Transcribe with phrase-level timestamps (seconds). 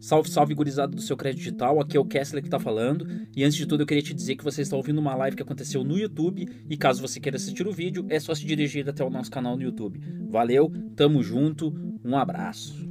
[0.00, 1.78] Salve, salve, gurizada do seu crédito digital.
[1.78, 3.06] Aqui é o Kessler que tá falando.
[3.36, 5.42] E antes de tudo, eu queria te dizer que você está ouvindo uma live que
[5.42, 6.48] aconteceu no YouTube.
[6.70, 9.56] E caso você queira assistir o vídeo, é só se dirigir até o nosso canal
[9.56, 10.00] no YouTube.
[10.30, 11.70] Valeu, tamo junto,
[12.02, 12.88] um abraço.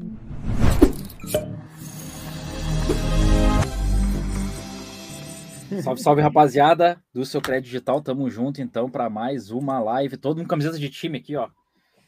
[5.84, 8.02] Salve, salve, rapaziada do seu crédito digital.
[8.02, 10.16] Tamo junto então para mais uma live.
[10.16, 11.50] Todo mundo com camiseta de time aqui, ó.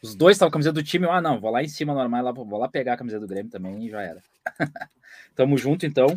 [0.02, 1.08] Os dois estavam com a camiseta do time.
[1.08, 3.52] Ah, não, vou lá em cima normal, lá, vou lá pegar a camiseta do Grêmio
[3.52, 4.22] também e já era.
[5.36, 6.08] Tamo junto, então.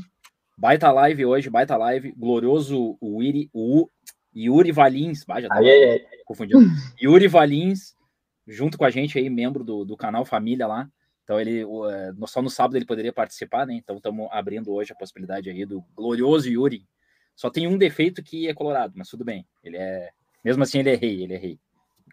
[0.57, 2.13] Baita live hoje, baita live.
[2.13, 3.89] Glorioso o Yuri, o
[4.35, 5.25] Yuri Valins.
[5.25, 5.61] Bah, já tava.
[7.03, 7.95] Yuri Valins,
[8.47, 10.89] junto com a gente aí, membro do, do canal Família lá.
[11.25, 13.75] Então ele é, só no sábado ele poderia participar, né?
[13.75, 16.87] Então estamos abrindo hoje a possibilidade aí do glorioso Yuri.
[17.35, 19.47] Só tem um defeito que é colorado, mas tudo bem.
[19.63, 20.11] Ele é,
[20.45, 21.59] mesmo assim ele é rei, ele é rei.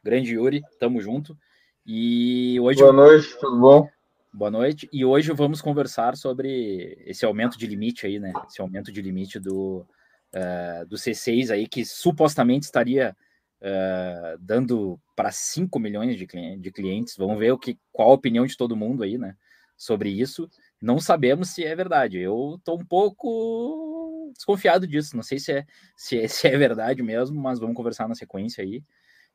[0.03, 1.37] Grande Yuri, tamo junto.
[1.85, 2.79] E hoje.
[2.79, 3.89] Boa noite, tudo bom?
[4.31, 4.87] Boa noite.
[4.93, 8.31] E hoje vamos conversar sobre esse aumento de limite aí, né?
[8.47, 9.85] Esse aumento de limite do,
[10.33, 13.15] uh, do C6 aí, que supostamente estaria
[13.61, 16.27] uh, dando para 5 milhões de,
[16.59, 17.17] de clientes.
[17.17, 19.35] Vamos ver o que, qual a opinião de todo mundo aí, né?
[19.75, 20.47] Sobre isso.
[20.79, 22.19] Não sabemos se é verdade.
[22.19, 25.15] Eu estou um pouco desconfiado disso.
[25.15, 25.65] Não sei se é,
[25.97, 28.83] se é, se é verdade mesmo, mas vamos conversar na sequência aí.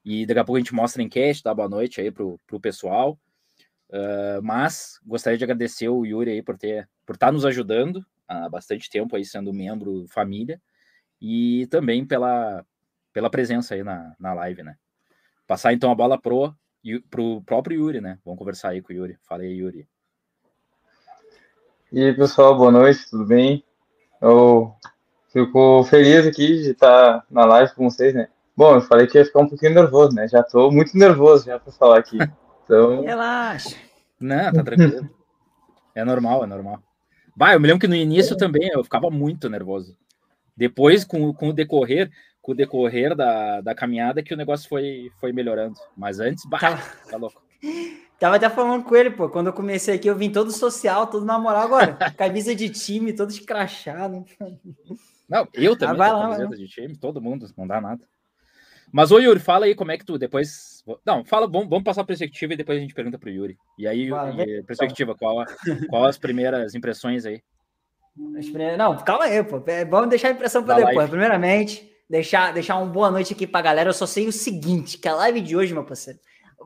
[0.06, 2.60] E daqui a pouco a gente mostra a enquete, dá boa noite aí pro, pro
[2.60, 3.18] pessoal.
[3.88, 8.06] Uh, mas gostaria de agradecer o Yuri aí por ter por estar tá nos ajudando
[8.26, 10.60] há bastante tempo aí sendo membro família
[11.20, 12.64] e também pela,
[13.12, 14.76] pela presença aí na, na live, né?
[15.44, 16.54] Passar então a bola pro,
[17.10, 18.18] pro próprio Yuri, né?
[18.24, 19.18] Vamos conversar aí com o Yuri.
[19.22, 19.88] Fala aí, Yuri.
[21.92, 23.64] E aí, pessoal, boa noite, tudo bem?
[24.20, 24.72] Eu
[25.32, 28.28] fico feliz aqui de estar na live com vocês, né?
[28.56, 30.26] Bom, eu falei que ia ficar um pouquinho nervoso, né?
[30.26, 32.18] Já tô muito nervoso já para falar aqui.
[32.64, 33.02] Então...
[33.02, 33.76] Relaxa.
[34.18, 35.10] Não, tá tranquilo.
[35.94, 36.82] é normal, é normal.
[37.36, 38.36] Vai, eu me lembro que no início é.
[38.36, 39.94] também eu ficava muito nervoso.
[40.56, 45.10] Depois, com, com o decorrer, com o decorrer da, da caminhada, que o negócio foi,
[45.20, 45.78] foi melhorando.
[45.94, 46.76] Mas antes, bah, tá,
[47.10, 47.42] tá louco.
[48.18, 49.28] Tava até falando com ele, pô.
[49.28, 51.92] Quando eu comecei aqui, eu vim todo social, todo na moral agora.
[52.16, 54.24] camisa de time, todo escrachado.
[55.28, 55.94] Não, eu também.
[55.96, 58.02] Ah, vai lá, camiseta de time, todo mundo, não dá nada.
[58.92, 60.84] Mas, ô Yuri, fala aí como é que tu depois.
[61.04, 63.56] Não, fala, vamos, vamos passar a perspectiva e depois a gente pergunta pro Yuri.
[63.78, 65.44] E aí, e, perspectiva, qual,
[65.88, 67.42] qual as primeiras impressões aí?
[68.78, 69.62] Não, calma aí, pô.
[69.66, 70.96] É, vamos deixar a impressão para depois.
[70.96, 71.10] Live.
[71.10, 73.90] Primeiramente, deixar, deixar uma boa noite aqui pra galera.
[73.90, 76.18] Eu só sei o seguinte: que a live de hoje, meu parceiro,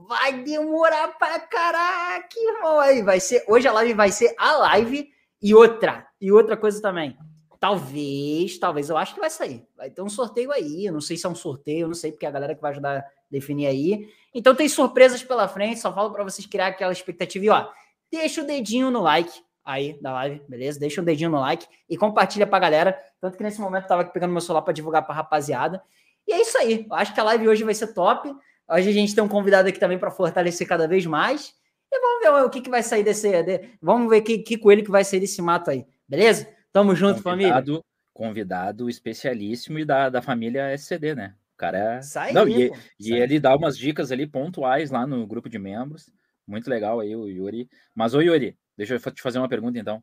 [0.08, 2.78] vai demorar pra caraca, irmão.
[2.78, 3.44] Aí vai ser.
[3.48, 5.08] Hoje a live vai ser a live
[5.42, 6.06] e outra.
[6.20, 7.16] E outra coisa também.
[7.60, 9.62] Talvez, talvez, eu acho que vai sair.
[9.76, 10.86] Vai ter um sorteio aí.
[10.86, 12.62] Eu não sei se é um sorteio, eu não sei porque é a galera que
[12.62, 14.08] vai ajudar a definir aí.
[14.34, 15.78] Então tem surpresas pela frente.
[15.78, 17.44] Só falo para vocês criar aquela expectativa.
[17.44, 17.68] E ó,
[18.10, 19.30] deixa o dedinho no like
[19.62, 20.80] aí da live, beleza?
[20.80, 22.98] Deixa o dedinho no like e compartilha pra galera.
[23.20, 25.82] Tanto que nesse momento eu tava pegando meu celular para divulgar pra rapaziada.
[26.26, 26.86] E é isso aí.
[26.88, 28.34] Eu acho que a live hoje vai ser top.
[28.70, 31.54] Hoje a gente tem um convidado aqui também para fortalecer cada vez mais.
[31.92, 33.42] E vamos ver o que, que vai sair desse.
[33.42, 36.48] De, vamos ver que, que coelho que vai sair desse mato aí, beleza?
[36.72, 37.84] Tamo junto, convidado, família.
[38.12, 41.34] Convidado especialíssimo e da, da família SCD, né?
[41.54, 42.02] O cara é.
[42.02, 45.58] Sai Não, aí, e, e ele dá umas dicas ali pontuais lá no grupo de
[45.58, 46.10] membros.
[46.46, 47.68] Muito legal aí, o Yuri.
[47.94, 50.02] Mas, ô Yuri, deixa eu te fazer uma pergunta então.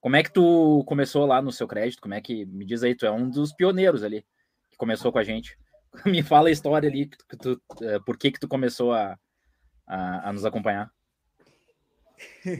[0.00, 2.00] Como é que tu começou lá no seu crédito?
[2.00, 2.44] Como é que.
[2.46, 4.24] Me diz aí, tu é um dos pioneiros ali
[4.70, 5.56] que começou com a gente.
[6.06, 9.18] Me fala a história ali, que tu, eh, por que que tu começou a,
[9.86, 10.90] a, a nos acompanhar?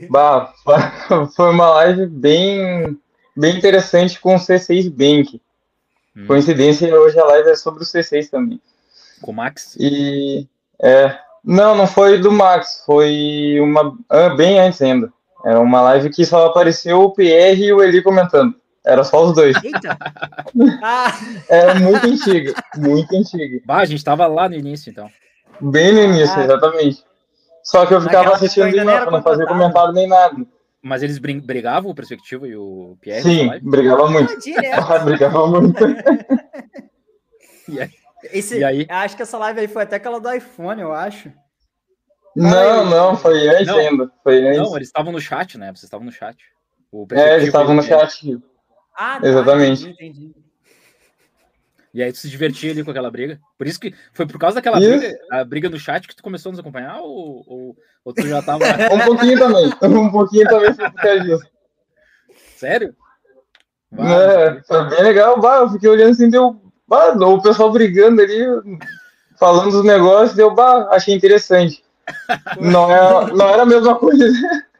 [0.09, 0.53] Bah,
[1.35, 2.99] foi uma live bem
[3.41, 5.41] bem interessante com o C6 Bank.
[6.15, 6.27] Hum.
[6.27, 8.61] Coincidência, hoje a live é sobre o C6 também.
[9.19, 9.75] Com o Max?
[9.79, 10.47] E
[10.79, 15.11] é, não, não foi do Max, foi uma ah, bem antes ainda.
[15.43, 18.53] Era uma live que só apareceu o PR e o Eli comentando.
[18.85, 19.55] Era só os dois.
[19.63, 19.97] Eita!
[20.83, 21.13] Ah.
[21.47, 23.61] Era muito antiga, muito antiga.
[23.65, 25.09] Bah, a gente tava lá no início, então.
[25.61, 26.43] Bem no início, ah.
[26.43, 27.03] exatamente.
[27.63, 30.35] Só que eu ficava assistindo e não, não fazia comentário nem nada.
[30.81, 33.21] Mas eles brigavam o Perspectiva e o Pierre?
[33.21, 34.33] Sim, brigava muito.
[34.73, 35.77] Ah, brigava muito.
[37.69, 37.91] e aí?
[38.23, 38.87] Esse, e aí?
[38.89, 41.31] Acho que essa live aí foi até aquela do iPhone, eu acho.
[42.35, 44.11] Não, não, foi antes não, ainda.
[44.23, 44.57] Foi antes.
[44.57, 45.67] Não, eles estavam no chat, né?
[45.67, 46.37] Vocês estavam no chat.
[47.11, 48.39] é, eles estavam no chat.
[48.95, 49.89] Ah, tá, Exatamente.
[49.89, 50.40] Entendi, entendi.
[51.93, 53.39] E aí tu se divertia ali com aquela briga.
[53.57, 56.49] Por isso que foi por causa daquela briga, a briga no chat que tu começou
[56.49, 58.63] a nos acompanhar ou, ou, ou tu já tava.
[58.93, 59.73] um pouquinho também.
[59.83, 61.43] Um pouquinho também foi por causa disso.
[62.55, 62.95] Sério?
[63.97, 65.39] é, foi bem legal.
[65.39, 66.61] Bah, eu fiquei olhando assim, deu.
[66.87, 68.45] Bah, o pessoal brigando ali,
[69.37, 70.53] falando dos negócios, deu.
[70.53, 71.83] Bah, achei interessante.
[72.59, 74.25] Não, é, não era a mesma coisa.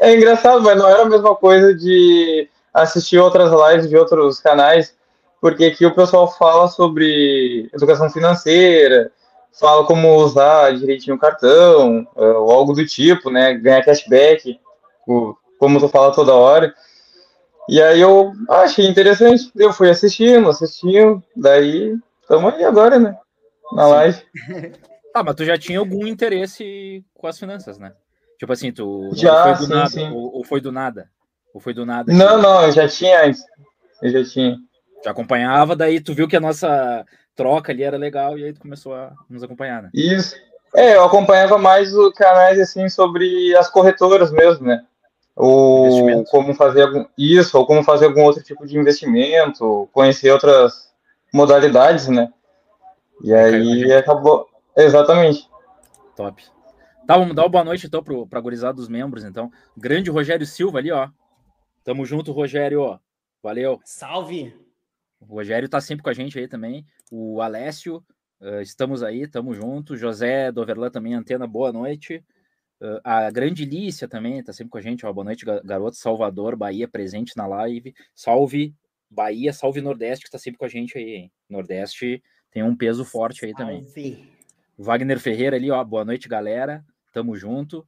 [0.00, 4.96] É engraçado, mas não era a mesma coisa de assistir outras lives de outros canais,
[5.46, 9.12] porque aqui o pessoal fala sobre educação financeira,
[9.52, 13.54] fala como usar direitinho o cartão, eh, ou algo do tipo, né?
[13.54, 14.58] Ganhar cashback,
[15.56, 16.74] como tu fala toda hora.
[17.68, 23.16] E aí eu achei interessante, eu fui assistindo, assistindo, daí estamos aí agora, né?
[23.72, 24.20] Na live.
[25.14, 27.94] Ah, mas tu já tinha algum interesse com as finanças, né?
[28.38, 30.10] Tipo assim, tu já, foi do sim, nada, sim.
[30.10, 31.08] Ou, ou, foi do nada?
[31.54, 32.12] Ou foi do nada?
[32.12, 33.42] Não, não, eu já tinha antes.
[34.02, 34.58] Eu já tinha.
[35.06, 37.06] Já acompanhava, daí tu viu que a nossa
[37.36, 39.88] troca ali era legal e aí tu começou a nos acompanhar, né?
[39.94, 40.34] Isso.
[40.74, 44.84] É, eu acompanhava mais os canais assim sobre as corretoras mesmo, né?
[45.36, 50.92] Ou como fazer algum, isso, ou como fazer algum outro tipo de investimento, conhecer outras
[51.32, 52.32] modalidades, né?
[53.22, 54.48] E aí acabou.
[54.76, 55.48] Exatamente.
[56.16, 56.42] Top.
[57.06, 59.52] Tá, vamos dar uma boa noite então para a gurizada dos membros, então.
[59.76, 61.08] Grande Rogério Silva ali, ó.
[61.84, 62.98] Tamo junto, Rogério.
[63.40, 63.78] Valeu.
[63.84, 64.65] Salve.
[65.20, 66.86] O Rogério tá sempre com a gente aí também.
[67.10, 68.04] O Alessio,
[68.40, 69.96] uh, estamos aí, tamo junto.
[69.96, 72.24] José Doverlan também, antena, boa noite.
[72.80, 75.12] Uh, a grande Lícia também tá sempre com a gente, ó.
[75.12, 75.96] Boa noite, garoto.
[75.96, 77.94] Salvador, Bahia, presente na live.
[78.14, 78.74] Salve
[79.10, 81.32] Bahia, salve Nordeste, que tá sempre com a gente aí, hein?
[81.48, 83.84] Nordeste tem um peso forte aí também.
[84.78, 85.82] Wagner Ferreira ali, ó.
[85.84, 86.84] Boa noite, galera.
[87.12, 87.86] Tamo junto.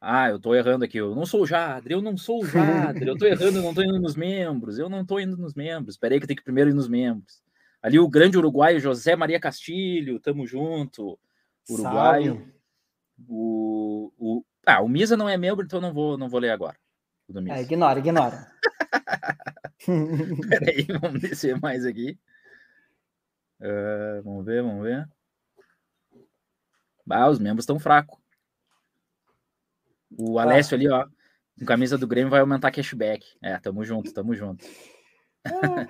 [0.00, 0.98] Ah, eu tô errando aqui.
[0.98, 3.08] Eu não sou o Jadre, eu não sou o Jadre.
[3.08, 4.78] Eu tô errando, eu não tô indo nos membros.
[4.78, 5.94] Eu não tô indo nos membros.
[5.94, 7.42] Espera aí que eu tenho que primeiro ir nos membros.
[7.82, 11.18] Ali o grande uruguaio José Maria Castilho, tamo junto.
[11.68, 12.52] Uruguaio.
[13.28, 16.76] O, o, ah, o Misa não é membro, então não vou, não vou ler agora.
[17.50, 18.50] É, ignora, ignora.
[20.48, 22.18] Peraí, vamos descer mais aqui.
[23.60, 25.08] Uh, vamos ver, vamos ver.
[27.10, 28.17] Ah, os membros estão fracos.
[30.16, 30.78] O Alessio ah.
[30.78, 31.06] ali, ó,
[31.58, 33.26] com camisa do Grêmio vai aumentar cashback.
[33.42, 34.64] É, tamo junto, tamo junto.
[35.44, 35.86] Ah.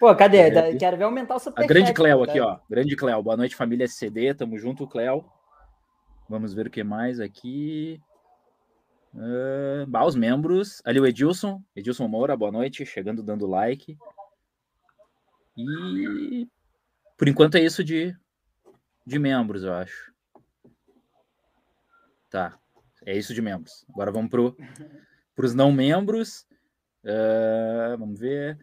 [0.00, 0.50] Pô, cadê?
[0.76, 2.58] Quero ver aumentar o super A grande Cleo aqui, ó.
[2.68, 3.22] Grande Cleo.
[3.22, 4.34] Boa noite, família SCD.
[4.34, 5.24] Tamo junto, Cleo.
[6.28, 8.00] Vamos ver o que mais aqui.
[9.14, 10.82] Uh, bah, os membros.
[10.84, 11.62] Ali o Edilson.
[11.76, 12.84] Edilson Moura, boa noite.
[12.84, 13.96] Chegando dando like.
[15.56, 16.48] E
[17.16, 18.12] por enquanto é isso de,
[19.06, 20.12] de membros, eu acho.
[22.28, 22.58] Tá.
[23.04, 23.84] É isso de membros.
[23.88, 26.46] Agora vamos para os não membros.
[27.04, 28.58] Uh, vamos ver.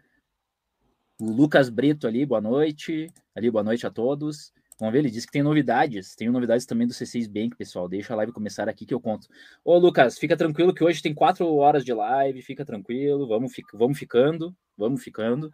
[1.20, 3.12] O Lucas Brito ali, boa noite.
[3.36, 4.54] Ali, boa noite a todos.
[4.80, 6.16] Vamos ver, ele disse que tem novidades.
[6.16, 7.90] Tem novidades também do C6 Bank, pessoal.
[7.90, 9.28] Deixa a live começar aqui que eu conto.
[9.64, 12.42] Ô, Lucas, fica tranquilo que hoje tem quatro horas de live.
[12.42, 13.28] Fica tranquilo.
[13.28, 14.56] Vamos, vamos ficando.
[14.78, 15.52] Vamos ficando.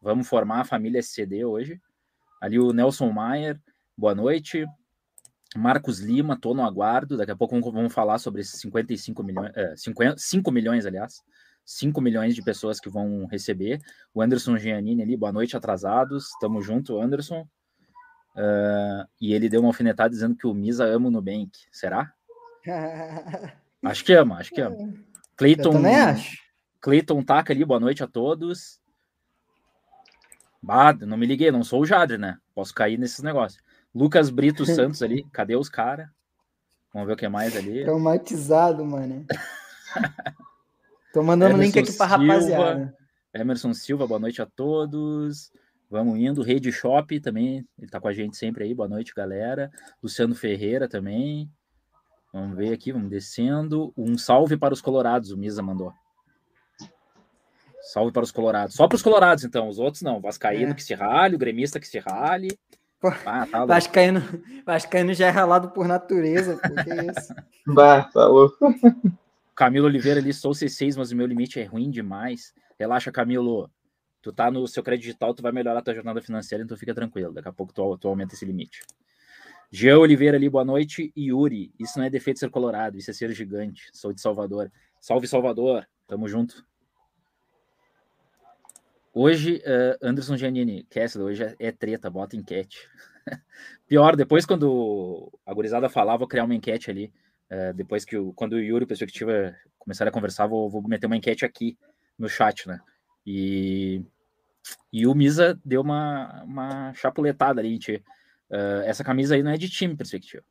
[0.00, 1.80] Vamos formar a família SCD hoje.
[2.40, 3.60] Ali o Nelson Maier,
[3.96, 4.64] boa noite.
[5.56, 7.16] Marcos Lima, tô no aguardo.
[7.16, 11.22] Daqui a pouco vamos falar sobre esses 55 milhões, é, 50, 5 milhões, aliás,
[11.64, 13.80] 5 milhões de pessoas que vão receber.
[14.12, 16.30] O Anderson Giannini ali, boa noite, atrasados.
[16.40, 17.46] Tamo junto, Anderson.
[18.34, 21.50] Uh, e ele deu uma alfinetada dizendo que o Misa ama o Nubank.
[21.72, 22.12] Será?
[23.84, 24.76] acho que ama, acho que ama.
[25.36, 26.38] Cleiton, também acho.
[26.80, 28.80] Cleiton Taca ali, boa noite a todos.
[30.62, 32.38] Bah, não me liguei, não sou o Jadre, né?
[32.54, 33.62] Posso cair nesses negócios.
[33.98, 36.08] Lucas Brito Santos ali, cadê os caras?
[36.94, 37.82] Vamos ver o que mais ali.
[37.82, 39.26] Traumatizado, mano.
[41.12, 42.96] Tô mandando Emerson link aqui pra Silva, rapaziada.
[43.34, 45.50] Emerson Silva, boa noite a todos.
[45.90, 46.42] Vamos indo.
[46.42, 48.72] Rede Shop também, ele tá com a gente sempre aí.
[48.72, 49.70] Boa noite, galera.
[50.02, 51.50] Luciano Ferreira também.
[52.32, 53.92] Vamos ver aqui, vamos descendo.
[53.96, 55.92] Um salve para os colorados, o Misa mandou.
[57.80, 58.76] Salve para os colorados.
[58.76, 59.68] Só para os colorados, então.
[59.68, 60.20] Os outros não.
[60.20, 60.74] Vascaíno é.
[60.74, 62.48] que se rale, o gremista que se rale.
[63.24, 64.20] Ah, tá Vascaíno,
[64.66, 66.56] Vascaíno já é ralado por natureza.
[66.56, 67.34] Porque é isso.
[67.74, 68.56] Bah, tá louco.
[69.54, 72.54] Camilo Oliveira ali, sou C6, mas o meu limite é ruim demais.
[72.78, 73.70] Relaxa, Camilo.
[74.22, 76.94] Tu tá no seu crédito digital, tu vai melhorar a tua jornada financeira, então fica
[76.94, 77.32] tranquilo.
[77.32, 78.80] Daqui a pouco tu, tu aumenta esse limite.
[79.70, 81.12] Jean Oliveira ali, boa noite.
[81.16, 83.90] Yuri, isso não é defeito ser colorado, isso é ser gigante.
[83.92, 84.72] Sou de Salvador.
[84.98, 85.86] Salve, Salvador.
[86.06, 86.64] Tamo junto.
[89.20, 92.88] Hoje, uh, Anderson Giannini, Kessler, hoje é, é treta, bota enquete.
[93.88, 97.12] Pior, depois quando a gurizada falar, vou criar uma enquete ali.
[97.50, 101.16] Uh, depois que o, quando o Yuri Perspectiva começarem a conversar, vou, vou meter uma
[101.16, 101.76] enquete aqui
[102.16, 102.78] no chat, né?
[103.26, 104.04] E,
[104.92, 107.96] e o Misa deu uma, uma chapuletada ali, gente.
[108.48, 110.44] Uh, essa camisa aí não é de time, Perspectiva.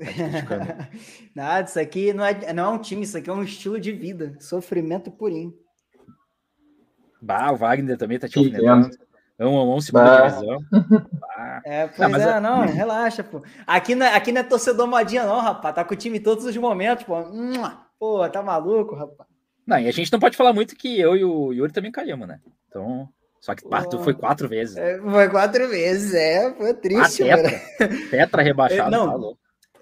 [0.00, 0.90] Tá
[1.32, 3.92] Nada, isso aqui não é, não é um time, isso aqui é um estilo de
[3.92, 4.36] vida.
[4.40, 5.56] Sofrimento purinho.
[7.20, 8.90] Bah, o Wagner também tá te alfinetando.
[9.38, 10.28] Amo, amo, segunda bah.
[10.28, 10.58] divisão.
[11.12, 11.62] Bah.
[11.64, 13.42] É, pois não, é, é, não, relaxa, pô.
[13.66, 15.74] Aqui não, é, aqui não é torcedor modinha, não, rapaz.
[15.74, 17.14] Tá com o time todos os momentos, pô.
[17.98, 19.28] Pô, tá maluco, rapaz?
[19.66, 22.26] Não, e a gente não pode falar muito que eu e o Yuri também caímos,
[22.26, 22.40] né?
[22.68, 23.08] Então,
[23.40, 24.76] só que oh, foi quatro vezes.
[24.76, 29.40] É, foi quatro vezes, é, foi triste, ah, tetra, tetra rebaixado, não, tá louco.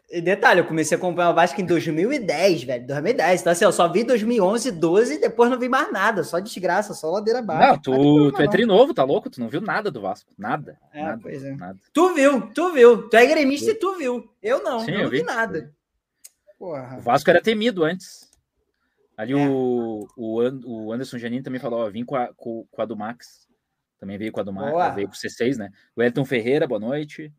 [0.09, 2.87] E detalhe, eu comecei a acompanhar o Vasco em 2010, velho.
[2.87, 3.41] 2010.
[3.41, 6.23] Então, assim, eu só vi 2011, 12 e depois não vi mais nada.
[6.23, 7.73] Só desgraça, só ladeira baixa.
[7.73, 9.29] Não, tu, tu é trinovo, tá louco?
[9.29, 10.31] Tu não viu nada do Vasco.
[10.39, 10.79] Nada.
[10.93, 11.57] É, nada, pois é.
[11.57, 11.79] Nada.
[11.93, 13.09] Tu viu, tu viu.
[13.09, 14.31] Tu é gremista e tu viu.
[14.41, 15.75] Eu não, Sim, eu não vi, vi nada.
[16.57, 16.99] Porra.
[16.99, 18.31] O Vasco era temido antes.
[19.17, 19.49] Ali é.
[19.49, 23.49] o, o Anderson Janine também falou, ó, vim com a, com, com a do Max.
[23.99, 25.71] Também veio com a do Max, veio com o C6, né?
[25.97, 27.33] O Elton Ferreira, boa noite.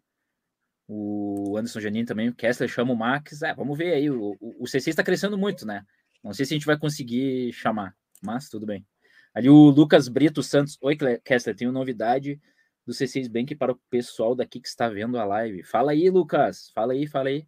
[0.87, 3.41] O Anderson Janine também, o Kessler chama o Max.
[3.41, 4.09] É, vamos ver aí.
[4.09, 5.85] O, o, o C6 está crescendo muito, né?
[6.23, 8.85] Não sei se a gente vai conseguir chamar, mas tudo bem.
[9.33, 10.77] Ali o Lucas Brito Santos.
[10.81, 12.39] Oi, Kessler, tenho novidade
[12.85, 15.63] do C6 Bank para o pessoal daqui que está vendo a live.
[15.63, 16.71] Fala aí, Lucas.
[16.73, 17.45] Fala aí, fala aí.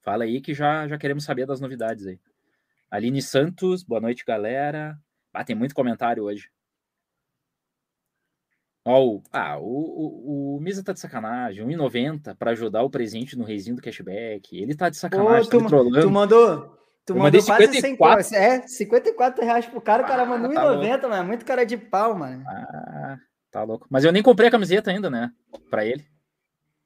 [0.00, 2.20] Fala aí que já, já queremos saber das novidades aí.
[2.90, 4.98] Aline Santos, boa noite, galera.
[5.32, 6.50] Ah, tem muito comentário hoje.
[8.86, 13.36] Ó, o, ah, o, o, o Misa tá de sacanagem, 1,90 para ajudar o presente
[13.36, 14.54] no reizinho do cashback.
[14.54, 16.00] Ele tá de sacanagem, Ô, tu, tá trolando.
[16.02, 18.24] Tu mandou, tu mandou quase 54.
[18.24, 21.14] 100, é, 54 reais pro cara, o cara ah, mandou tá 1,90, mano.
[21.14, 22.44] É muito cara de pau, mano.
[22.46, 23.16] Ah,
[23.50, 23.86] tá louco.
[23.88, 25.30] Mas eu nem comprei a camiseta ainda, né?
[25.70, 26.04] Pra ele.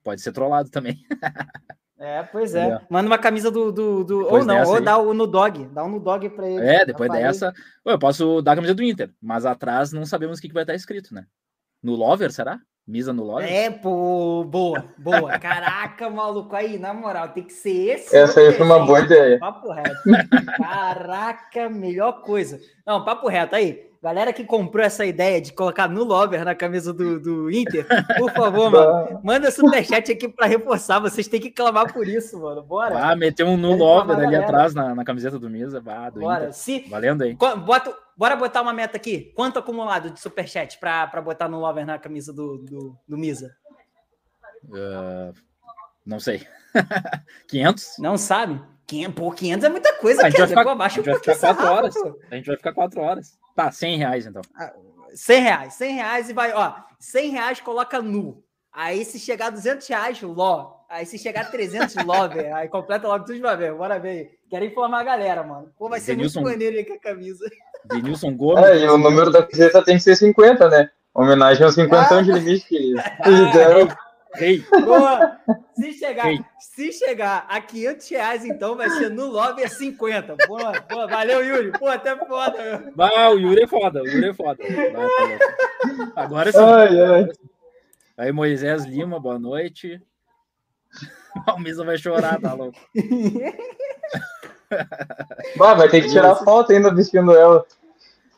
[0.05, 0.97] Pode ser trollado também.
[2.01, 2.81] É, pois é.
[2.89, 3.73] Manda uma camisa do.
[3.73, 4.19] do, do...
[4.29, 5.67] Ou não, ou dá o no dog.
[5.75, 6.65] Dá um no dog pra ele.
[6.65, 7.53] É, depois dessa.
[7.85, 10.77] Eu posso dar a camisa do Inter, mas atrás não sabemos o que vai estar
[10.77, 11.27] escrito, né?
[11.83, 12.59] No Lover, será?
[12.87, 13.53] Misa no Lover?
[13.53, 15.39] É, pô, boa, boa.
[15.39, 18.17] Caraca, maluco, aí, na moral, tem que ser esse.
[18.17, 19.39] Essa aí foi uma boa ideia.
[19.39, 19.97] Papo reto.
[20.57, 22.59] Caraca, melhor coisa.
[22.87, 23.88] Não, papo reto, aí.
[24.01, 27.85] Galera que comprou essa ideia de colocar no Lover na camisa do, do Inter,
[28.17, 31.01] por favor, mano, manda superchat aqui para reforçar.
[31.01, 32.63] Vocês têm que clamar por isso, mano.
[32.63, 32.97] Bora.
[32.97, 35.83] Ah, meter um no Lover ali atrás na, na camiseta do Misa.
[35.85, 36.53] Ah, do Bora.
[36.53, 37.35] Se, Valendo aí.
[37.35, 39.33] Bota, bora botar uma meta aqui.
[39.35, 43.53] Quanto acumulado de superchat para botar no Lover na camisa do, do, do Misa?
[44.65, 45.35] Uh,
[46.07, 46.47] não sei.
[47.49, 47.97] 500?
[47.99, 48.61] Não sabe?
[48.87, 51.37] 500, pô, 500 é muita coisa, a gente vai ficar, pô, a gente vai ficar
[51.37, 51.95] 4 horas.
[52.31, 53.39] A gente vai ficar 4 horas.
[53.59, 54.41] Tá, 100 reais então.
[55.13, 58.41] 100 ah, reais, 100 reais e vai, ó, 100 reais coloca nu.
[58.73, 60.77] Aí se chegar 200 reais, ló.
[60.89, 62.55] Aí se chegar 300, ló, velho.
[62.55, 63.77] Aí completa logo tudo de uma vez.
[63.77, 64.39] Bora ver.
[64.49, 65.73] Quero informar a galera, mano.
[65.77, 67.45] Pô, vai ser Denilson, muito maneiro aí com a camisa.
[67.87, 68.65] Denilson Gomes.
[68.65, 70.89] É, e o número da camiseta tem que ser 50, né?
[71.13, 72.23] Homenagem aos 50 ah.
[72.23, 73.03] de limite que eles
[73.53, 73.89] deram.
[74.35, 74.65] Rei.
[74.85, 75.39] Boa.
[75.75, 76.27] Se chegar,
[76.59, 80.37] se chegar a 500 reais, então vai ser no Love é 50.
[80.47, 81.07] Boa, boa.
[81.07, 81.73] Valeu, Yuri.
[81.79, 82.93] Pô, até foda.
[82.95, 84.03] Vai, o Yuri é foda.
[84.03, 84.63] O Yuri é foda.
[84.65, 85.39] Vai,
[86.17, 86.59] Agora sim.
[86.59, 87.29] Ai, ai.
[88.17, 90.01] Aí, Moisés Lima, boa noite.
[91.55, 92.77] O Misa vai chorar, tá louco.
[95.57, 97.65] Vai, vai ter que tirar foto ainda vestindo ela.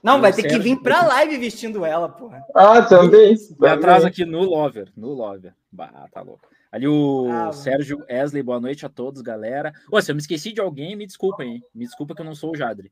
[0.02, 2.42] Não, vai ter que vir pra live vestindo ela, porra.
[2.54, 3.34] Ah, também.
[3.34, 4.90] E atrás aqui no Lover.
[4.96, 5.54] No Lover.
[5.70, 6.48] Bah, tá louco.
[6.72, 9.72] Ali o ah, Sérgio Wesley, boa noite a todos, galera.
[9.90, 11.62] Ô, se eu me esqueci de alguém, me desculpem, hein?
[11.74, 12.90] Me desculpa que eu não sou o Jadre.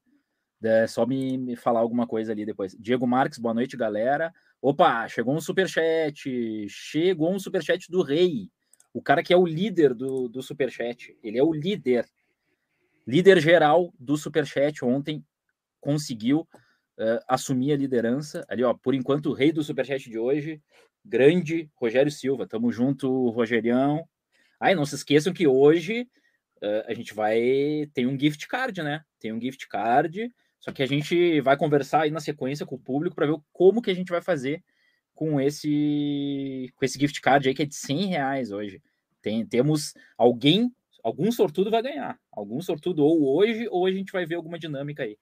[0.62, 2.76] É só me, me falar alguma coisa ali depois.
[2.78, 4.34] Diego Marques, boa noite, galera.
[4.60, 6.66] Opa, chegou um superchat.
[6.68, 8.50] Chegou um superchat do Rei.
[8.92, 11.16] O cara que é o líder do, do superchat.
[11.22, 12.04] Ele é o líder.
[13.06, 14.84] Líder geral do superchat.
[14.84, 15.24] Ontem
[15.80, 16.46] conseguiu
[16.98, 18.44] uh, assumir a liderança.
[18.48, 20.60] Ali, ó, por enquanto, o rei do superchat de hoje,
[21.04, 22.46] grande Rogério Silva.
[22.46, 24.06] Tamo junto, Rogerião.
[24.60, 26.08] Aí, não se esqueçam que hoje
[26.62, 27.88] uh, a gente vai.
[27.94, 29.02] Tem um gift card, né?
[29.20, 30.32] Tem um gift card.
[30.60, 33.80] Só que a gente vai conversar aí na sequência com o público para ver como
[33.80, 34.62] que a gente vai fazer
[35.14, 38.82] com esse com esse gift card aí que é de 100 reais hoje.
[39.22, 42.18] Tem, temos alguém, algum sortudo vai ganhar.
[42.32, 45.16] Algum sortudo ou hoje ou a gente vai ver alguma dinâmica aí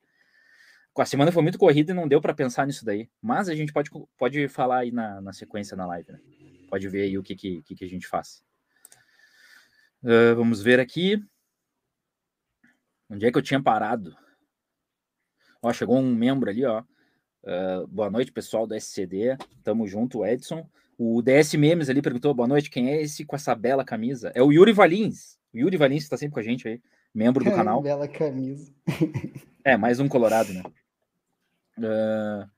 [1.02, 3.08] a semana foi muito corrida e não deu para pensar nisso daí.
[3.20, 6.20] Mas a gente pode, pode falar aí na, na sequência na live, né?
[6.68, 8.42] Pode ver aí o que, que, que a gente faz.
[10.02, 11.22] Uh, vamos ver aqui.
[13.08, 14.16] Onde é que eu tinha parado?
[15.62, 16.82] Ó, chegou um membro ali, ó.
[17.42, 19.36] Uh, boa noite, pessoal do SCD.
[19.62, 20.68] Tamo junto, Edson.
[20.98, 24.32] O DS Memes ali perguntou: boa noite, quem é esse com essa bela camisa?
[24.34, 25.36] É o Yuri Valins.
[25.52, 26.80] O Yuri Valins está sempre com a gente aí,
[27.14, 27.82] membro do canal.
[27.82, 28.72] Bela camisa.
[29.64, 30.62] é, mais um colorado, né?
[31.78, 32.48] Uh,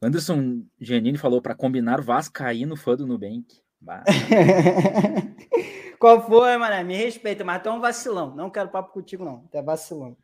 [0.00, 3.60] Anderson Giannini falou para combinar Vascaíno fã do Nubank.
[5.98, 6.86] Qual foi, mano?
[6.86, 8.34] Me respeita, mas tu é um vacilão.
[8.34, 9.46] Não quero papo contigo, não.
[9.50, 10.16] Tu é vacilão.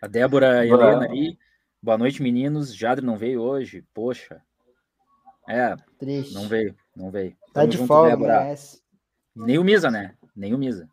[0.00, 1.36] A Débora Helena aí.
[1.82, 2.74] Boa noite, meninos.
[2.74, 3.84] Jadre não veio hoje.
[3.92, 4.40] Poxa.
[5.48, 6.34] É, Triste.
[6.34, 7.32] não veio, não veio.
[7.52, 8.56] Tá Tamo de junto, folga,
[9.34, 10.14] Nem o Misa, né?
[10.34, 10.88] Nem o Misa.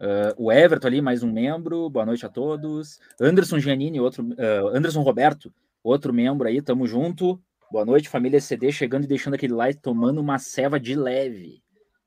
[0.00, 1.90] Uh, o Everton ali, mais um membro.
[1.90, 2.98] Boa noite a todos.
[3.20, 4.24] Anderson Giannini, outro.
[4.24, 5.52] Uh, Anderson Roberto,
[5.84, 6.62] outro membro aí.
[6.62, 7.40] Tamo junto.
[7.70, 11.62] Boa noite, família CD, chegando e deixando aquele like, tomando uma ceva de leve.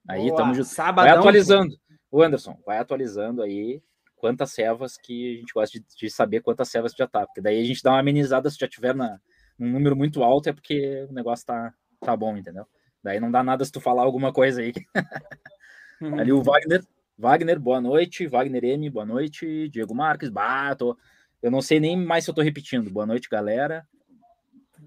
[0.08, 0.68] Aí, Boa, tamo junto.
[0.68, 1.76] Sabadão, vai atualizando.
[2.10, 3.82] O Anderson, vai atualizando aí
[4.16, 7.26] quantas cevas que a gente gosta de, de, saber quantas cevas já tá.
[7.26, 9.20] Porque daí a gente dá uma amenizada se já tiver na,
[9.60, 12.66] um número muito alto, é porque o negócio tá, tá bom, entendeu?
[13.04, 14.74] Daí não dá nada se tu falar alguma coisa aí.
[16.22, 16.84] Ali o Wagner,
[17.18, 18.28] Wagner, boa noite.
[18.28, 19.68] Wagner M, boa noite.
[19.70, 20.98] Diego Marques, bah, tô...
[21.42, 22.90] eu não sei nem mais se eu tô repetindo.
[22.90, 23.86] Boa noite, galera.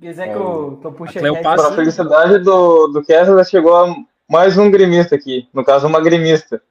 [0.00, 3.94] Quiser que eu, que eu puxe Para a felicidade do, do Kessler, chegou
[4.28, 5.48] mais um gremista aqui.
[5.52, 6.62] No caso, uma gremista.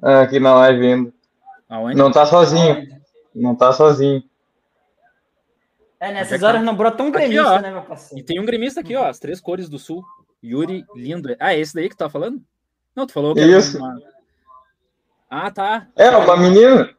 [0.00, 1.12] Aqui na live ainda.
[1.68, 1.96] Aonde?
[1.96, 2.88] Não tá sozinho.
[3.34, 4.22] Não tá sozinho.
[6.00, 6.64] É, nessas é horas tá?
[6.64, 8.20] não brota um gremista, aqui, né, meu parceiro?
[8.20, 10.04] E tem um gremista aqui, ó, as três cores do sul.
[10.42, 11.36] Yuri Lindo.
[11.38, 12.42] Ah, é esse daí que tu tá falando?
[12.96, 13.78] Não, tu falou que Isso.
[13.78, 14.00] Uma...
[15.30, 15.86] Ah, tá.
[15.96, 16.90] É, uma menina.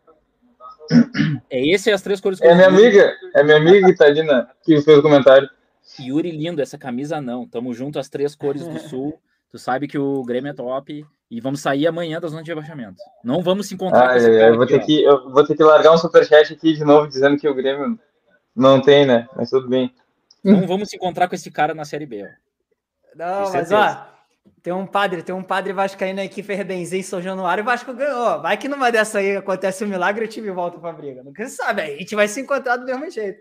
[1.50, 2.42] É esse e as três cores.
[2.42, 3.14] É minha amiga.
[3.34, 4.48] É minha amiga que tá ali na...
[4.64, 5.50] que fez o comentário.
[6.00, 7.48] Yuri lindo, essa camisa não.
[7.48, 9.20] Tamo junto as três cores do sul.
[9.52, 12.98] Tu sabe que o Grêmio é top e vamos sair amanhã da zona de rebaixamento.
[13.24, 14.12] Não vamos se encontrar.
[14.12, 16.84] Ah, é, eu, vou ter que, eu vou ter que largar um superchat aqui de
[16.84, 18.00] novo dizendo que o Grêmio
[18.56, 19.28] não tem, né?
[19.36, 19.94] Mas tudo bem.
[20.44, 22.24] Não vamos se encontrar com esse cara na Série B.
[22.24, 22.28] Ó.
[23.16, 24.08] Não, mas ó,
[24.64, 27.64] tem um padre, tem um padre vascaíno aí que fez benzer em São Januário e
[27.64, 28.42] o Vasco ganhou.
[28.42, 31.22] Vai que numa dessa aí acontece um milagre e o time volta pra briga.
[31.22, 33.40] Não quer sabe, a gente vai se encontrar do mesmo jeito.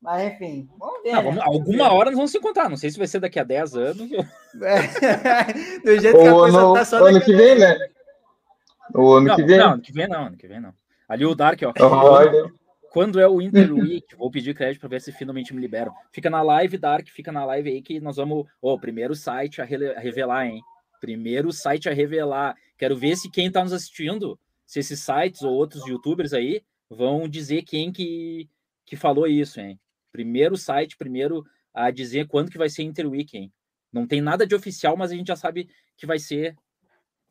[0.00, 1.12] Mas enfim, vamos ver.
[1.12, 1.40] Não, né?
[1.44, 2.70] alguma hora nós vamos se encontrar.
[2.70, 4.10] Não sei se vai ser daqui a 10 anos.
[4.62, 7.76] É, do jeito que a coisa tá só ano que vem, né?
[8.94, 9.58] O ano não, que vem.
[9.58, 10.72] Não, ano que vem não, ano que vem não.
[11.08, 11.72] Ali o Dark, ó.
[11.76, 12.63] Oh,
[12.94, 15.92] quando é o Interweek, vou pedir crédito para ver se finalmente me liberam.
[16.12, 18.46] Fica na live, Dark, fica na live aí que nós vamos.
[18.62, 20.62] Ô, oh, primeiro site a, a, revelar, hein?
[21.00, 22.54] Primeiro site a revelar.
[22.78, 27.28] Quero ver se quem está nos assistindo, se esses sites ou outros youtubers aí vão
[27.28, 28.48] dizer quem que,
[28.86, 29.76] que falou isso, hein?
[30.12, 33.52] Primeiro site, primeiro a dizer quando que vai ser Interweek, hein?
[33.92, 36.56] Não tem nada de oficial, mas a gente já sabe que vai ser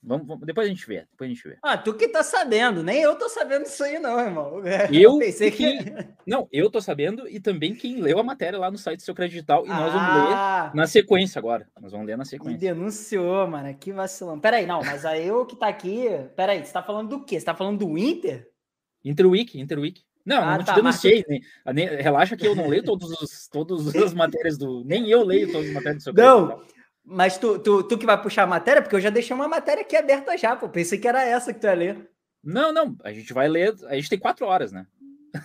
[0.05, 1.05] Vamos, vamos, depois a gente vê.
[1.09, 1.57] Depois a gente vê.
[1.63, 4.61] Ah, tu que tá sabendo, nem eu tô sabendo isso aí, não, irmão.
[4.91, 5.79] Eu, pensei que.
[6.27, 9.15] Não, eu tô sabendo e também quem leu a matéria lá no site do seu
[9.15, 9.65] Credital.
[9.65, 10.71] E ah, nós vamos ler ah!
[10.73, 11.67] na sequência agora.
[11.81, 12.57] Nós vamos ler na sequência.
[12.57, 13.73] denunciou, mano.
[13.75, 14.39] Que vacilão.
[14.39, 16.05] Peraí, não, mas aí eu que tá aqui.
[16.35, 17.39] Peraí, você tá falando do quê?
[17.39, 18.49] Você tá falando do Inter?
[19.03, 20.01] Interweek, Interweek.
[20.25, 21.25] Não, ah, não tá, te denunciei.
[21.65, 21.75] Mas...
[21.75, 24.83] Nem, relaxa que eu não leio todos os, todas as matérias do.
[24.85, 26.61] Nem eu leio todas as matérias do seu Não,
[27.05, 29.81] mas tu, tu, tu que vai puxar a matéria, porque eu já deixei uma matéria
[29.81, 30.69] aqui aberta já, pô.
[30.69, 32.09] Pensei que era essa que tu ia ler.
[32.43, 32.95] Não, não.
[33.03, 33.73] A gente vai ler.
[33.87, 34.87] A gente tem quatro horas, né?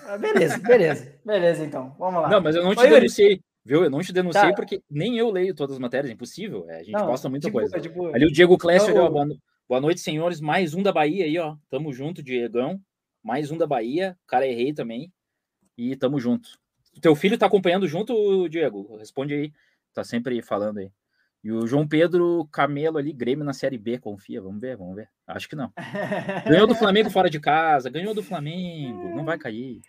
[0.07, 1.21] Ah, beleza, beleza.
[1.25, 1.95] beleza, então.
[1.99, 2.29] Vamos lá.
[2.29, 3.41] Não, mas eu não te Oi, denunciei.
[3.65, 3.85] Viu?
[3.85, 4.55] Eu não te denunciei tá.
[4.55, 6.65] porque nem eu leio todas as matérias, é impossível.
[6.71, 7.81] É, a gente não, posta muita tipo, coisa.
[7.81, 9.29] Tipo, Ali o Diego Clécio, então, boa,
[9.69, 10.41] boa noite, senhores.
[10.41, 11.57] Mais um da Bahia aí, ó.
[11.69, 12.81] Tamo junto, Diegão.
[13.23, 14.17] Mais um da Bahia.
[14.25, 15.13] O cara errei também.
[15.77, 16.51] E tamo junto.
[17.01, 18.97] Teu filho tá acompanhando junto, Diego?
[18.97, 19.53] Responde aí.
[19.93, 20.91] Tá sempre falando aí.
[21.43, 24.43] E o João Pedro Camelo ali, Grêmio na Série B, confia.
[24.43, 25.09] Vamos ver, vamos ver.
[25.27, 25.73] Acho que não.
[26.47, 29.81] Ganhou do Flamengo fora de casa, ganhou do Flamengo, não vai cair.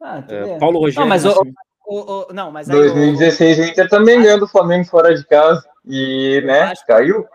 [0.00, 1.00] Ah, é, Paulo Rogério.
[1.02, 1.42] Não, mas, o,
[1.86, 3.62] o, o, não, mas 2016 o...
[3.62, 5.62] Inter também ganhou do Flamengo fora de casa.
[5.84, 6.86] E, né, acho...
[6.86, 7.26] caiu.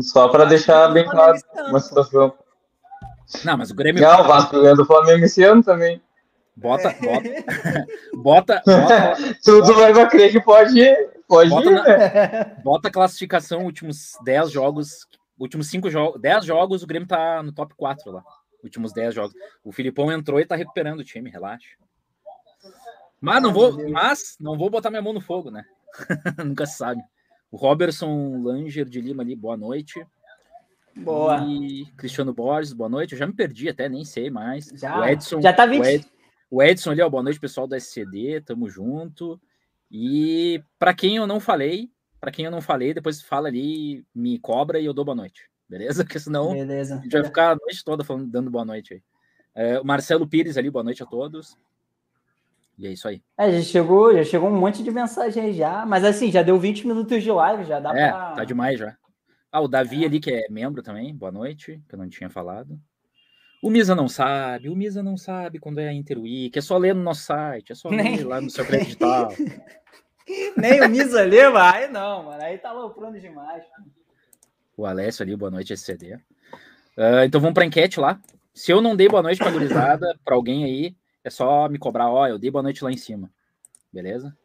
[0.00, 1.38] Só para deixar bem claro
[1.68, 2.32] uma situação.
[3.44, 4.02] Não, mas o Grêmio.
[4.02, 6.00] Não, o Vasco ganhou do Flamengo esse ano também.
[6.56, 7.28] Bota, bota,
[8.14, 9.16] bota, bota.
[9.44, 10.80] Tudo leva a crer que pode
[11.28, 12.44] Pode bota, ir, na, né?
[12.64, 15.06] bota a classificação, últimos 10 jogos,
[15.38, 18.24] últimos 5 jogos, 10 jogos, o Grêmio tá no top 4 lá.
[18.64, 19.34] Últimos 10 jogos.
[19.62, 21.68] O Filipão entrou e tá recuperando o time, relaxa.
[23.20, 25.64] Mas não vou, mas não vou botar minha mão no fogo, né?
[26.44, 27.02] Nunca se sabe.
[27.50, 30.04] O Robertson Langer de Lima ali, boa noite.
[30.96, 31.44] Boa.
[31.46, 33.12] E Cristiano Borges, boa noite.
[33.12, 34.70] Eu já me perdi até, nem sei mais.
[34.74, 35.80] Já, o Edson, já tá 20.
[35.80, 36.06] O, Ed,
[36.50, 39.40] o Edson ali, ó, boa noite, pessoal do SCD, tamo junto.
[39.90, 44.38] E para quem eu não falei, para quem eu não falei, depois fala ali, me
[44.38, 45.48] cobra e eu dou boa noite.
[45.68, 46.04] Beleza?
[46.04, 46.96] Porque senão Beleza.
[46.96, 49.02] a gente vai ficar a noite toda falando, dando boa noite aí.
[49.54, 51.58] É, o Marcelo Pires ali, boa noite a todos.
[52.78, 53.20] E é isso aí.
[53.36, 56.58] É, já chegou, já chegou um monte de mensagem aí já, mas assim, já deu
[56.58, 58.32] 20 minutos de live, já dá é, pra...
[58.32, 58.96] tá demais já.
[59.50, 60.06] Ah, o Davi é.
[60.06, 62.78] ali, que é membro também, boa noite, que eu não tinha falado.
[63.60, 66.94] O Misa não sabe, o Misa não sabe quando é a Interweek, é só ler
[66.94, 68.16] no nosso site, é só Nem...
[68.16, 69.30] ler lá no seu credital.
[70.56, 73.64] Nem o Misa lê, aí não, mano, aí tá loucurando demais.
[74.76, 76.14] O Alessio ali, boa noite, SCD.
[76.14, 76.20] Uh,
[77.20, 78.20] ah, então vamos pra enquete lá.
[78.54, 82.10] Se eu não dei boa noite pra gurizada, pra alguém aí, é só me cobrar,
[82.10, 83.30] ó, eu dei boa noite lá em cima.
[83.92, 84.36] Beleza?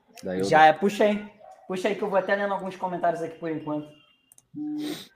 [0.43, 1.28] Já é, puxa aí.
[1.67, 3.88] Puxa aí que eu vou até lendo alguns comentários aqui por enquanto.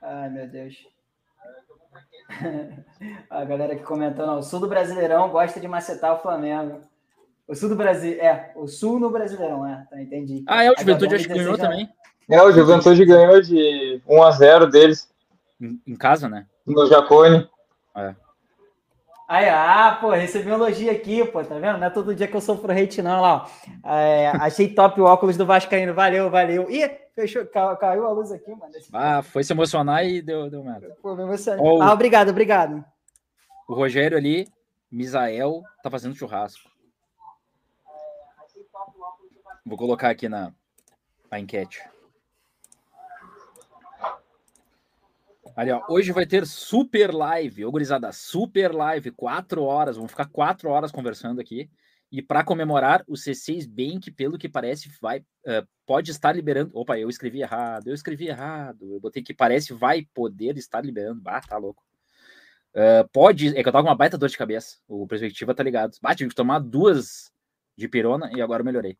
[0.02, 0.76] Ai, meu Deus.
[3.30, 6.80] A galera que comentou, não, o sul do Brasileirão gosta de macetar o Flamengo.
[7.46, 10.44] O sul do Brasil, é, o sul no Brasileirão, é, tá, entendi.
[10.46, 11.64] Ah, é, o Juventude acho que ganhou já...
[11.64, 11.88] também.
[12.28, 15.08] É, o Juventude ganhou de 1 a 0 deles.
[15.60, 16.46] Em, em casa, né?
[16.66, 17.48] No Jacone.
[17.96, 18.14] É.
[19.26, 21.78] Aí, ah, pô, recebi um elogio aqui, pô, tá vendo?
[21.78, 23.46] Não é todo dia que eu sofro hate, não, lá.
[23.84, 26.70] É, achei top o óculos do Vascaíno, valeu, valeu.
[26.70, 28.72] Ih, fechou, caiu, a luz aqui, mano.
[28.92, 30.96] Ah, foi se emocionar e deu, deu merda.
[31.02, 31.64] Pô, me emocionei.
[31.64, 32.84] Oh, ah, obrigado, obrigado.
[33.68, 34.46] O Rogério ali,
[34.90, 36.70] Misael, tá fazendo churrasco.
[39.66, 40.52] Vou colocar aqui na
[41.30, 41.82] a enquete.
[45.56, 50.26] Ali, ó, hoje vai ter super live, ô gurizada, super live, quatro horas, vamos ficar
[50.26, 51.68] quatro horas conversando aqui.
[52.10, 56.70] E para comemorar, o C6 Bank, pelo que parece, vai uh, pode estar liberando.
[56.72, 58.94] Opa, eu escrevi errado, eu escrevi errado.
[58.94, 61.20] Eu botei que parece vai poder estar liberando.
[61.20, 61.82] Bah, tá louco.
[62.74, 63.48] Uh, pode.
[63.48, 64.78] É que eu tava com uma baita dor de cabeça.
[64.88, 65.96] O perspectiva tá ligado.
[66.00, 67.30] Bah, tive que tomar duas
[67.76, 68.96] de pirona e agora melhorei.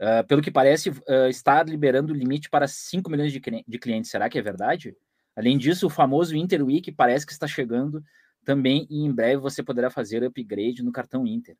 [0.00, 0.92] Uh, pelo que parece,
[1.28, 4.10] está liberando o limite para 5 milhões de, de clientes.
[4.10, 4.96] Será que é verdade?
[5.36, 8.02] Além disso, o famoso Interweek parece que está chegando
[8.44, 11.56] também e em breve você poderá fazer upgrade no cartão Inter.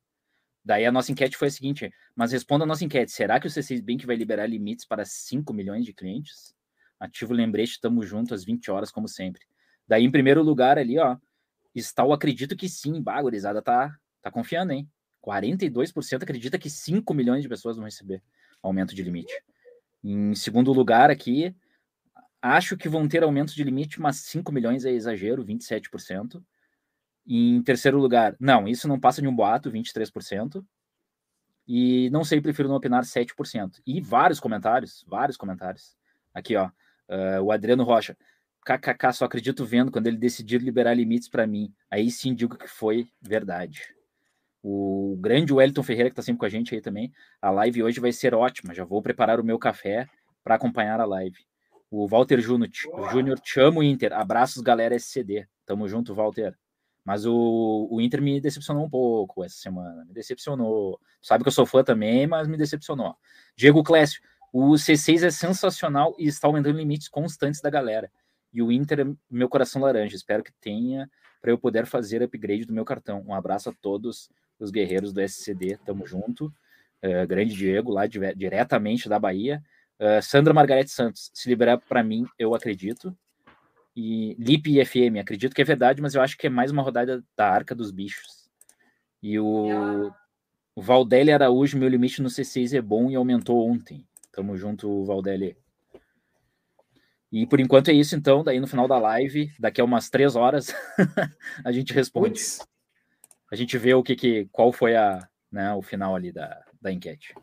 [0.69, 3.49] Daí a nossa enquete foi a seguinte, mas responda a nossa enquete, será que o
[3.49, 6.55] C6 Bank vai liberar limites para 5 milhões de clientes?
[6.99, 9.41] Ativo lembrete, estamos juntos às 20 horas, como sempre.
[9.87, 11.17] Daí, em primeiro lugar ali, ó,
[11.73, 14.87] está o acredito que sim, bagurizada tá, tá confiando, hein?
[15.25, 18.21] 42% acredita que 5 milhões de pessoas vão receber
[18.61, 19.33] aumento de limite.
[20.03, 21.55] Em segundo lugar aqui,
[22.41, 26.41] Acho que vão ter aumento de limite, mas 5 milhões é exagero, 27%.
[27.27, 30.63] Em terceiro lugar, não, isso não passa de um boato, 23%.
[31.67, 33.79] E não sei, prefiro não opinar 7%.
[33.85, 35.95] E vários comentários, vários comentários.
[36.33, 38.17] Aqui, ó, uh, o Adriano Rocha.
[38.65, 41.73] KKK, só acredito vendo quando ele decidir liberar limites para mim.
[41.89, 43.95] Aí sim digo que foi verdade.
[44.61, 47.11] O grande Wellington Ferreira, que está sempre com a gente aí também.
[47.41, 48.73] A live hoje vai ser ótima.
[48.73, 50.07] Já vou preparar o meu café
[50.43, 51.39] para acompanhar a live.
[51.89, 52.69] O Walter Júnior,
[53.39, 54.13] te amo, Inter.
[54.13, 55.47] Abraços, galera SCD.
[55.65, 56.55] Tamo junto, Walter.
[57.03, 60.05] Mas o, o Inter me decepcionou um pouco essa semana.
[60.05, 60.99] Me decepcionou.
[61.21, 63.15] Sabe que eu sou fã também, mas me decepcionou.
[63.55, 68.11] Diego Clécio, o C6 é sensacional e está aumentando limites constantes da galera.
[68.51, 70.15] E o Inter, é meu coração laranja.
[70.15, 71.09] Espero que tenha
[71.41, 73.23] para eu poder fazer upgrade do meu cartão.
[73.25, 75.77] Um abraço a todos os guerreiros do SCD.
[75.85, 76.53] Tamo junto.
[77.03, 79.63] Uh, grande Diego, lá diretamente da Bahia.
[79.99, 83.15] Uh, Sandra Margarete Santos, se liberar para mim, eu acredito.
[84.01, 86.81] E Lip e FM, acredito que é verdade, mas eu acho que é mais uma
[86.81, 88.49] rodada da Arca dos Bichos.
[89.21, 90.09] E o,
[90.73, 94.07] o Valdelli Araújo, meu limite no C6 é bom e aumentou ontem.
[94.31, 95.57] Tamo junto, Valdelli.
[97.29, 98.41] E por enquanto é isso, então.
[98.41, 100.73] Daí no final da live, daqui a umas três horas,
[101.65, 102.29] a gente responde.
[102.29, 102.65] Puts.
[103.51, 106.89] A gente vê o que, que qual foi a, né, o final ali da, da
[106.89, 107.35] enquete.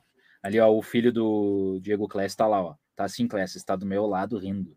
[0.42, 2.76] Ali, ó, o filho do Diego Class tá lá, ó.
[2.96, 4.74] Tá assim, Class, está do meu lado rindo.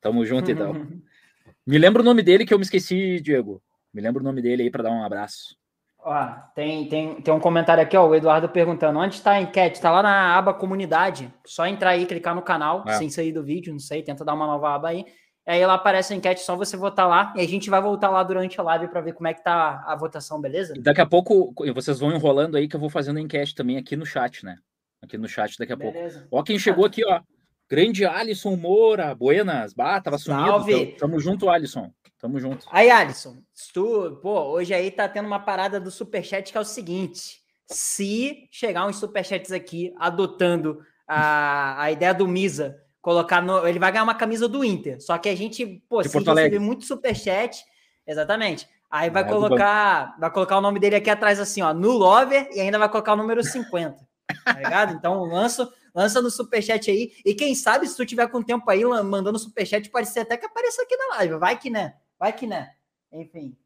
[0.00, 0.72] Tamo junto, então.
[1.66, 3.62] me lembra o nome dele que eu me esqueci, Diego.
[3.92, 5.56] Me lembra o nome dele aí para dar um abraço.
[5.98, 9.80] Ó, tem, tem, tem um comentário aqui, ó, o Eduardo perguntando, onde está a enquete?
[9.80, 11.32] Tá lá na aba comunidade.
[11.44, 12.92] Só entrar aí, clicar no canal, é.
[12.92, 15.04] sem sair do vídeo, não sei, tenta dar uma nova aba aí.
[15.46, 18.22] Aí lá aparece a enquete, só você votar lá, e a gente vai voltar lá
[18.22, 20.74] durante a live para ver como é que tá a votação, beleza?
[20.78, 23.96] Daqui a pouco vocês vão enrolando aí que eu vou fazendo a enquete também aqui
[23.96, 24.58] no chat, né?
[25.02, 26.20] aqui no chat daqui a Beleza.
[26.20, 26.36] pouco.
[26.36, 27.20] Ó, quem chegou aqui, ó.
[27.70, 29.74] Grande Alisson Moura, Buenas.
[29.74, 30.72] Bah, tava Salve.
[30.72, 30.90] sumido.
[30.92, 31.92] Tamo, tamo junto, Alisson.
[32.18, 32.66] Tamo junto.
[32.70, 33.36] Aí, Alisson,
[33.72, 38.48] tu, pô, hoje aí tá tendo uma parada do Superchat que é o seguinte: se
[38.50, 43.66] chegar uns Superchats aqui adotando a, a ideia do Misa, colocar no.
[43.66, 45.00] Ele vai ganhar uma camisa do Inter.
[45.00, 47.62] Só que a gente, pô, de se receber muito Superchat,
[48.06, 48.66] exatamente.
[48.90, 52.60] Aí vai colocar, vai colocar o nome dele aqui atrás, assim, ó, no Lover, e
[52.60, 54.08] ainda vai colocar o número 50
[54.44, 54.94] tá ligado?
[54.94, 55.68] Então lança,
[55.98, 57.12] lança no superchat aí.
[57.24, 60.46] E quem sabe, se tu tiver com tempo aí mandando superchat, pode ser até que
[60.46, 61.38] apareça aqui na live.
[61.38, 61.96] Vai que né?
[62.16, 62.72] Vai que né?
[63.10, 63.56] Enfim,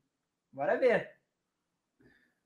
[0.51, 1.11] bora ver.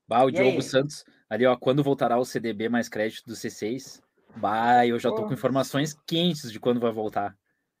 [0.05, 0.61] Bah, o e Diogo aí?
[0.61, 4.01] Santos, ali ó, quando voltará o CDB mais crédito do C6?
[4.35, 7.33] Bah, eu já tô com informações quentes de quando vai voltar.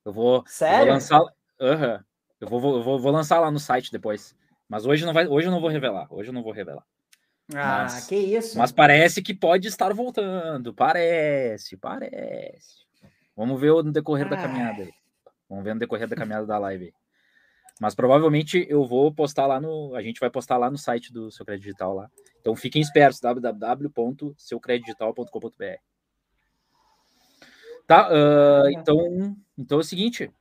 [0.05, 0.75] Eu vou, Sério?
[0.75, 1.99] Eu vou lançar, uhum.
[2.39, 4.33] eu vou, eu vou, vou lançar lá no site depois.
[4.69, 6.07] Mas hoje não vai, hoje eu não vou revelar.
[6.09, 6.85] Hoje eu não vou revelar.
[7.53, 8.57] Ah, mas, que isso.
[8.57, 10.73] Mas parece que pode estar voltando.
[10.73, 12.85] Parece, parece.
[13.35, 14.93] Vamos ver no decorrer da caminhada aí.
[15.49, 16.93] Vamos ver no decorrer da caminhada da live.
[17.79, 19.95] Mas provavelmente eu vou postar lá no.
[19.95, 22.11] A gente vai postar lá no site do Seu Crédito Digital lá.
[22.41, 25.79] Então fiquem espertos, www.seucredidital.com.br.
[27.85, 30.31] Tá, uh, então, então é o seguinte.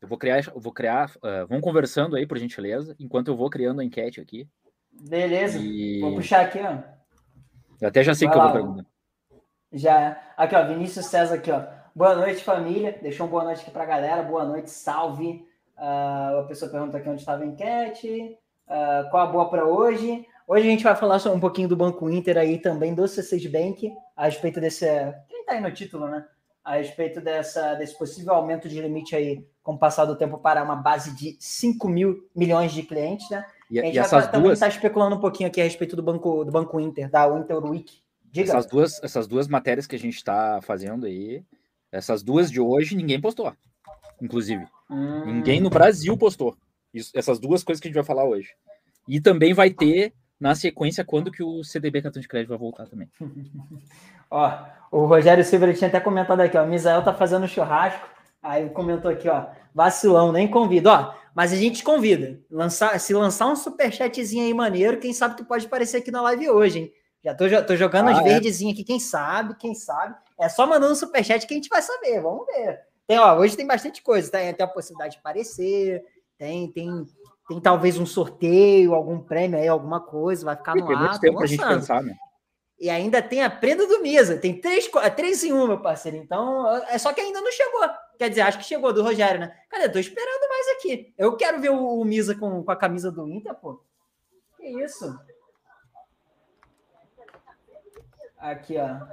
[0.00, 3.50] Eu vou criar, eu vão criar, uh, vão conversando aí, por gentileza, enquanto eu vou
[3.50, 4.48] criando a enquete aqui.
[5.00, 5.58] Beleza.
[5.58, 6.00] E...
[6.00, 6.78] Vou puxar aqui, ó.
[7.80, 8.86] Eu até já sei o que eu vou perguntar.
[9.72, 10.20] Já.
[10.36, 11.62] Aqui, ó, Vinícius César aqui, ó.
[11.94, 12.98] Boa noite, família.
[13.02, 14.22] Deixou um boa noite aqui pra galera.
[14.22, 15.46] Boa noite, salve.
[15.76, 18.36] Uh, a pessoa pergunta aqui onde estava a enquete.
[18.66, 20.26] Uh, qual a boa para hoje?
[20.46, 23.50] Hoje a gente vai falar só um pouquinho do Banco Inter aí também, do C6
[23.50, 24.86] Bank, a respeito desse.
[25.28, 26.24] Quem tá aí no título, né?
[26.64, 30.62] A respeito dessa, desse possível aumento de limite aí, com o passar do tempo, para
[30.62, 33.44] uma base de 5 mil milhões de clientes, né?
[33.70, 36.02] E, a gente e essas vai, também está especulando um pouquinho aqui a respeito do
[36.02, 37.98] Banco, do banco Inter, da Inter Week.
[38.30, 38.50] Diga.
[38.50, 41.42] Essas duas, essas duas matérias que a gente está fazendo aí,
[41.90, 43.52] essas duas de hoje, ninguém postou,
[44.20, 44.66] inclusive.
[44.90, 45.24] Hum.
[45.26, 46.56] Ninguém no Brasil postou.
[46.92, 48.50] Isso, essas duas coisas que a gente vai falar hoje.
[49.06, 52.86] E também vai ter, na sequência, quando que o CDB cartão de crédito vai voltar
[52.86, 53.10] também.
[54.30, 58.08] ó, o Rogério Silva tinha até comentado aqui, ó, o Misael tá fazendo churrasco,
[58.42, 59.46] aí comentou aqui, ó,
[59.78, 62.40] vacilão, nem convido, ó, mas a gente convida.
[62.50, 66.50] Lançar, se lançar um superchatzinho aí maneiro, quem sabe tu pode aparecer aqui na live
[66.50, 66.92] hoje, hein?
[67.24, 68.22] Já tô, tô jogando ah, as é?
[68.24, 70.16] verdezinhas aqui, quem sabe, quem sabe.
[70.36, 72.80] É só mandando um superchat que a gente vai saber, vamos ver.
[73.06, 74.38] Tem, ó, hoje tem bastante coisa, tá?
[74.38, 76.02] tem a possibilidade de aparecer,
[76.36, 77.06] tem, tem,
[77.48, 81.02] tem talvez um sorteio, algum prêmio aí, alguma coisa, vai ficar no tem ar.
[81.02, 82.16] Muito tempo pra gente pensar, né?
[82.78, 86.16] E ainda tem a prenda do Misa, tem três, três em um, meu parceiro.
[86.16, 87.80] Então, é só que ainda não chegou.
[88.16, 89.56] Quer dizer, acho que chegou do Rogério, né?
[89.68, 89.88] Cadê?
[89.88, 91.12] Tô esperando mais aqui.
[91.18, 93.82] Eu quero ver o, o Misa com, com a camisa do Inter, pô.
[94.56, 95.18] Que isso?
[98.38, 99.06] Aqui, ó.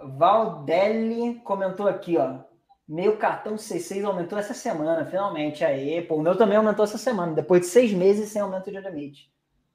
[0.00, 2.40] Valdelli comentou aqui, ó.
[2.88, 5.64] Meu cartão C6 aumentou essa semana, finalmente.
[5.64, 8.80] Aí, pô, o meu também aumentou essa semana, depois de seis meses sem aumento de
[8.80, 9.30] limite.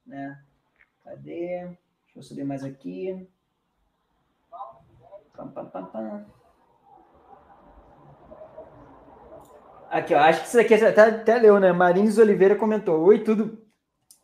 [0.06, 0.38] Né?
[1.04, 1.70] Cadê?
[2.14, 3.26] Deixa eu subir mais aqui.
[5.36, 6.24] Pam, pam, pam, pam.
[9.90, 11.72] Aqui, ó, acho que isso aqui até, até leu, né?
[11.72, 13.58] Marins Oliveira comentou: Oi, tudo,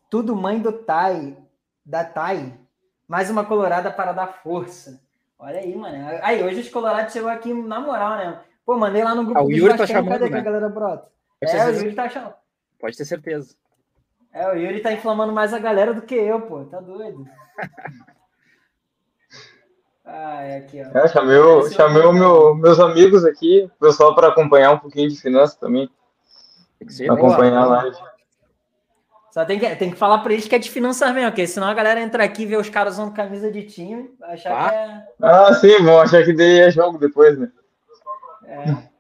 [0.09, 1.37] tudo mãe do Tai,
[1.85, 2.59] da Tai.
[3.09, 5.03] Mais uma colorada para dar força.
[5.37, 6.19] Olha aí, mano.
[6.23, 8.41] Aí, hoje os colorados chegou aqui na moral, né?
[8.65, 10.39] Pô, mandei lá no grupo ah, o Yuri tá chamando, cadê né?
[10.39, 11.09] a galera brota?
[11.41, 12.35] Pode é, o Yuri tá chamando.
[12.79, 13.57] Pode ter certeza.
[14.33, 16.65] É, o Yuri tá inflamando mais a galera do que eu, pô.
[16.67, 17.27] Tá doido.
[20.05, 20.99] Ah, é aqui, ó.
[20.99, 25.21] É, chamei, o, chamei o meu, meus amigos aqui, pessoal para acompanhar um pouquinho de
[25.21, 25.91] finanças também.
[26.79, 27.97] Tem que ser, acompanhar a live.
[29.31, 31.69] Só tem que, tem que falar para eles que é de finanças mesmo, porque senão
[31.69, 34.69] a galera entra aqui e vê os caras usando camisa de time, vai achar ah.
[34.69, 35.07] que é.
[35.23, 37.53] Ah, sim, vão achar que daí é jogo depois, né?
[38.45, 38.91] É.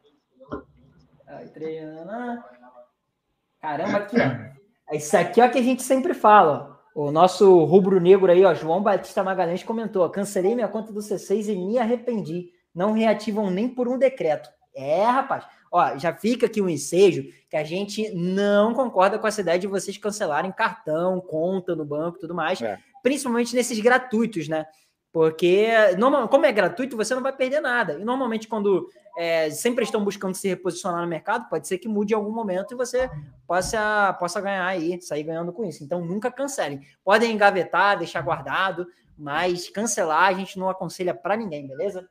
[3.60, 4.94] Caramba, aqui, ó.
[4.94, 6.69] Isso aqui é o que a gente sempre fala.
[6.94, 11.56] O nosso rubro-negro aí, ó, João Batista Magalhães comentou: cancelei minha conta do C6 e
[11.56, 12.50] me arrependi.
[12.74, 14.48] Não reativam nem por um decreto.
[14.74, 15.44] É, rapaz.
[15.72, 19.66] Ó, já fica aqui um ensejo que a gente não concorda com essa ideia de
[19.66, 22.78] vocês cancelarem cartão, conta no banco e tudo mais, é.
[23.02, 24.66] principalmente nesses gratuitos, né?
[25.12, 27.94] Porque, normal, como é gratuito, você não vai perder nada.
[27.94, 28.88] E normalmente, quando
[29.20, 32.72] é, sempre estão buscando se reposicionar no mercado, pode ser que mude em algum momento
[32.72, 33.10] e você
[33.46, 35.84] possa, possa ganhar aí, sair ganhando com isso.
[35.84, 36.80] Então, nunca cancelem.
[37.04, 38.86] Podem engavetar, deixar guardado,
[39.18, 42.08] mas cancelar a gente não aconselha para ninguém, beleza?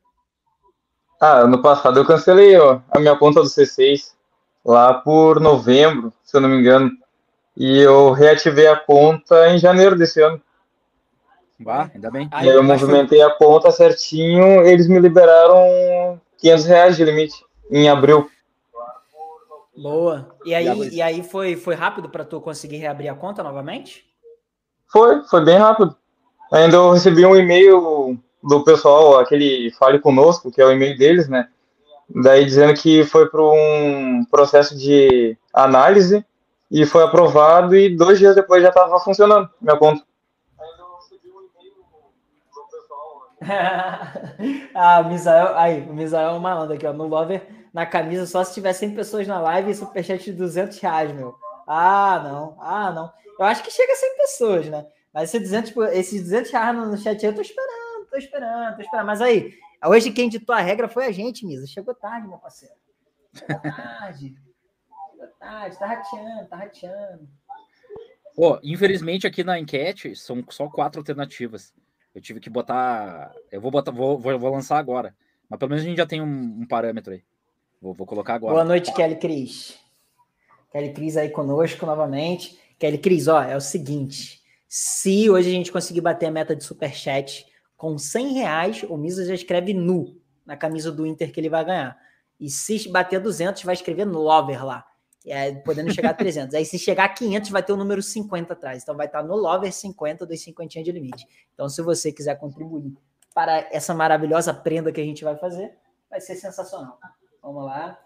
[1.20, 4.14] Ah, ano passado eu cancelei ó, a minha conta do C6
[4.64, 6.92] lá por novembro, se eu não me engano.
[7.58, 10.40] E eu reativei a conta em janeiro desse ano.
[11.60, 12.30] Bah, ainda bem.
[12.32, 17.36] Aí eu movimentei a conta certinho, eles me liberaram 500 reais de limite
[17.70, 18.30] em abril.
[19.76, 20.36] Boa.
[20.44, 24.06] E aí, e aí foi, foi rápido para tu conseguir reabrir a conta novamente?
[24.92, 25.96] Foi, foi bem rápido.
[26.52, 31.30] Ainda eu recebi um e-mail do pessoal, aquele Fale Conosco, que é o e-mail deles,
[31.30, 31.48] né?
[32.10, 36.26] Daí dizendo que foi para um processo de análise
[36.72, 40.04] e foi aprovado e dois dias depois já estava funcionando minha conta.
[44.76, 48.26] ah, o Misael, aí, o Misael é um malandro aqui, ó, no Lover, na camisa,
[48.26, 51.36] só se tiver 100 pessoas na live e superchat de 200 reais, meu.
[51.66, 53.14] Ah, não, ah, não.
[53.40, 54.86] Eu acho que chega a 100 pessoas, né?
[55.14, 58.82] Mas esse 200, tipo, esses 200 reais no chat eu tô esperando, tô esperando, tô
[58.82, 59.06] esperando.
[59.06, 59.54] Mas aí,
[59.86, 61.66] hoje quem ditou a regra foi a gente, Misa.
[61.66, 62.76] Chegou tarde, meu parceiro.
[63.34, 64.36] Chegou tarde.
[65.12, 67.30] Chegou tarde, tá rateando, tá rateando.
[68.36, 71.74] Pô, infelizmente aqui na enquete são só quatro alternativas.
[72.14, 73.34] Eu tive que botar.
[73.52, 75.16] Eu vou botar, vou, vou, vou lançar agora.
[75.50, 77.24] Mas pelo menos a gente já tem um, um parâmetro aí.
[77.82, 78.54] Vou, vou, colocar agora.
[78.54, 79.80] Boa noite, Kelly Cris.
[80.72, 82.60] Kelly Cris aí conosco novamente.
[82.78, 84.42] Kelly Cris, ó, é o seguinte.
[84.68, 87.46] Se hoje a gente conseguir bater a meta de superchat
[87.76, 91.64] com 100 reais, o Misa já escreve nu na camisa do Inter que ele vai
[91.66, 91.98] ganhar.
[92.40, 94.86] E se bater 200, vai escrever Lover lá.
[95.26, 96.56] É, podendo chegar a 300.
[96.56, 98.84] Aí, se chegar a 500, vai ter o número 50 atrás.
[98.84, 101.26] Então, vai estar no Lover 50 dos 50 de limite.
[101.54, 102.94] Então, se você quiser contribuir
[103.34, 105.74] para essa maravilhosa prenda que a gente vai fazer,
[106.10, 107.00] vai ser sensacional.
[107.42, 108.00] Vamos lá.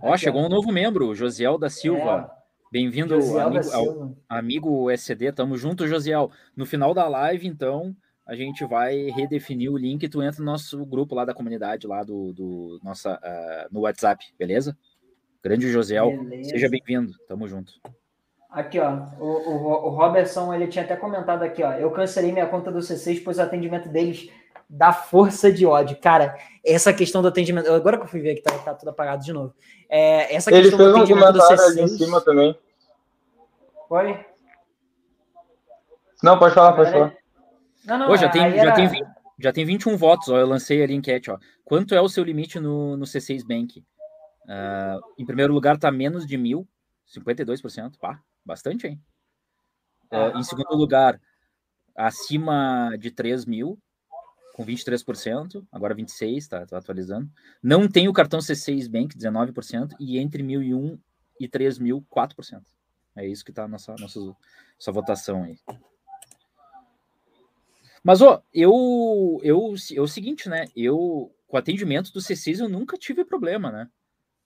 [0.00, 0.46] Ó, Aqui, chegou ó.
[0.46, 2.30] um novo membro, Josiel da Silva.
[2.38, 2.42] É.
[2.70, 5.30] Bem-vindo, amigo, amigo SCD.
[5.32, 6.30] Tamo junto, Josiel.
[6.56, 7.94] No final da live, então,
[8.26, 10.08] a gente vai redefinir o link.
[10.08, 14.24] Tu entra no nosso grupo lá da comunidade, lá do, do nossa, uh, no WhatsApp,
[14.38, 14.76] beleza?
[15.42, 16.50] Grande Josiel, beleza.
[16.50, 17.12] seja bem-vindo.
[17.26, 17.72] Tamo junto.
[18.48, 22.46] Aqui, ó, o, o, o, Robertson, ele tinha até comentado aqui, ó, eu cancelei minha
[22.46, 24.30] conta do C6, pois o atendimento deles
[24.68, 25.96] dá força de ódio.
[25.96, 29.24] Cara, essa questão do atendimento, agora que eu fui ver que tá, tá tudo apagado
[29.24, 29.54] de novo.
[29.88, 31.60] É, essa ele questão do atendimento do C6...
[31.60, 32.58] ali em cima também.
[33.90, 34.26] Oi?
[36.22, 37.14] Não, pode falar, pode falar.
[37.84, 39.06] Não, não, Pô, já, tem, já, tem 20,
[39.40, 41.38] já tem 21 votos, ó, eu lancei ali a enquete, ó.
[41.64, 43.82] Quanto é o seu limite no, no C6 Bank?
[44.44, 46.68] Uh, em primeiro lugar tá menos de mil,
[47.08, 49.00] 52%, pá, bastante, hein?
[50.10, 51.20] Uh, em segundo lugar,
[51.96, 53.78] acima de 3 mil,
[54.54, 57.30] com 23%, agora 26%, tá, tá atualizando.
[57.62, 60.98] Não tem o cartão C6 Bank, 19%, e entre 1.001
[61.40, 62.62] e 3 mil, 4%.
[63.16, 65.58] É isso que tá a nossa, nossa, nossa votação aí.
[68.02, 70.66] Mas, ó, eu, eu, é o seguinte, né?
[70.74, 73.88] Eu, com o atendimento do C6, eu nunca tive problema, né?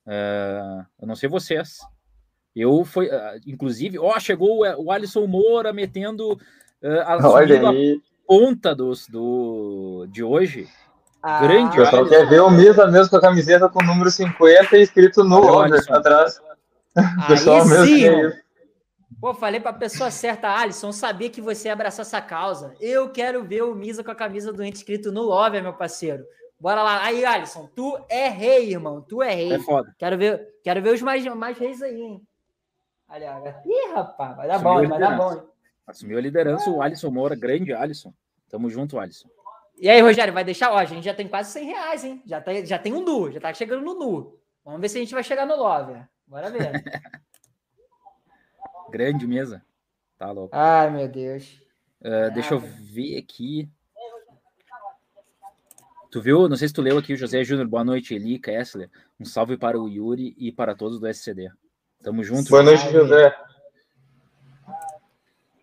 [0.07, 1.79] Uh, eu não sei vocês.
[2.55, 7.17] Eu foi, uh, inclusive, ó, chegou o Alisson Moura metendo uh, a,
[8.25, 10.67] ponta dos, do, de hoje.
[11.21, 11.79] Ah, Grande.
[11.79, 15.23] O pessoal quer ver o Misa mesmo com a camiseta com o número 50 escrito
[15.23, 16.41] no over atrás.
[17.27, 18.09] pessoal mesmo sim,
[19.19, 22.73] Pô, falei pra pessoa certa, Alisson, sabia que você ia abraçar essa causa.
[22.79, 26.23] Eu quero ver o Misa com a camisa do ente escrito no Love, meu parceiro.
[26.59, 27.03] Bora lá.
[27.03, 29.01] Aí, Alisson, tu é rei, irmão.
[29.01, 29.53] Tu é rei.
[29.53, 29.93] É foda.
[29.97, 32.27] Quero ver, quero ver os mais, mais reis aí, hein?
[33.09, 35.33] Olha, ih, rapaz, vai dar bom, vai dar bom.
[35.33, 35.43] Hein?
[35.85, 38.13] Assumiu a liderança o Alisson Moura, grande Alisson.
[38.49, 39.29] Tamo junto, Alisson.
[39.79, 40.71] E aí, Rogério, vai deixar?
[40.71, 42.21] Ó, a gente já tem quase 100 reais, hein?
[42.25, 44.39] Já, tá, já tem um nu, já tá chegando no nu.
[44.65, 46.03] Vamos ver se a gente vai chegar no Love.
[46.25, 46.71] Bora ver.
[48.89, 49.63] Grande mesa.
[50.17, 50.55] Tá louco.
[50.55, 51.61] Ai, meu Deus.
[52.01, 53.69] Uh, deixa eu ver aqui.
[56.09, 56.47] Tu viu?
[56.47, 57.67] Não sei se tu leu aqui o José Júnior.
[57.67, 58.89] Boa noite, Eli, Kessler.
[59.19, 61.49] Um salve para o Yuri e para todos do SCD.
[62.01, 62.49] Tamo junto.
[62.49, 63.35] Boa noite, José.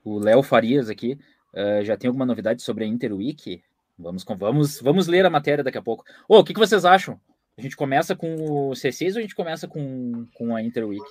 [0.05, 1.19] O Léo Farias aqui.
[1.55, 3.63] Uh, já tem alguma novidade sobre a Interweek?
[3.99, 6.05] Vamos, vamos, vamos ler a matéria daqui a pouco.
[6.29, 7.19] Ô, oh, o que, que vocês acham?
[7.57, 11.05] A gente começa com o C6 ou a gente começa com, com a Interweek?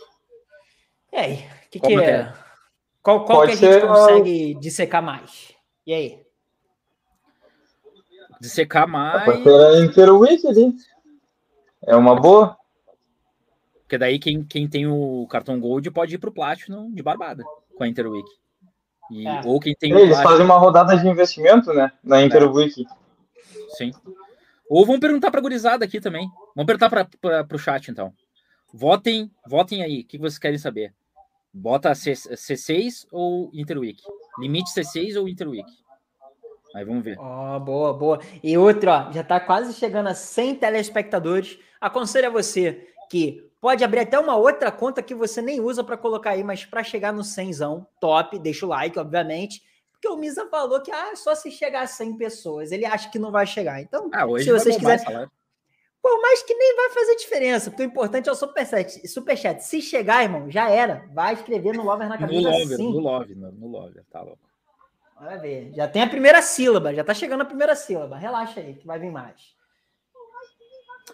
[1.12, 1.34] E aí,
[1.66, 2.34] o que, que é?
[3.02, 5.54] Qual, qual que a gente consegue dissecar mais?
[5.88, 6.23] E aí?
[8.44, 9.24] Dissecar mais.
[9.24, 10.76] Pode ser a Interweek ali.
[11.88, 12.58] É uma boa.
[13.84, 17.42] Porque daí quem, quem tem o cartão Gold pode ir para o Platinum de barbada
[17.78, 18.30] com a Interweek.
[19.10, 19.42] E, é.
[19.46, 20.30] Ou quem tem Eles Platinum...
[20.30, 21.90] fazem uma rodada de investimento, né?
[22.04, 22.26] Na é.
[22.26, 22.86] Interweek.
[22.86, 23.76] É.
[23.78, 23.92] Sim.
[24.70, 26.30] Ou vão perguntar para a gurizada aqui também.
[26.54, 28.14] Vamos perguntar para o chat, então.
[28.74, 30.02] Votem, votem aí.
[30.02, 30.94] O que vocês querem saber?
[31.54, 34.02] Bota C, C6 ou Interweek?
[34.38, 35.72] Limite C6 ou Interweek?
[36.74, 37.18] Aí vamos ver.
[37.20, 38.20] Ó, oh, boa, boa.
[38.42, 41.60] E outro, ó, já tá quase chegando a 100 telespectadores.
[41.80, 45.98] Aconselho a você que pode abrir até uma outra conta que você nem usa para
[45.98, 47.52] colocar aí, mas para chegar no 100,
[48.00, 49.62] top, deixa o like, obviamente.
[49.92, 52.72] Porque o Misa falou que ah, só se chegar a 100 pessoas.
[52.72, 53.82] Ele acha que não vai chegar.
[53.82, 55.30] Então, ah, se vocês quiserem.
[56.02, 59.08] Por mais que nem vai fazer diferença, porque o importante é o superchat.
[59.08, 59.64] superchat.
[59.64, 61.06] Se chegar, irmão, já era.
[61.14, 62.42] Vai escrever no Lover na cabeça.
[62.42, 62.92] No Lover, sim.
[62.92, 64.53] no Lover, no, no Lover, tá louco.
[65.24, 65.72] Bora ver.
[65.74, 68.18] Já tem a primeira sílaba, já tá chegando a primeira sílaba.
[68.18, 69.56] Relaxa aí, que vai vir mais.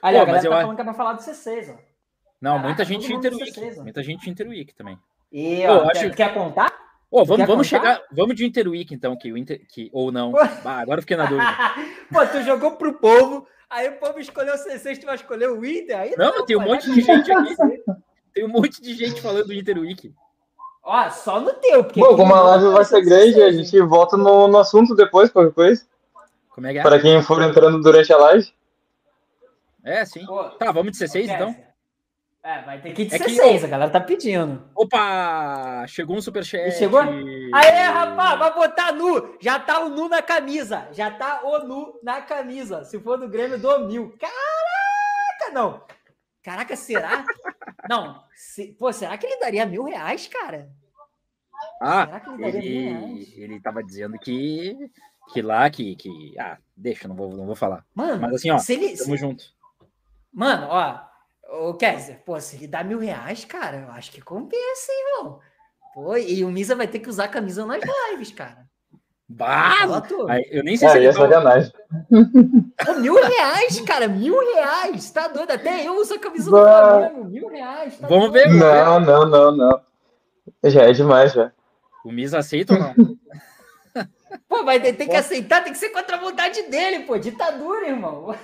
[0.02, 1.78] Aliás, Pô, a galera tá falando que é pra falar do C6, ó.
[2.42, 3.80] Não, Caraca, muita gente Interweek.
[3.82, 4.98] Muita gente Interweek também.
[5.32, 6.16] E, ó, Pô, quer, acho...
[6.16, 6.74] quer contar?
[7.12, 8.02] Oh, vamos, vamos chegar.
[8.12, 10.34] Vamos de Interweek, então, que o Inter, que, ou não.
[10.66, 11.46] Ah, agora fiquei na dúvida.
[12.12, 15.64] Pô, tu jogou pro povo Aí o povo escolheu o C6, tu vai escolher o
[15.64, 16.00] Inter?
[16.00, 17.56] Aí não, não tem um monte de gente aqui.
[18.34, 20.12] Tem um monte de gente falando do Inter Week.
[20.92, 21.84] Ó, só no teu.
[21.84, 25.30] Porque Bom, como a live vai ser grande, a gente volta no, no assunto depois,
[25.30, 25.86] qualquer coisa.
[26.50, 26.82] Como é que é?
[26.82, 28.52] Para quem for entrando durante a live.
[29.84, 30.26] É, sim.
[30.26, 31.56] Pô, tá, vamos de C6 então?
[32.42, 33.66] É, vai ter que ir de é 16, que...
[33.68, 34.64] a galera tá pedindo.
[34.74, 35.86] Opa!
[35.88, 36.72] Chegou um superchat.
[36.72, 37.02] Chegou?
[37.02, 39.36] Aê, rapaz, vai botar nu.
[39.40, 40.88] Já tá o nu na camisa.
[40.92, 42.84] Já tá o nu na camisa.
[42.84, 44.16] Se for do Grêmio, do mil.
[44.20, 45.84] Caraca, não.
[46.44, 47.26] Caraca, será?
[47.90, 48.24] não.
[48.36, 48.74] Se...
[48.74, 50.72] Pô, será que ele daria mil reais, cara?
[51.82, 54.78] Ah, ele, ele, tava dizendo que,
[55.34, 56.36] que lá, que, que...
[56.40, 57.86] Ah, deixa, não vou, não vou falar.
[57.94, 59.18] Mano, Mas assim, ó, se ele, tamo se...
[59.18, 59.44] junto.
[60.32, 61.02] Mano, ó,
[61.70, 65.40] o Kézia, pô, se ele dá mil reais, cara, eu acho que compensa, hein, irmão.
[65.94, 67.82] Pô, e o Misa vai ter que usar a camisa nas
[68.12, 68.70] lives, cara.
[69.32, 70.04] Bah,
[70.50, 71.72] eu nem sei ah, se ele é sacanagem.
[72.84, 75.12] Pô, mil reais, cara, mil reais.
[75.12, 75.52] Tá doido?
[75.52, 76.60] Até eu uso a camisa bah.
[76.60, 77.30] do Flamengo.
[77.30, 77.96] Mil reais.
[78.00, 78.50] Tá vamos ver.
[78.50, 79.82] Não, não, não, não.
[80.64, 81.52] Já é demais, já.
[82.04, 83.18] O Misa aceita ou não?
[84.50, 87.16] pô, vai ter, tem que aceitar, tem que ser contra a vontade dele, pô.
[87.20, 88.36] Ditadura, irmão.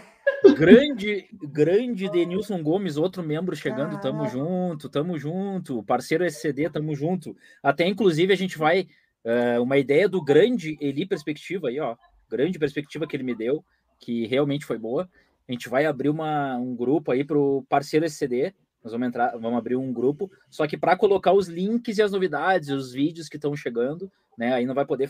[0.55, 5.81] Grande, grande Denilson Gomes, outro membro chegando, tamo junto, tamo junto.
[5.81, 7.35] Parceiro SCD, tamo junto.
[7.63, 8.87] Até inclusive a gente vai
[9.25, 11.95] uh, uma ideia do grande Eli Perspectiva aí, ó.
[12.29, 13.63] Grande perspectiva que ele me deu,
[13.99, 15.09] que realmente foi boa.
[15.47, 18.53] A gente vai abrir uma, um grupo aí pro parceiro SCD.
[18.83, 22.11] Nós vamos entrar, vamos abrir um grupo, só que para colocar os links e as
[22.11, 24.53] novidades, os vídeos que estão chegando, né?
[24.53, 25.09] Aí não vai poder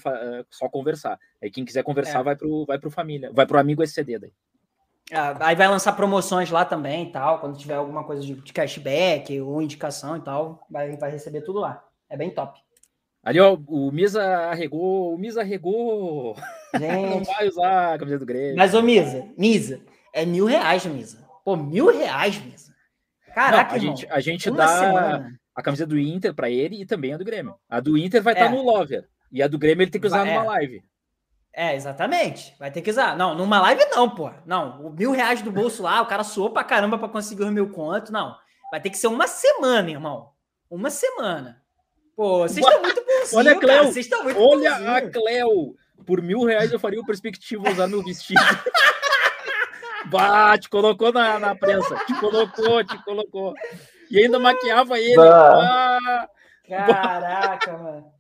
[0.49, 1.19] só conversar.
[1.41, 2.23] Aí quem quiser conversar é.
[2.23, 4.31] vai pro vai pro família, vai pro amigo SCD daí.
[5.11, 8.53] Ah, aí vai lançar promoções lá também e tal, quando tiver alguma coisa de, de
[8.53, 11.83] cashback ou indicação e tal, vai, vai receber tudo lá.
[12.09, 12.64] É bem top.
[13.25, 16.35] Ali, ó, o Misa arregou, o Misa arregou.
[16.79, 18.55] Não vai usar a camisa do Grêmio.
[18.55, 19.81] Mas, ô Misa, Misa,
[20.13, 21.27] é mil reais, Misa.
[21.43, 22.71] Pô, mil reais, Misa.
[23.33, 25.39] Caraca, Não, a irmão, gente, a gente dá semana.
[25.55, 27.55] a camisa do Inter para ele e também a do Grêmio.
[27.67, 28.47] A do Inter vai estar é.
[28.47, 29.07] tá no Lover.
[29.31, 30.47] E a do Grêmio ele tem que usar numa é.
[30.47, 30.83] live.
[31.51, 32.55] É, exatamente.
[32.59, 33.17] Vai ter que usar.
[33.17, 34.29] Não, numa live não, pô.
[34.45, 37.51] Não, o mil reais do bolso lá, o cara suou pra caramba pra conseguir os
[37.51, 38.11] mil conto.
[38.11, 38.35] Não.
[38.69, 40.29] Vai ter que ser uma semana, irmão.
[40.69, 41.65] Uma semana.
[42.15, 43.83] Pô, vocês estão muito Olha a Cleo.
[43.85, 44.95] Vocês estão muito Olha bonzinho.
[44.95, 45.75] a Cleo.
[46.05, 48.39] Por mil reais eu faria o perspectiva usar meu vestido.
[50.07, 51.95] bah, te colocou na, na prensa.
[52.05, 53.53] Te colocou, te colocou.
[54.11, 55.15] E ainda maquiava ele.
[55.15, 56.29] Bah.
[56.67, 58.15] Caraca, mano.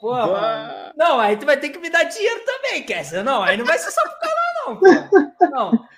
[0.00, 0.92] Porra.
[0.96, 3.24] Não, aí tu vai ter que me dar dinheiro também, Kessler.
[3.24, 5.50] Não, aí não vai ser só pro canal, não.
[5.50, 5.88] Não.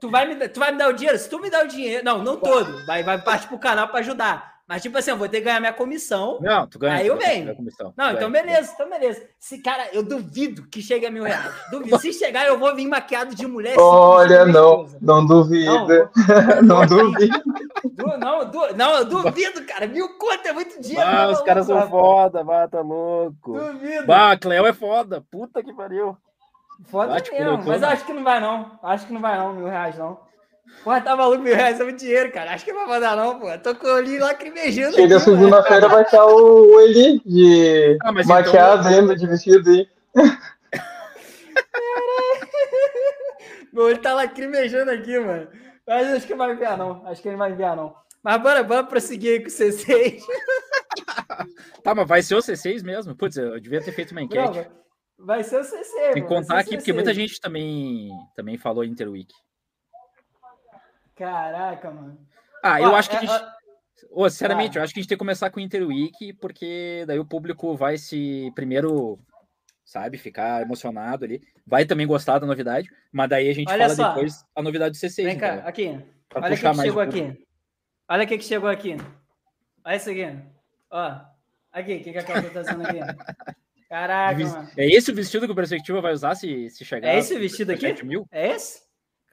[0.00, 1.18] Tu vai, me, tu vai me dar o dinheiro?
[1.18, 2.04] Se tu me dar o dinheiro.
[2.04, 2.84] Não, não todo.
[2.84, 4.53] Vai, vai parte pro canal para ajudar.
[4.66, 6.38] Mas, tipo assim, eu vou ter que ganhar minha comissão.
[6.40, 6.96] Não, tu ganha.
[6.96, 7.54] Aí eu venho.
[7.94, 9.22] Não, então beleza, então beleza.
[9.38, 11.52] Se, cara, eu duvido que chegue a mil reais.
[11.70, 11.98] Duvido.
[11.98, 13.78] Se chegar, eu vou vir maquiado de mulher.
[13.78, 16.10] Olha, não, não duvida.
[16.62, 17.42] Não, não duvido.
[18.18, 19.86] Não, du, não, eu duvido, cara.
[19.86, 21.06] Mil conto é muito dinheiro.
[21.06, 23.52] Ah, os caras são foda, bah, tá louco.
[23.52, 24.06] Duvido.
[24.06, 25.22] Bah, Cleo é foda.
[25.30, 26.16] Puta que pariu.
[26.86, 28.78] Foda mesmo, mas eu acho que não vai não.
[28.82, 30.18] Acho que não vai não, mil reais não.
[30.82, 32.52] Porra, tá maluco, mil reais é muito dinheiro, cara.
[32.52, 33.46] Acho que não vai mandar, não, pô.
[33.58, 34.94] Tô com o olhinho lacrimejando.
[34.94, 39.00] Chega segunda-feira, vai estar o, Eli de ah, maquiado então...
[39.00, 39.88] ainda, de vestido aí.
[43.72, 45.48] Meu olho tá lacrimejando aqui, mano.
[45.86, 47.06] Mas acho que não vai enviar, não.
[47.06, 47.94] Acho que ele vai enviar, não.
[48.22, 50.20] Mas bora, bora prosseguir aí com o C6.
[51.82, 53.14] tá, mas vai ser o C6 mesmo?
[53.14, 54.66] Putz, eu devia ter feito uma enquete.
[55.18, 56.12] Não, vai ser o C6.
[56.12, 59.34] Tem que contar aqui, porque muita gente também, também falou Interweek.
[61.14, 62.18] Caraca, mano.
[62.62, 63.44] Ah, eu acho que a é, gente.
[64.10, 64.80] Oh, sinceramente, ah.
[64.80, 67.76] eu acho que a gente tem que começar com o Interweek, porque daí o público
[67.76, 69.18] vai se primeiro,
[69.84, 71.40] sabe, ficar emocionado ali.
[71.66, 74.08] Vai também gostar da novidade, mas daí a gente Olha fala só.
[74.08, 75.24] depois a novidade do C6.
[75.24, 75.98] Vem cá, aqui.
[76.34, 77.46] Olha o que chegou aqui.
[78.08, 78.96] Olha o que chegou aqui.
[79.84, 80.26] Olha isso aqui.
[80.90, 81.20] Ó.
[81.72, 82.98] Aqui, o que, que a Cláudia tá fazendo aqui?
[83.88, 84.70] Caraca, mano.
[84.76, 87.08] É esse o vestido que o Perspectiva vai usar se, se chegar?
[87.08, 88.04] É esse o vestido aqui?
[88.04, 88.26] Mil?
[88.30, 88.83] É esse?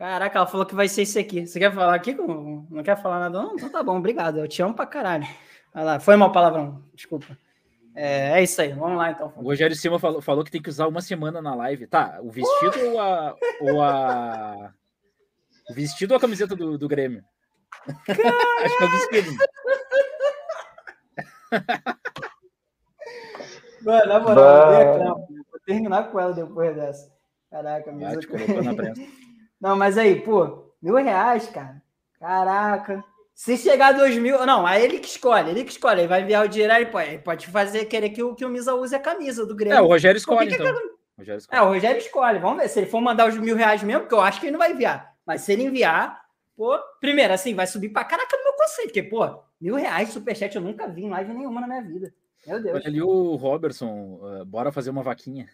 [0.01, 1.45] Caraca, ela falou que vai ser esse aqui.
[1.45, 2.15] Você quer falar aqui?
[2.15, 3.39] Não quer falar nada?
[3.39, 3.53] Não?
[3.53, 4.39] Então tá bom, obrigado.
[4.39, 5.27] Eu te amo pra caralho.
[5.71, 7.37] Vai lá, foi mal palavrão, desculpa.
[7.93, 9.31] É, é, isso aí, vamos lá então.
[9.35, 11.85] O Rogério Silva falou, falou, que tem que usar uma semana na live.
[11.85, 14.73] Tá, o vestido ou a, ou a.
[15.69, 17.23] O vestido ou a camiseta do, do Grêmio?
[17.85, 19.37] Acho que é o vestido.
[23.83, 27.13] Mano, na moral, vou terminar com ela depois dessa.
[27.51, 28.17] Caraca, mesmo.
[28.17, 28.99] Ah, te colocou na prensa.
[29.61, 31.81] Não, mas aí, pô, mil reais, cara.
[32.19, 33.03] Caraca.
[33.33, 34.45] Se chegar a dois mil.
[34.45, 36.01] Não, aí ele que escolhe, ele que escolhe.
[36.01, 38.73] Ele vai enviar o dinheiro, aí pode, pode fazer querer que o, que o Misa
[38.75, 39.77] use a camisa do Grêmio.
[39.77, 40.65] É, o Rogério escolhe, que então.
[40.65, 40.71] Que...
[40.71, 41.59] O Rogério escolhe.
[41.59, 42.39] É, o Rogério escolhe.
[42.39, 42.69] Vamos ver.
[42.69, 44.71] Se ele for mandar os mil reais mesmo, porque eu acho que ele não vai
[44.71, 45.15] enviar.
[45.25, 46.21] Mas se ele enviar,
[46.55, 50.55] pô, primeiro, assim, vai subir pra caraca no meu conceito, porque, pô, mil reais superchat
[50.55, 52.13] eu nunca vi em live nenhuma na minha vida.
[52.45, 52.75] Meu Deus.
[52.75, 55.47] Olha ali o Robertson, uh, bora fazer uma vaquinha.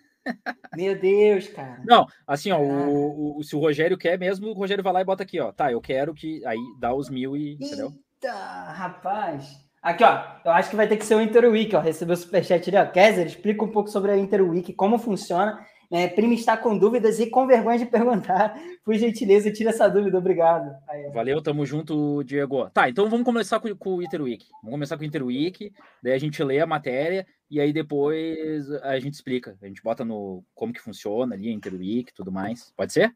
[0.75, 1.81] Meu Deus, cara.
[1.85, 5.05] Não, assim, ó, o, o, se o Rogério quer mesmo, o Rogério vai lá e
[5.05, 5.51] bota aqui, ó.
[5.51, 6.45] Tá, eu quero que.
[6.45, 7.53] Aí dá os mil e.
[7.53, 7.91] Entendeu?
[8.21, 9.65] Eita, rapaz.
[9.81, 10.23] Aqui, ó.
[10.45, 11.79] Eu acho que vai ter que ser o Interweek, ó.
[11.79, 12.91] Recebeu o superchat ali, ó.
[12.91, 15.59] Kézer, explica um pouco sobre a Interweek, como funciona
[15.89, 18.55] é, Prima está com dúvidas e com vergonha de perguntar.
[18.83, 20.75] Por gentileza, tira essa dúvida, obrigado.
[20.87, 21.09] Aí.
[21.11, 22.69] Valeu, tamo junto, Diego.
[22.69, 24.45] Tá, então vamos começar com, com o Interweek.
[24.61, 25.71] Vamos começar com o Interweek,
[26.03, 29.57] daí a gente lê a matéria e aí depois a gente explica.
[29.61, 32.71] A gente bota no como que funciona ali Interweek e tudo mais.
[32.75, 33.15] Pode ser?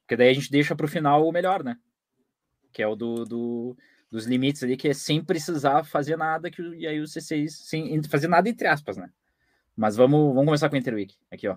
[0.00, 1.76] Porque daí a gente deixa para o final o melhor, né?
[2.72, 3.76] Que é o do, do,
[4.10, 8.02] dos limites ali, que é sem precisar fazer nada, que, e aí o C6, sem
[8.04, 9.10] fazer nada entre aspas, né?
[9.76, 11.16] Mas vamos, vamos começar com o Interweek.
[11.30, 11.56] Aqui, ó.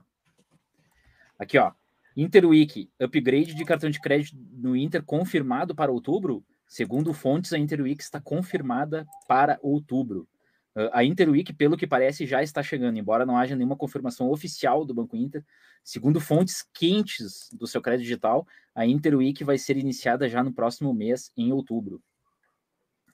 [1.38, 1.72] Aqui, ó.
[2.18, 6.44] Interweek, upgrade de cartão de crédito no Inter confirmado para outubro?
[6.68, 10.28] Segundo fontes, a Interweek está confirmada para outubro.
[10.76, 14.86] Uh, a Interweek, pelo que parece, já está chegando, embora não haja nenhuma confirmação oficial
[14.86, 15.44] do Banco Inter.
[15.84, 20.94] Segundo fontes quentes do seu crédito digital, a Interweek vai ser iniciada já no próximo
[20.94, 22.02] mês, em outubro.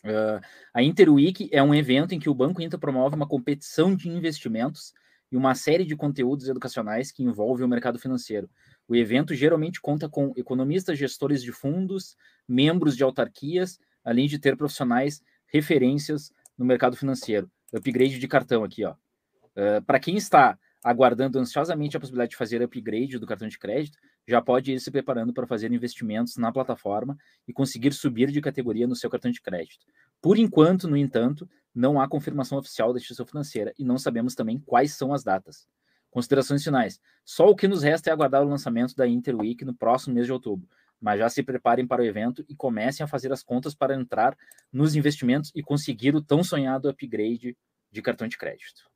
[0.03, 0.39] Uh,
[0.73, 4.93] a Interweek é um evento em que o Banco Inter promove uma competição de investimentos
[5.31, 8.49] e uma série de conteúdos educacionais que envolvem o mercado financeiro.
[8.87, 12.15] O evento geralmente conta com economistas, gestores de fundos,
[12.47, 17.49] membros de autarquias, além de ter profissionais referências no mercado financeiro.
[17.73, 18.93] Upgrade de cartão aqui, ó.
[19.55, 23.97] Uh, Para quem está aguardando ansiosamente a possibilidade de fazer upgrade do cartão de crédito,
[24.27, 28.85] já pode ir se preparando para fazer investimentos na plataforma e conseguir subir de categoria
[28.85, 29.85] no seu cartão de crédito.
[30.21, 34.59] Por enquanto, no entanto, não há confirmação oficial da instituição financeira e não sabemos também
[34.59, 35.67] quais são as datas.
[36.11, 36.99] Considerações finais.
[37.25, 40.33] Só o que nos resta é aguardar o lançamento da Interweek no próximo mês de
[40.33, 40.67] outubro,
[41.01, 44.37] mas já se preparem para o evento e comecem a fazer as contas para entrar
[44.71, 47.55] nos investimentos e conseguir o tão sonhado upgrade
[47.91, 48.89] de cartão de crédito.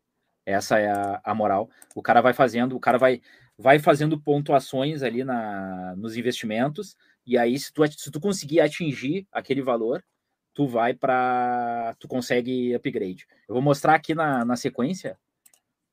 [0.45, 1.69] Essa é a, a moral.
[1.95, 3.21] O cara vai fazendo, o cara vai,
[3.57, 6.95] vai fazendo pontuações ali na, nos investimentos,
[7.29, 10.03] e aí, se tu, se tu conseguir atingir aquele valor,
[10.51, 11.95] tu vai para.
[11.99, 13.27] Tu consegue upgrade.
[13.47, 15.15] Eu vou mostrar aqui na, na sequência.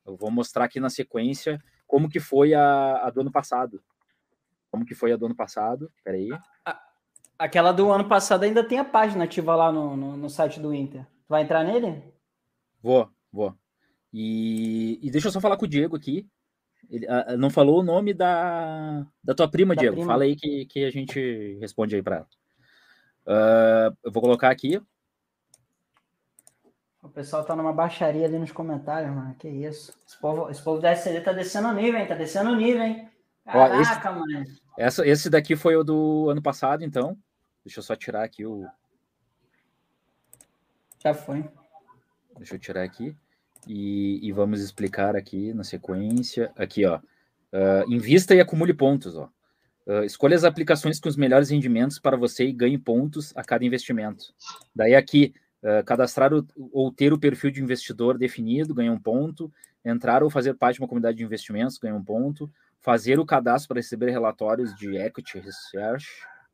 [0.07, 3.83] Eu vou mostrar aqui na sequência como que foi a, a do ano passado.
[4.77, 5.91] Como que foi a do ano passado?
[6.05, 6.29] Peraí.
[7.39, 10.75] Aquela do ano passado ainda tem a página ativa lá no, no, no site do
[10.75, 11.03] Inter.
[11.03, 12.03] Tu vai entrar nele?
[12.83, 13.55] Vou, vou.
[14.13, 16.29] E, e deixa eu só falar com o Diego aqui.
[16.91, 19.97] Ele uh, não falou o nome da, da tua prima, da Diego.
[19.97, 20.13] Prima.
[20.13, 22.29] Fala aí que, que a gente responde aí para ela.
[23.27, 24.79] Uh, eu vou colocar aqui.
[27.03, 29.35] O pessoal tá numa baixaria ali nos comentários, mano.
[29.39, 29.99] Que isso.
[30.07, 32.07] Esse povo, esse povo da SCD tá descendo o nível, hein?
[32.07, 33.16] Tá descendo o nível, hein?
[33.47, 34.45] Caraca, Ó, esse, mano.
[34.77, 37.17] Essa, esse daqui foi o do ano passado, então.
[37.65, 38.67] Deixa eu só tirar aqui o.
[41.03, 41.49] Já foi.
[42.37, 43.17] Deixa eu tirar aqui
[43.67, 46.53] e, e, vamos explicar aqui na sequência.
[46.57, 46.99] Aqui, ó.
[47.53, 49.31] Uh, invista e acumule pontos, ó.
[49.87, 53.65] Uh, escolha as aplicações com os melhores rendimentos para você e ganhe pontos a cada
[53.65, 54.35] investimento.
[54.75, 55.33] Daí aqui,
[55.63, 59.51] uh, cadastrar o, ou ter o perfil de investidor definido, ganha um ponto.
[59.85, 62.51] Entrar ou fazer parte de uma comunidade de investimentos, ganha um ponto.
[62.87, 66.07] Fazer o cadastro para receber relatórios de equity research,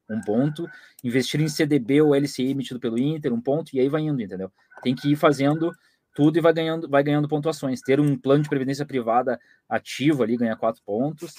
[0.09, 0.67] um ponto.
[1.05, 3.77] Investir em CDB ou LCI emitido pelo Inter, um ponto.
[3.77, 4.51] E aí vai indo, entendeu?
[4.83, 5.71] Tem que ir fazendo
[6.15, 7.83] tudo e vai ganhando, vai ganhando pontuações.
[7.83, 11.35] Ter um plano de previdência privada ativo ali ganha quatro pontos.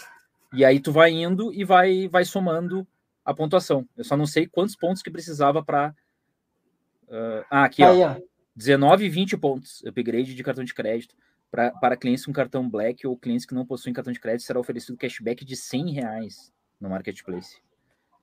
[0.54, 2.88] E aí tu vai indo e vai, vai somando
[3.26, 3.90] a pontuação.
[3.98, 5.90] Eu só não sei quantos pontos que precisava para.
[7.08, 8.12] Uh, ah, aqui, aí, ó.
[8.12, 8.22] ó.
[8.56, 9.84] 19 e 20 pontos.
[9.86, 11.16] Upgrade de cartão de crédito.
[11.54, 14.60] Pra, para clientes com cartão Black ou clientes que não possuem cartão de crédito, será
[14.60, 16.52] oferecido cashback de 100 reais
[16.82, 17.62] no Marketplace.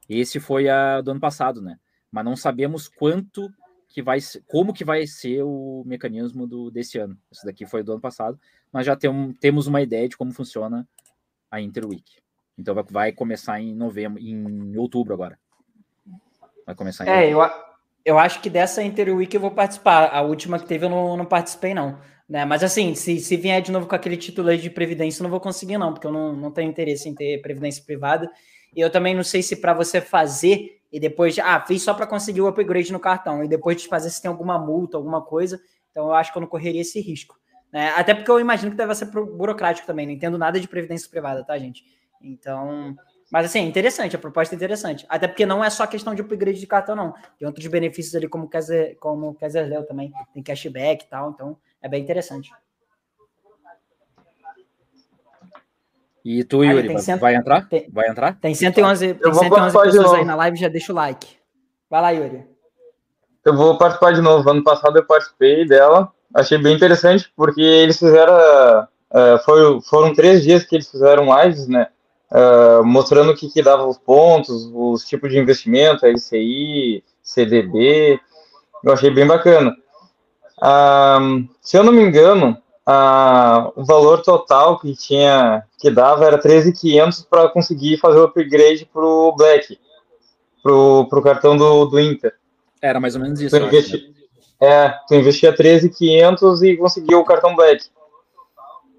[0.08, 1.78] Esse foi a do ano passado, né?
[2.10, 3.48] Mas não sabemos quanto
[3.86, 4.18] que vai
[4.48, 7.16] como que vai ser o mecanismo do desse ano.
[7.30, 8.36] Isso daqui foi do ano passado,
[8.72, 10.84] mas já tem, temos uma ideia de como funciona
[11.48, 12.18] a Interweek.
[12.58, 15.38] Então vai, vai começar em novembro, em outubro agora.
[16.66, 17.38] Vai começar em É, eu,
[18.04, 20.08] eu acho que dessa Interweek eu vou participar.
[20.08, 22.00] A última que teve eu não, não participei, não.
[22.30, 22.44] Né?
[22.44, 25.40] Mas assim, se, se vier de novo com aquele título de previdência, eu não vou
[25.40, 28.30] conseguir, não, porque eu não, não tenho interesse em ter previdência privada.
[28.74, 32.06] E eu também não sei se para você fazer e depois, ah, fiz só para
[32.06, 35.60] conseguir o upgrade no cartão, e depois de fazer se tem alguma multa, alguma coisa,
[35.90, 37.36] então eu acho que eu não correria esse risco.
[37.72, 37.90] Né?
[37.96, 41.44] Até porque eu imagino que deve ser burocrático também, não entendo nada de previdência privada,
[41.44, 41.84] tá, gente?
[42.20, 42.96] Então,
[43.30, 45.06] mas assim, interessante, a proposta é interessante.
[45.08, 47.14] Até porque não é só questão de upgrade de cartão, não.
[47.38, 51.30] Tem outros benefícios ali, como o Kaiser, como Kaiser Leo também, tem cashback e tal,
[51.30, 52.50] então é bem interessante.
[56.24, 57.20] E tu, Yuri, vai, cento...
[57.20, 57.68] vai entrar?
[57.68, 57.88] Tem...
[57.90, 58.38] Vai entrar?
[58.38, 61.26] Tem 111, tem 111 pessoas aí na live, já deixa o like.
[61.88, 62.44] Vai lá, Yuri.
[63.44, 64.48] Eu vou participar de novo.
[64.50, 66.12] Ano passado eu participei dela.
[66.34, 68.34] Achei bem interessante, porque eles fizeram.
[68.34, 71.88] Uh, foi, foram três dias que eles fizeram lives, né?
[72.30, 78.20] Uh, mostrando o que, que dava os pontos, os tipos de investimento, LCI, CDB.
[78.84, 79.74] Eu achei bem bacana.
[80.62, 86.40] Uh, se eu não me engano, a, o valor total que tinha que dava era
[86.40, 89.78] 13.500 para conseguir fazer o upgrade para o Black,
[90.62, 92.34] para o cartão do, do Inter.
[92.82, 93.58] Era mais ou menos isso.
[93.58, 93.96] Tu investi...
[93.96, 94.14] acho, né?
[94.62, 97.86] É, tu investia 13.500 e conseguiu o cartão Black.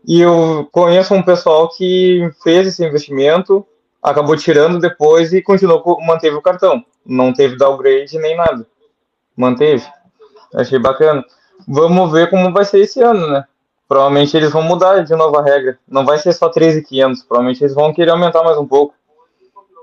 [0.08, 3.66] E eu conheço um pessoal que fez esse investimento
[4.02, 6.84] acabou tirando depois e continuou, manteve o cartão.
[7.06, 8.66] Não teve downgrade nem nada.
[9.36, 9.86] Manteve.
[10.56, 11.24] Achei bacana.
[11.68, 13.46] Vamos ver como vai ser esse ano, né?
[13.88, 15.78] Provavelmente eles vão mudar de novo a regra.
[15.88, 17.24] Não vai ser só 13,500.
[17.24, 18.94] Provavelmente eles vão querer aumentar mais um pouco.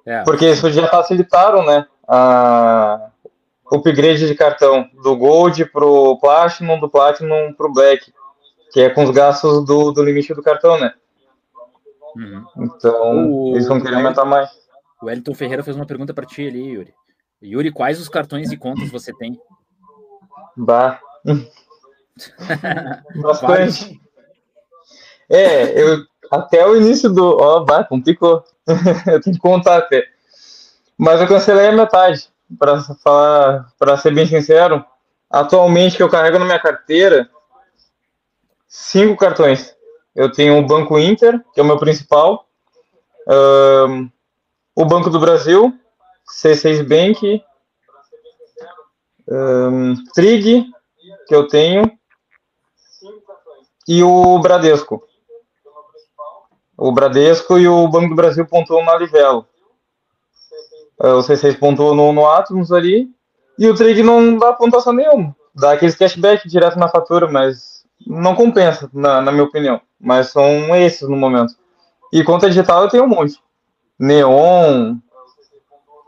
[0.07, 0.23] É.
[0.23, 1.87] Porque isso já facilitaram, né?
[2.07, 3.11] A
[3.71, 8.13] upgrade de cartão do Gold pro Platinum, do Platinum pro Black.
[8.73, 10.95] Que é com os gastos do, do limite do cartão, né?
[12.17, 12.45] Uhum.
[12.65, 14.51] Então, o, eles vão querer aumentar mais.
[15.03, 16.95] O Elton Ferreira fez uma pergunta para ti ali, Yuri.
[17.43, 19.39] Yuri, quais os cartões e contas você tem?
[20.57, 20.99] Bah.
[23.17, 24.01] Bastante.
[25.31, 27.37] É, eu até o início do.
[27.39, 28.45] Ó, oh, complicou.
[29.07, 30.05] eu tenho que contar até.
[30.97, 32.29] Mas eu cancelei a metade.
[32.59, 34.83] Para falar, para ser bem sincero,
[35.29, 37.29] atualmente que eu carrego na minha carteira
[38.69, 39.75] cinco cartões.
[40.15, 42.47] Eu tenho o Banco Inter, que é o meu principal,
[43.29, 44.11] um,
[44.75, 45.73] o Banco do Brasil,
[46.43, 47.43] C6 Bank,
[49.29, 50.67] um, Trig,
[51.27, 51.98] que eu tenho,
[53.89, 55.03] e o Bradesco.
[56.77, 59.47] O Bradesco e o Banco do Brasil pontuam na Livelo.
[61.01, 63.09] Uh, o C6 pontuou no, no Atmos ali,
[63.59, 65.35] e o Trig não dá pontuação nenhuma.
[65.55, 69.81] Dá aqueles cashback direto na fatura, mas não compensa, na, na minha opinião.
[69.99, 71.55] Mas são esses no momento.
[72.13, 73.41] E conta digital eu tenho um monte.
[73.99, 74.97] Neon.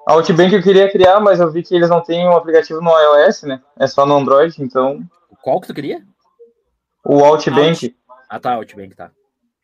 [0.06, 3.42] Outbank eu queria criar, mas eu vi que eles não têm um aplicativo no iOS,
[3.42, 3.60] né?
[3.78, 5.00] É só no Android, então.
[5.42, 6.04] Qual que tu queria?
[7.04, 7.86] O Outbank.
[7.86, 7.96] Out...
[8.28, 9.10] Ah, tá, Outbank, tá.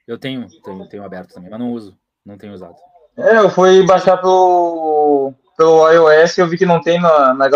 [0.06, 1.96] Eu tenho, tenho, tenho aberto também, mas não uso.
[2.24, 2.76] Não tenho usado.
[3.16, 7.48] É, eu fui baixar pelo, pelo iOS e eu vi que não tem na, na,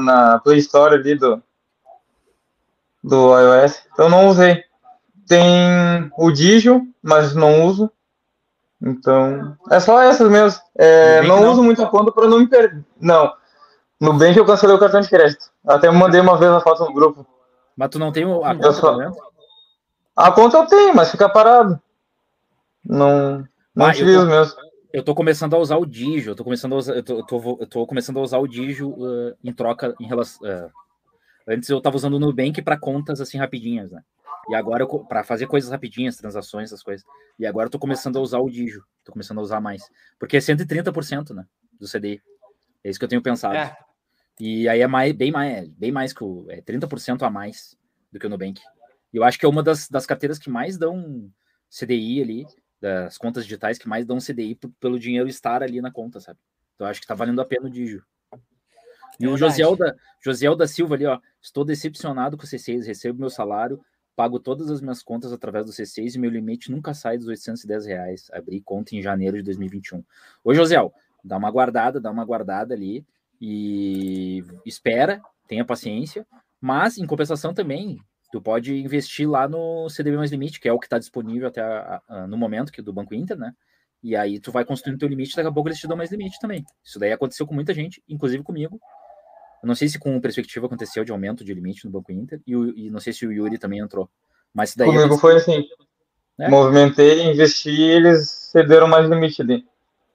[0.00, 1.42] na Play Store ali do,
[3.02, 3.82] do iOS.
[3.92, 4.64] Então não usei.
[5.26, 7.90] Tem o Digio, mas não uso.
[8.82, 10.60] Então, é só essas mesmo.
[10.76, 12.82] É, não, não, uso muita conta para não me perder.
[12.98, 13.32] Não.
[14.00, 15.50] No bem que eu cancelei o cartão de crédito.
[15.66, 17.26] Até mandei uma vez a foto no grupo.
[17.76, 18.98] Mas tu não tem a conta, só...
[20.16, 21.80] A conta eu tenho, mas fica parado.
[22.84, 24.60] Não, não ah, utilizo tô, mesmo.
[24.92, 26.32] Eu tô começando a usar o Digio.
[26.32, 28.48] Eu tô começando a usar, eu tô, eu tô, eu tô começando a usar o
[28.48, 30.46] Digio uh, em troca em relação.
[30.46, 30.70] Uh,
[31.48, 34.02] Antes eu estava usando o Nubank para contas assim rapidinhas, né?
[34.48, 37.04] E agora para fazer coisas rapidinhas, transações, essas coisas.
[37.38, 39.82] E agora eu tô começando a usar o Digio, tô começando a usar mais,
[40.18, 41.44] porque é 130%, né,
[41.78, 42.22] do CDI.
[42.84, 43.56] É isso que eu tenho pensado.
[43.56, 43.76] É.
[44.40, 47.76] E aí é mais, bem mais, bem mais que o é 30% a mais
[48.10, 48.60] do que o Nubank.
[49.12, 51.30] E eu acho que é uma das, das carteiras que mais dão
[51.68, 52.46] CDI ali,
[52.80, 56.38] das contas digitais que mais dão CDI pelo dinheiro estar ali na conta, sabe?
[56.74, 58.02] Então acho que tá valendo a pena o Digio.
[59.18, 61.20] E o Josiel da, Josiel da Silva ali, ó.
[61.42, 63.78] Estou decepcionado com o C6, recebo meu salário,
[64.16, 67.84] pago todas as minhas contas através do C6 e meu limite nunca sai dos 810
[67.84, 68.30] reais.
[68.32, 70.02] Abri conta em janeiro de 2021.
[70.42, 73.04] Ô, Josiel, dá uma guardada, dá uma guardada ali
[73.40, 76.26] e espera, tenha paciência,
[76.60, 77.98] mas em compensação também,
[78.30, 81.62] tu pode investir lá no CDB mais limite, que é o que está disponível até
[81.62, 83.52] a, a, no momento que é do Banco Inter, né?
[84.02, 86.38] E aí tu vai construindo teu limite, daqui a pouco eles te dão mais limite
[86.40, 86.64] também.
[86.82, 88.80] Isso daí aconteceu com muita gente, inclusive comigo.
[89.62, 92.56] Eu não sei se com perspectiva aconteceu de aumento de limite no Banco Inter e,
[92.56, 94.08] o, e não sei se o Yuri também entrou.
[94.54, 95.64] Mas daí Comigo foi assim.
[96.38, 96.48] É?
[96.48, 99.66] Movimentei, investi eles cederam mais limite ali.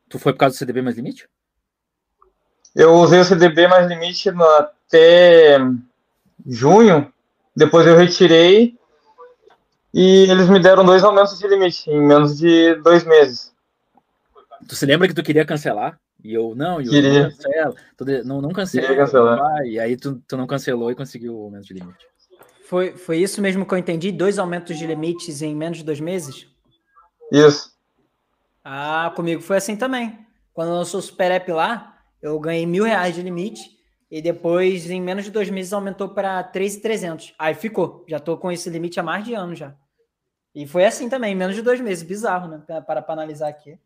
[0.09, 1.30] Tu foi por causa do CDB mais limite?
[2.76, 5.57] Eu usei o CDB mais limite no, até
[6.45, 7.11] junho.
[7.55, 8.78] Depois eu retirei
[9.93, 13.53] e eles me deram dois aumentos de limite em menos de dois meses.
[14.67, 15.97] Tu se lembra que tu queria cancelar?
[16.21, 17.23] E eu, não, eu Queria.
[17.23, 17.76] não cancelo.
[18.26, 19.65] Não, não cancela.
[19.65, 22.05] E aí tu, tu não cancelou e conseguiu o aumento de limite.
[22.67, 24.11] Foi, foi isso mesmo que eu entendi?
[24.11, 26.47] Dois aumentos de limites em menos de dois meses?
[27.32, 27.71] Isso.
[28.63, 30.26] Ah, comigo foi assim também.
[30.51, 31.94] Quando eu lançou o Super App lá,
[32.26, 33.78] eu ganhei mil reais de limite
[34.09, 37.36] e depois, em menos de dois meses, aumentou para 3,300.
[37.38, 38.03] Aí ficou.
[38.07, 39.76] Já tô com esse limite há mais de ano já.
[40.53, 42.03] E foi assim também, em menos de dois meses.
[42.03, 42.63] Bizarro, né?
[42.65, 43.78] Para, para analisar aqui.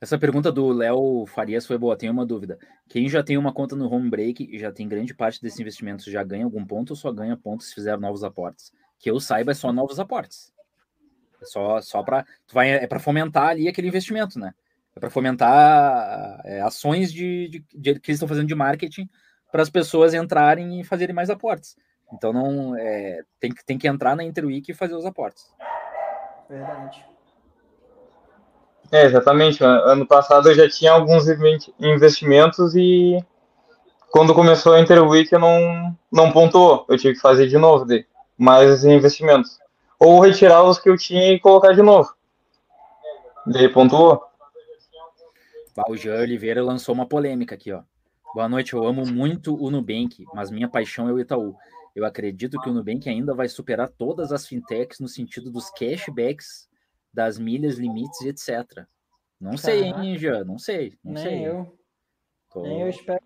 [0.00, 1.96] Essa pergunta do Léo Farias foi boa.
[1.96, 2.58] Tenho uma dúvida.
[2.88, 6.04] Quem já tem uma conta no Home Break e já tem grande parte desses investimentos
[6.04, 8.72] já ganha algum ponto ou só ganha pontos se fizer novos aportes?
[8.98, 10.52] Que eu saiba, é só novos aportes.
[11.40, 12.24] É só, só para
[12.54, 14.54] é para fomentar ali aquele investimento, né?
[14.96, 19.08] É para fomentar é, ações de, de, de, que eles estão fazendo de marketing
[19.50, 21.76] para as pessoas entrarem e fazerem mais aportes.
[22.12, 25.44] Então não é, tem, tem que entrar na Interweek e fazer os aportes.
[26.48, 27.04] Verdade.
[28.90, 29.62] É, exatamente.
[29.62, 31.24] Ano passado eu já tinha alguns
[31.78, 33.24] investimentos e
[34.10, 36.84] quando começou a Interweek eu não, não pontuou.
[36.88, 38.04] Eu tive que fazer de novo de
[38.36, 39.58] mais investimentos.
[39.98, 42.12] Ou retirar os que eu tinha e colocar de novo.
[43.46, 44.29] Daí pontuou.
[45.88, 47.82] O Jean Oliveira lançou uma polêmica aqui, ó.
[48.34, 51.56] Boa noite, eu amo muito o Nubank, mas minha paixão é o Itaú.
[51.94, 56.68] Eu acredito que o Nubank ainda vai superar todas as fintechs no sentido dos cashbacks,
[57.12, 58.84] das milhas, limites, etc.
[59.40, 60.44] Não sei, hein, Jean?
[60.44, 60.96] Não sei.
[61.02, 61.48] Não Nem sei.
[61.48, 61.78] eu.
[62.52, 62.62] Tô...
[62.62, 63.20] Nem eu espero.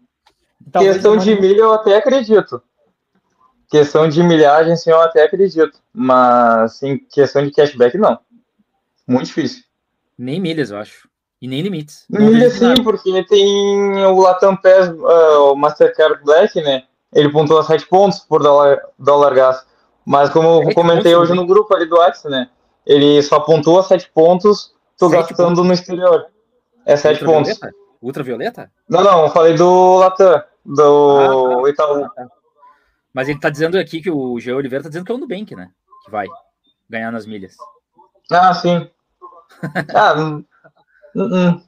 [0.73, 2.63] Talvez questão de milha eu até acredito.
[3.69, 5.83] Questão de milhagem, sim, eu até acredito.
[5.93, 8.19] Mas em questão de cashback, não.
[9.07, 9.65] Muito difícil.
[10.17, 11.09] Nem milhas, eu acho.
[11.45, 12.07] E nem limites.
[12.09, 16.85] Milha sim, porque tem o Latam Pass, uh, o Mastercard Black, né?
[17.13, 19.67] Ele pontua 7 pontos por dólar, dólar gasto.
[20.07, 22.49] Mas como eu comentei hoje no grupo ali do WhatsApp, né?
[22.87, 25.67] Ele só pontua 7 pontos, tô gastando pontos?
[25.67, 26.29] no exterior.
[26.87, 27.61] É 7 pontos.
[28.01, 28.73] Ultravioleta?
[28.89, 31.69] Não, não, eu falei do Latam, do ah, tá.
[31.69, 32.05] Itaú.
[32.05, 32.27] Ah, tá.
[33.13, 35.55] Mas ele tá dizendo aqui que o Geo Oliveira tá dizendo que é o Nubank,
[35.55, 35.69] né?
[36.07, 36.27] Que vai
[36.89, 37.55] ganhar nas milhas.
[38.33, 38.89] Ah, sim.
[39.95, 40.15] ah,
[41.15, 41.63] uh -uh.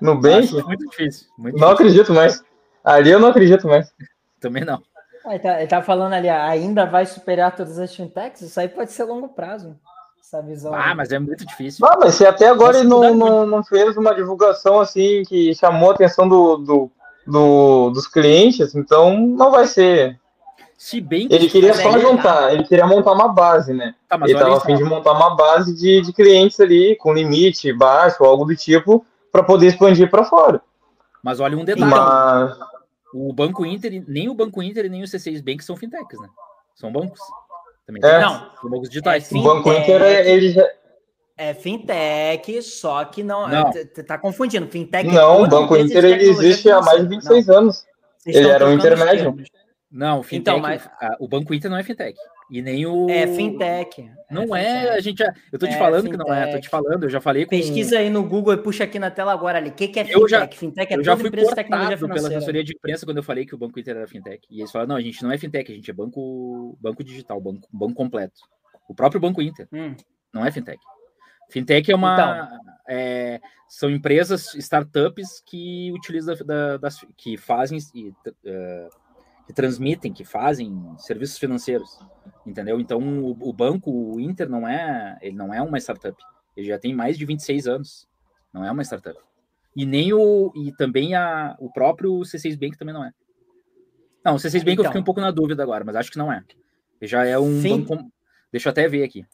[0.00, 0.52] Nubank?
[0.52, 1.28] Muito difícil.
[1.38, 2.02] Muito não difícil.
[2.02, 2.44] acredito mais.
[2.84, 3.92] Ali eu não acredito mais.
[4.40, 4.82] Também não.
[5.24, 8.42] Ele tá, ele tá falando ali, ainda vai superar todas as fintechs?
[8.42, 9.76] Isso aí pode ser longo prazo.
[10.20, 10.74] Essa visão.
[10.74, 10.94] Ah, aí.
[10.96, 11.86] mas é muito difícil.
[11.86, 15.90] Ah, mas se até agora ele não, não, não, fez uma divulgação assim que chamou
[15.90, 16.90] a atenção do, do,
[17.26, 20.18] do, dos clientes, então não vai ser.
[20.82, 23.94] Se bem que ele queria só juntar, ele queria montar uma base, né?
[24.08, 27.72] Tá, ele estava a fim de montar uma base de, de clientes ali, com limite
[27.72, 30.60] baixo, algo do tipo, para poder expandir para fora.
[31.22, 31.88] Mas olha um detalhe.
[31.88, 32.58] Mas...
[33.14, 36.28] O Banco Inter, nem o Banco Inter nem o C6 Bank são fintechs, né?
[36.74, 37.20] São bancos.
[37.86, 38.20] Também é.
[38.20, 39.32] Não, são bancos digitais.
[39.32, 40.68] É o Banco Inter, ele já...
[41.36, 43.46] É fintech, só que não.
[43.46, 43.70] não.
[44.04, 44.66] Tá confundindo.
[44.66, 47.56] Fintech Não, o Banco Inter ele existe há mais de 26 não.
[47.56, 47.86] anos.
[48.18, 49.36] Vocês ele era um intermédio.
[49.92, 50.88] Não, o fintech, então, mas...
[51.20, 52.18] o Banco Inter não é fintech.
[52.50, 53.08] E nem o.
[53.08, 54.10] É fintech.
[54.30, 55.22] Não é, é, a gente.
[55.52, 56.18] Eu tô te é falando fintech.
[56.18, 57.50] que não é, tô te falando, eu já falei com.
[57.50, 59.70] Pesquisa aí no Google e puxa aqui na tela agora ali.
[59.70, 60.20] O que, que é fintech?
[60.20, 62.28] Eu já, fintech é eu já fui empresa de tecnologia financeira.
[62.28, 64.46] pela assessoria de imprensa quando eu falei que o Banco Inter era fintech.
[64.50, 67.40] E eles falaram: não, a gente não é fintech, a gente é banco, banco digital,
[67.40, 68.40] banco, banco completo.
[68.88, 69.94] O próprio Banco Inter hum.
[70.32, 70.80] não é fintech.
[71.50, 72.14] Fintech é uma.
[72.14, 78.88] Então, é, são empresas, startups que utilizam da, das, que fazem e, uh,
[79.46, 81.98] que transmitem, que fazem serviços financeiros,
[82.46, 82.80] entendeu?
[82.80, 86.16] Então o, o, banco, o Inter não é, ele não é uma startup.
[86.56, 88.08] Ele já tem mais de 26 anos.
[88.52, 89.18] Não é uma startup.
[89.74, 93.12] E nem o e também a, o próprio C6 Bank também não é.
[94.24, 96.18] Não, o C6 Bank então, eu fiquei um pouco na dúvida agora, mas acho que
[96.18, 96.44] não é.
[97.00, 98.12] Ele já é um banco.
[98.52, 99.26] Deixa eu até ver aqui.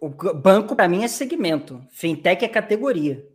[0.00, 3.26] O banco para mim é segmento, fintech é categoria.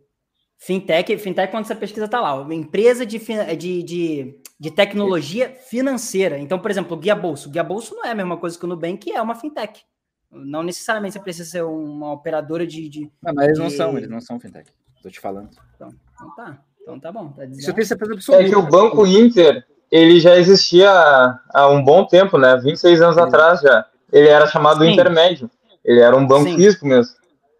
[0.58, 3.18] Fintech, fintech quando essa pesquisa tá lá, uma empresa de,
[3.56, 6.38] de, de de tecnologia financeira.
[6.38, 7.48] Então, por exemplo, o Guia Bolso.
[7.48, 9.82] O Guia Bolso não é a mesma coisa que o Nubank, é uma fintech.
[10.30, 12.88] Não necessariamente você precisa ser uma operadora de.
[12.88, 13.62] de não, mas eles de...
[13.62, 14.70] não são, eles não são fintech.
[14.96, 15.50] Estou te falando.
[15.74, 16.58] Então, então tá.
[16.82, 17.28] Então tá bom.
[17.30, 18.44] Tá Isso tem certeza absoluta.
[18.44, 22.56] É que o Banco Inter, ele já existia há um bom tempo, né?
[22.56, 23.22] 26 anos Sim.
[23.22, 23.86] atrás já.
[24.12, 24.92] Ele era chamado Sim.
[24.92, 25.50] intermédio.
[25.84, 26.56] Ele era um banco Sim.
[26.56, 27.14] físico mesmo.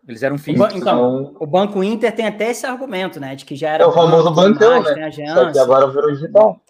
[0.09, 0.75] Eles eram físicos.
[0.75, 3.35] Então, então, o Banco Inter tem até esse argumento, né?
[3.35, 3.85] De que já era.
[3.85, 5.11] É o famoso bancão, né?
[5.35, 6.61] Só que agora virou digital.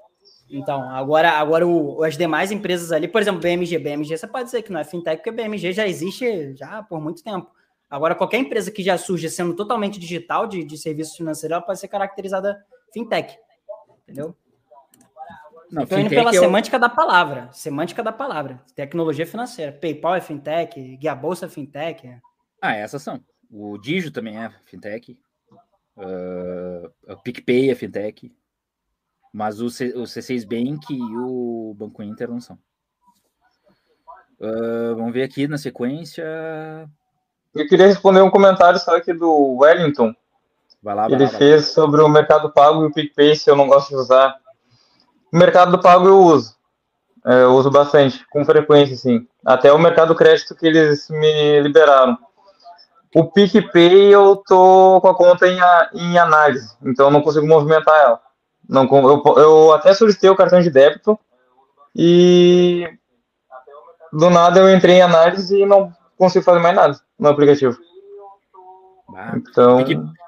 [0.49, 4.63] Então, agora, agora o, as demais empresas ali, por exemplo, BMG, BMG, você pode dizer
[4.63, 7.51] que não é fintech, porque BMG já existe já por muito tempo.
[7.91, 11.79] Agora, qualquer empresa que já surge sendo totalmente digital, de, de serviços financeiros, ela pode
[11.79, 13.39] ser caracterizada fintech.
[14.03, 14.37] Entendeu?
[15.71, 17.49] Não, Estou indo pela é semântica da palavra.
[17.53, 18.61] Semântica da palavra.
[18.75, 19.73] Tecnologia financeira.
[19.73, 22.19] PayPal é fintech, Guia Bolsa é fintech.
[22.63, 23.21] Ah, essas são.
[23.51, 25.19] O Digio também é fintech.
[25.97, 28.33] Uh, o PicPay é fintech.
[29.37, 32.57] Mas o, C, o C6 Bank e o Banco Inter não são.
[34.41, 36.25] Uh, vamos ver aqui na sequência.
[37.55, 40.15] Eu queria responder um comentário só aqui do Wellington.
[40.83, 41.75] Vai lá, vai ele lá, vai fez lá.
[41.75, 44.37] sobre o Mercado Pago e o PicPay, se eu não gosto de usar.
[45.31, 46.57] O Mercado Pago eu uso.
[47.27, 49.29] É, eu uso bastante, com frequência, sim.
[49.45, 52.17] Até o Mercado Crédito que eles me liberaram.
[53.15, 55.59] O PicPay eu tô com a conta em,
[55.93, 58.26] em análise, então eu não consigo movimentar ela.
[58.69, 61.19] Não, eu, eu até solicitei o cartão de débito
[61.95, 62.89] e
[64.13, 67.77] do nada eu entrei em análise e não consigo fazer mais nada no aplicativo.
[69.15, 69.85] Ah, então...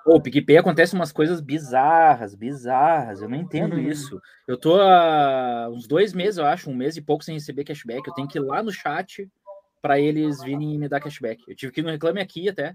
[0.06, 3.20] O PicPay acontece umas coisas bizarras, bizarras.
[3.20, 3.82] Eu não entendo uhum.
[3.82, 4.18] isso.
[4.46, 8.08] Eu tô há uns dois meses, eu acho, um mês e pouco sem receber cashback.
[8.08, 9.28] Eu tenho que ir lá no chat
[9.82, 11.42] para eles virem me dar cashback.
[11.46, 12.74] Eu tive que ir no Reclame Aqui até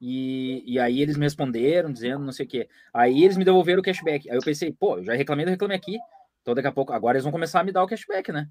[0.00, 2.68] e, e aí eles me responderam dizendo não sei o quê.
[2.92, 4.30] Aí eles me devolveram o cashback.
[4.30, 5.98] Aí eu pensei, pô, eu já reclamei do Reclame Aqui.
[6.42, 8.48] Então daqui a pouco, agora eles vão começar a me dar o cashback, né?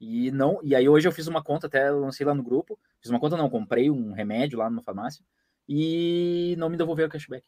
[0.00, 2.78] E não, e aí hoje eu fiz uma conta, até lancei lá no grupo.
[3.00, 5.24] Fiz uma conta, não, comprei um remédio lá numa farmácia
[5.68, 7.44] e não me devolveram o cashback.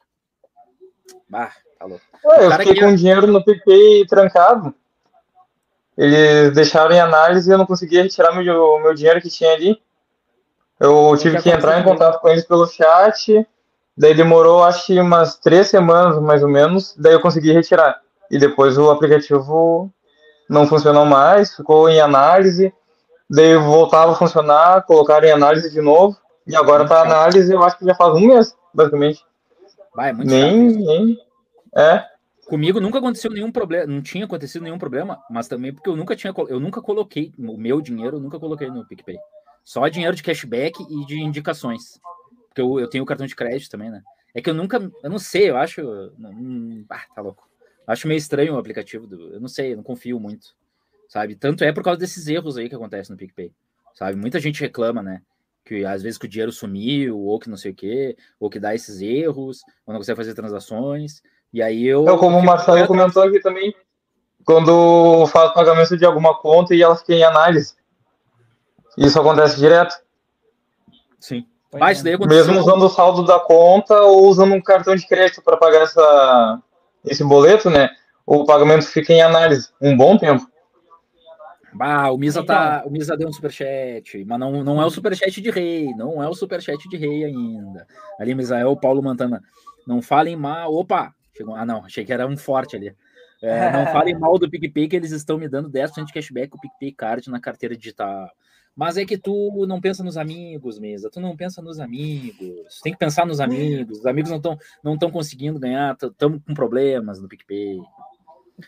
[1.28, 2.04] Bah, tá louco.
[2.24, 2.80] É, eu fiquei que...
[2.80, 4.74] com dinheiro no PicPay trancado.
[5.96, 9.82] Eles deixaram em análise e eu não conseguia retirar meu, meu dinheiro que tinha ali.
[10.80, 13.46] Eu tive que entrar em contato com eles pelo chat.
[13.96, 16.94] Daí demorou, acho que umas três semanas, mais ou menos.
[16.96, 18.00] Daí eu consegui retirar.
[18.30, 19.90] E depois o aplicativo
[20.48, 22.72] não funcionou mais, ficou em análise.
[23.28, 26.16] Daí voltava a funcionar, colocaram em análise de novo.
[26.46, 29.22] E agora tá análise, eu acho que já faz um mês, basicamente.
[29.94, 31.18] Vai, é muito nem, nem.
[31.76, 32.04] É.
[32.48, 36.16] Comigo nunca aconteceu nenhum problema, não tinha acontecido nenhum problema, mas também porque eu nunca
[36.16, 39.18] tinha, eu nunca coloquei o meu dinheiro, eu nunca coloquei no PicPay.
[39.68, 42.00] Só dinheiro de cashback e de indicações.
[42.48, 44.02] Porque eu, eu tenho o cartão de crédito também, né?
[44.34, 45.82] É que eu nunca, eu não sei, eu acho,
[46.18, 47.46] hum, ah, tá louco.
[47.86, 50.54] Acho meio estranho o aplicativo do, eu não sei, eu não confio muito,
[51.06, 51.34] sabe?
[51.34, 53.52] Tanto é por causa desses erros aí que acontecem no PicPay,
[53.94, 54.16] sabe?
[54.16, 55.20] Muita gente reclama, né?
[55.66, 58.58] que às vezes que o dinheiro sumiu, ou que não sei o quê, ou que
[58.58, 61.20] dá esses erros, ou não consegue fazer transações.
[61.52, 62.04] E aí eu.
[62.04, 63.74] Então, como o Marcelo comentou aqui também,
[64.46, 67.76] quando faz pagamento de alguma conta e ela fica em análise.
[68.98, 69.94] Isso acontece direto.
[71.20, 71.46] Sim.
[71.80, 75.42] Ah, isso daí Mesmo usando o saldo da conta ou usando um cartão de crédito
[75.42, 76.62] para pagar essa,
[77.04, 77.90] esse boleto, né?
[78.26, 80.46] O pagamento fica em análise um bom tempo.
[81.72, 84.90] Bah, o Misa, tá, então, o Misa deu um superchat, mas não, não é o
[84.90, 87.86] superchat de rei, não é o superchat de rei ainda.
[88.18, 89.42] Ali, Misael, Paulo Mantana,
[89.86, 90.74] não falem mal.
[90.74, 91.14] Opa!
[91.36, 92.96] Chegou, ah, não, achei que era um forte ali.
[93.42, 96.58] É, não falem mal do PicPay, que eles estão me dando 10% de cashback com
[96.58, 98.28] o PicPay Card na carteira digital.
[98.78, 101.10] Mas é que tu não pensa nos amigos, Misa.
[101.10, 102.80] Tu não pensa nos amigos.
[102.80, 103.98] Tem que pensar nos amigos.
[103.98, 107.80] Os amigos não estão não tão conseguindo ganhar, estamos com problemas no PicPay.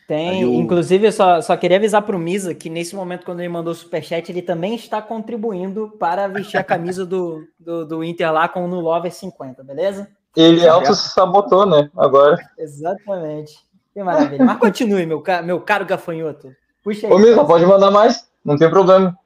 [0.09, 0.53] Tem, eu...
[0.55, 3.73] inclusive, eu só, só queria avisar para o Misa que nesse momento, quando ele mandou
[3.73, 8.49] o superchat, ele também está contribuindo para vestir a camisa do, do, do Inter lá
[8.49, 10.09] com o No Lover 50, beleza?
[10.37, 11.89] Ele auto-sabotou, né?
[11.97, 12.37] Agora.
[12.59, 13.61] Exatamente.
[13.95, 14.45] Que maravilha.
[14.45, 16.53] Mas continue, meu, meu caro gafanhoto.
[16.83, 17.13] Puxa aí.
[17.13, 19.17] Ô, Misa, pode mandar mais, não tem problema.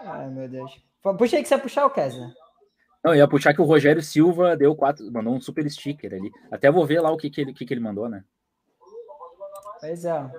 [0.00, 0.82] Ai, meu Deus.
[1.18, 2.28] Puxa aí que você vai puxar o Kessler.
[3.04, 6.30] Não, ia puxar que o Rogério Silva deu quatro, mandou um super sticker ali.
[6.50, 8.24] Até vou ver lá o que, que, ele, que, que ele mandou, né?
[9.80, 10.30] Pois é.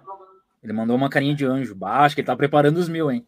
[0.64, 1.74] Ele mandou uma carinha de anjo.
[1.76, 3.26] Bah, acho que ele tá preparando os mil, hein?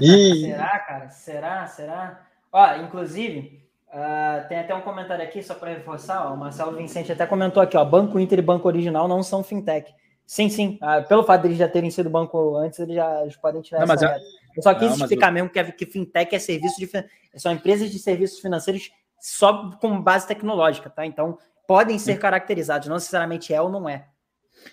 [0.00, 1.08] Será, cara?
[1.08, 1.66] Será?
[1.66, 2.26] Será?
[2.50, 7.12] Ó, inclusive, uh, tem até um comentário aqui, só para reforçar, ó, o Marcelo Vicente
[7.12, 9.94] até comentou aqui, ó, Banco Inter e Banco Original não são fintech.
[10.28, 10.78] Sim, sim.
[10.82, 13.86] Uh, pelo fato de eles já terem sido banco antes, eles já eles podem tirar
[13.86, 14.22] não, essa mas
[14.54, 15.32] eu só quis não, explicar eu...
[15.32, 16.86] mesmo que, que fintech é serviço de
[17.34, 21.06] são empresas de serviços financeiros só com base tecnológica, tá?
[21.06, 22.20] Então podem ser hum.
[22.20, 24.06] caracterizados, não necessariamente é ou não é.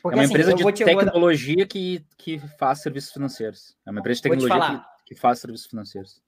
[0.01, 3.77] Porque, é uma assim, empresa de tecnologia que, que faz serviços financeiros.
[3.85, 6.21] É uma empresa de tecnologia que, que faz serviços financeiros.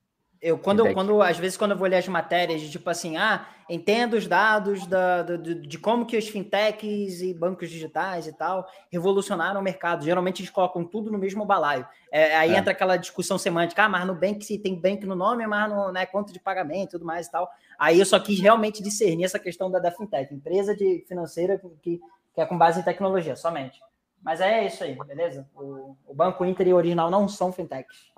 [0.47, 3.45] Eu, quando, quando, às vezes, quando eu vou ler as matérias de tipo assim, ah,
[3.69, 8.31] entendo os dados da, da, de, de como que os fintechs e bancos digitais e
[8.31, 10.05] tal revolucionaram o mercado.
[10.05, 11.85] Geralmente eles colocam tudo no mesmo balaio.
[12.09, 12.57] É, aí é.
[12.57, 15.91] entra aquela discussão semântica, ah, mas no Bank se tem Bank no nome, mas no
[15.91, 17.49] né, conta de pagamento e tudo mais e tal.
[17.77, 21.99] Aí eu só quis realmente discernir essa questão da, da fintech, empresa de financeira que,
[22.33, 23.81] que é com base em tecnologia, somente.
[24.23, 25.45] Mas é isso aí, beleza?
[25.53, 28.13] O, o Banco Inter e o Original não são fintechs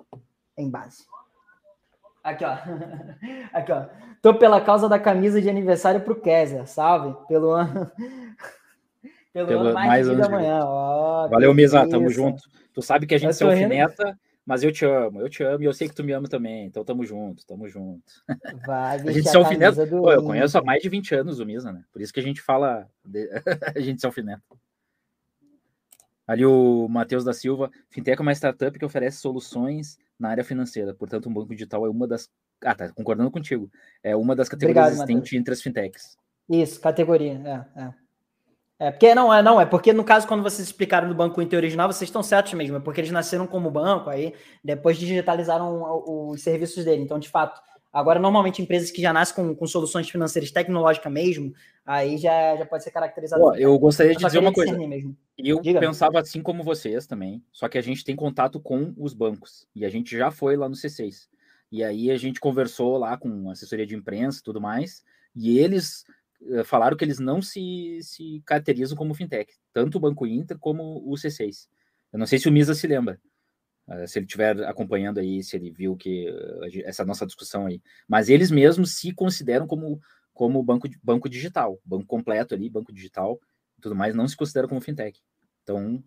[0.56, 1.10] em base.
[2.22, 2.52] Aqui, ó.
[3.52, 3.86] Aqui, ó.
[4.22, 7.16] Tô pela causa da camisa de aniversário pro Kézia, salve.
[7.26, 7.90] Pelo ano.
[9.32, 10.60] Pelo, Pelo ano mais, mais de da manhã.
[11.30, 12.42] Valeu, Mesa, tamo junto.
[12.74, 15.66] Tu sabe que a gente se alfineta, mas eu te amo, eu te amo e
[15.66, 16.66] eu sei que tu me ama também.
[16.66, 18.02] Então tamo junto, tamo junto.
[18.66, 19.86] Vai, a gente se alfineta.
[19.86, 21.84] Pô, eu conheço há mais de 20 anos o Misa, né?
[21.92, 22.88] Por isso que a gente fala.
[23.04, 23.30] De...
[23.74, 24.42] a gente se alfineta.
[26.26, 30.94] Ali o Matheus da Silva, Fintech é uma startup que oferece soluções na área financeira.
[30.94, 32.28] Portanto, um banco digital é uma das.
[32.62, 33.70] Ah, tá, concordando contigo.
[34.02, 36.16] É uma das categorias Obrigado, existentes entre as fintechs.
[36.48, 37.66] Isso, categoria.
[37.74, 37.94] É, é.
[38.82, 41.58] É, porque não é, não, é porque no caso, quando vocês explicaram do Banco Inter
[41.58, 44.32] original, vocês estão certos mesmo, é porque eles nasceram como banco, aí
[44.64, 47.02] depois digitalizaram os serviços dele.
[47.02, 47.60] Então, de fato,
[47.92, 51.52] Agora, normalmente, empresas que já nascem com, com soluções financeiras tecnológicas mesmo,
[51.84, 53.42] aí já, já pode ser caracterizado.
[53.42, 54.76] Pô, eu gostaria de dizer uma coisa.
[54.78, 55.16] Mesmo.
[55.36, 55.80] Eu Diga.
[55.80, 59.84] pensava assim como vocês também, só que a gente tem contato com os bancos e
[59.84, 61.28] a gente já foi lá no C6.
[61.72, 65.02] E aí a gente conversou lá com assessoria de imprensa e tudo mais,
[65.34, 66.04] e eles
[66.42, 71.02] uh, falaram que eles não se, se caracterizam como fintech, tanto o Banco Inter como
[71.04, 71.68] o C6.
[72.12, 73.20] Eu não sei se o Misa se lembra.
[73.88, 77.82] Uh, se ele estiver acompanhando aí, se ele viu que uh, essa nossa discussão aí.
[78.08, 80.00] Mas eles mesmos se consideram como,
[80.32, 83.40] como banco, banco digital, banco completo ali, banco digital
[83.78, 85.20] e tudo mais, não se consideram como fintech.
[85.62, 86.02] Então,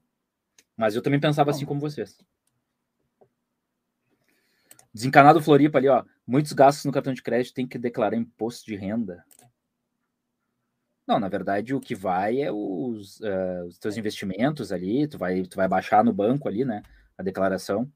[0.76, 2.18] mas eu também pensava assim como vocês.
[4.94, 6.04] Desencanado Floripa ali, ó.
[6.26, 9.26] Muitos gastos no cartão de crédito tem que declarar imposto de renda.
[11.06, 15.44] Não, na verdade, o que vai é os, uh, os teus investimentos ali, tu vai,
[15.44, 16.82] tu vai baixar no banco ali, né?
[17.18, 17.90] A declaração.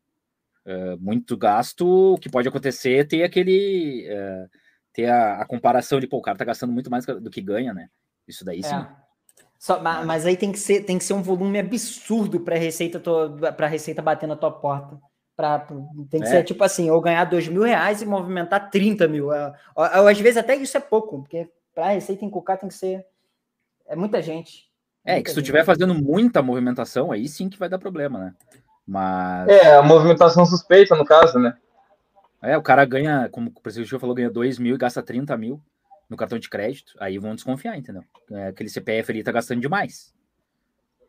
[0.66, 4.08] Uh, muito gasto, o que pode acontecer é ter aquele.
[4.12, 4.50] Uh,
[4.92, 7.74] ter a, a, comparação de, pô, o cara tá gastando muito mais do que ganha,
[7.74, 7.90] né?
[8.28, 8.76] Isso daí sim.
[8.76, 8.88] É.
[9.58, 13.02] Só, mas, mas, aí tem que ser, tem que ser um volume absurdo para receita,
[13.56, 15.00] para receita bater na tua porta.
[15.36, 15.60] Pra,
[16.10, 16.32] tem que é.
[16.32, 19.32] ser tipo assim, ou ganhar dois mil reais e movimentar 30 mil.
[19.32, 23.06] É, às vezes até isso é pouco, porque para receita encucar tem que ser.
[23.88, 24.68] É muita gente.
[25.06, 28.20] É, muita que se tu estiver fazendo muita movimentação, aí sim que vai dar problema,
[28.20, 28.36] né?
[28.88, 29.48] Mas.
[29.50, 31.56] É, a movimentação suspeita, no caso, né?
[32.42, 35.62] É, o cara ganha, como o presidente falou, ganha 2 mil e gasta 30 mil
[36.10, 38.04] no cartão de crédito, aí vão desconfiar, entendeu?
[38.32, 40.14] É, aquele CPF ali tá gastando demais.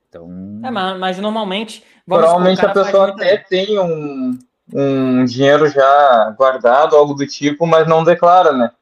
[0.08, 0.28] Então.
[0.64, 1.84] É, mas, mas normalmente.
[2.04, 4.36] Provavelmente a pessoa até tem um,
[4.74, 8.72] um dinheiro já guardado, algo do tipo, mas não declara, né?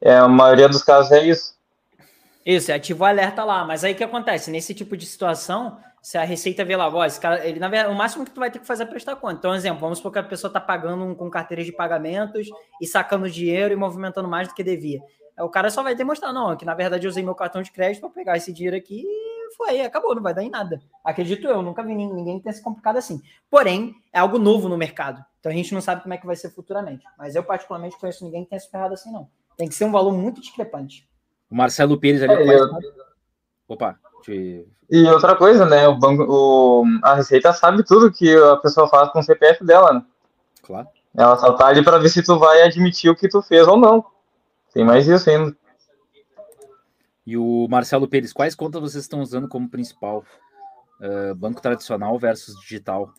[0.00, 1.58] É, a maioria dos casos é isso.
[2.46, 3.64] Isso, é ativo o alerta lá.
[3.64, 4.50] Mas aí o que acontece?
[4.50, 8.24] Nesse tipo de situação, se a Receita vê lá, voz, ele, na verdade, o máximo
[8.24, 9.34] que tu vai ter que fazer é prestar conta.
[9.34, 12.48] Então, exemplo, vamos supor que a pessoa está pagando um, com carteiras de pagamentos
[12.80, 15.00] e sacando dinheiro e movimentando mais do que devia.
[15.38, 18.00] O cara só vai demonstrar, não, que na verdade eu usei meu cartão de crédito
[18.00, 20.80] para pegar esse dinheiro aqui e foi, acabou, não vai dar em nada.
[21.04, 23.22] Acredito eu, nunca vi ninguém que tenha se complicado assim.
[23.48, 25.24] Porém, é algo novo no mercado.
[25.38, 27.04] Então a gente não sabe como é que vai ser futuramente.
[27.16, 29.28] Mas eu, particularmente, conheço ninguém que tenha se ferrado assim, não.
[29.56, 31.08] Tem que ser um valor muito discrepante.
[31.50, 32.32] O Marcelo Pires ali.
[32.32, 32.68] É, eu...
[33.68, 34.66] Opa, te...
[34.90, 35.86] E outra coisa, né?
[35.86, 39.92] O banco, o, a Receita sabe tudo que a pessoa faz com o CPF dela,
[39.92, 40.02] né?
[40.62, 40.88] Claro.
[41.16, 43.76] Ela só tá ali para ver se tu vai admitir o que tu fez ou
[43.76, 44.04] não.
[44.72, 45.56] Tem mais isso ainda.
[47.26, 50.24] E o Marcelo Pires, quais contas vocês estão usando como principal?
[51.00, 53.12] Uh, banco tradicional versus digital?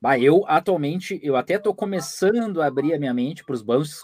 [0.00, 4.02] Bah, eu atualmente, eu até estou começando a abrir a minha mente para os bancos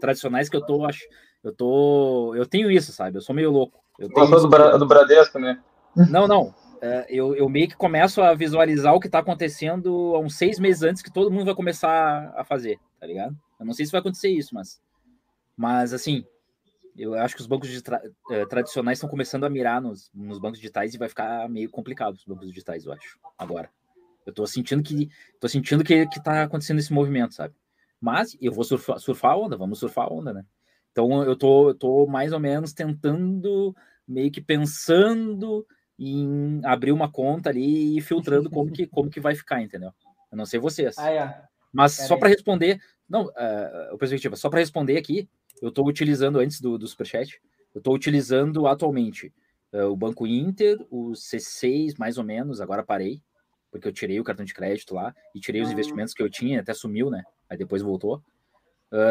[0.00, 1.02] tradicionais que eu tô, acho,
[1.42, 3.16] eu tô, eu tenho isso, sabe?
[3.16, 3.82] Eu sou meio louco.
[3.98, 5.60] Eu tenho do, Bra do Bradesco, né?
[5.96, 6.48] Não, não.
[6.82, 10.58] Uh, eu, eu meio que começo a visualizar o que está acontecendo há uns seis
[10.58, 13.36] meses antes que todo mundo vai começar a fazer, tá ligado?
[13.60, 14.80] Eu não sei se vai acontecer isso, mas
[15.56, 16.24] mas, assim,
[16.96, 20.58] eu acho que os bancos tra eh, tradicionais estão começando a mirar nos, nos, bancos
[20.58, 23.70] digitais e vai ficar meio complicado os bancos digitais, eu acho, agora.
[24.24, 25.08] Eu tô sentindo que
[25.40, 27.54] tô sentindo que, que tá acontecendo esse movimento, sabe?
[28.00, 30.44] Mas eu vou surfar, surfar a onda, vamos surfar a onda, né?
[30.90, 33.74] Então eu tô, eu tô mais ou menos tentando,
[34.06, 35.66] meio que pensando
[36.10, 39.92] em abrir uma conta ali e filtrando como que, como que vai ficar, entendeu?
[40.30, 40.98] Eu não sei vocês.
[40.98, 41.42] Ah, é.
[41.72, 45.28] Mas Pera só para responder, não, uh, perspectiva, só para responder aqui,
[45.60, 47.40] eu estou utilizando antes do, do Superchat,
[47.74, 49.32] eu estou utilizando atualmente
[49.72, 53.22] uh, o Banco Inter, o C6, mais ou menos, agora parei,
[53.70, 55.72] porque eu tirei o cartão de crédito lá e tirei os ah.
[55.72, 57.22] investimentos que eu tinha, até sumiu, né?
[57.48, 58.22] Aí depois voltou.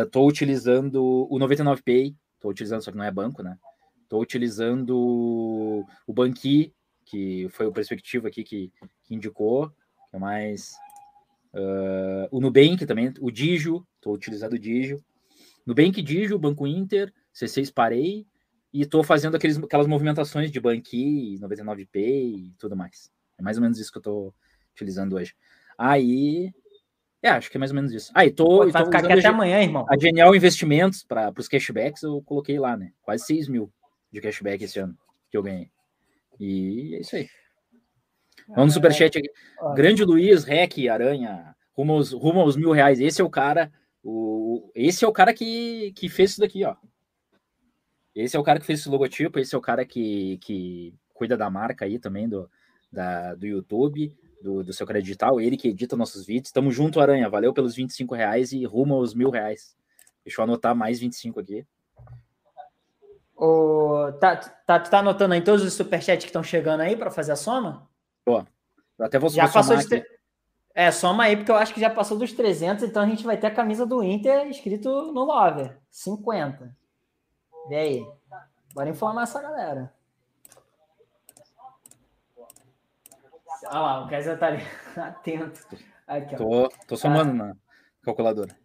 [0.04, 3.58] Estou uh, utilizando o 99Pay, estou utilizando, só que não é banco, né?
[4.04, 6.74] Estou utilizando o Banqui,
[7.12, 8.72] que foi o perspectiva aqui que,
[9.04, 9.70] que indicou,
[10.10, 10.72] que é mais.
[11.54, 15.04] Uh, o Nubank também, o Digio, estou utilizando o Digio.
[15.66, 18.26] Nubank Digio, Banco Inter, C6 Parei,
[18.74, 23.12] e estou fazendo aqueles, aquelas movimentações de Banqui, 99P e tudo mais.
[23.38, 24.34] É mais ou menos isso que eu estou
[24.74, 25.36] utilizando hoje.
[25.78, 26.54] Aí.
[27.22, 28.10] É, acho que é mais ou menos isso.
[28.16, 28.46] Aí, ah, tô.
[28.46, 29.86] Pô, vai ficar aqui até amanhã, irmão.
[29.90, 32.94] A Genial Investimentos para os cashbacks eu coloquei lá, né?
[33.02, 33.72] Quase 6 mil
[34.10, 34.98] de cashback esse ano
[35.30, 35.70] que eu ganhei.
[36.42, 37.30] E é isso aí.
[38.50, 39.30] Vamos no superchat aqui.
[39.76, 43.00] Grande Luiz, Rec, Aranha, rumo aos, rumo aos mil reais.
[43.00, 43.72] Esse é o cara
[44.04, 46.76] o, esse é o cara que, que fez isso daqui, ó.
[48.16, 51.38] Esse é o cara que fez esse logotipo, esse é o cara que, que cuida
[51.38, 52.50] da marca aí também do,
[52.92, 56.52] da, do YouTube, do, do seu crédito digital, ele que edita nossos vídeos.
[56.52, 57.30] Tamo junto, Aranha.
[57.30, 59.78] Valeu pelos 25 reais e rumo aos mil reais.
[60.26, 61.66] Deixa eu anotar mais 25 aqui.
[63.44, 67.32] O, tá, tá, tá anotando aí todos os superchats que estão chegando aí para fazer
[67.32, 67.90] a soma?
[68.24, 68.46] Pô,
[69.00, 70.06] eu até vou Já passou de.
[70.76, 73.36] É, soma aí, porque eu acho que já passou dos 300, então a gente vai
[73.36, 75.76] ter a camisa do Inter escrito no Lover.
[75.90, 76.78] 50.
[77.68, 78.06] Vê aí.
[78.76, 79.92] Bora informar essa galera.
[83.66, 84.64] Olha lá, o Kaiser tá ali
[84.96, 85.68] atento.
[86.06, 87.48] Aqui, tô, tô somando ah.
[87.48, 87.56] na
[88.04, 88.56] calculadora.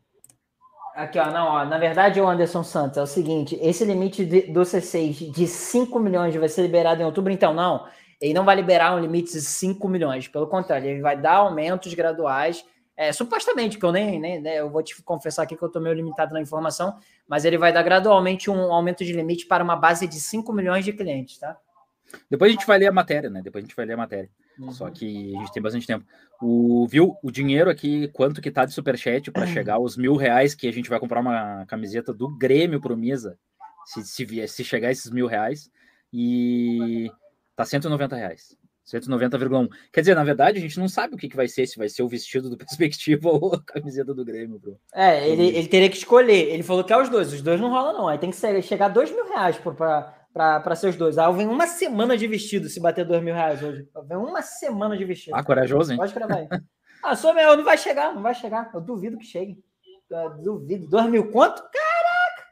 [0.97, 4.51] Aqui, ó, não, ó, na verdade, o Anderson Santos, é o seguinte, esse limite de,
[4.51, 7.86] do C6 de 5 milhões vai ser liberado em outubro, então não,
[8.18, 11.92] ele não vai liberar um limite de 5 milhões, pelo contrário, ele vai dar aumentos
[11.92, 12.64] graduais,
[12.97, 15.82] é, supostamente, que eu nem, nem né, eu vou te confessar aqui que eu estou
[15.82, 16.97] meio limitado na informação,
[17.28, 20.82] mas ele vai dar gradualmente um aumento de limite para uma base de 5 milhões
[20.82, 21.59] de clientes, tá?
[22.30, 23.40] Depois a gente vai ler a matéria, né?
[23.42, 24.30] Depois a gente vai ler a matéria.
[24.58, 24.72] Uhum.
[24.72, 26.04] Só que a gente tem bastante tempo.
[26.40, 30.54] O, viu o dinheiro aqui, quanto que tá de superchat para chegar aos mil reais
[30.54, 33.38] que a gente vai comprar uma camiseta do Grêmio pro Misa,
[33.86, 35.70] se, se, se chegar esses mil reais.
[36.12, 37.10] e
[37.54, 38.56] tá 190 reais.
[38.86, 39.68] 190,1.
[39.92, 41.88] Quer dizer, na verdade, a gente não sabe o que, que vai ser, se vai
[41.88, 44.78] ser o vestido do Perspectiva ou a camiseta do Grêmio, bro.
[44.94, 46.52] É, ele, ele teria que escolher.
[46.52, 47.32] Ele falou que é os dois.
[47.32, 48.08] Os dois não rola, não.
[48.08, 49.58] Aí tem que ser, chegar a dois mil reais
[50.37, 51.16] para ser os dois.
[51.16, 53.89] Aí vem uma semana de vestido se bater dois mil reais hoje.
[54.05, 55.34] Vem uma semana de vestido.
[55.34, 55.99] Ah, corajoso, hein?
[55.99, 56.49] Pode gravar aí.
[57.03, 58.70] ah, sou meu, não vai chegar, não vai chegar.
[58.74, 59.59] Eu duvido que chegue.
[60.11, 60.87] Eu duvido.
[60.89, 61.62] Dois mil quanto?
[61.62, 62.47] Caraca!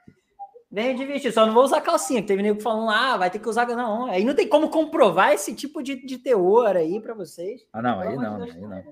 [0.71, 1.35] Vem de vestido.
[1.35, 3.67] Só não vou usar calcinha, que teve nego falando, ah, vai ter que usar.
[3.67, 7.67] Não, aí não tem como comprovar esse tipo de, de teor aí para vocês.
[7.71, 8.83] Ah, não, aí não, aí não.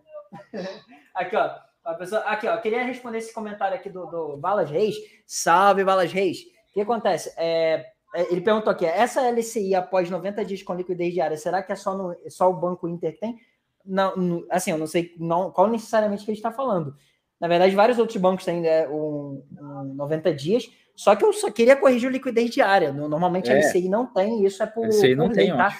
[1.14, 1.50] aqui, ó.
[1.82, 2.56] A pessoa, aqui, ó.
[2.58, 4.96] Queria responder esse comentário aqui do, do Balas Reis.
[5.26, 6.42] Salve, Balas Reis.
[6.70, 7.32] O que acontece?
[7.38, 11.76] É ele perguntou aqui: essa LCI após 90 dias com liquidez diária, será que é
[11.76, 13.38] só, no, só o Banco Inter que tem?
[13.84, 16.94] Não, assim, eu não sei não, qual necessariamente que ele está falando.
[17.40, 20.70] Na verdade, vários outros bancos têm né, um, um 90 dias.
[20.94, 22.92] Só que eu só queria corrigir o liquidez diária.
[22.92, 23.54] Normalmente é.
[23.54, 24.86] a LCI não tem, isso é por.
[24.86, 25.76] LCI não tem, tá?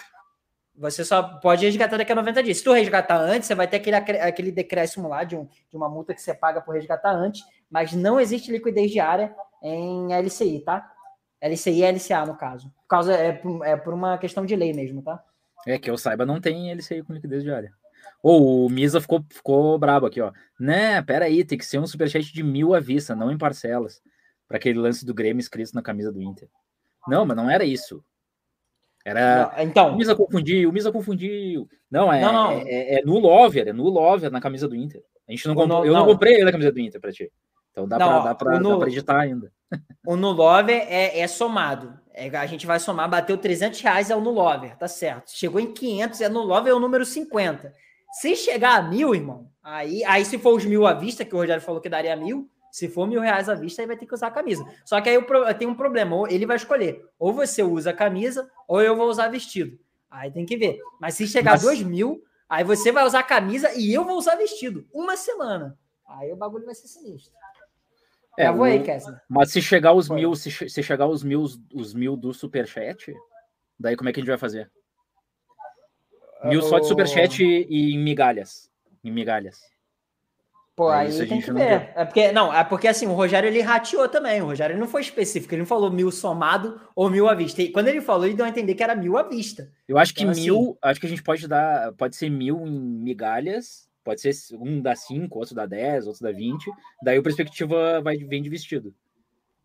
[0.74, 2.56] Você só pode resgatar daqui a 90 dias.
[2.56, 5.88] Se tu resgatar antes, você vai ter aquele, aquele decréscimo lá de, um, de uma
[5.88, 10.90] multa que você paga por resgatar antes, mas não existe liquidez diária em LCI, tá?
[11.42, 12.68] LCI e LCA, no caso.
[12.82, 15.22] Por causa, é, é por uma questão de lei mesmo, tá?
[15.66, 17.72] É, que eu saiba, não tem LCI com liquidez diária.
[18.22, 20.32] Ou oh, o Misa ficou, ficou brabo aqui, ó.
[20.58, 24.00] Né, peraí, tem que ser um superchat de mil à vista, não em parcelas
[24.46, 26.48] para aquele lance do Grêmio escrito na camisa do Inter.
[27.08, 28.04] Não, mas não era isso.
[29.04, 29.50] Era.
[29.56, 29.94] Não, então.
[29.94, 31.68] O Misa confundiu, o Misa confundiu.
[31.90, 32.50] Não, é, não, não.
[32.52, 35.02] é, é, é no Lover, é no Lover na camisa do Inter.
[35.28, 37.30] A gente não comprou, eu não, comprei ele na camisa do Inter para ti.
[37.72, 38.86] Então dá para no...
[38.86, 39.52] editar ainda.
[40.06, 41.98] O Nulover é, é somado.
[42.12, 45.30] É, a gente vai somar, bateu 300 reais é o Nulover, tá certo.
[45.30, 47.72] Chegou em 500, é Nulover é o número 50.
[48.20, 51.38] Se chegar a mil, irmão, aí, aí se for os mil à vista, que o
[51.38, 54.14] Rogério falou que daria mil, se for mil reais à vista, aí vai ter que
[54.14, 54.62] usar a camisa.
[54.84, 55.18] Só que aí
[55.58, 59.08] tem um problema, ou ele vai escolher, ou você usa a camisa, ou eu vou
[59.08, 59.78] usar vestido.
[60.10, 60.78] Aí tem que ver.
[61.00, 61.62] Mas se chegar Mas...
[61.62, 64.86] a dois mil, aí você vai usar a camisa e eu vou usar vestido.
[64.92, 65.78] Uma semana.
[66.06, 67.32] Aí o bagulho vai ser sinistro.
[68.38, 69.20] É, vou aí, Kessler.
[69.28, 73.14] Mas se chegar os mil, se, se chegar os mil, os mil do Superchat,
[73.78, 74.70] daí como é que a gente vai fazer?
[76.44, 78.70] Mil só de Superchat e em migalhas.
[79.04, 79.60] Em migalhas.
[80.74, 81.92] Pô, é aí tem que ver.
[81.94, 84.40] É porque, não, é porque assim, o Rogério ele rateou também.
[84.40, 87.60] O Rogério não foi específico, ele não falou mil somado ou mil à vista.
[87.60, 89.70] E quando ele falou, ele deu a entender que era mil à vista.
[89.86, 92.66] Eu acho que então, mil, assim, acho que a gente pode dar, pode ser mil
[92.66, 96.70] em migalhas, pode ser um dá cinco, outro dá dez, outro dá vinte.
[97.02, 98.94] Daí o perspectiva vai vem de vestido.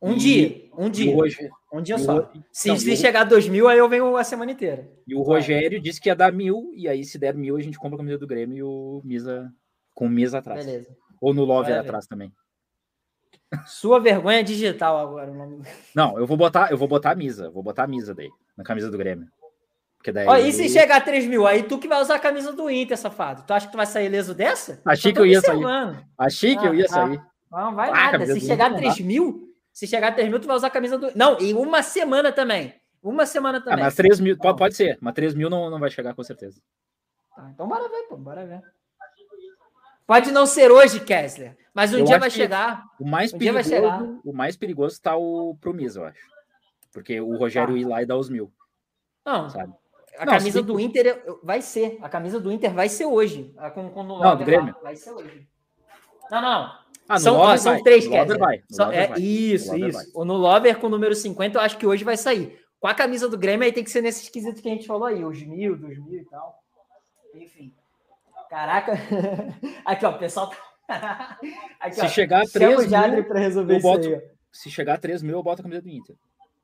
[0.02, 1.16] Um e, dia, um dia.
[1.16, 2.20] Hoje, um dia só.
[2.20, 4.88] O, se, não, se o, chegar a dois mil, aí eu venho a semana inteira.
[5.08, 7.80] E o Rogério disse que ia dar mil, e aí se der mil, a gente
[7.80, 9.52] compra a camisa do Grêmio e o Misa
[9.96, 10.64] com mesa atrás.
[10.64, 10.96] Beleza.
[11.20, 12.32] Ou no Love atrás também.
[13.66, 15.34] Sua vergonha digital agora.
[15.96, 18.64] Não, eu vou botar, eu vou botar a misa, vou botar a misa daí, na
[18.64, 19.28] camisa do Grêmio.
[19.98, 20.28] Porque daí...
[20.28, 22.70] Ó, e se chegar a 3 mil, aí tu que vai usar a camisa do
[22.70, 23.44] Inter, safado.
[23.46, 24.80] Tu acha que tu vai sair leso dessa?
[24.86, 25.64] Achei que eu ia sair.
[26.18, 27.22] Achei que ah, eu ia sair.
[27.52, 28.26] Não, vai ah, nada.
[28.26, 30.98] Se chegar a 3 mil, se chegar a 3 mil, tu vai usar a camisa
[30.98, 31.12] do.
[31.16, 32.74] Não, em uma semana também.
[33.02, 33.82] Uma semana também.
[33.82, 36.24] Ah, mas 3 mil, pode, pode ser, mas 3 mil não, não vai chegar com
[36.24, 36.62] certeza.
[37.36, 38.62] Tá, então bora ver, pô, bora ver.
[40.06, 42.84] Pode não ser hoje, Kessler, mas um eu dia vai chegar.
[43.00, 46.28] O mais um perigoso, o mais perigoso está o Promisa, eu acho.
[46.94, 47.78] Porque o Rogério ah.
[47.78, 48.52] ir lá e dar os mil.
[49.26, 49.50] Não.
[49.50, 49.74] Sabe?
[50.18, 51.98] A não, camisa do Inter vai ser.
[52.02, 53.54] A camisa do Inter vai ser hoje.
[53.74, 54.76] Com, com não, do Grêmio.
[54.82, 55.48] Vai ser hoje.
[56.32, 56.72] Não, não.
[57.10, 58.06] Ah, são, ó, são três.
[58.06, 58.64] Vai.
[58.70, 59.20] Só, é, vai.
[59.20, 60.12] Isso, isso.
[60.14, 60.26] Vai.
[60.26, 62.60] No Lover com o número 50, eu acho que hoje vai sair.
[62.80, 65.06] Com a camisa do Grêmio, aí tem que ser nesses quesitos que a gente falou
[65.06, 66.60] aí, os mil, dois mil e tal.
[67.34, 67.74] Enfim.
[68.50, 68.94] Caraca.
[69.86, 70.58] Aqui, ó, o pessoal tá.
[71.80, 74.22] Aqui, se ó, chegar a 3 mil, para resolver eu boto, aí,
[74.52, 76.16] Se chegar a 3 mil, eu boto a camisa do Inter.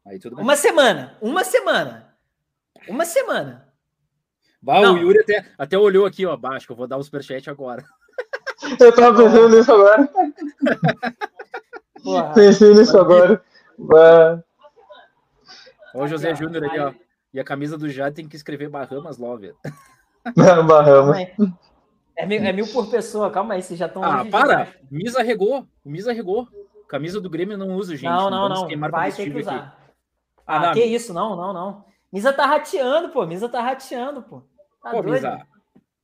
[0.06, 0.44] Aí tudo bem.
[0.44, 1.18] Uma semana.
[1.22, 2.13] Uma semana.
[2.88, 3.68] Uma semana.
[4.62, 7.50] Bah, o Yuri até, até olhou aqui, ó, abaixo, que eu vou dar o superchat
[7.50, 7.84] agora.
[8.80, 10.10] Eu tava pensando nisso agora.
[12.34, 13.44] Pensei nisso agora.
[13.78, 14.42] Bah.
[15.94, 16.94] Ó, o José Júnior ali, ó.
[17.34, 19.54] E a camisa do Jade tem que escrever Bahamas Love.
[20.66, 21.28] Bahamas.
[22.16, 24.04] É mil, é mil por pessoa, calma aí, vocês já estão.
[24.04, 24.68] Ah, para!
[24.90, 26.48] Misa regou, o Misa regou.
[26.88, 28.06] Camisa do Grêmio não usa, gente.
[28.06, 28.68] Não, não, não.
[28.68, 28.90] não.
[28.92, 29.58] Vai ter que usar.
[29.58, 29.74] Aqui.
[30.46, 31.86] Ah, ah que isso, não, não, não.
[32.14, 33.26] Misa tá rateando, pô.
[33.26, 34.44] Misa tá rateando, pô.
[34.84, 35.24] Tá pô, doido.
[35.24, 35.48] Misa.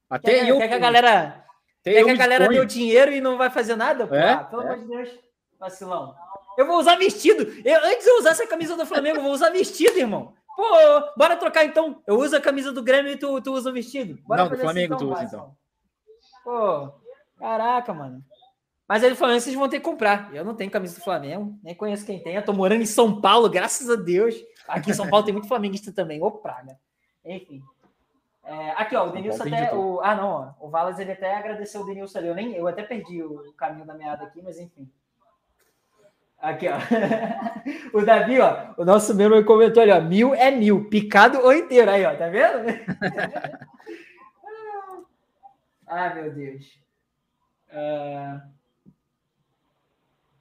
[0.10, 0.57] Até quer, eu.
[0.57, 1.45] Quer que a galera.
[1.84, 4.07] Quer que a galera deu dinheiro e não vai fazer nada?
[4.07, 4.15] Pô?
[4.15, 4.31] É?
[4.31, 4.65] Ah, pelo é.
[4.65, 5.19] amor de Deus,
[5.60, 6.15] vacilão.
[6.57, 7.44] Eu vou usar vestido.
[7.64, 10.34] Eu, antes de eu usar essa camisa do Flamengo, eu vou usar vestido, irmão.
[10.56, 10.64] Pô,
[11.15, 12.02] bora trocar então.
[12.07, 14.19] Eu uso a camisa do Grêmio e tu, tu usa o vestido.
[14.26, 15.56] Bora não, do Flamengo assim, então, tu usa então.
[16.44, 16.91] Pô,
[17.38, 18.22] caraca, mano.
[18.88, 20.34] Mas aí do Flamengo vocês vão ter que comprar.
[20.34, 22.36] Eu não tenho camisa do Flamengo, nem conheço quem tem.
[22.36, 24.36] Eu tô morando em São Paulo, graças a Deus.
[24.69, 26.77] Aqui em São Paulo tem muito flamenguista também, ô praga.
[27.25, 27.61] Enfim.
[28.43, 29.75] É, aqui, ó, o Denilson até.
[29.75, 32.27] O, ah, não, ó, o Valas ele até agradeceu o Denilson ali.
[32.27, 34.89] Eu, nem, eu até perdi o caminho da meada aqui, mas enfim.
[36.39, 36.77] Aqui, ó.
[37.93, 39.99] o Davi, ó, o nosso membro comentou ali, ó.
[39.99, 41.91] Mil é mil, picado ou inteiro.
[41.91, 42.65] Aí, ó, tá vendo?
[45.85, 46.79] ah, meu Deus.
[47.71, 48.59] Uh...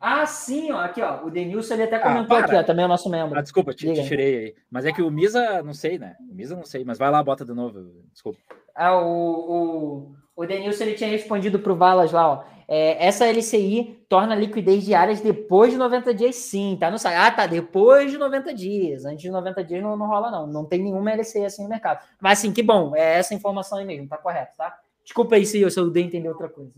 [0.00, 1.24] Ah, sim, ó, aqui, ó.
[1.24, 3.38] O Denilson ele até ah, comentou ah, aqui, ó, também é o nosso membro.
[3.38, 4.54] Ah, desculpa, te, te, tirei aí.
[4.70, 6.16] Mas é que o Misa, não sei, né?
[6.20, 7.90] O Misa não sei, mas vai lá, bota de novo.
[8.12, 8.38] Desculpa.
[8.74, 12.44] Ah, o, o, o Denilson ele tinha respondido pro Valas lá, ó.
[12.70, 17.16] É, essa LCI torna liquidez diárias depois de 90 dias, sim, tá no site.
[17.16, 19.04] Ah, tá, depois de 90 dias.
[19.06, 20.46] Antes de 90 dias não, não rola, não.
[20.46, 22.06] Não tem nenhuma LCI assim no mercado.
[22.20, 24.78] Mas, assim, que bom, é essa informação aí mesmo, tá correto, tá?
[25.02, 26.70] Desculpa aí se eu, se eu dei entender outra coisa.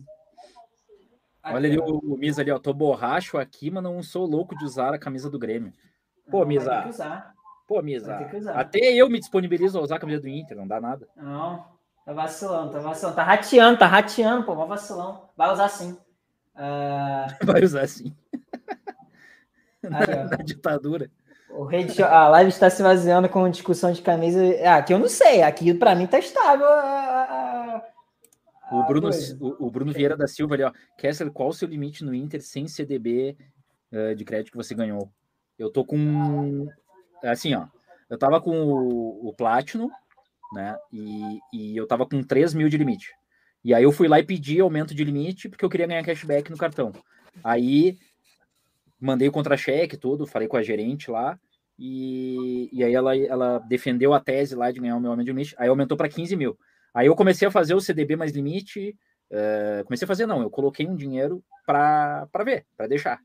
[1.43, 2.59] Olha ali o, Misa ali, ó.
[2.59, 5.73] Tô borracho aqui, mas não sou louco de usar a camisa do Grêmio.
[6.31, 6.91] Pô, Misa.
[7.67, 8.19] Pô, Misa.
[8.55, 11.09] Até eu me disponibilizo a usar a camisa do Inter, não dá nada.
[11.17, 11.65] Não,
[12.05, 13.17] tá vacilando, tá vacilando.
[13.17, 15.29] Tá rateando, tá rateando, pô, vai vacilão.
[15.37, 15.97] Vai usar sim.
[16.55, 17.31] Uh...
[17.47, 18.15] Vai usar sim.
[19.83, 21.11] na, na, ditadura.
[21.49, 24.41] O rede, a live está se vaziando com discussão de camisa.
[24.65, 25.43] Ah, aqui eu não sei.
[25.43, 27.83] Aqui para mim tá estável a,
[28.71, 29.11] o Bruno,
[29.41, 30.73] o, o, Bruno Vieira da Silva ali, ó.
[30.97, 33.37] Kessler, qual o seu limite no Inter sem CDB
[33.93, 35.11] uh, de crédito que você ganhou?
[35.59, 36.69] Eu tô com.
[37.23, 37.67] Assim, ó.
[38.09, 39.91] Eu tava com o, o Platinum,
[40.53, 40.77] né?
[40.93, 43.13] E, e eu tava com 3 mil de limite.
[43.65, 46.51] E aí eu fui lá e pedi aumento de limite porque eu queria ganhar cashback
[46.51, 46.93] no cartão.
[47.45, 47.99] Aí
[49.01, 51.39] mandei o contra-cheque todo, falei com a gerente lá.
[51.79, 55.33] E, e aí ela, ela defendeu a tese lá de ganhar o meu aumento de
[55.33, 55.55] limite.
[55.59, 56.59] Aí aumentou para 15 mil.
[56.95, 58.97] Aí eu comecei a fazer o CDB mais limite.
[59.31, 63.21] Uh, comecei a fazer, não, eu coloquei um dinheiro para ver, para deixar.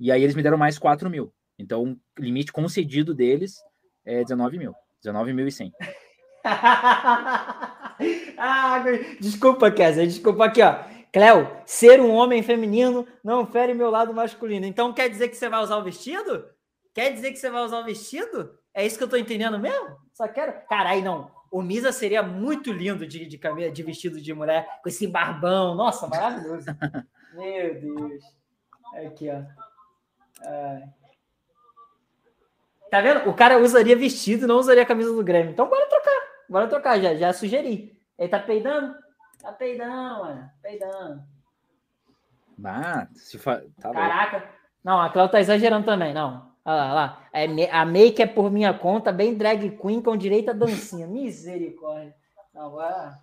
[0.00, 1.32] E aí eles me deram mais 4 mil.
[1.58, 3.56] Então, o limite concedido deles
[4.04, 4.74] é 19 mil.
[5.04, 5.72] 19.100.
[8.38, 8.84] ah,
[9.20, 10.78] desculpa, Kézia, desculpa aqui, ó.
[11.12, 14.66] Cléo, ser um homem feminino não fere meu lado masculino.
[14.66, 16.44] Então quer dizer que você vai usar o vestido?
[16.94, 18.50] Quer dizer que você vai usar o vestido?
[18.74, 19.96] É isso que eu tô entendendo mesmo?
[20.12, 20.52] Só quero.
[20.68, 21.30] Caralho, não.
[21.56, 25.74] O Misa seria muito lindo de, de, camisa, de vestido de mulher, com esse barbão.
[25.74, 26.66] Nossa, maravilhoso.
[27.32, 28.22] Meu Deus.
[29.06, 29.40] Aqui, ó.
[32.90, 33.30] Tá vendo?
[33.30, 35.50] O cara usaria vestido e não usaria a camisa do Grêmio.
[35.50, 36.22] Então bora trocar.
[36.46, 37.98] Bora trocar, já, já sugeri.
[38.18, 38.94] Ele tá peidando?
[39.40, 40.50] Tá peidando, mano.
[40.60, 41.24] Peidando.
[42.62, 43.62] Ah, se fa...
[43.80, 44.46] tá Caraca.
[44.84, 46.45] Não, a Cláudia tá exagerando também, não.
[46.66, 47.20] Olha lá, lá.
[47.32, 51.06] É, a make é por minha conta, bem drag queen com direito a dancinha.
[51.06, 52.12] Misericórdia.
[52.52, 53.16] Não, agora.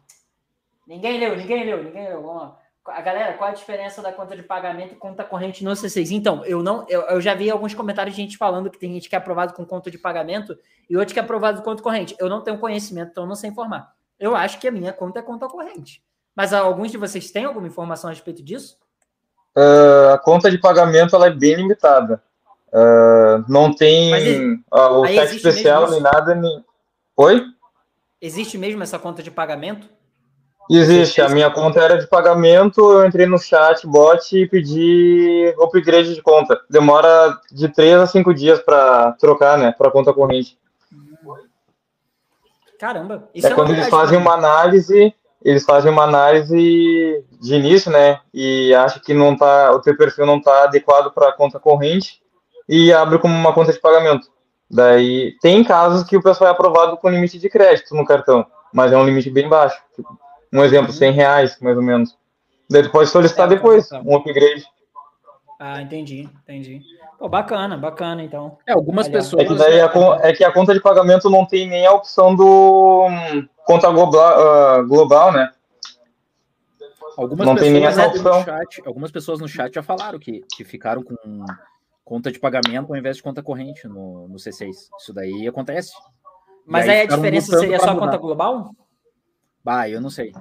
[0.87, 2.21] Ninguém leu, ninguém leu, ninguém leu.
[2.21, 2.57] Vamos lá.
[2.87, 6.11] A galera, qual a diferença da conta de pagamento e conta corrente no C6?
[6.11, 9.09] Então, eu não, eu, eu, já vi alguns comentários de gente falando que tem gente
[9.09, 10.57] que é aprovado com conta de pagamento
[10.89, 12.15] e outro que é aprovado com conta corrente.
[12.19, 13.93] Eu não tenho conhecimento, então não sei informar.
[14.17, 16.01] Eu acho que a minha conta é conta corrente.
[16.33, 18.77] Mas alguns de vocês têm alguma informação a respeito disso?
[19.55, 22.23] Uh, a conta de pagamento ela é bem limitada.
[22.73, 26.33] Uh, não tem uh, o cheque especial nem nada.
[26.33, 26.65] Nem...
[27.15, 27.43] Oi?
[28.19, 29.87] Existe mesmo essa conta de pagamento?
[30.67, 31.21] Existe.
[31.21, 32.81] A minha conta era de pagamento.
[32.81, 36.59] Eu entrei no chat, bot e pedi upgrade de conta.
[36.67, 39.71] Demora de 3 a 5 dias para trocar, né?
[39.77, 40.57] Para conta corrente.
[42.79, 43.29] Caramba.
[43.35, 45.13] Isso é, é quando eles fazem uma análise.
[45.43, 48.19] Eles fazem uma análise de início, né?
[48.33, 52.22] E acham que não tá, o teu perfil não está adequado para a conta corrente
[52.67, 54.27] e abre como uma conta de pagamento.
[54.69, 58.91] Daí tem casos que o pessoal é aprovado com limite de crédito no cartão, mas
[58.91, 59.79] é um limite bem baixo.
[59.95, 60.17] Tipo,
[60.51, 61.15] um exemplo, 100 uhum.
[61.15, 62.17] reais, mais ou menos.
[62.69, 64.65] Daí tu pode solicitar depois um upgrade.
[65.59, 66.81] Ah, entendi, entendi.
[67.17, 68.57] Pô, bacana, bacana, então.
[68.67, 69.43] É, algumas pessoas.
[69.43, 69.91] É que, daí a,
[70.21, 74.81] é que a conta de pagamento não tem nem a opção do um, conta global,
[74.81, 75.51] uh, global, né?
[77.15, 78.43] Algumas não pessoas tem nem essa opção.
[78.43, 81.15] Chat, algumas pessoas no chat já falaram que, que ficaram com
[82.03, 84.71] conta de pagamento ao invés de conta corrente no, no C6.
[84.99, 85.91] Isso daí acontece.
[86.65, 88.71] Mas aí, aí, a diferença seria só conta global?
[89.63, 90.31] Bah, eu não sei.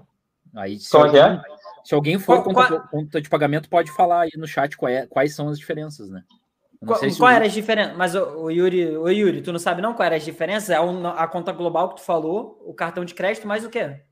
[0.54, 1.42] Aí, se, é alguém, é?
[1.84, 5.34] se alguém for qual, conta, conta, de pagamento, pode falar aí no chat é, quais
[5.34, 6.22] são as diferenças, né?
[6.84, 7.96] Qual, qual era as diferenças?
[7.96, 10.70] Mas o, o, Yuri, o Yuri, tu não sabe não qual era as diferenças?
[10.70, 14.02] É a, a conta global que tu falou, o cartão de crédito, mais o quê?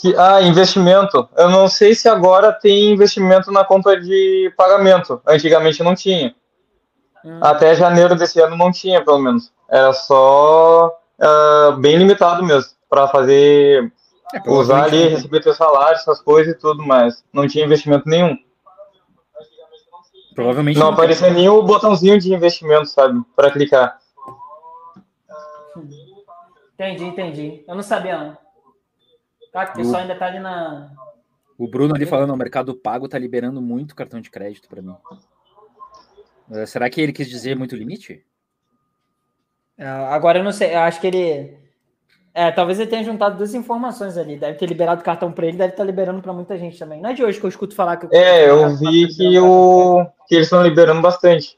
[0.00, 1.28] Que, ah, investimento.
[1.36, 5.20] Eu não sei se agora tem investimento na conta de pagamento.
[5.26, 6.34] Antigamente não tinha.
[7.24, 7.38] Hum.
[7.40, 9.52] Até janeiro desse ano não tinha, pelo menos.
[9.68, 12.72] Era só uh, bem limitado mesmo.
[12.88, 13.92] Para fazer.
[14.34, 18.36] É, usar ali, receber teu salário, essas coisas e tudo, mas não tinha investimento nenhum.
[20.34, 20.78] Provavelmente.
[20.78, 23.20] Não, não apareceu nem o botãozinho de investimento, sabe?
[23.36, 23.98] Para clicar.
[26.74, 27.64] Entendi, entendi.
[27.68, 28.43] Eu não sabia, não.
[29.54, 30.90] Tá, o pessoal ainda tá ali na.
[31.56, 34.96] O Bruno ali falando, o Mercado Pago tá liberando muito cartão de crédito para mim.
[36.50, 38.26] Uh, será que ele quis dizer muito limite?
[39.78, 41.56] É, agora eu não sei, eu acho que ele.
[42.34, 44.36] É, talvez ele tenha juntado duas informações ali.
[44.36, 47.00] Deve ter liberado o cartão para ele, deve estar tá liberando para muita gente também.
[47.00, 48.08] Não é de hoje que eu escuto falar que.
[48.12, 50.04] É, eu vi que, o...
[50.26, 51.56] que eles estão liberando bastante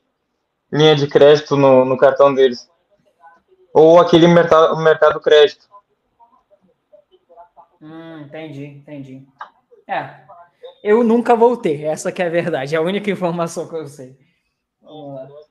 [0.70, 2.68] linha de crédito no, no cartão deles.
[3.72, 5.66] Ou aquele mercado, mercado crédito.
[7.80, 9.26] Hum, entendi, entendi.
[9.86, 10.24] É,
[10.82, 14.16] eu nunca voltei, essa que é a verdade, é a única informação que eu sei.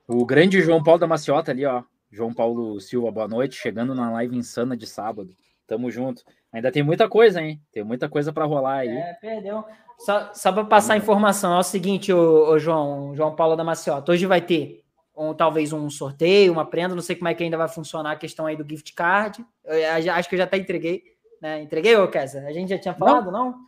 [0.08, 1.82] O grande João Paulo da Maciota ali, ó.
[2.10, 5.36] João Paulo Silva, boa noite, chegando na live insana de sábado.
[5.66, 6.22] Tamo junto.
[6.52, 7.60] Ainda tem muita coisa, hein?
[7.72, 8.88] Tem muita coisa para rolar aí.
[8.88, 9.64] É, perdeu.
[9.98, 13.64] Só, só para passar a informação, é o seguinte, o, o João, João Paulo da
[13.64, 14.12] Maciota.
[14.12, 14.82] Hoje vai ter
[15.16, 18.16] um, talvez um sorteio, uma prenda, não sei como é que ainda vai funcionar a
[18.16, 19.44] questão aí do gift card.
[19.64, 21.15] Eu, acho que eu já até entreguei.
[21.40, 21.62] Né?
[21.62, 22.40] Entreguei, ô Kessa?
[22.40, 23.50] A gente já tinha falado, não?
[23.50, 23.58] Não,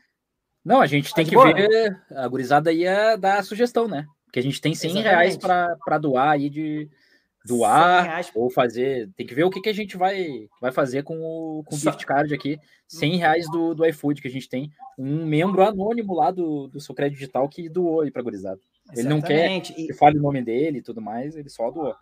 [0.65, 1.69] não a gente tá tem que boa, ver.
[1.69, 2.01] Né?
[2.16, 4.07] A gurizada ia dar a sugestão, né?
[4.24, 5.15] Porque a gente tem 100 Exatamente.
[5.15, 6.89] reais para doar aí de
[7.45, 9.09] doar ou fazer.
[9.16, 11.78] Tem que ver o que, que a gente vai, vai fazer com o, com o
[11.78, 12.59] gift card aqui.
[12.86, 14.70] 100 reais do, do iFood que a gente tem.
[14.99, 18.61] Um membro anônimo lá do, do seu crédito digital que doou aí para gurizada.
[18.95, 21.95] Ele não quer que fale o nome dele e tudo mais, ele só doou.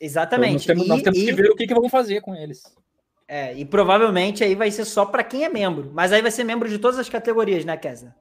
[0.00, 0.64] Exatamente.
[0.64, 1.26] Então, nós temos, e, nós temos e...
[1.26, 2.62] que ver o que, que vamos fazer com eles.
[3.32, 5.88] É, e provavelmente aí vai ser só para quem é membro.
[5.94, 8.12] Mas aí vai ser membro de todas as categorias, né, Kesa?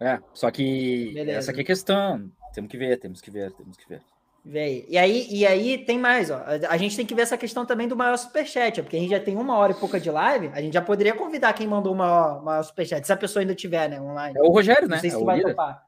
[0.00, 1.38] É, só que Beleza.
[1.38, 2.32] essa aqui é a questão.
[2.54, 4.00] Temos que ver, temos que ver, temos que ver.
[4.42, 6.42] Vê E aí, e aí tem mais, ó.
[6.70, 9.20] A gente tem que ver essa questão também do maior superchat, porque a gente já
[9.20, 11.96] tem uma hora e pouca de live, a gente já poderia convidar quem mandou o
[11.96, 14.38] maior, maior superchat, se a pessoa ainda tiver, né, online.
[14.38, 14.94] É o Rogério, né?
[14.94, 15.50] Não sei se é vai líder.
[15.50, 15.82] topar.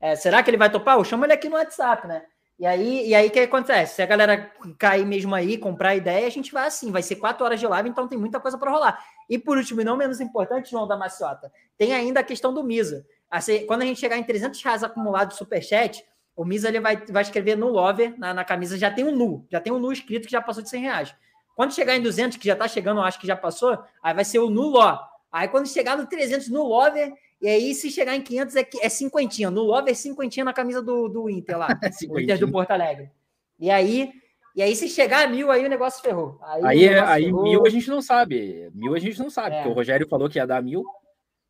[0.00, 0.98] É, será que ele vai topar?
[0.98, 2.24] Eu chamo ele aqui no WhatsApp, né?
[2.62, 3.96] E aí, e aí que acontece?
[3.96, 7.16] Se a galera cair mesmo aí, comprar a ideia, a gente vai assim, vai ser
[7.16, 9.04] quatro horas de live, então tem muita coisa para rolar.
[9.28, 12.62] E por último, e não menos importante, João da Maciota, tem ainda a questão do
[12.62, 13.04] Misa.
[13.28, 16.04] Assim, quando a gente chegar em 300 reais acumulado de superchat,
[16.36, 19.44] o Misa ele vai, vai escrever no Lover, na, na camisa, já tem um nu,
[19.50, 21.14] já tem um nu escrito que já passou de 100 reais.
[21.56, 24.38] Quando chegar em 200, que já tá chegando, acho que já passou, aí vai ser
[24.38, 25.00] o nu Ló.
[25.32, 27.12] Aí quando chegar no 300 no Lover,
[27.42, 29.50] e aí, se chegar em 500, é, é cinquentinha.
[29.50, 31.66] No Love é cinquentinha na camisa do, do Inter lá.
[32.08, 33.10] o Inter do Porto Alegre.
[33.58, 34.12] E aí,
[34.54, 36.38] e aí, se chegar a mil, aí o negócio ferrou.
[36.40, 37.42] Aí, aí, é, aí ferrou.
[37.42, 38.70] mil a gente não sabe.
[38.72, 39.58] Mil a gente não sabe, é.
[39.58, 40.84] porque o Rogério falou que ia dar mil.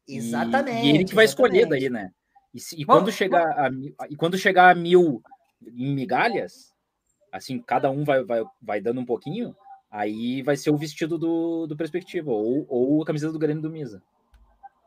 [0.08, 0.86] Exatamente.
[0.86, 1.56] E, e ele que vai exatamente.
[1.56, 2.10] escolher daí, né?
[2.54, 3.70] E, se, e quando chegar a,
[4.08, 5.22] e quando chegar a mil
[5.62, 6.72] em migalhas,
[7.30, 9.54] assim, cada um vai, vai, vai dando um pouquinho,
[9.90, 13.70] aí vai ser o vestido do, do Perspectiva, ou, ou a camiseta do Grêmio do
[13.70, 14.02] Misa.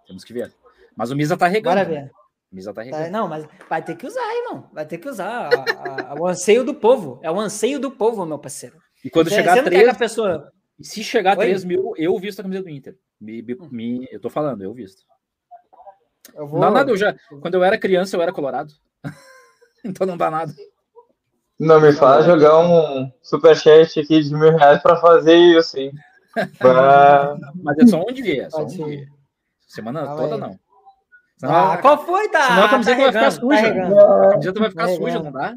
[0.07, 0.51] Temos que ver.
[0.95, 1.75] Mas o Misa tá regando.
[1.75, 2.03] Bora ver.
[2.03, 2.09] Né?
[2.51, 3.03] O Misa tá, tá regando.
[3.03, 4.69] Tá, não, mas vai ter que usar, irmão.
[4.73, 5.49] Vai ter que usar.
[5.49, 7.19] A, a, o anseio do povo.
[7.21, 8.77] É o anseio do povo, meu parceiro.
[9.03, 9.89] E quando você, chegar a 3...
[9.89, 10.51] A pessoa...
[10.81, 12.97] Se chegar a 3 mil, eu visto a camisa do Inter.
[13.19, 13.41] Me,
[13.71, 15.03] me, eu tô falando, eu visto.
[16.33, 16.59] Eu vou...
[16.59, 17.15] Não dá nada, eu já.
[17.41, 18.73] Quando eu era criança, eu era colorado.
[19.85, 20.53] então não dá nada.
[21.57, 25.91] Não me faz jogar um superchat aqui de mil reais pra fazer isso, hein?
[26.59, 27.37] Pra...
[27.55, 29.07] Mas é só um dia, é só um dia.
[29.65, 30.41] Semana toda, aí.
[30.41, 30.59] não.
[31.37, 32.47] Senão, ah, qual foi, tá?
[32.47, 33.73] Senão a camiseta tá vai ficar suja.
[33.73, 35.55] Tá a camiseta vai ficar tá suja, não dá?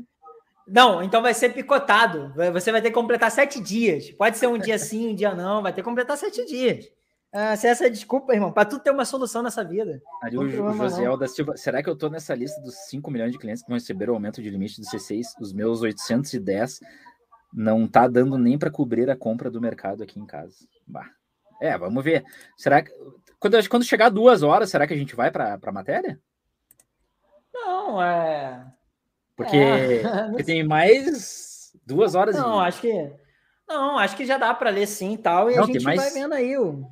[0.66, 2.32] Não, então vai ser picotado.
[2.52, 4.10] Você vai ter que completar sete dias.
[4.10, 5.62] Pode ser um dia sim, um dia não.
[5.62, 6.90] Vai ter que completar sete dias.
[7.32, 10.00] Ah, se essa é desculpa, irmão, para tudo ter uma solução nessa vida.
[10.22, 13.32] Ali, o, o Josiel da Silva, será que eu tô nessa lista dos 5 milhões
[13.32, 15.22] de clientes que vão receber o aumento de limite do C6?
[15.40, 16.80] Os meus 810
[17.52, 20.56] não tá dando nem para cobrir a compra do mercado aqui em casa.
[20.86, 21.10] Bah.
[21.60, 22.24] É, vamos ver.
[22.56, 22.90] Será que
[23.38, 26.20] quando, quando chegar duas horas, será que a gente vai para a matéria?
[27.54, 28.66] Não, é.
[29.36, 30.02] Porque, é.
[30.28, 32.36] porque tem mais duas horas.
[32.36, 32.66] Não, e...
[32.66, 33.12] acho que.
[33.68, 35.50] Não, acho que já dá para ler sim e tal.
[35.50, 36.00] E Não, a gente mais...
[36.00, 36.84] vai vendo aí o.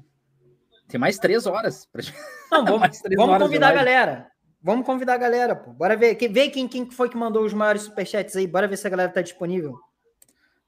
[0.89, 1.87] Tem mais três horas.
[1.87, 2.03] Pra...
[2.53, 4.31] Não, vamos, vamos convidar a galera.
[4.63, 5.73] Vamos convidar a galera, pô.
[5.73, 6.17] Bora ver.
[6.29, 8.47] Vê quem, quem foi que mandou os maiores superchats aí.
[8.47, 9.79] Bora ver se a galera tá disponível.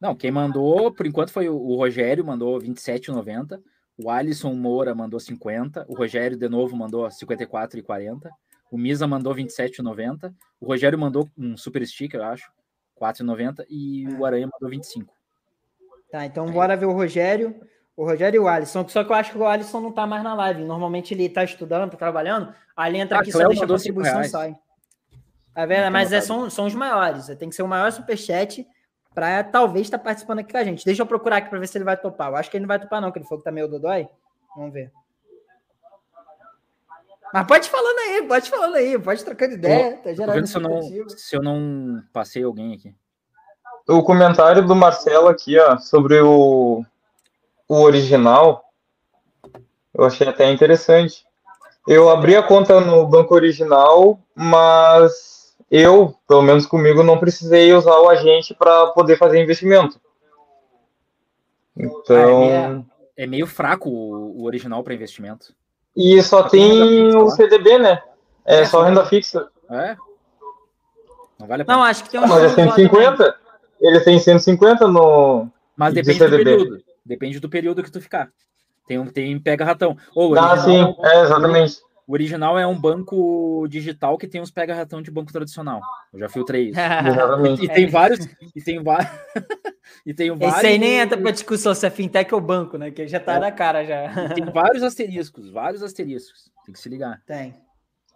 [0.00, 3.60] Não, quem mandou, por enquanto, foi o Rogério, mandou 27,90.
[3.98, 5.84] O Alisson Moura mandou 50.
[5.88, 8.30] O Rogério, de novo, mandou 54,40.
[8.70, 10.32] O Misa mandou 27,90.
[10.60, 12.48] O Rogério mandou um super stick, eu acho,
[13.00, 13.66] 4,90.
[13.68, 14.10] E é.
[14.10, 15.12] o Aranha mandou 25.
[16.12, 16.52] Tá, então Aí.
[16.52, 17.60] bora ver o Rogério.
[17.96, 18.86] O Rogério e o Alisson.
[18.88, 20.62] Só que eu acho que o Alisson não tá mais na live.
[20.62, 22.54] Normalmente ele tá estudando, tá trabalhando.
[22.76, 24.56] Aí ele entra ah, aqui só deixa a contribuição e sai.
[25.52, 25.90] Tá vendo?
[25.90, 27.26] Mas é, são, são os maiores.
[27.36, 28.64] Tem que ser o maior superchat
[29.18, 30.84] para talvez estar tá participando aqui com a gente.
[30.84, 32.30] Deixa eu procurar aqui para ver se ele vai topar.
[32.30, 34.08] Eu acho que ele não vai topar, não, que ele falou que tá meio dodói.
[34.54, 34.92] Vamos ver.
[37.34, 39.96] Mas pode falando aí, pode falando aí, pode trocando ideia.
[39.96, 42.94] Tá vendo se eu, não, se eu não passei alguém aqui.
[43.88, 46.84] O comentário do Marcelo aqui, ó, sobre o,
[47.66, 48.72] o original,
[49.92, 51.26] eu achei até interessante.
[51.88, 55.37] Eu abri a conta no banco original, mas
[55.70, 60.00] eu, pelo menos comigo, não precisei usar o agente para poder fazer investimento.
[61.76, 62.42] Então.
[62.42, 62.84] Ah,
[63.16, 65.54] é, é, meio fraco o, o original para investimento.
[65.96, 68.02] E só, só tem o CDB, né?
[68.44, 69.48] É, é só renda fixa.
[69.70, 69.96] É?
[71.38, 71.78] Não vale a pena.
[71.78, 72.26] Não, acho que tem um.
[72.26, 73.36] Mas é 150?
[73.80, 75.48] Ele tem 150 no.
[75.76, 76.84] Mas depende do período.
[77.04, 78.30] Depende do período que tu ficar.
[78.86, 79.96] Tem um tem pega ratão.
[80.14, 81.76] Ou ah, sim, é, exatamente.
[82.08, 85.82] O original é um banco digital que tem uns pega ratão de banco tradicional.
[86.10, 86.80] Eu já filtrei isso.
[87.60, 88.26] E, e, tem vários
[88.56, 89.10] e tem vários
[90.06, 92.90] e tem vários Esse aí nem entra para discussão se é fintech ou banco, né?
[92.90, 93.38] Que já tá é.
[93.38, 94.06] na cara já.
[94.24, 96.50] E tem vários asteriscos, vários asteriscos.
[96.64, 97.20] Tem que se ligar.
[97.26, 97.54] Tem.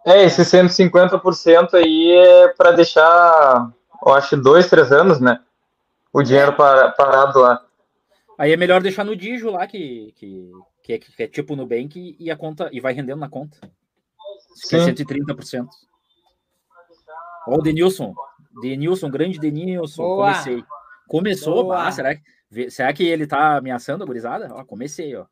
[0.03, 3.71] É, esse 150% aí é para deixar,
[4.03, 5.39] eu acho, dois, três anos, né?
[6.11, 7.63] O dinheiro parado lá.
[8.39, 10.51] Aí é melhor deixar no Digio lá, que, que,
[10.81, 13.59] que, é, que é tipo Nubank, e a conta e vai rendendo na conta.
[14.71, 15.67] É 130%.
[17.47, 18.13] Ó, o Denilson.
[18.61, 20.03] Denilson, grande Denilson.
[20.03, 20.31] Boa.
[20.31, 20.63] Comecei.
[21.07, 24.53] Começou, ah, será que, será que ele tá ameaçando a gurizada?
[24.53, 25.25] Ó, comecei, ó.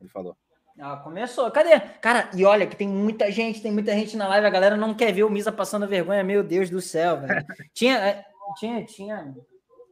[0.00, 0.36] Ele falou.
[0.78, 1.50] Ah, começou.
[1.50, 1.78] Cadê?
[2.00, 4.92] Cara, e olha que tem muita gente, tem muita gente na live, a galera não
[4.92, 7.44] quer ver o Misa passando vergonha, meu Deus do céu, velho.
[7.72, 8.24] tinha, é,
[8.58, 9.34] tinha, tinha.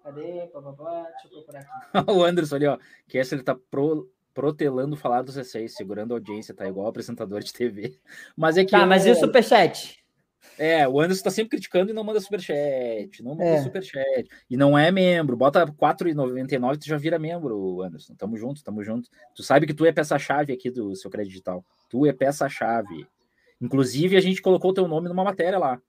[0.02, 0.48] Cadê?
[0.52, 1.02] Pá, pá, pá.
[1.02, 2.10] Deixa eu procurar aqui.
[2.10, 2.78] o Anderson ali, ó.
[3.08, 7.40] Que essa ele tá pro, protelando falar do C6, segurando a audiência, tá igual apresentador
[7.40, 7.98] de TV.
[8.36, 8.70] Mas é que.
[8.70, 8.86] Tá, eu...
[8.86, 10.02] mas e o superchat?
[10.58, 13.62] É, o Anderson tá sempre criticando e não manda superchat, não manda é.
[13.62, 14.28] superchat.
[14.50, 18.14] E não é membro, bota 4,99 tu já vira membro, Anderson.
[18.14, 19.08] Tamo junto, tamo junto.
[19.34, 21.64] Tu sabe que tu é peça-chave aqui do seu crédito digital.
[21.88, 23.06] Tu é peça-chave.
[23.60, 25.80] Inclusive, a gente colocou teu nome numa matéria lá.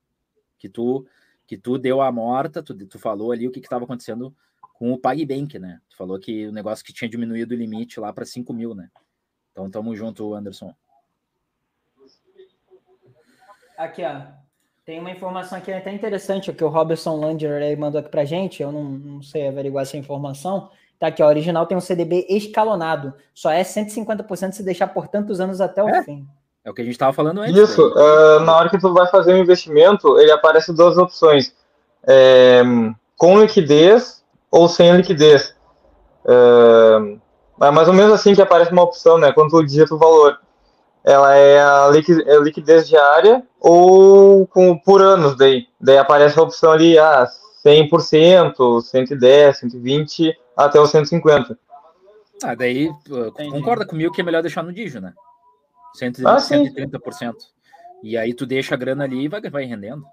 [0.57, 1.05] Que tu
[1.45, 4.33] que tu deu a morta, tu, tu falou ali o que estava acontecendo
[4.83, 5.79] com o PagBank, né?
[5.89, 8.89] Tu falou que o negócio que tinha diminuído o limite lá para 5 mil, né?
[9.49, 10.73] Então tamo junto, Anderson.
[13.77, 14.23] Aqui, ó.
[14.83, 18.61] Tem uma informação aqui até interessante que o Robertson Lander mandou aqui pra gente.
[18.61, 20.69] Eu não, não sei averiguar essa informação.
[20.99, 21.27] Tá aqui, ó.
[21.27, 23.13] O original tem um CDB escalonado.
[23.33, 26.03] Só é 150% se deixar por tantos anos até o é?
[26.03, 26.27] fim.
[26.61, 27.55] É o que a gente estava falando antes.
[27.55, 27.87] Isso.
[27.87, 31.55] Uh, na hora que tu vai fazer um investimento, ele aparece duas opções.
[32.05, 32.61] É,
[33.15, 34.22] com liquidez
[34.53, 35.55] ou sem liquidez.
[36.23, 37.19] Uh,
[37.59, 39.31] é mais ou menos assim que aparece uma opção, né?
[39.31, 40.39] Quando tu digita o valor
[41.03, 41.89] ela é a
[42.25, 45.67] é liquidez diária ou com, por anos daí.
[45.81, 47.27] Daí aparece a opção ali, ah,
[47.65, 51.57] 100%, 110, 120, até os 150.
[52.43, 53.51] Ah, daí Entendi.
[53.51, 55.13] concorda comigo que é melhor deixar no Digio, né?
[55.99, 56.25] 130%.
[56.25, 57.33] Ah, 130%.
[58.01, 60.03] E aí tu deixa a grana ali e vai, vai rendendo.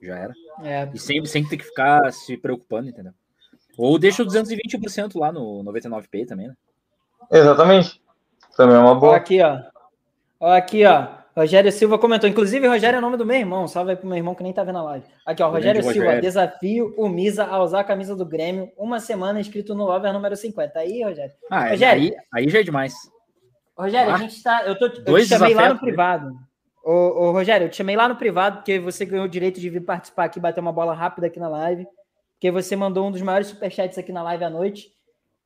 [0.00, 0.32] Já era.
[0.62, 0.88] É.
[0.94, 3.12] E sempre, sem ter que ficar se preocupando, entendeu?
[3.76, 6.54] Ou deixa o 220% lá no 99P também, né?
[7.30, 8.00] Exatamente.
[8.56, 9.16] Também é uma boa.
[9.16, 9.60] Aqui, ó.
[10.40, 11.08] Ó, aqui, ó.
[11.36, 12.28] Rogério Silva comentou.
[12.28, 13.68] Inclusive, Rogério é o nome do meu irmão.
[13.68, 15.04] Salve aí pro meu irmão que nem tá vendo a live.
[15.26, 15.50] Aqui, ó.
[15.50, 15.98] Rogério Silva.
[15.98, 16.22] Rogério.
[16.22, 18.72] Desafio o Misa a usar a camisa do Grêmio.
[18.78, 20.78] Uma semana inscrito no Over número 50.
[20.78, 21.34] Aí, Rogério.
[21.50, 22.02] Ah, é, Rogério.
[22.02, 22.94] Aí, aí já é demais.
[23.76, 24.62] Rogério, ah, a gente tá.
[24.64, 26.32] Eu, tô, eu te chamei lá no privado.
[26.82, 29.68] Ô, ô, Rogério, eu te chamei lá no privado porque você ganhou o direito de
[29.68, 31.86] vir participar aqui, bater uma bola rápida aqui na live.
[32.46, 34.92] Porque você mandou um dos maiores superchats aqui na live à noite.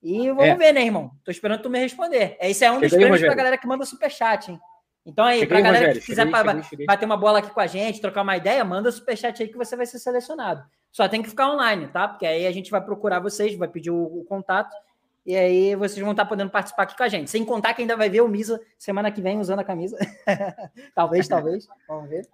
[0.03, 0.55] E vamos é.
[0.55, 1.11] ver, né, irmão?
[1.25, 2.37] Tô esperando tu me responder.
[2.41, 4.61] Esse é um dos prêmios pra galera que manda superchat, hein?
[5.07, 6.87] Então aí, para a galera Rogério, que quiser cheguei, cheguei, cheguei.
[6.87, 9.75] bater uma bola aqui com a gente, trocar uma ideia, manda superchat aí que você
[9.77, 10.63] vai ser selecionado.
[10.93, 12.07] Só tem que ficar online, tá?
[12.07, 14.77] Porque aí a gente vai procurar vocês, vai pedir o, o contato,
[15.25, 17.31] e aí vocês vão estar podendo participar aqui com a gente.
[17.31, 19.97] Sem contar que ainda vai ver o Misa semana que vem usando a camisa.
[20.95, 21.67] talvez, talvez.
[21.89, 22.29] Vamos ver.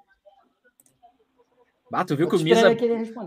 [1.91, 2.69] Bah, tu viu que o Misa,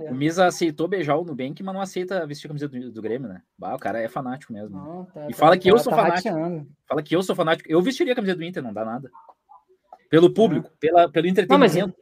[0.10, 3.30] o Misa aceitou beijar o Nubank, mas não aceita vestir a camisa do, do Grêmio,
[3.30, 3.42] né?
[3.58, 4.78] Bah, o cara é fanático mesmo.
[4.78, 6.68] Não, tá, e tá, fala que tá, eu sou tá fanático.
[6.86, 7.72] Fala que eu sou fanático.
[7.72, 9.10] Eu vestiria a camisa do Inter, não dá nada.
[10.10, 11.88] Pelo público, pela, pelo entretenimento.
[11.88, 11.94] Não,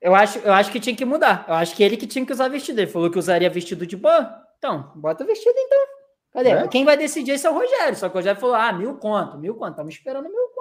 [0.00, 1.44] eu, acho, eu acho que tinha que mudar.
[1.48, 2.78] Eu acho que ele que tinha que usar vestido.
[2.78, 4.40] Ele falou que usaria vestido de boa.
[4.58, 5.78] Então, bota vestido então.
[6.32, 6.50] Cadê?
[6.50, 6.68] É?
[6.68, 7.96] Quem vai decidir esse é o Rogério.
[7.96, 9.70] Só que o Rogério falou: ah, mil conto, mil conto.
[9.70, 10.55] Estamos esperando mil conto.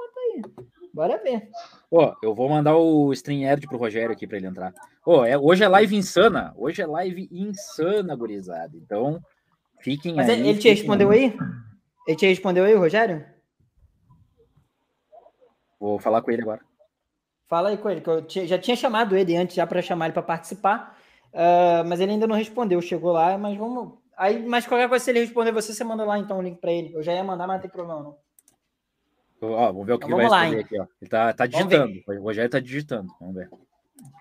[0.95, 1.49] Bora ver.
[1.89, 4.73] Pô, eu vou mandar o StreamYard pro Rogério aqui para ele entrar.
[5.03, 6.53] Pô, é, hoje é live insana.
[6.55, 8.71] Hoje é live insana, gurizada.
[8.77, 9.19] Então,
[9.81, 10.37] fiquem Mas aí.
[10.37, 11.25] Mas ele te respondeu aí?
[11.25, 11.37] aí?
[12.07, 13.25] Ele te respondeu aí, Rogério?
[15.77, 16.61] Vou falar com ele agora.
[17.49, 20.13] Fala aí com ele, que eu já tinha chamado ele antes já para chamar ele
[20.13, 20.97] para participar,
[21.33, 22.81] uh, mas ele ainda não respondeu.
[22.81, 23.99] Chegou lá, mas vamos.
[24.15, 26.71] Aí, mas qualquer coisa, se ele responder você, você manda lá então o link para
[26.71, 26.93] ele.
[26.95, 28.24] Eu já ia mandar, mas não tem problema não.
[29.41, 30.85] Ó, vamos ver o que então, vai lá, aqui, ó.
[31.01, 31.93] Ele tá, tá digitando.
[32.07, 33.11] O Rogério tá digitando.
[33.19, 33.49] Vamos ver.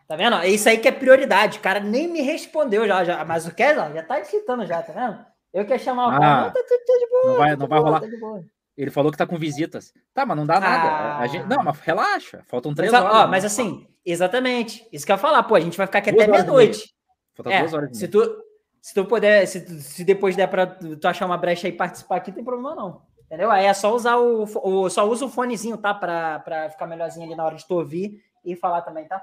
[0.07, 0.37] Tá vendo?
[0.37, 1.59] É isso aí que é prioridade.
[1.59, 3.25] O cara nem me respondeu já, já.
[3.25, 5.25] mas o Kessler já tá digitando já, tá vendo?
[5.53, 6.41] Eu quero chamar o ah, cara.
[6.43, 7.27] Não, tá, tá, tá de boa.
[7.27, 8.01] Não vai, tá não vai boa, rolar.
[8.01, 8.45] Tá
[8.77, 9.93] ele falou que tá com visitas.
[10.13, 10.89] Tá, mas não dá nada.
[10.89, 11.19] Ah.
[11.21, 12.43] A gente, não, mas relaxa.
[12.49, 13.17] Faltam três mas, horas.
[13.17, 13.31] Ó, né?
[13.31, 14.87] mas assim, exatamente.
[14.93, 15.43] Isso que eu ia falar.
[15.45, 16.93] Pô, a gente vai ficar aqui duas até meia-noite.
[17.35, 17.97] Faltam é, duas horas.
[17.97, 18.37] Se tu,
[18.83, 22.33] se tu puder, se, se depois der pra tu achar uma brecha e participar aqui,
[22.33, 23.03] tem problema não.
[23.27, 23.51] Entendeu?
[23.51, 25.95] Aí é só usar o, o só usa o fonezinho, tá?
[25.95, 29.21] Pra, pra ficar melhorzinho ali na hora de tu ouvir e falar também, tá?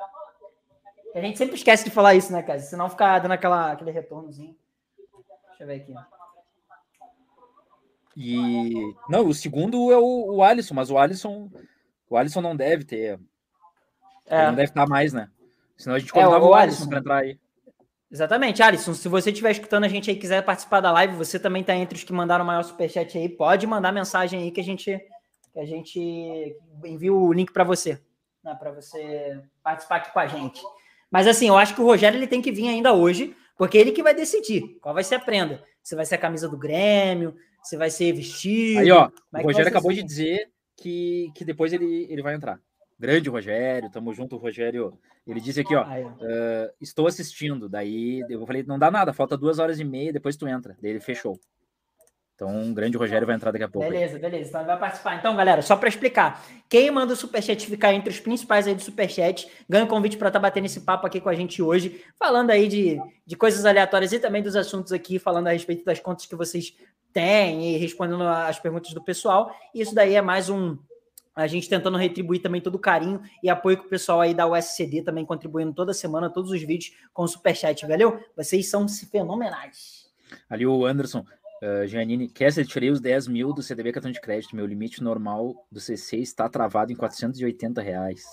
[1.13, 2.59] A gente sempre esquece de falar isso, né, cara?
[2.59, 4.55] Senão ficar dando aquela, aquele retornozinho.
[5.49, 5.93] Deixa eu ver aqui.
[8.15, 8.95] E.
[9.09, 11.49] Não, o segundo é o, o Alisson, mas o Alisson.
[12.09, 13.19] O Alisson não deve ter.
[14.25, 14.47] É.
[14.47, 15.29] não deve estar mais, né?
[15.77, 17.39] Senão a gente convidava é, o, o Alisson, Alisson para entrar aí.
[18.11, 18.93] Exatamente, Alisson.
[18.93, 21.97] Se você estiver escutando a gente aí quiser participar da live, você também está entre
[21.97, 23.29] os que mandaram o maior superchat aí.
[23.29, 24.99] Pode mandar mensagem aí que a gente,
[25.53, 28.01] que a gente envia o link para você,
[28.43, 30.61] né, para você participar aqui com a gente.
[31.09, 33.93] Mas assim, eu acho que o Rogério ele tem que vir ainda hoje, porque ele
[33.93, 35.63] que vai decidir qual vai ser a prenda.
[35.81, 38.79] Se vai ser a camisa do Grêmio, se vai ser vestido.
[38.81, 40.01] Aí, ó, é o Rogério acabou assim?
[40.01, 42.59] de dizer que, que depois ele, ele vai entrar.
[43.01, 44.93] Grande Rogério, tamo junto, Rogério.
[45.25, 47.67] Ele disse aqui, ó, uh, estou assistindo.
[47.67, 50.77] Daí eu falei, não dá nada, falta duas horas e meia, depois tu entra.
[50.79, 51.35] Daí ele fechou.
[52.35, 53.89] Então, um grande Rogério vai entrar daqui a pouco.
[53.89, 54.21] Beleza, aí.
[54.21, 54.49] beleza.
[54.49, 55.15] Então, vai participar.
[55.15, 56.45] Então, galera, só para explicar.
[56.69, 60.15] Quem manda o superchat ficar entre os principais aí do superchat, ganha o um convite
[60.15, 63.35] para estar tá batendo esse papo aqui com a gente hoje, falando aí de, de
[63.35, 66.75] coisas aleatórias e também dos assuntos aqui, falando a respeito das contas que vocês
[67.11, 69.51] têm e respondendo as perguntas do pessoal.
[69.73, 70.77] Isso daí é mais um.
[71.35, 74.47] A gente tentando retribuir também todo o carinho e apoio que o pessoal aí da
[74.47, 78.19] USCD também contribuindo toda semana, todos os vídeos com o superchat, valeu?
[78.35, 80.09] Vocês são fenomenais.
[80.49, 81.25] Ali o Anderson,
[81.61, 84.55] Uh, Janine, Kessler, tirei os 10 mil do CDB cartão de crédito.
[84.55, 88.23] Meu limite normal do CC está travado em 480 reais.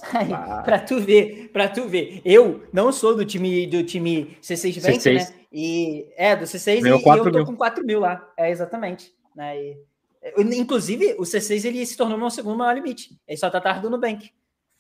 [0.65, 2.23] para tu ver, para tu ver.
[2.25, 5.15] Eu não sou do time do time C6 Bank, C6.
[5.15, 5.35] né?
[5.53, 7.45] E é do C6 Meu e, e eu tô mil.
[7.45, 8.27] com 4 mil lá.
[8.35, 9.13] É exatamente.
[9.37, 9.61] Né?
[9.61, 9.77] E,
[10.37, 13.19] inclusive, o C6 ele se tornou meu segundo maior limite.
[13.27, 14.31] Ele só tá atrás do Nubank.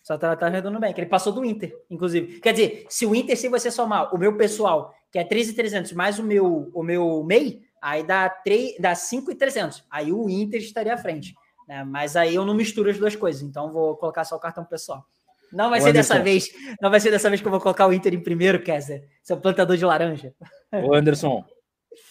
[0.03, 0.99] Só tá atrás do Nubank.
[0.99, 2.41] Ele passou do Inter, inclusive.
[2.41, 6.19] Quer dizer, se o Inter, se você somar o meu pessoal, que é 13,300, mais
[6.19, 9.85] o meu, o meu MEI, Aí dá, 3, dá 5,300.
[9.91, 11.35] Aí o Inter estaria à frente.
[11.67, 11.85] Né?
[11.85, 13.43] Mas aí eu não misturo as duas coisas.
[13.43, 15.05] Então vou colocar só o cartão pessoal.
[15.53, 16.15] Não vai ser Anderson.
[16.15, 16.49] dessa vez.
[16.81, 19.07] Não vai ser dessa vez que eu vou colocar o Inter em primeiro, Kessler.
[19.23, 20.35] Seu plantador de laranja.
[20.73, 21.45] Ô Anderson,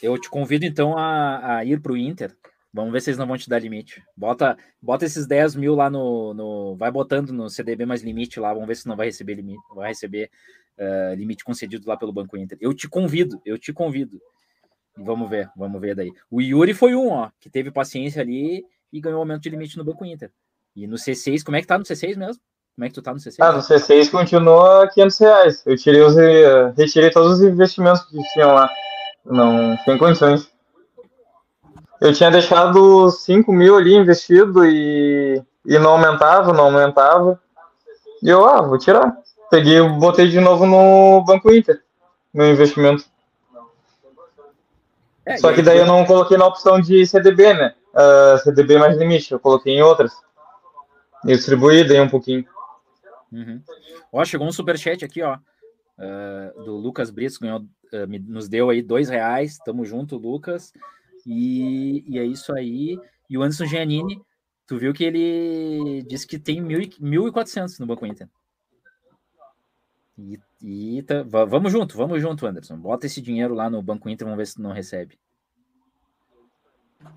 [0.02, 2.36] eu te convido então a, a ir para o Inter.
[2.78, 4.04] Vamos ver se eles não vão te dar limite.
[4.16, 6.76] Bota, bota esses 10 mil lá no, no.
[6.76, 8.54] Vai botando no CDB mais limite lá.
[8.54, 9.60] Vamos ver se não vai receber limite.
[9.74, 10.30] Vai receber
[10.78, 12.56] uh, limite concedido lá pelo Banco Inter.
[12.62, 14.22] Eu te convido, eu te convido.
[14.96, 16.12] Vamos ver, vamos ver daí.
[16.30, 18.64] O Yuri foi um, ó, que teve paciência ali
[18.94, 20.32] e ganhou aumento de limite no Banco Inter.
[20.76, 22.42] E no C6, como é que tá no C6 mesmo?
[22.76, 23.38] Como é que tu tá no C6?
[23.40, 25.64] Ah, no C6 continua 500 reais.
[25.66, 28.70] Eu tirei os, eh, retirei todos os investimentos que tinham lá.
[29.26, 30.48] Não tem condições.
[32.00, 37.42] Eu tinha deixado 5 mil ali investido e, e não aumentava, não aumentava.
[38.22, 39.18] E eu, ah, vou tirar.
[39.50, 41.82] Peguei e botei de novo no Banco Inter,
[42.34, 43.06] meu investimento.
[45.26, 47.74] É, Só que daí eu não coloquei na opção de CDB, né?
[47.94, 50.14] Uh, ah, CDB mais limite, eu coloquei em outras.
[51.26, 52.46] E distribuí, dei um pouquinho.
[53.32, 53.62] Uhum.
[54.12, 55.38] Ó, chegou um superchat aqui, ó.
[55.98, 59.58] Uh, do Lucas Brito, ganhou, uh, nos deu aí dois reais.
[59.66, 60.72] Tamo junto, Lucas.
[61.28, 62.98] E, e é isso aí.
[63.30, 64.22] E o Anderson Giannini,
[64.66, 68.30] tu viu que ele disse que tem 1.400 no Banco Inter.
[70.18, 72.78] E, e tá, vamos junto, vamos junto, Anderson.
[72.78, 75.20] Bota esse dinheiro lá no Banco Inter, vamos ver se não recebe.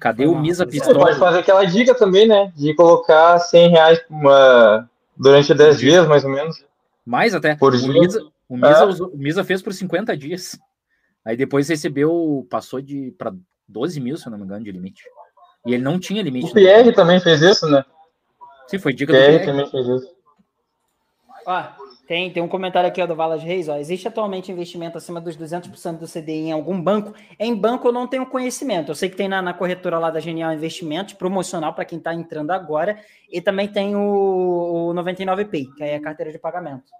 [0.00, 0.94] Cadê o Misa Pistola?
[0.94, 2.52] Você pode fazer aquela dica também, né?
[2.56, 4.90] De colocar 100 reais uma...
[5.16, 6.64] durante 10 dias, mais ou menos.
[7.06, 7.54] Mais até.
[7.54, 10.58] Por o Misa, o, Misa usou, o Misa fez por 50 dias.
[11.24, 13.32] Aí depois recebeu, passou de para
[13.70, 15.02] 12 mil, se eu não me engano, de limite.
[15.66, 16.50] E ele não tinha limite.
[16.50, 17.84] O Pierre também fez isso, né?
[18.66, 19.46] Sim, foi dica Pierre do Pierre.
[19.46, 20.14] também fez isso.
[21.46, 21.76] Ah,
[22.06, 23.68] tem, tem um comentário aqui ó, do Valas Reis.
[23.68, 23.76] Ó.
[23.76, 27.14] Existe atualmente investimento acima dos 200% do CDI em algum banco?
[27.38, 28.90] Em banco eu não tenho conhecimento.
[28.90, 32.12] Eu sei que tem na, na corretora lá da Genial Investimentos, promocional para quem está
[32.14, 32.98] entrando agora.
[33.30, 36.90] E também tem o, o 99Pay, que é a carteira de pagamento.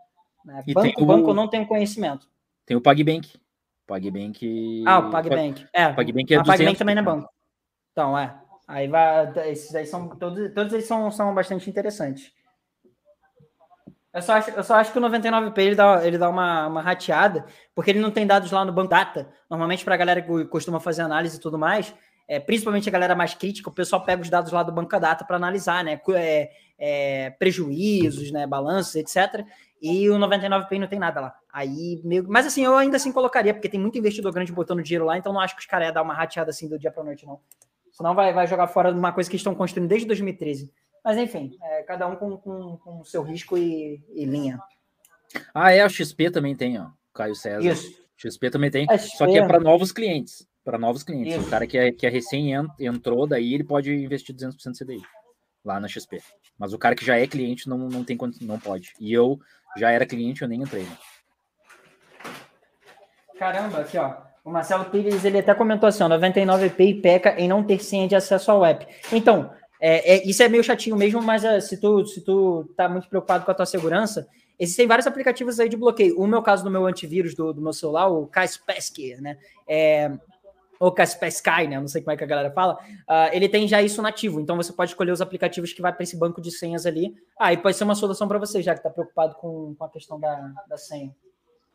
[0.44, 0.62] Né?
[0.72, 2.28] Banco, o, banco eu não tenho conhecimento.
[2.64, 3.32] Tem o PagBank.
[3.90, 4.84] PagBank.
[4.86, 5.66] Ah, o PagBank.
[5.72, 7.28] É, o PagBank é o PagBank também não é banco.
[7.92, 8.34] Então, é.
[8.68, 9.32] Aí vai.
[9.50, 10.08] Esses aí são.
[10.10, 12.32] Todos, todos eles são, são bastante interessantes.
[14.12, 16.82] Eu só acho, eu só acho que o 99P ele dá, ele dá uma, uma
[16.82, 17.44] rateada,
[17.74, 19.28] porque ele não tem dados lá no Banco Data.
[19.48, 21.94] Normalmente, para a galera que costuma fazer análise e tudo mais,
[22.26, 25.24] é, principalmente a galera mais crítica, o pessoal pega os dados lá do Banca Data
[25.24, 26.00] para analisar, né?
[26.14, 26.50] É,
[26.80, 28.46] é, prejuízos, né?
[28.46, 29.44] Balanços, etc.
[29.80, 31.34] E o 99Pay não tem nada lá.
[31.52, 32.26] Aí, meio...
[32.28, 35.32] Mas assim, eu ainda assim colocaria, porque tem muito investidor grande botando dinheiro lá, então
[35.32, 37.40] não acho que os caras iam dar uma rateada assim do dia para noite, não.
[37.92, 40.72] Senão vai, vai jogar fora de uma coisa que estão construindo desde 2013.
[41.04, 44.60] Mas enfim, é, cada um com, com, com seu risco e, e, linha.
[45.54, 46.88] Ah, é, a XP também tem, ó.
[47.12, 47.66] Caio César.
[47.66, 48.00] Isso.
[48.16, 49.16] XP também tem, XP.
[49.16, 50.46] só que é para novos clientes.
[50.62, 51.34] Para novos clientes.
[51.34, 51.46] Isso.
[51.46, 55.00] O cara que é, que é recém entrou, daí ele pode investir 200% CDI
[55.64, 56.20] lá na XP.
[56.60, 58.92] Mas o cara que já é cliente não, não tem não pode.
[59.00, 59.40] E eu
[59.78, 60.82] já era cliente, eu nem entrei.
[60.82, 60.98] Né?
[63.38, 64.28] Caramba, aqui ó.
[64.44, 68.14] O Marcelo Pires ele até comentou assim: ó, 99p peca em não ter senha de
[68.14, 68.86] acesso ao app.
[69.10, 69.50] Então,
[69.80, 73.08] é, é, isso é meio chatinho mesmo, mas é, se, tu, se tu tá muito
[73.08, 74.28] preocupado com a tua segurança,
[74.58, 76.20] existem vários aplicativos aí de bloqueio.
[76.20, 79.38] O meu caso do meu antivírus do, do meu celular, o Kaspersky, né?
[79.66, 80.10] É,
[80.80, 81.78] ou Kaspersky, né?
[81.78, 82.74] Não sei como é que a galera fala.
[83.06, 86.02] Uh, ele tem já isso nativo, então você pode escolher os aplicativos que vai para
[86.02, 87.14] esse banco de senhas ali.
[87.38, 89.90] Ah, e pode ser uma solução para você, já que está preocupado com, com a
[89.90, 91.14] questão da, da senha.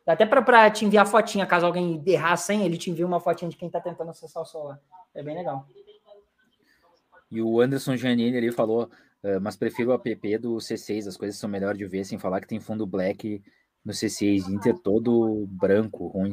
[0.04, 3.20] Dá até para te enviar fotinha, caso alguém errar a senha, ele te envia uma
[3.20, 4.80] fotinha de quem está tentando acessar o celular.
[5.14, 5.68] É bem legal.
[7.30, 8.90] E o Anderson Giannini ali falou,
[9.22, 12.40] uh, mas prefiro o app do C6, as coisas são melhor de ver, sem falar
[12.40, 13.40] que tem fundo black
[13.84, 16.32] no C6, Inter todo branco, ruim.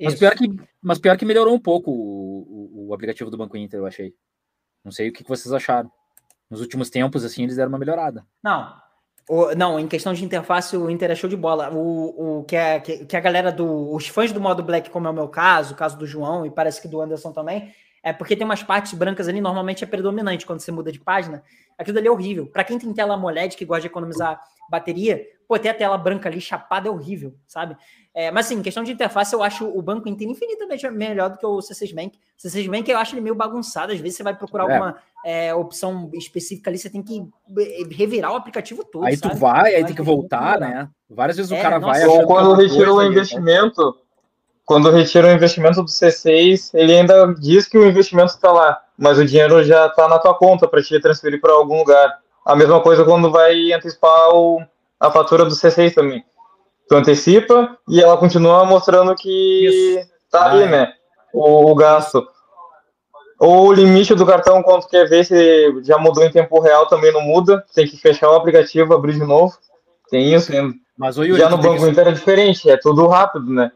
[0.00, 0.48] Mas pior, que,
[0.82, 4.14] mas pior que melhorou um pouco o, o, o, aplicativo do Banco Inter, eu achei.
[4.84, 5.90] Não sei o que vocês acharam.
[6.50, 8.26] Nos últimos tempos, assim, eles deram uma melhorada.
[8.42, 8.74] Não,
[9.28, 11.70] o, não, em questão de interface, o Inter é show de bola.
[11.72, 13.94] O, o que, é, que, que a galera do.
[13.94, 16.50] Os fãs do modo Black, como é o meu caso, o caso do João e
[16.50, 17.72] parece que do Anderson também,
[18.02, 21.42] é porque tem umas partes brancas ali, normalmente é predominante quando você muda de página.
[21.78, 22.46] Aquilo ali é horrível.
[22.46, 24.38] Para quem tem tela AMOLED que gosta de economizar
[24.70, 27.76] bateria, pô, ter a tela branca ali chapada é horrível, sabe?
[28.14, 31.44] É, mas assim, questão de interface, eu acho o Banco Inter infinitamente melhor do que
[31.44, 32.16] o C6 Bank.
[32.16, 33.92] O C6 Bank eu acho ele meio bagunçado.
[33.92, 34.72] Às vezes você vai procurar é.
[34.72, 34.96] alguma
[35.26, 37.26] é, opção específica ali, você tem que
[37.90, 39.04] revirar o aplicativo todo.
[39.04, 39.34] Aí sabe?
[39.34, 40.88] tu vai, aí tem que voltar, né?
[41.10, 42.08] Várias vezes o é, cara nossa, vai.
[42.08, 43.98] Ou quando retira o investimento
[44.64, 49.18] quando retira o investimento do C6, ele ainda diz que o investimento está lá, mas
[49.18, 52.18] o dinheiro já está na tua conta para te transferir para algum lugar.
[52.46, 54.62] A mesma coisa quando vai antecipar o,
[54.98, 56.24] a fatura do C6 também.
[56.88, 60.92] Tu antecipa e ela continua mostrando que está ali, né?
[61.32, 62.26] O, o, gasto.
[63.38, 67.12] Ou o limite do cartão, quando quer ver se já mudou em tempo real, também
[67.12, 67.64] não muda.
[67.74, 69.56] Tem que fechar o aplicativo, abrir de novo.
[70.10, 70.74] Tem isso ainda.
[70.96, 73.72] Mas, Yuri, já no Banco Inter é diferente, é tudo rápido, né?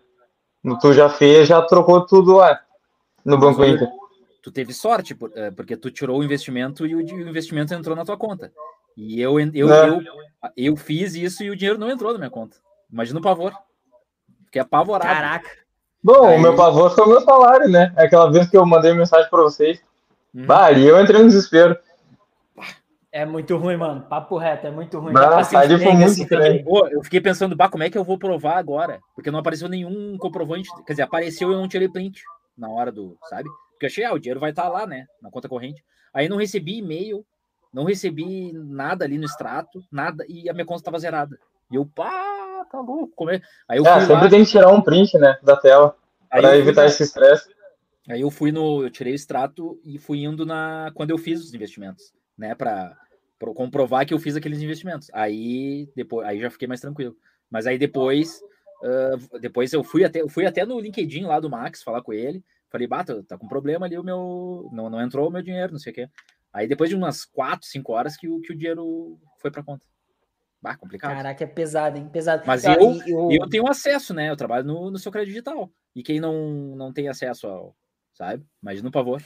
[0.80, 2.60] Tu já fez, já trocou tudo lá
[3.24, 3.88] no Banco Inter.
[4.42, 8.16] Tu teve sorte, é, porque tu tirou o investimento e o investimento entrou na tua
[8.16, 8.52] conta.
[8.96, 9.88] E eu, eu, é.
[9.88, 10.02] eu,
[10.56, 12.56] eu fiz isso e o dinheiro não entrou na minha conta.
[12.90, 13.52] Imagina o pavor.
[14.46, 15.12] Fiquei apavorado.
[15.12, 15.50] Caraca.
[16.02, 16.38] Bom, Aí...
[16.38, 17.92] o meu pavor foi o meu salário, né?
[17.96, 19.80] Aquela vez que eu mandei mensagem para vocês.
[20.34, 20.46] Hum.
[20.46, 21.76] Bah, e eu entrei no desespero.
[23.10, 24.02] É muito ruim, mano.
[24.02, 25.12] Papo reto, é muito ruim.
[25.12, 28.18] Bah, ali foi muito assim, Pô, eu fiquei pensando, bah, como é que eu vou
[28.18, 29.00] provar agora?
[29.14, 30.68] Porque não apareceu nenhum comprovante.
[30.86, 32.22] Quer dizer, apareceu e eu não tirei print
[32.56, 33.48] na hora do, sabe?
[33.72, 35.06] Porque eu achei, ah, o dinheiro vai estar tá lá, né?
[35.22, 35.82] Na conta corrente.
[36.12, 37.24] Aí não recebi e-mail,
[37.72, 41.38] não recebi nada ali no extrato, nada, e a minha conta estava zerada.
[41.70, 43.12] E eu, pá, tá louco.
[43.14, 43.40] Como é?
[43.68, 45.96] Aí eu é, sempre lá, tem que tirar um print, né, da tela,
[46.30, 47.48] para evitar esse estresse.
[48.08, 51.40] Aí eu fui no, eu tirei o extrato e fui indo na, quando eu fiz
[51.40, 52.96] os investimentos né, para
[53.54, 55.10] comprovar que eu fiz aqueles investimentos.
[55.12, 57.14] Aí depois, aí já fiquei mais tranquilo.
[57.50, 58.40] Mas aí depois,
[58.82, 62.12] uh, depois eu fui até, eu fui até no LinkedIn lá do Max falar com
[62.12, 62.42] ele.
[62.70, 65.78] Falei, bata, tá com problema ali o meu, não, não entrou o meu dinheiro, não
[65.78, 66.08] sei o quê.
[66.52, 69.84] Aí depois de umas 4, 5 horas que o, que o dinheiro foi para conta.
[70.60, 71.14] Bah, complicado.
[71.14, 72.08] Caraca, é pesado, hein?
[72.12, 72.42] Pesado.
[72.46, 73.28] Mas eu, eu...
[73.30, 74.28] eu tenho acesso, né?
[74.28, 75.70] Eu trabalho no, no seu crédito digital.
[75.94, 77.76] E quem não, não tem acesso ao,
[78.12, 78.44] sabe?
[78.62, 79.22] Imagina o pavor.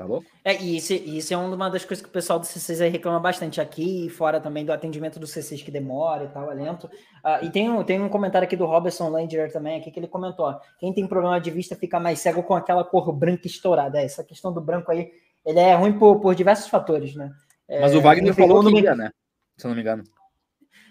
[0.00, 0.26] Tá louco?
[0.42, 3.20] É, e isso, isso é uma das coisas que o pessoal do C6 aí reclama
[3.20, 6.86] bastante aqui, e fora também do atendimento do C6 que demora e tal, é lento.
[6.86, 10.08] Uh, e tem um, tem um comentário aqui do Robertson Langer também, aqui que ele
[10.08, 14.00] comentou: ó, quem tem problema de vista fica mais cego com aquela cor branca estourada.
[14.00, 15.10] É, essa questão do branco aí,
[15.44, 17.30] ele é ruim por, por diversos fatores, né?
[17.68, 19.10] É, Mas o Wagner falou que ia, né?
[19.58, 20.02] Se eu não me engano.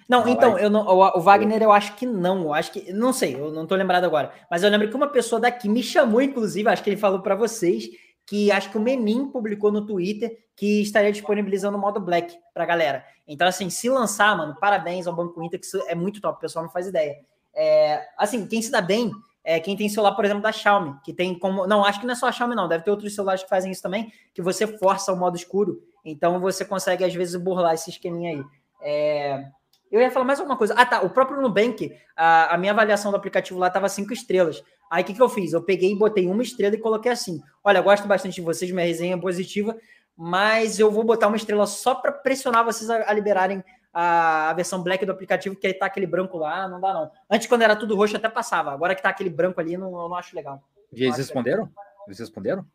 [0.10, 3.14] Não, então, eu não, o, o, Wagner eu acho que não, eu acho que, não
[3.14, 6.20] sei, eu não tô lembrado agora, mas eu lembro que uma pessoa daqui me chamou,
[6.20, 7.88] inclusive, acho que ele falou para vocês,
[8.26, 12.64] que acho que o Menin publicou no Twitter que estaria disponibilizando o modo Black para
[12.64, 13.06] a galera.
[13.28, 16.42] Então, assim, se lançar, mano, parabéns ao Banco Inter, que isso é muito top, o
[16.42, 17.16] pessoal não faz ideia.
[17.54, 19.12] É, assim, quem se dá bem
[19.44, 21.68] é quem tem celular, por exemplo, da Xiaomi, que tem como.
[21.68, 23.72] Não, acho que não é só a Xiaomi, não, deve ter outros celulares que fazem
[23.72, 27.92] isso também, que você força o modo escuro, então você consegue, às vezes, burlar esse
[27.92, 28.44] esqueminha aí.
[28.82, 29.46] É,
[29.92, 30.74] eu ia falar mais alguma coisa.
[30.76, 31.02] Ah, tá.
[31.02, 34.64] O próprio Nubank, a, a minha avaliação do aplicativo lá estava cinco estrelas.
[34.90, 35.54] Aí o que, que eu fiz?
[35.54, 38.86] Eu peguei e botei uma estrela e coloquei assim: olha, gosto bastante de vocês, minha
[38.86, 39.76] resenha é positiva,
[40.18, 43.64] mas eu vou botar uma estrela só para pressionar vocês a, a liberarem
[43.94, 47.12] a, a, versão black do aplicativo, que aí tá aquele branco lá, não dá não.
[47.30, 48.72] Antes, quando era tudo roxo, até passava.
[48.72, 50.64] Agora que tá aquele branco ali, não, eu não acho legal.
[50.92, 51.64] E eles responderam?
[51.64, 51.84] Legal.
[52.08, 52.66] Eles responderam?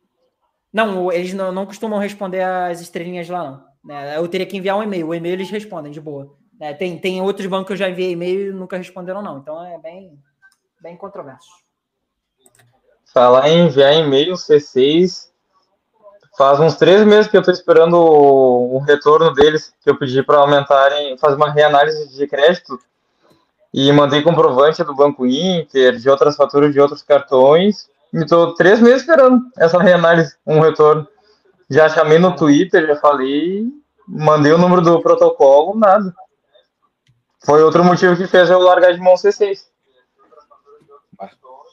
[0.71, 3.75] Não, eles não, não costumam responder as estrelinhas lá, não.
[3.95, 5.07] É, eu teria que enviar um e-mail.
[5.07, 6.35] O e-mail eles respondem de boa.
[6.59, 9.39] É, tem, tem outros bancos que eu já enviei e-mail e nunca responderam, não.
[9.39, 10.17] Então é bem,
[10.81, 11.49] bem controverso.
[13.13, 15.29] Falar em enviar e-mail C6,
[16.37, 20.21] faz uns três meses que eu estou esperando o, o, retorno deles, que eu pedi
[20.23, 22.79] para aumentarem, fazer uma reanálise de crédito
[23.73, 27.89] e mandei comprovante do Banco Inter, de outras faturas de outros cartões.
[28.13, 31.07] E estou três meses esperando essa reanálise, um retorno.
[31.69, 33.65] Já chamei no Twitter, já falei,
[34.07, 36.13] mandei o número do protocolo, nada.
[37.45, 39.65] Foi outro motivo que fez eu largar de mão C6.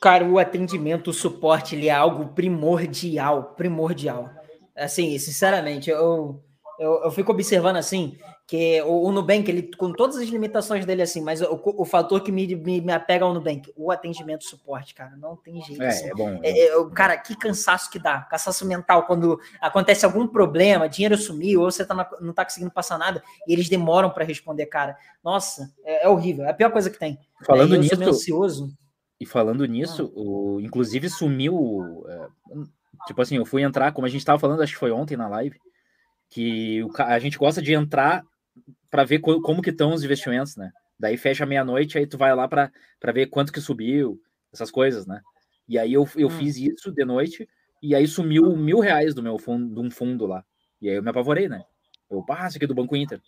[0.03, 4.29] Cara, o atendimento, o suporte, ele é algo primordial, primordial.
[4.77, 6.43] Assim, sinceramente, eu,
[6.79, 8.19] eu, eu fico observando assim,
[8.53, 12.21] que o, o, Nubank, ele, com todas as limitações dele, assim, mas o, o fator
[12.21, 15.83] que me, me, me apega ao Nubank, o atendimento suporte, cara, não tem jeito.
[15.83, 16.11] É, assim.
[16.11, 16.39] é bom.
[16.43, 21.63] É, é, cara, que cansaço que dá, cansaço mental, quando acontece algum problema, dinheiro sumiu,
[21.63, 24.99] ou você tá na, não tá conseguindo passar nada, e eles demoram para responder, cara.
[25.25, 27.19] Nossa, é, é, horrível, é a pior coisa que tem.
[27.47, 28.05] Falando nisso.
[28.05, 28.69] ansioso.
[29.19, 30.21] E falando nisso, ah.
[30.21, 32.05] o, inclusive sumiu.
[32.07, 32.27] É,
[33.07, 35.27] tipo assim, eu fui entrar, como a gente tava falando, acho que foi ontem na
[35.27, 35.59] live,
[36.29, 38.23] que o, a gente gosta de entrar
[38.93, 40.71] para ver co como que estão os investimentos, né?
[41.01, 42.71] Daí fecha meia-noite, aí tu vai lá para
[43.13, 44.21] ver quanto que subiu,
[44.53, 45.23] essas coisas, né?
[45.67, 46.31] E aí eu, eu hum.
[46.31, 47.49] fiz isso de noite,
[47.83, 50.45] e aí sumiu mil reais do meu fundo, de um fundo lá.
[50.81, 51.65] E aí eu me apavorei, né?
[52.11, 53.19] Eu, isso aqui é do Banco Inter.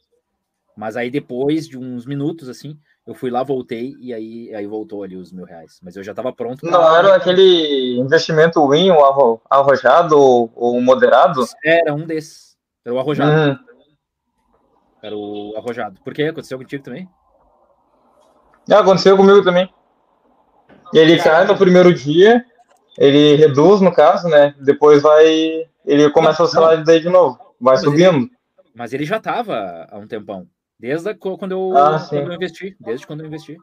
[0.77, 5.03] Mas aí depois de uns minutos, assim, eu fui lá, voltei e aí, aí voltou
[5.03, 5.81] ali os mil reais.
[5.83, 6.61] Mas eu já estava pronto.
[6.61, 6.71] Pra...
[6.71, 11.43] Não era aquele investimento win, o arrojado ou, o moderado?
[11.65, 12.55] Era um desses.
[12.85, 13.51] Era o arrojado.
[13.51, 13.74] Uhum.
[15.05, 16.01] Era o arrojado.
[16.03, 16.23] Por quê?
[16.23, 17.07] Aconteceu contigo também?
[18.73, 19.69] Ah, aconteceu comigo também.
[20.95, 22.43] Ele cai no primeiro dia,
[22.97, 24.55] ele reduz, no caso, né?
[24.59, 25.27] Depois vai.
[25.85, 27.37] Ele começa a oscilar daí de novo.
[27.61, 28.17] Vai mas subindo.
[28.17, 28.31] Ele,
[28.75, 30.49] mas ele já estava há um tempão.
[30.81, 32.75] Desde quando eu, ah, quando eu investi.
[32.81, 33.59] Desde quando eu investi.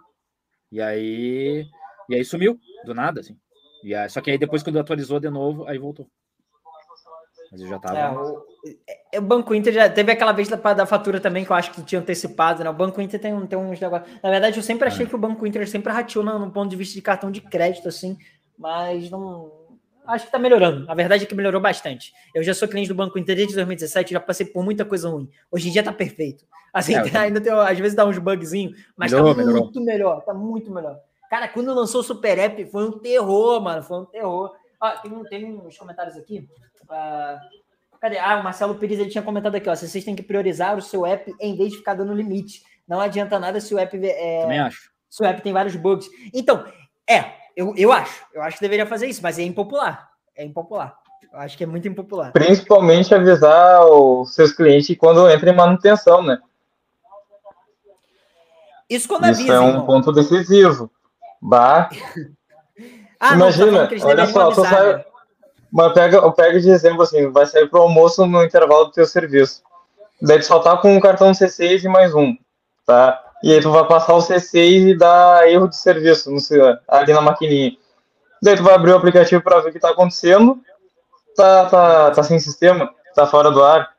[0.72, 1.65] E aí.
[2.07, 3.35] E aí sumiu, do nada, assim.
[3.84, 6.07] E aí, só que aí depois, quando atualizou de novo, aí voltou.
[7.52, 7.98] Mas eu já tava.
[7.98, 8.45] É, o,
[9.14, 11.72] é, o, Banco Inter já teve aquela vez da, da, fatura também que eu acho
[11.72, 12.69] que tinha antecipado, né?
[12.69, 14.10] O Banco Inter tem, tem uns negócios.
[14.23, 15.10] Na verdade, eu sempre achei é.
[15.10, 17.90] que o Banco Inter sempre rateou no, no ponto de vista de cartão de crédito,
[17.90, 18.18] assim,
[18.57, 19.52] mas não
[20.07, 20.90] acho que tá melhorando.
[20.90, 22.14] A verdade é que melhorou bastante.
[22.34, 25.30] Eu já sou cliente do Banco Inter desde 2017, já passei por muita coisa ruim.
[25.52, 26.45] Hoje em dia tá perfeito.
[26.73, 29.86] Assim, é, ainda tem, às vezes dá uns bugzinhos, mas melhorou, tá muito melhorou.
[29.86, 30.99] melhor, tá muito melhor.
[31.30, 34.53] Cara, quando lançou o Super App, foi um terror, mano, foi um terror.
[34.80, 36.48] Ah, tem, tem uns comentários aqui.
[36.91, 37.39] Uh,
[37.99, 38.18] cadê?
[38.18, 39.76] Ah, o Marcelo Pires ele tinha comentado aqui, ó.
[39.76, 42.63] Vocês têm que priorizar o seu app em vez de ficar dando limite.
[42.88, 43.97] Não adianta nada se o app.
[44.05, 44.91] É, Também acho.
[45.09, 46.09] Se o app tem vários bugs.
[46.34, 46.65] Então,
[47.07, 48.26] é, eu, eu acho.
[48.34, 50.09] Eu acho que deveria fazer isso, mas é impopular.
[50.35, 50.97] É impopular.
[51.31, 52.31] Eu acho que é muito impopular.
[52.34, 56.38] Principalmente avisar os seus clientes quando entra em manutenção, né?
[58.89, 59.41] Isso quando avisa.
[59.41, 59.85] Isso é um irmão.
[59.85, 60.91] ponto decisivo.
[61.41, 61.89] Bah.
[63.19, 65.05] ah, Imagina, não, olha só, tu sai, né?
[65.72, 69.64] Mas pega, pega de exemplo assim, vai sair pro almoço no intervalo do teu serviço.
[70.22, 72.35] Daí tu só tá com um cartão C6 e mais um,
[72.85, 73.23] tá?
[73.43, 76.38] E aí tu vai passar o C6 e dar erro de serviço no,
[76.88, 77.72] ali na maquininha.
[78.43, 80.60] Daí tu vai abrir o aplicativo para ver o que está acontecendo.
[81.35, 83.89] Tá, tá, tá sem sistema, tá fora do ar.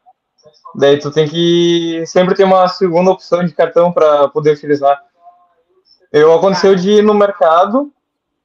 [0.75, 5.03] Daí tu tem que sempre ter uma segunda opção de cartão para poder utilizar.
[6.13, 7.91] Eu aconteceu de ir no mercado,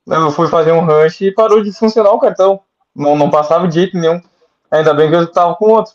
[0.08, 2.62] eu fui fazer um rush e parou de funcionar o cartão.
[2.98, 4.20] Não, não passava de jeito nenhum.
[4.72, 5.94] Ainda bem que eu estava com outro.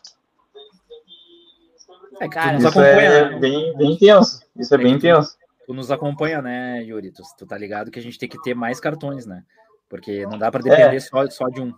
[2.20, 3.38] É, cara, isso é né?
[3.40, 4.40] bem, bem intenso.
[4.56, 5.36] Isso é, é bem intenso.
[5.66, 7.10] Tu nos acompanha, né, Yuri?
[7.10, 9.42] Tu, tu tá ligado que a gente tem que ter mais cartões, né?
[9.88, 11.00] Porque não dá para depender é.
[11.00, 11.74] só, só de um.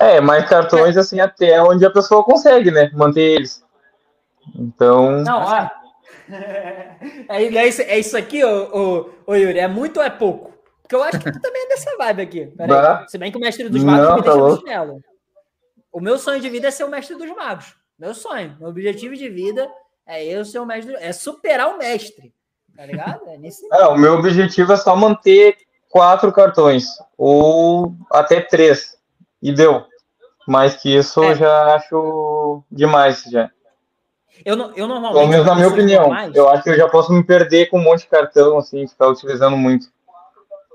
[0.00, 2.90] É, mais cartões assim até onde a pessoa consegue, né?
[2.92, 3.64] Manter eles.
[4.54, 5.22] Então.
[5.22, 5.70] Não, ó.
[7.28, 10.55] É, é, isso, é isso aqui, ô, ô, ô, Yuri, é muito ou é pouco?
[10.86, 12.46] Porque eu acho que tu também é dessa vibe aqui.
[12.46, 13.08] Peraí.
[13.08, 15.04] Se bem que o mestre dos magos não, me tá deixa no chinelo.
[15.92, 17.74] O meu sonho de vida é ser o mestre dos magos.
[17.98, 18.56] Meu sonho.
[18.60, 19.68] Meu objetivo de vida
[20.06, 20.94] é eu ser o mestre.
[21.00, 22.32] É superar o mestre.
[22.76, 23.28] Tá ligado?
[23.28, 25.56] É, nesse é o meu objetivo é só manter
[25.88, 26.86] quatro cartões,
[27.18, 28.96] ou até três,
[29.42, 29.84] e deu.
[30.46, 31.32] Mais que isso é.
[31.32, 33.50] eu já acho demais já.
[34.44, 35.18] Eu, não, eu normalmente.
[35.18, 36.10] Pelo menos na minha opinião.
[36.32, 39.08] Eu acho que eu já posso me perder com um monte de cartão, assim, ficar
[39.08, 39.88] utilizando muito.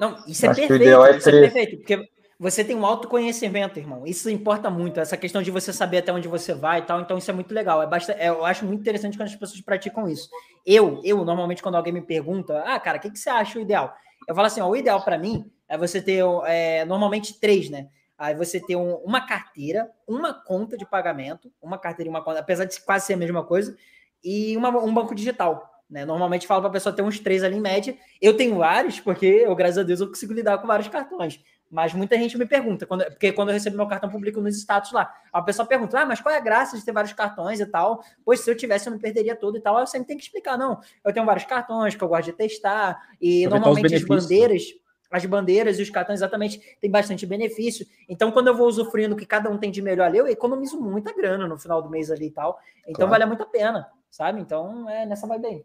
[0.02, 2.10] Não, isso é Acho perfeito, é isso é perfeito, porque
[2.40, 4.02] você tem um autoconhecimento, irmão.
[4.04, 7.02] Isso importa muito, essa questão de você saber até onde você vai e tal.
[7.02, 7.84] Então, isso é muito legal.
[7.84, 10.28] É basta, é, eu acho muito interessante quando as pessoas praticam isso.
[10.66, 13.62] Eu, eu normalmente, quando alguém me pergunta, ah, cara, o que, que você acha o
[13.62, 13.94] ideal?
[14.28, 17.88] Eu falo assim, ó, o ideal para mim é você ter é, normalmente três, né?
[18.18, 22.40] Aí você ter um, uma carteira, uma conta de pagamento, uma carteira e uma conta,
[22.40, 23.78] apesar de quase ser a mesma coisa,
[24.24, 25.71] e uma, um banco digital.
[25.92, 26.06] Né?
[26.06, 27.98] Normalmente falo para a pessoa ter uns três ali em média.
[28.22, 31.44] Eu tenho vários, porque eu, graças a Deus, eu consigo lidar com vários cartões.
[31.70, 34.92] Mas muita gente me pergunta, quando, porque quando eu recebo meu cartão público nos status
[34.92, 37.66] lá, a pessoa pergunta, ah, mas qual é a graça de ter vários cartões e
[37.66, 38.04] tal?
[38.26, 39.80] Pois se eu tivesse, eu me perderia tudo e tal.
[39.80, 40.82] Eu sempre tenho que explicar, não.
[41.04, 44.64] Eu tenho vários cartões que eu gosto de testar, e normalmente as bandeiras,
[45.10, 47.86] as bandeiras e os cartões exatamente têm bastante benefício.
[48.08, 50.80] Então, quando eu vou usufruindo o que cada um tem de melhor ali, eu economizo
[50.80, 52.60] muita grana no final do mês ali e tal.
[52.82, 53.12] Então, claro.
[53.12, 54.42] vale muito a pena, sabe?
[54.42, 55.64] Então, é nessa vai bem.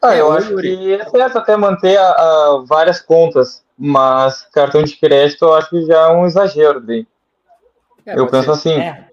[0.00, 4.82] Ah, eu é, acho que é certo até manter a, a, várias contas, mas cartão
[4.82, 7.06] de crédito eu acho que já é um exagero daí.
[8.04, 8.74] É, eu penso assim.
[8.74, 9.08] É.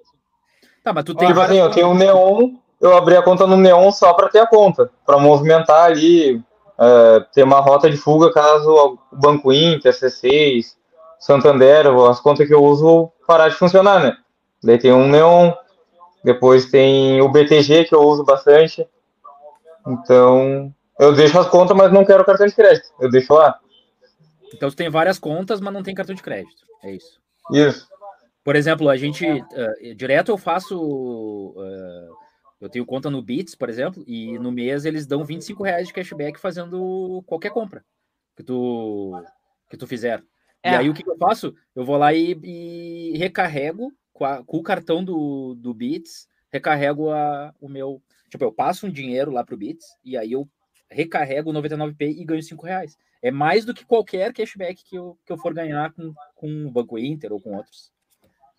[0.83, 1.27] Tá, mas tu tem.
[1.27, 4.39] Tipo assim, eu tenho um Neon, eu abri a conta no Neon só para ter
[4.39, 6.41] a conta, para movimentar ali,
[6.79, 10.73] é, ter uma rota de fuga caso o Banco Inter, C6,
[11.19, 14.17] Santander, as contas que eu uso parar de funcionar, né?
[14.63, 15.51] Daí tem um Neon,
[16.23, 18.87] depois tem o BTG que eu uso bastante.
[19.87, 22.89] Então, eu deixo as contas, mas não quero cartão de crédito.
[22.99, 23.59] Eu deixo lá.
[24.53, 26.63] Então, você tem várias contas, mas não tem cartão de crédito.
[26.83, 27.19] É isso.
[27.51, 27.87] Isso.
[28.43, 29.25] Por exemplo, a gente.
[29.25, 30.79] Uh, direto eu faço.
[30.81, 32.15] Uh,
[32.59, 35.93] eu tenho conta no Bits, por exemplo, e no mês eles dão 25 reais de
[35.93, 37.85] cashback fazendo qualquer compra
[38.35, 39.13] que tu,
[39.69, 40.21] que tu fizer.
[40.61, 40.71] É.
[40.71, 41.55] E aí o que eu faço?
[41.73, 47.11] Eu vou lá e, e recarrego com, a, com, o cartão do, do Bits, recarrego
[47.11, 50.47] a, o meu Tipo, eu passo um dinheiro lá pro Bits e aí eu
[50.89, 52.97] recarrego o 99p e ganho 5 reais.
[53.21, 56.71] É mais do que qualquer cashback que eu, que eu for ganhar com, com o
[56.71, 57.91] Banco Inter ou com outros.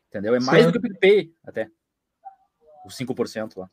[0.08, 0.34] Entendeu?
[0.34, 1.68] É mais do que o PicPay, até.
[2.84, 3.70] Os 5% lá.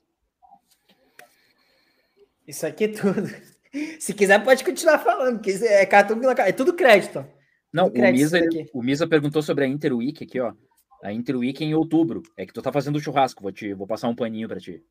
[2.47, 3.27] Isso aqui é tudo.
[3.99, 7.25] Se quiser, pode continuar falando, que é cartão é tudo crédito.
[7.71, 8.39] Não, tudo o, Misa,
[8.73, 10.53] o Misa perguntou sobre a Interweek aqui, ó.
[11.03, 12.23] A Interweek é em outubro.
[12.35, 14.83] É que tu tá fazendo churrasco, vou, te, vou passar um paninho para ti.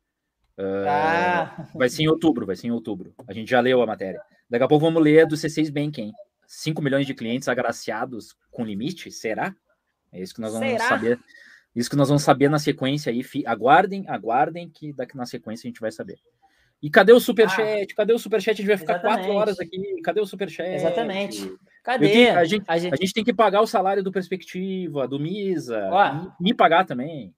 [0.57, 1.67] Uh, ah.
[1.75, 3.13] Vai ser em outubro, vai ser em outubro.
[3.27, 4.19] A gente já leu a matéria.
[4.49, 6.11] Daqui a pouco vamos ler do C6 Bank,
[6.47, 9.11] 5 milhões de clientes agraciados com limite?
[9.11, 9.55] Será?
[10.11, 10.87] É isso que nós vamos Será?
[10.87, 11.19] saber.
[11.75, 13.23] Isso que nós vamos saber na sequência aí.
[13.45, 16.17] Aguardem, aguardem que daqui na sequência a gente vai saber.
[16.81, 17.87] E cadê o superchat?
[17.91, 18.53] Ah, cadê o superchat?
[18.53, 19.17] A gente vai ficar exatamente.
[19.17, 20.01] quatro horas aqui.
[20.03, 20.69] Cadê o superchat?
[20.69, 21.55] Exatamente.
[21.83, 22.09] Cadê?
[22.09, 22.93] Tenho, a, gente, a, gente...
[22.93, 25.89] a, gente, tem que pagar o salário do Perspectiva, do Misa.
[25.91, 27.33] Ó, me pagar também.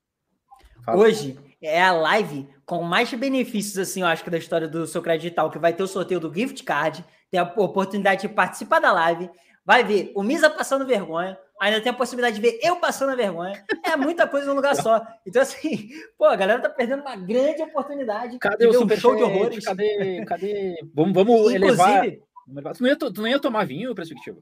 [0.84, 1.00] Fala.
[1.00, 5.02] Hoje, é a live com mais benefícios, assim, eu acho que da história do seu
[5.02, 8.92] Digital, que vai ter o sorteio do gift card, tem a oportunidade de participar da
[8.92, 9.30] live,
[9.66, 13.16] vai ver o Misa passando vergonha, ainda tem a possibilidade de ver eu passando a
[13.16, 13.64] vergonha.
[13.84, 15.02] É muita coisa num lugar só.
[15.26, 18.40] Então, assim, pô, a galera tá perdendo uma grande oportunidade.
[18.40, 19.66] Cadê o super show de horrores?
[19.66, 20.24] Cadê?
[20.26, 20.76] Cadê?
[20.94, 22.04] Vamos, vamos elevar.
[22.06, 24.40] Tu não, ia, tu não ia tomar vinho, perspectiva?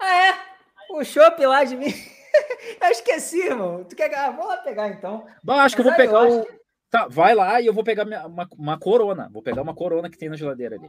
[0.00, 0.34] Ah, é?
[0.90, 1.92] O chopp lá de mim.
[2.82, 3.84] eu esqueci, irmão.
[3.84, 4.14] Tu quer.
[4.14, 5.24] Ah, vou lá pegar então.
[5.42, 6.44] Bom, acho Mas que eu vou pegar eu o.
[6.44, 6.58] Que...
[6.90, 9.28] Tá, vai lá e eu vou pegar minha, uma, uma corona.
[9.32, 10.88] Vou pegar uma corona que tem na geladeira ali.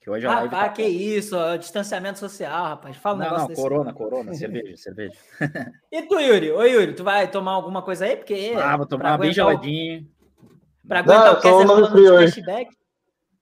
[0.00, 0.68] Que hoje ah, tá...
[0.68, 2.96] que isso, distanciamento social, rapaz.
[2.96, 5.14] Fala um não, negócio não, corona, corona, cerveja, cerveja.
[5.90, 6.50] E tu, Yuri?
[6.50, 8.16] Oi, Yuri, tu vai tomar alguma coisa aí?
[8.16, 8.52] Porque.
[8.54, 10.06] Ah, vou tomar bem geladinho.
[10.38, 10.88] O...
[10.88, 12.76] Pra aguentar não, o Kessler falando frio de cashback.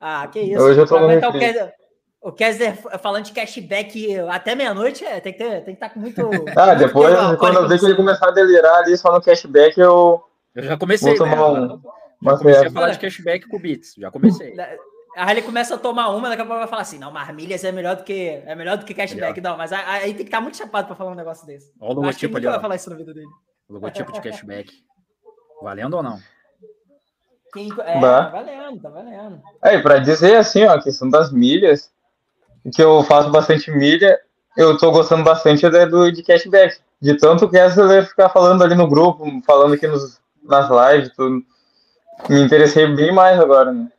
[0.01, 0.63] Ah, que isso.
[0.63, 1.75] Hoje eu tô pra aguentar o Kessler,
[2.23, 5.95] o Kessler falando de cashback até meia-noite, é, tem, que ter, tem que estar tá
[5.95, 6.23] com muito.
[6.57, 10.23] Ah, depois, quando eu ver que ele começar a delirar ali só no cashback, eu.
[10.55, 11.17] Eu já comecei.
[11.17, 11.43] Vou tomar né?
[11.43, 11.83] um.
[12.23, 13.95] Já comecei a falar de cashback com o Bits.
[13.99, 14.55] Já comecei.
[15.15, 17.65] Aí ele começa a tomar uma, daqui a pouco vai falar assim: não, mas milhas
[17.65, 19.41] é melhor do que, é melhor do que cashback.
[19.41, 19.51] Melhor.
[19.51, 21.73] Não, mas aí tem que estar tá muito chapado para falar um negócio desse.
[21.81, 22.47] Olha o logotipo ali.
[22.47, 23.27] vai falar isso na vida dele.
[23.69, 24.73] O logotipo de cashback.
[25.61, 26.19] Valendo ou não?
[27.53, 29.43] Quem, é, tá valendo, tá valendo.
[29.63, 31.93] É, para dizer assim, ó, a questão das milhas,
[32.71, 34.19] que eu faço bastante milha,
[34.57, 36.79] eu tô gostando bastante de, do, de cashback.
[37.01, 41.45] De tanto que essa ficar falando ali no grupo, falando aqui nos, nas lives, tudo.
[42.29, 43.91] Me interessei bem mais agora, né?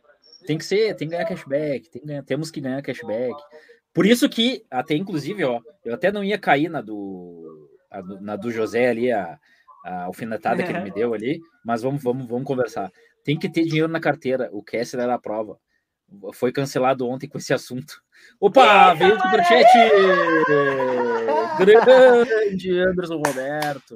[0.46, 3.36] Tem que ser, tem que ganhar cashback, tem que ganhar, temos que ganhar cashback.
[3.94, 8.36] Por isso que, até inclusive, ó, eu até não ia cair na do, a, na
[8.36, 9.38] do José ali, a,
[9.86, 10.66] a alfinetada é.
[10.66, 12.92] que ele me deu ali, mas vamos, vamos, vamos conversar.
[13.24, 15.58] Tem que ter dinheiro na carteira, o Kessler era a prova.
[16.34, 18.02] Foi cancelado ontem com esse assunto.
[18.40, 19.68] Opa, veio o superchat!
[21.58, 23.94] Grande Anderson Roberto.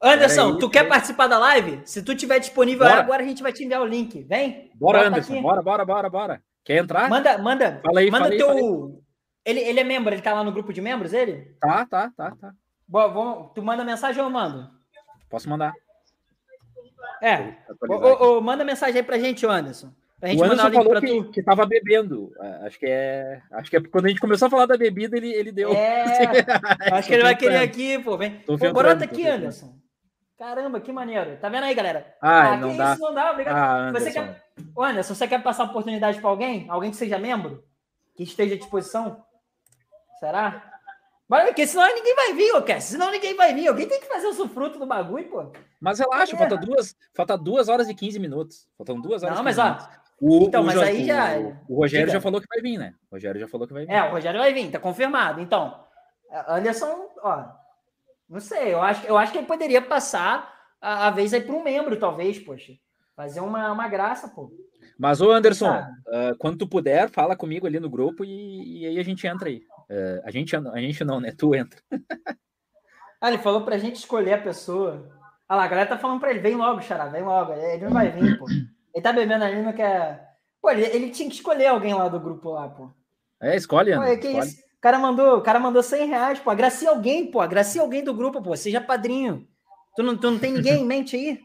[0.00, 1.80] Anderson, tu quer participar da live?
[1.84, 3.00] Se tu tiver disponível bora.
[3.00, 4.22] agora, a gente vai te enviar o link.
[4.24, 4.70] Vem.
[4.74, 5.40] Bora, Anderson.
[5.40, 6.42] Bora, bora, bora, bora.
[6.62, 7.08] Quer entrar?
[7.08, 7.80] Manda, manda.
[7.84, 8.92] Fala aí, manda fala teu, aí,
[9.44, 11.56] Ele, ele é membro, ele tá lá no grupo de membros, ele?
[11.60, 12.52] Tá, tá, tá, tá.
[12.86, 14.70] Boa, vamos, tu manda mensagem ou eu mando?
[15.28, 15.72] Posso mandar.
[17.22, 17.56] É.
[17.88, 19.92] Ô, ô, manda mensagem aí pra gente, Anderson.
[20.20, 22.32] Pra gente o Anderson falou que, que tava bebendo.
[22.40, 23.42] É, acho que é.
[23.52, 25.72] Acho que é quando a gente começou a falar da bebida, ele, ele deu.
[25.72, 26.44] É,
[26.92, 28.16] acho que ele vai querer aqui, pô.
[28.16, 28.40] Vem.
[28.40, 29.74] Pô, brota aqui, Anderson.
[30.38, 31.36] Caramba, que maneiro.
[31.36, 32.14] Tá vendo aí, galera?
[32.20, 32.92] Ah, ah não dá.
[32.92, 33.56] Isso não dá, obrigado.
[33.56, 34.44] Ah, você quer...
[34.74, 36.66] Ô, Anderson, você quer passar oportunidade para alguém?
[36.68, 37.62] Alguém que seja membro?
[38.16, 39.24] Que esteja à disposição?
[40.18, 40.72] Será?
[41.28, 42.84] Bora, porque senão ninguém vai vir, ô Cass.
[42.84, 43.68] Senão ninguém vai vir.
[43.68, 45.52] Alguém tem que fazer o sufruto do bagulho, pô.
[45.80, 46.38] Mas relaxa, é.
[46.38, 48.68] falta, duas, falta duas horas e 15 minutos.
[48.76, 49.78] Faltam duas horas Não, mas ó.
[50.20, 51.38] O, então, o, mas aí já.
[51.68, 52.18] O, Rogério Diga.
[52.18, 52.94] já falou que vai vir, né?
[53.10, 53.92] O Rogério já falou que vai vir.
[53.92, 55.40] É, o Rogério vai vir, tá confirmado.
[55.40, 55.84] Então,
[56.48, 57.44] Anderson, ó.
[58.28, 61.54] Não sei, eu acho, eu acho que ele poderia passar a, a vez aí para
[61.54, 62.72] um membro, talvez, poxa.
[63.14, 64.50] Fazer uma, uma graça, pô.
[64.98, 68.98] Mas, ô Anderson, uh, quando tu puder, fala comigo ali no grupo e, e aí
[68.98, 69.62] a gente entra aí.
[69.90, 71.32] Uh, a, gente, a gente não, né?
[71.36, 71.80] Tu entra.
[73.20, 75.10] ah, ele falou pra gente escolher a pessoa.
[75.48, 77.52] Ah lá, a galera tá falando pra ele, vem logo, Xará, vem logo.
[77.52, 78.46] Ele não vai vir, pô.
[78.94, 80.34] Ele tá bebendo ali, não quer.
[80.62, 82.90] Pô, ele, ele tinha que escolher alguém lá do grupo lá, pô.
[83.42, 84.46] É, escolhe, Pô, é que escolhe.
[84.46, 84.60] Isso?
[84.60, 86.50] O cara mandou, o cara mandou 100 reais, pô.
[86.50, 87.40] Agracie alguém, pô.
[87.40, 88.56] Agracie alguém do grupo, pô.
[88.56, 89.48] Seja padrinho.
[89.96, 91.40] Tu não, tu não tem ninguém em mente aí?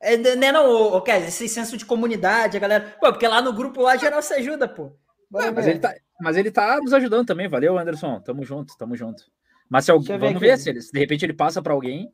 [0.00, 2.96] É, né, não, o, Kézia, esse senso de comunidade, a galera.
[2.98, 4.92] Pô, porque lá no grupo lá geral se ajuda, pô.
[5.30, 8.20] Não, mas, ele tá, mas ele tá nos ajudando também, valeu, Anderson.
[8.20, 9.24] Tamo junto, tamo junto.
[9.68, 12.10] Mas se alguém, vamos ver, ver se, ele, de repente ele passa para alguém,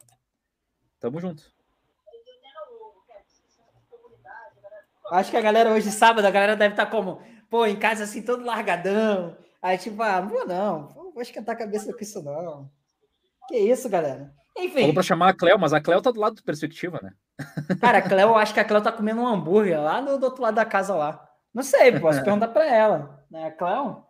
[1.00, 1.50] tamo junto.
[5.10, 8.04] Acho que a galera hoje, sábado, a galera deve estar tá como, pô, em casa
[8.04, 9.36] assim, todo largadão.
[9.62, 12.70] Aí, tipo, ah, não vou não, vou esquentar a cabeça com isso não.
[13.48, 14.32] Que isso, galera.
[14.56, 14.80] Enfim.
[14.80, 17.12] Falou pra chamar a Cleo, mas a Cleo tá do lado do perspectiva, né?
[17.80, 20.42] Cara, a Cleo, acho que a Cleo tá comendo um hambúrguer lá do, do outro
[20.42, 21.22] lado da casa lá.
[21.54, 23.24] Não sei, posso perguntar pra ela.
[23.30, 24.02] Né, Cleo?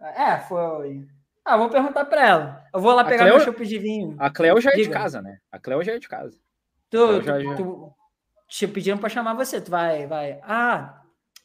[0.00, 1.06] É, foi.
[1.44, 2.64] Ah, vou perguntar pra ela.
[2.72, 4.16] Eu vou lá pegar Cleo, meu chopp de vinho.
[4.18, 4.88] A Cleo já é Diga.
[4.88, 5.38] de casa, né?
[5.50, 6.36] A Cleo já é de casa.
[6.90, 7.54] Tu, já, já...
[7.54, 7.92] tu
[8.52, 10.38] te pediram pra chamar você, tu vai, vai.
[10.42, 11.00] Ah,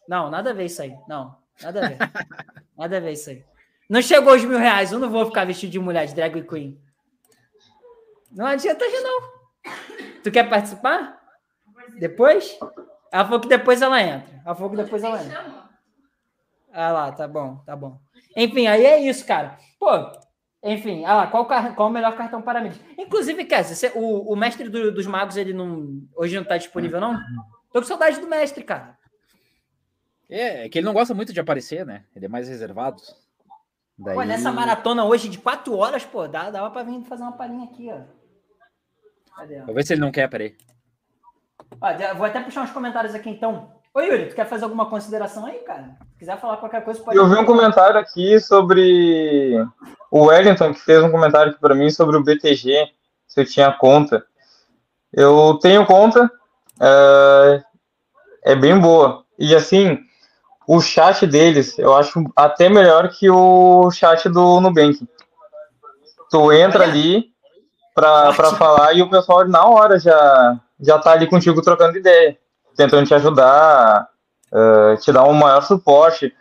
[0.07, 0.93] não, nada a ver isso aí.
[1.07, 1.97] Não, nada a ver.
[2.77, 3.45] nada a ver isso aí.
[3.89, 6.81] Não chegou os mil reais, eu não vou ficar vestido de mulher, de drag queen.
[8.29, 9.21] Não adianta já não.
[10.21, 11.17] Tu quer participar?
[11.97, 12.59] Depois?
[13.09, 14.41] Ela falou que depois ela entra.
[14.45, 15.69] Ela falou que depois ela entra.
[16.73, 18.01] Ah lá, tá bom, tá bom.
[18.35, 19.57] Enfim, aí é isso, cara.
[19.79, 20.11] Pô,
[20.73, 22.72] enfim, ah lá, qual, qual o melhor cartão para mim?
[22.98, 26.02] Inclusive, Cassia, o, o mestre do, dos magos, ele não.
[26.15, 27.18] Hoje não tá disponível, não?
[27.72, 28.98] Tô com saudade do mestre, cara.
[30.30, 32.03] É, é que ele não gosta muito de aparecer, né?
[32.15, 33.02] Ele é mais reservado.
[33.98, 34.14] Daí...
[34.14, 37.64] Pô, nessa maratona hoje de quatro horas, pô, dá, dava pra vir fazer uma palhinha
[37.64, 38.02] aqui, ó.
[39.35, 39.61] Cadê?
[39.61, 40.56] Vou ver se ele não quer, peraí.
[41.80, 43.76] Ó, vou até puxar uns comentários aqui então.
[43.97, 45.97] Ô Yuri, tu quer fazer alguma consideração aí, cara?
[46.11, 47.17] Se quiser falar qualquer coisa, pode.
[47.17, 49.59] Eu vi um comentário aqui sobre
[50.11, 52.91] o Wellington, que fez um comentário aqui para mim sobre o BTG,
[53.27, 54.23] se eu tinha conta.
[55.11, 56.29] Eu tenho conta,
[56.79, 57.63] é,
[58.51, 59.23] é bem boa.
[59.39, 59.97] E assim,
[60.67, 65.09] o chat deles eu acho até melhor que o chat do Nubank.
[66.29, 67.31] Tu entra ali
[67.95, 72.37] para falar e o pessoal na hora já, já tá ali contigo trocando ideia,
[72.77, 74.07] tentando te ajudar,
[74.53, 76.33] uh, te dar um maior suporte.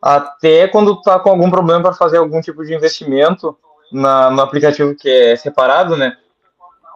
[0.00, 3.58] Até quando tu tá com algum problema para fazer algum tipo de investimento
[3.90, 6.16] na, no aplicativo que é separado, né?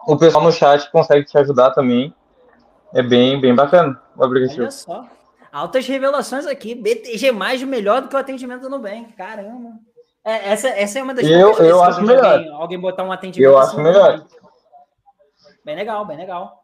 [0.07, 2.13] O pessoal no chat consegue te ajudar também.
[2.93, 4.61] É bem, bem bacana o aplicativo.
[4.61, 5.05] Olha só.
[5.51, 6.75] Altas revelações aqui.
[6.75, 9.13] BTG mais melhor do que o atendimento do Nubank.
[9.13, 9.71] Caramba.
[10.23, 12.25] É, essa, essa é uma das eu, eu acho melhor.
[12.25, 13.51] Alguém, alguém, botar um atendimento.
[13.51, 14.25] Eu acho melhor.
[15.65, 16.62] Bem legal, bem legal.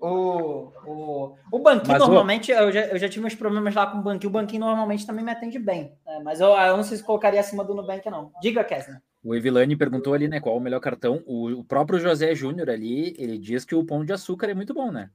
[0.00, 2.54] O, o, o banquinho mas normalmente, o...
[2.54, 4.30] eu, já, eu já tive uns problemas lá com o banquinho.
[4.30, 5.92] O banquinho normalmente também me atende bem.
[6.06, 6.20] Né?
[6.24, 8.30] Mas eu, eu não sei se colocaria acima do Nubank, não.
[8.40, 9.00] Diga, Kessler.
[9.24, 11.22] O Evilani perguntou ali, né, qual o melhor cartão.
[11.26, 14.72] O, o próprio José Júnior ali, ele diz que o pão de açúcar é muito
[14.72, 15.10] bom, né?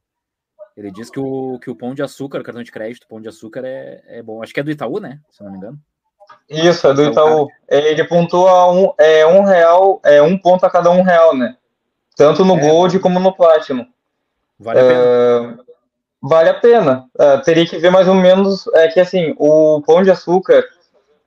[0.75, 3.21] Ele diz que o, que o pão de açúcar, o cartão de crédito, o pão
[3.21, 4.41] de açúcar é, é bom.
[4.41, 5.19] Acho que é do Itaú, né?
[5.29, 5.79] Se eu não me engano.
[6.49, 7.47] Isso, é do Itaú.
[7.69, 11.55] Ele pontua um, é, um real, é um ponto a cada um real, né?
[12.15, 12.61] Tanto no é.
[12.61, 13.85] Gold como no Platinum.
[14.63, 15.03] Vale a pena.
[15.03, 15.63] Uh,
[16.21, 17.05] vale a pena.
[17.15, 18.65] Uh, teria que ver mais ou menos.
[18.73, 20.63] É que assim, o pão de açúcar,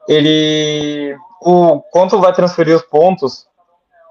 [0.08, 1.16] ele.
[1.42, 3.46] O, quando vai transferir os pontos,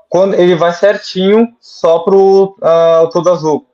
[0.08, 3.68] quando ele vai certinho só pro uh, Tudo Azul.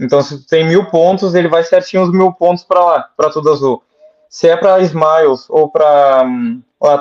[0.00, 3.52] Então, se tem mil pontos, ele vai certinho os mil pontos para lá, para Tudo
[3.52, 3.82] Azul.
[4.28, 7.00] Se é para Smiles ou para um, a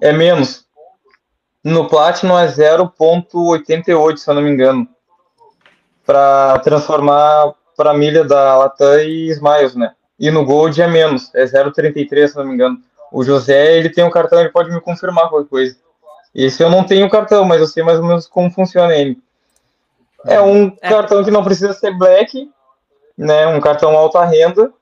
[0.00, 0.64] é menos.
[1.64, 4.88] No Platinum é 0.88, se eu não me engano.
[6.08, 9.92] Para transformar para a milha da Latam e Smiles, né?
[10.18, 12.78] E no Gold é menos, é 0.33, se não me engano.
[13.12, 15.76] O José, ele tem um cartão, ele pode me confirmar qualquer coisa.
[16.34, 19.18] Esse eu não tenho o cartão, mas eu sei mais ou menos como funciona ele.
[20.24, 20.88] É um é.
[20.88, 22.50] cartão que não precisa ser black,
[23.16, 23.46] né?
[23.46, 24.72] Um cartão alta renda,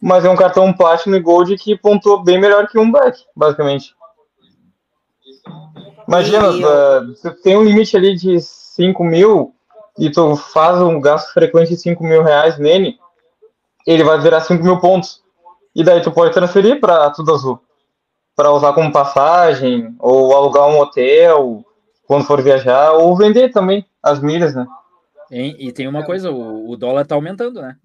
[0.00, 3.94] mas é um cartão Platinum e Gold que pontuou bem melhor que um black, basicamente.
[6.08, 9.54] Imagina, uh, você tem um limite ali de 5 mil
[9.98, 12.98] e tu faz um gasto frequente de 5 mil reais nele,
[13.86, 15.22] ele vai virar 5 mil pontos.
[15.74, 17.60] E daí tu pode transferir para Tudo Azul.
[18.34, 21.64] Para usar como passagem, ou alugar um hotel
[22.06, 24.66] quando for viajar, ou vender também as milhas, né?
[25.30, 27.76] E, e tem uma coisa, o, o, dólar tá aumentando, né?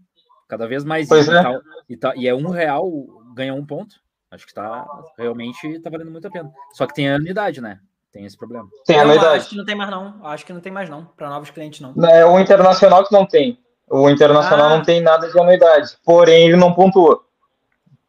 [0.48, 1.08] Cada vez mais.
[1.08, 1.42] Pois e, é.
[1.42, 2.90] Tá, e, tá, e é um real
[3.34, 3.96] ganha um ponto.
[4.30, 4.86] Acho que tá
[5.18, 6.52] realmente tá valendo muito a pena.
[6.74, 7.80] Só que tem anuidade, né?
[8.12, 8.68] Tem esse problema.
[8.86, 9.42] Tem anuidade.
[9.42, 10.26] Acho que não tem mais, não.
[10.26, 11.06] Acho que não tem mais, não.
[11.06, 11.94] Para novos clientes, não.
[12.08, 13.60] É o internacional que não tem.
[13.90, 14.78] O internacional ah.
[14.78, 15.98] não tem nada de anuidade.
[16.04, 17.22] Porém, ele não pontua.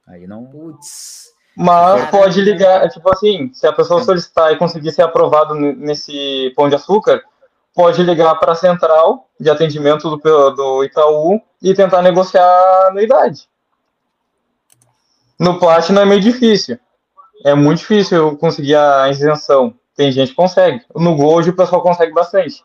[0.06, 0.46] Aí não.
[0.46, 1.28] Putz.
[1.56, 6.68] Mas pode ligar, tipo assim, se a pessoa solicitar e conseguir ser aprovado nesse pão
[6.68, 7.20] de açúcar,
[7.74, 13.48] pode ligar para a central de atendimento do, do Itaú e tentar negociar a anuidade.
[15.38, 16.78] No Platinum é meio difícil.
[17.44, 19.74] É muito difícil conseguir a isenção.
[19.98, 20.80] Tem gente que consegue.
[20.94, 22.64] No Gold o pessoal consegue bastante.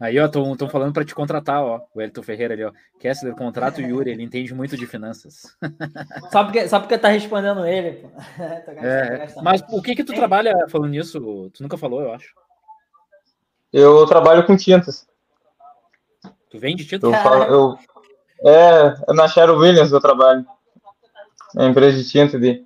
[0.00, 1.82] Aí, ó, estão falando para te contratar, ó.
[1.94, 2.72] O Elton Ferreira ali, ó.
[2.98, 5.54] Kessler, contrato o Yuri, ele entende muito de finanças.
[6.32, 8.08] só, porque, só porque tá respondendo ele, pô.
[8.82, 11.50] é, mas o que que tu trabalha falando nisso?
[11.52, 12.32] Tu nunca falou, eu acho.
[13.70, 15.06] Eu trabalho com tintas.
[16.48, 17.12] Tu vende tintas?
[17.12, 17.78] Eu falo, eu,
[18.42, 20.46] é, na Cheryl Williams eu trabalho.
[21.58, 22.64] É empresa de tinta de.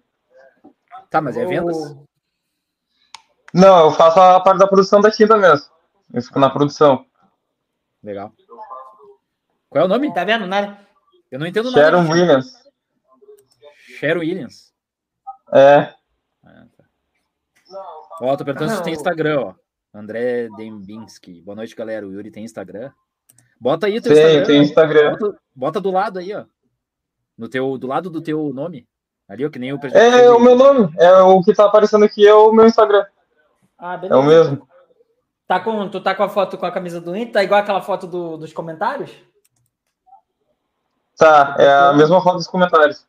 [1.11, 1.97] Tá, mas é vendas?
[3.53, 5.67] Não, eu faço a parte da produção da tinta mesmo.
[6.13, 7.05] Eu fico na produção.
[8.03, 8.33] Legal.
[9.69, 10.13] Qual é o nome?
[10.13, 10.79] Tá vendo, né?
[11.31, 11.83] Eu não entendo nada.
[11.83, 12.55] Sharon Williams.
[13.99, 14.73] Sharon Williams?
[15.53, 15.93] É.
[16.45, 16.85] Ah, tá.
[18.23, 19.55] Ó, tô perguntando se tem Instagram, ó.
[19.93, 21.43] André Dembinski.
[21.43, 22.07] Boa noite, galera.
[22.07, 22.91] O Yuri tem Instagram?
[23.61, 24.47] Bota aí teu tem, Instagram.
[24.47, 25.11] Tem Instagram.
[25.11, 26.45] Bota, bota, do lado aí, ó.
[27.37, 28.87] No teu, do lado do teu nome.
[29.29, 30.91] Ali, ó, que nem o É, o meu nome.
[30.99, 33.05] É o que tá aparecendo aqui é o meu Instagram.
[33.79, 34.21] Ah, beleza.
[34.21, 34.69] É o mesmo.
[35.47, 37.33] Tá com, tu tá com a foto com a camisa do Inter?
[37.33, 39.11] Tá igual aquela foto do, dos comentários?
[41.17, 43.07] Tá, é a mesma foto dos comentários.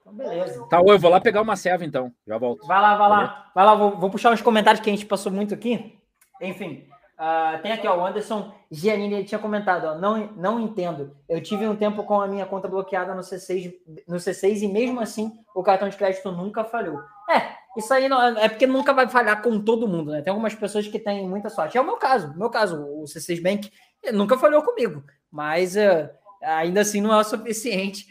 [0.00, 0.66] Então, beleza.
[0.68, 2.12] Tá, eu vou lá pegar uma serva então.
[2.26, 2.66] Já volto.
[2.66, 3.50] Vai lá, vai lá.
[3.54, 5.98] Vai lá, vou, vou puxar uns comentários que a gente passou muito aqui.
[6.40, 6.86] Enfim,
[7.18, 11.16] uh, tem aqui, ó, o Anderson Giannini, ele tinha comentado, ó, não, não entendo.
[11.28, 13.72] Eu tive um tempo com a minha conta bloqueada no C6,
[14.06, 17.00] no C6 e mesmo assim o cartão de crédito nunca falhou.
[17.30, 20.22] É, isso aí não, é porque nunca vai falhar com todo mundo, né?
[20.22, 21.76] Tem algumas pessoas que têm muita sorte.
[21.76, 22.32] É o meu caso.
[22.36, 23.70] Meu caso, o C6 Bank
[24.12, 26.08] nunca falhou comigo, mas uh,
[26.42, 28.06] ainda assim não é o suficiente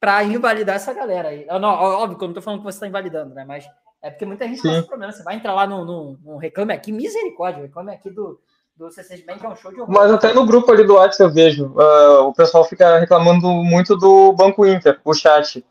[0.00, 1.46] para invalidar essa galera aí.
[1.46, 3.44] Não, óbvio que eu não tô falando que você está invalidando, né?
[3.44, 3.66] Mas
[4.02, 5.12] é porque muita gente tem problema.
[5.12, 8.40] Você vai entrar lá no, no, no, Reclame Aqui, misericórdia, Reclame Aqui do,
[8.76, 9.94] do C6 Bank é um show de horror.
[9.94, 13.96] Mas até no grupo ali do WhatsApp eu vejo, uh, o pessoal fica reclamando muito
[13.96, 15.64] do Banco Inter, o chat.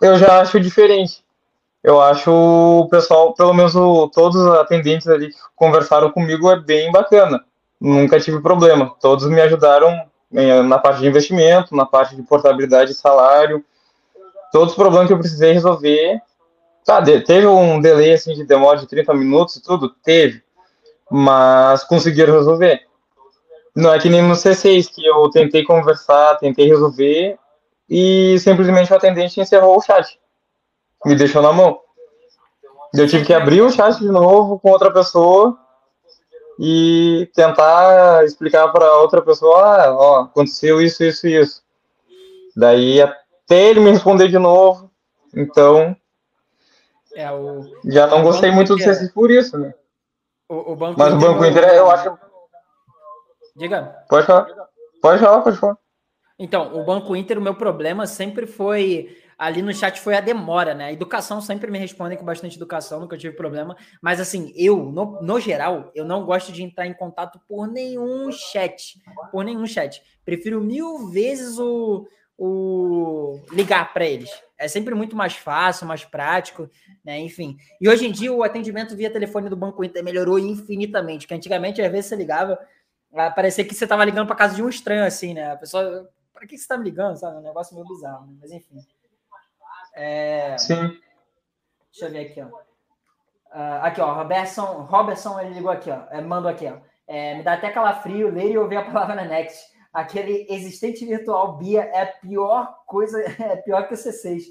[0.00, 1.22] Eu já acho diferente
[1.82, 6.60] eu acho o pessoal, pelo menos o, todos os atendentes ali que conversaram comigo, é
[6.60, 7.42] bem bacana.
[7.80, 8.94] Nunca tive problema.
[9.00, 13.64] Todos me ajudaram eh, na parte de investimento, na parte de portabilidade de salário.
[14.52, 16.20] Todos os problemas que eu precisei resolver.
[16.84, 19.94] Tá, teve um delay assim, de demora de 30 minutos e tudo?
[20.04, 20.42] Teve.
[21.10, 22.82] Mas conseguiram resolver.
[23.74, 27.38] Não é que nem no C6, que eu tentei conversar, tentei resolver,
[27.88, 30.18] e simplesmente o atendente encerrou o chat
[31.04, 31.80] me deixou na mão.
[32.94, 35.56] Eu tive que abrir o chat de novo com outra pessoa
[36.58, 41.62] e tentar explicar para outra pessoa, ah, ó, aconteceu isso, isso e isso.
[42.56, 44.90] Daí até ele me responder de novo,
[45.34, 45.96] então
[47.14, 47.62] é, o...
[47.84, 49.72] já não gostei muito do CSI por isso, né?
[50.48, 52.18] O, o banco Mas o Banco Inter, eu acho...
[53.56, 53.96] Diga.
[54.08, 54.46] Pode falar.
[55.00, 55.78] Pode falar, pode falar.
[56.38, 60.74] Então, o Banco Inter, o meu problema sempre foi ali no chat foi a demora,
[60.74, 60.92] né?
[60.92, 63.74] Educação sempre me respondem com bastante educação, nunca tive problema.
[64.02, 68.30] Mas assim, eu, no, no geral, eu não gosto de entrar em contato por nenhum
[68.30, 69.00] chat.
[69.32, 70.02] Por nenhum chat.
[70.26, 72.06] Prefiro mil vezes o,
[72.36, 74.30] o ligar para eles.
[74.58, 76.68] É sempre muito mais fácil, mais prático,
[77.02, 77.18] né?
[77.18, 77.56] Enfim.
[77.80, 81.26] E hoje em dia o atendimento via telefone do Banco Inter melhorou infinitamente.
[81.26, 82.58] Que antigamente, às vezes, você ligava,
[83.14, 85.52] ah, parecia que você estava ligando para casa de um estranho, assim, né?
[85.52, 87.16] A pessoa, para que você está me ligando?
[87.16, 87.38] Sabe?
[87.38, 88.34] Um negócio meio bizarro, né?
[88.38, 88.76] Mas enfim.
[89.94, 90.56] É...
[90.58, 90.98] Sim.
[91.92, 92.46] Deixa eu ver aqui, ó.
[93.52, 96.04] Uh, aqui, ó, Robertson, Robertson, ele ligou aqui, ó.
[96.10, 96.78] É, mandou aqui, ó.
[97.06, 99.68] É, me dá até calafrio ler e ouvir a palavra na Next.
[99.92, 104.42] Aquele existente virtual BIA é a pior coisa, é pior que o C6,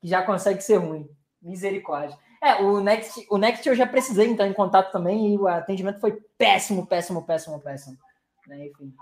[0.00, 1.06] que já consegue ser ruim.
[1.42, 2.16] Misericórdia.
[2.42, 6.00] É, o Next, o Next eu já precisei entrar em contato também e o atendimento
[6.00, 7.98] foi péssimo, péssimo, péssimo, péssimo.
[8.46, 8.66] Né?
[8.68, 8.94] Enfim.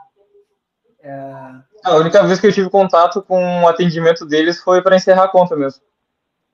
[1.08, 1.52] É...
[1.84, 5.28] A única vez que eu tive contato com o atendimento deles foi para encerrar a
[5.28, 5.80] conta mesmo.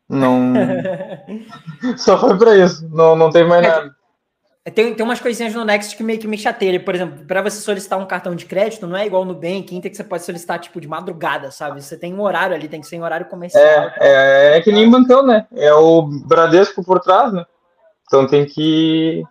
[0.08, 0.52] Não.
[1.96, 2.88] Só foi para isso.
[2.90, 3.96] Não, não tem mais é, nada.
[4.74, 6.82] Tem, tem umas coisinhas no Next que meio que me chateiam.
[6.82, 9.90] Por exemplo, para você solicitar um cartão de crédito, não é igual no Bank, Inter,
[9.90, 11.82] que você pode solicitar tipo de madrugada, sabe?
[11.82, 13.62] Você tem um horário ali, tem que ser em horário comercial.
[13.62, 15.46] É, é, é que nem bancão, né?
[15.54, 17.44] É o Bradesco por trás, né?
[18.06, 19.22] Então tem que.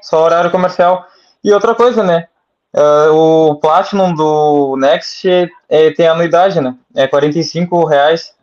[0.00, 1.06] Só horário comercial.
[1.42, 2.28] E outra coisa, né?
[2.74, 5.28] Uh, o Platinum do Next
[5.68, 6.76] é, tem anuidade, né?
[6.94, 8.34] É 45 reais.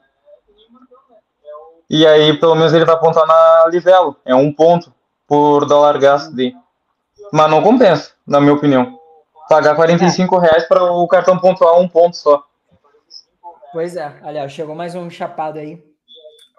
[1.89, 4.15] E aí, pelo menos, ele vai apontar na Livelo.
[4.23, 4.93] É um ponto
[5.27, 6.55] por dólar gasto de.
[7.33, 8.97] Mas não compensa, na minha opinião.
[9.49, 12.41] Pagar 45 reais para o cartão pontuar um ponto só.
[13.73, 15.83] Pois é, aliás, chegou mais um chapado aí.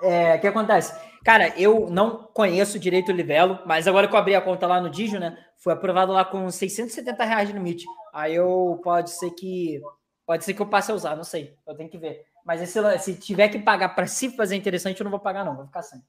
[0.02, 0.94] É, o que acontece?
[1.24, 4.80] Cara, eu não conheço direito o Livelo, mas agora que eu abri a conta lá
[4.80, 5.38] no Digio, né?
[5.62, 7.84] Foi aprovado lá com 670 reais de limite.
[8.12, 9.80] Aí eu pode ser que.
[10.26, 11.56] Pode ser que eu passe a usar, não sei.
[11.64, 12.24] Eu tenho que ver.
[12.44, 15.54] Mas esse, se tiver que pagar para se fazer interessante, eu não vou pagar, não.
[15.54, 16.02] Vou ficar sem.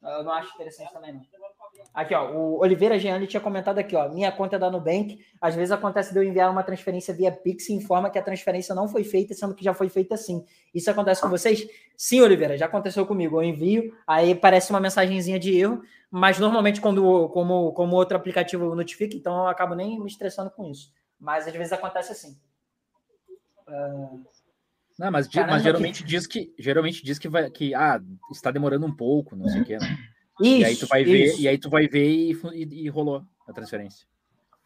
[0.00, 1.20] Eu não acho interessante também, não.
[1.94, 5.54] Aqui, ó, o Oliveira Jean tinha comentado aqui, ó, minha conta é da Nubank, às
[5.54, 8.88] vezes acontece de eu enviar uma transferência via Pix e informa que a transferência não
[8.88, 10.44] foi feita, sendo que já foi feita sim.
[10.74, 11.64] Isso acontece com vocês?
[11.96, 13.40] Sim, Oliveira, já aconteceu comigo.
[13.40, 18.74] Eu envio, aí parece uma mensagenzinha de erro, mas normalmente quando como, como outro aplicativo
[18.74, 20.92] notifica, então eu acabo nem me estressando com isso.
[21.16, 22.36] Mas às vezes acontece assim.
[23.68, 24.24] Uh...
[24.98, 26.08] Não, mas, Caramba, mas geralmente que...
[26.08, 28.00] diz que geralmente diz que vai que ah,
[28.32, 29.76] está demorando um pouco, não sei o quê.
[29.76, 29.96] Né?
[30.40, 31.10] Isso, e aí tu vai isso.
[31.10, 34.06] ver, e aí tu vai ver e, e, e, rolou a transferência.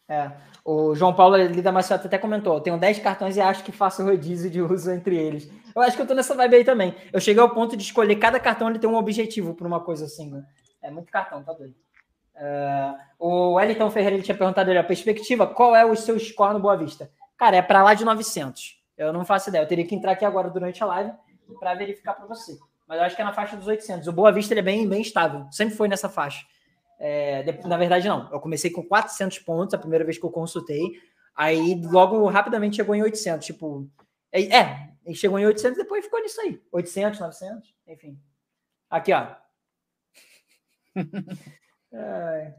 [0.09, 0.31] É.
[0.65, 4.51] O João Paulo Lida Maciota até comentou: tenho 10 cartões e acho que faço rodízio
[4.51, 5.51] de uso entre eles.
[5.75, 6.95] Eu acho que eu tô nessa vibe aí também.
[7.13, 10.07] Eu cheguei ao ponto de escolher cada cartão ele tem um objetivo para uma coisa
[10.07, 10.31] assim.
[10.31, 10.43] Né?
[10.83, 11.75] É muito cartão, tá doido.
[12.35, 16.61] Uh, o Wellington Ferreira ele tinha perguntado a perspectiva: qual é o seu score no
[16.61, 17.11] Boa Vista?
[17.37, 18.79] Cara, é para lá de 900.
[18.97, 19.63] Eu não faço ideia.
[19.63, 21.13] Eu teria que entrar aqui agora durante a live
[21.61, 22.59] para verificar para você
[22.89, 24.09] mas eu acho que é na faixa dos 800.
[24.09, 26.45] O Boa Vista ele é bem, bem estável, sempre foi nessa faixa.
[26.99, 28.33] É, na verdade, não.
[28.33, 30.99] Eu comecei com 400 pontos a primeira vez que eu consultei,
[31.37, 33.47] aí logo rapidamente chegou em 800.
[33.47, 33.87] Tipo,
[34.33, 36.61] é, é chegou em 800 e depois ficou nisso aí.
[36.73, 38.19] 800, 900, enfim.
[38.89, 39.29] Aqui, ó.
[41.93, 42.55] é.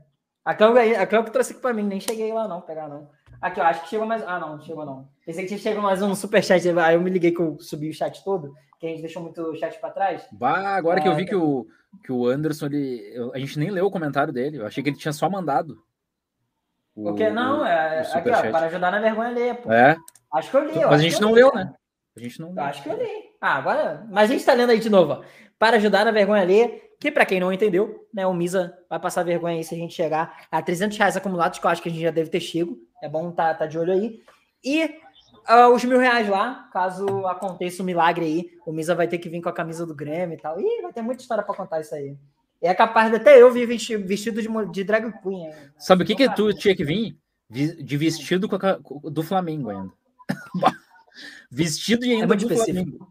[0.46, 3.10] A Cláudia, a Cláudia trouxe aqui para mim, nem cheguei lá não, pegar não.
[3.42, 4.24] Aqui, ó, acho que chegou mais.
[4.24, 5.10] Ah, não, chegou não.
[5.26, 8.24] Pensei que chegou mais um superchat, aí eu me liguei que eu subi o chat
[8.24, 10.28] todo que a gente deixou muito chat para trás.
[10.32, 11.68] Bah, agora que eu vi que o,
[12.04, 14.90] que o Anderson, ele, eu, a gente nem leu o comentário dele, eu achei que
[14.90, 15.84] ele tinha só mandado.
[16.96, 19.72] O, Porque não, é, o aqui, ó, para ajudar na vergonha ler, pô.
[19.72, 19.98] É.
[20.34, 20.76] Acho que eu li.
[20.76, 21.74] Mas a gente não li, leu, né?
[22.16, 22.64] A gente não leu.
[22.64, 23.30] Acho que eu li.
[23.42, 24.08] Ah, agora.
[24.10, 25.22] Mas a gente tá lendo aí de novo, ó.
[25.58, 29.24] Para ajudar na vergonha ler, que para quem não entendeu, né, o Misa vai passar
[29.24, 31.92] vergonha aí se a gente chegar a 300 reais acumulados, que eu acho que a
[31.92, 32.78] gente já deve ter chego.
[33.04, 34.22] É bom tá, tá de olho aí.
[34.64, 34.96] E
[35.50, 38.50] uh, os mil reais lá, caso aconteça um milagre aí.
[38.66, 40.60] O Misa vai ter que vir com a camisa do Grêmio e tal.
[40.60, 42.16] Ih, vai ter muita história para contar isso aí.
[42.62, 45.46] É capaz de até eu vir vestido de, de drag queen.
[45.46, 45.54] Hein?
[45.78, 47.18] Sabe o que, que tu tinha que vir?
[47.50, 49.92] De vestido a, do Flamengo ainda.
[51.50, 53.08] vestido e ainda é do Flamengo.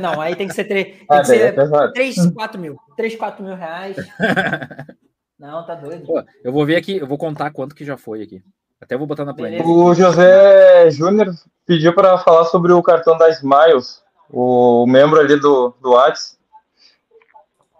[0.00, 0.84] Não, aí tem que ser, tre...
[0.84, 2.76] tem ah, que ser é 3, 4 mil.
[2.96, 3.96] 3, 4 mil reais.
[5.38, 6.06] Não, tá doido.
[6.06, 8.42] Pô, eu vou ver aqui, eu vou contar quanto que já foi aqui.
[8.82, 9.64] Até vou botar na planilha.
[9.64, 11.32] O José Júnior
[11.64, 16.36] pediu para falar sobre o cartão da Smiles, o membro ali do, do Whats.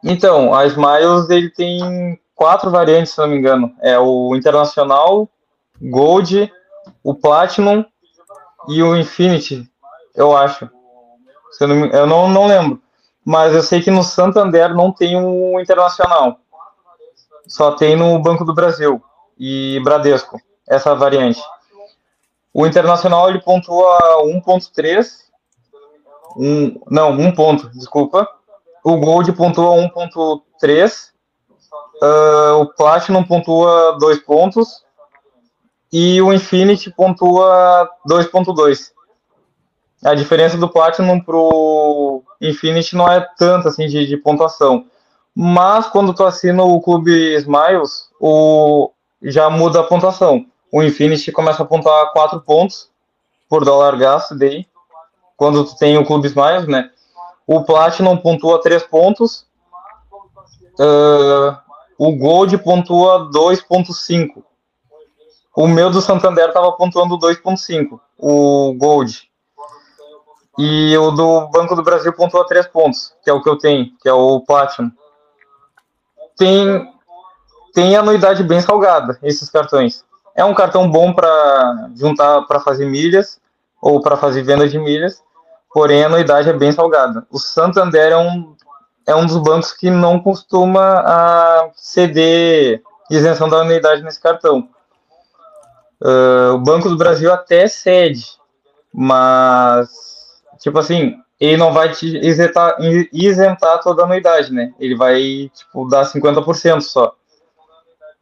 [0.05, 3.75] Então, a Smiles ele tem quatro variantes, se não me engano.
[3.81, 5.29] É o Internacional,
[5.81, 6.53] Gold,
[7.03, 7.85] o Platinum
[8.69, 9.69] e o Infinity,
[10.15, 10.71] eu acho.
[11.61, 12.81] Eu não, eu não, não lembro.
[13.25, 16.39] Mas eu sei que no Santander não tem o Internacional.
[17.49, 19.03] Só tem no Banco do Brasil
[19.37, 21.41] e Bradesco essa variante.
[22.55, 25.07] O Internacional ele pontua 1.3,
[26.37, 28.29] um, não, 1 ponto, desculpa.
[28.85, 31.11] O Gold pontua 1.3,
[32.03, 34.85] uh, ah, o Platinum pontua 2 pontos
[35.91, 38.91] e o Infinity pontua 2.2.
[40.05, 44.87] A diferença do Platinum pro Infinity não é tanta assim de, de pontuação.
[45.35, 48.91] Mas quando tu assina o Clube Smiles, o,
[49.23, 52.91] já muda a pontuação o Infinity começa a pontuar 4 pontos
[53.47, 54.67] por dólar gasto daí,
[55.37, 56.91] quando tu tem o Clube Smiles, né?
[57.47, 59.47] O Platinum pontua 3 pontos,
[60.81, 61.55] uh,
[61.99, 64.43] o Gold pontua 2.5.
[65.55, 69.31] O meu do Santander estava pontuando 2.5, o Gold.
[70.59, 73.87] E o do Banco do Brasil pontua 3 pontos, que é o que eu tenho,
[74.01, 74.91] que é o Platinum.
[76.39, 76.91] Tem,
[77.75, 80.03] tem anuidade bem salgada, esses cartões.
[80.35, 83.41] É um cartão bom para juntar para fazer milhas
[83.81, 85.23] ou para fazer venda de milhas,
[85.73, 87.27] porém a anuidade é bem salgada.
[87.31, 88.55] O Santander é um,
[89.07, 94.69] é um dos bancos que não costuma a ceder isenção da anuidade nesse cartão.
[96.01, 98.27] Uh, o Banco do Brasil até cede,
[98.93, 99.89] mas,
[100.59, 102.77] tipo assim, ele não vai te isentar,
[103.13, 104.73] isentar toda a anuidade, né?
[104.79, 107.15] Ele vai, tipo, dar 50% só.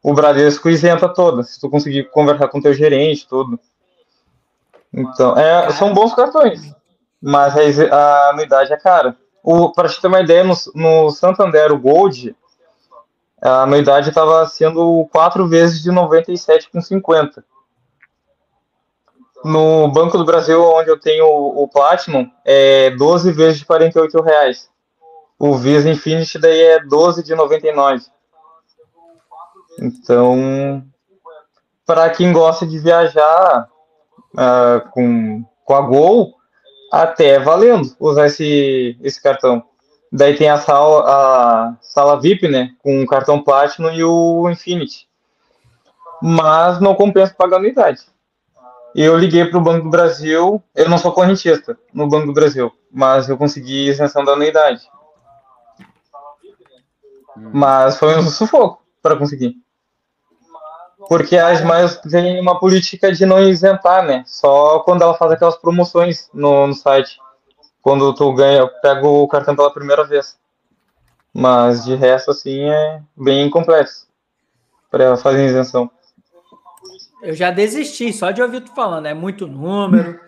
[0.02, 3.60] O Bradesco isenta toda, se tu conseguir conversar com teu gerente, tudo.
[4.92, 6.74] Então, é, são bons cartões,
[7.20, 9.16] mas a, anuidade é cara.
[9.74, 12.34] Para te ter uma ideia, no, no Santander, o Gold,
[13.42, 17.42] a anuidade estava sendo 4 vezes de 97,50.
[19.42, 24.20] No Banco do Brasil, onde eu tenho o, o Platinum, é 12 vezes de 48
[24.20, 24.68] reais.
[25.38, 28.04] O Visa Infinity daí é 12 de 99.
[29.80, 30.84] Então,
[31.86, 33.68] para quem gosta de viajar
[34.34, 36.34] uh, com, com a Gol,
[36.92, 39.64] até é valendo usar esse, esse cartão.
[40.12, 42.70] Daí tem a sala, a sala VIP, né?
[42.80, 45.08] Com o cartão Platinum e o Infinity.
[46.20, 48.02] Mas não compensa pagar anuidade.
[48.94, 52.72] Eu liguei para o Banco do Brasil, eu não sou correntista no Banco do Brasil,
[52.90, 54.82] mas eu consegui isenção da anuidade.
[57.36, 57.50] Hum.
[57.54, 59.54] Mas foi um sufoco para conseguir.
[61.10, 64.22] Porque as mais têm uma política de não isentar, né?
[64.28, 67.18] Só quando ela faz aquelas promoções no, no site.
[67.82, 70.38] Quando tu ganha, pega o cartão pela primeira vez.
[71.34, 74.06] Mas de resto, assim, é bem complexo
[74.88, 75.90] para fazer isenção.
[77.24, 80.20] Eu já desisti, só de ouvir tu falando, é muito número.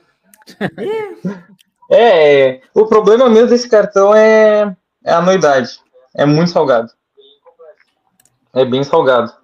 [1.93, 5.79] é, o problema mesmo desse cartão é, é a anuidade.
[6.13, 6.91] É muito salgado.
[8.53, 9.42] É bem salgado.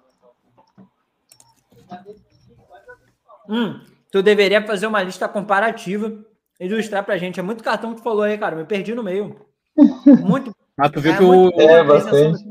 [3.49, 3.81] Hum,
[4.11, 6.23] tu deveria fazer uma lista comparativa
[6.59, 7.39] e ilustrar pra gente.
[7.39, 8.55] É muito cartão que tu falou aí, cara.
[8.55, 9.35] Me perdi no meio.
[10.25, 10.53] Muito.
[10.77, 11.49] Ah, tu viu é que o.
[11.59, 12.43] É, bastante.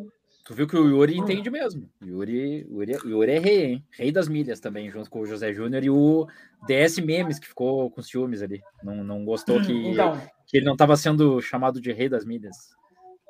[0.49, 1.87] Tu viu que o Yuri entende mesmo.
[2.01, 3.85] O Yuri, Yuri, Yuri é rei, hein?
[3.91, 6.27] Rei das milhas também, junto com o José Júnior e o
[6.67, 8.63] DS Memes, que ficou com ciúmes ali.
[8.83, 12.57] Não, não gostou que, então, que ele não estava sendo chamado de rei das milhas.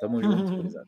[0.00, 0.68] Tamo junto,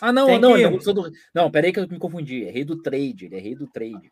[0.00, 0.60] Ah, não, não, que...
[0.60, 1.12] ele não gostou do.
[1.34, 2.44] Não, peraí que eu me confundi.
[2.44, 4.10] É rei do trade, ele é rei do trade.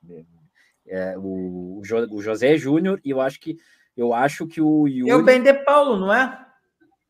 [0.88, 3.58] É, o, o José Júnior, e eu acho que
[3.96, 5.10] eu acho que o Yuri.
[5.10, 6.46] É o Ben De Paulo, não é?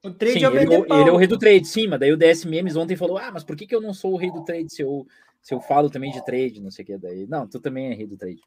[0.05, 2.13] O trade sim, é o ele, ele, é o rei do trade, sim, mas daí
[2.13, 4.31] o DS Memes ontem falou: Ah, mas por que, que eu não sou o rei
[4.31, 5.05] do trade se eu,
[5.43, 7.27] se eu falo também de trade, não sei o que daí?
[7.27, 8.41] Não, tu também é rei do trade.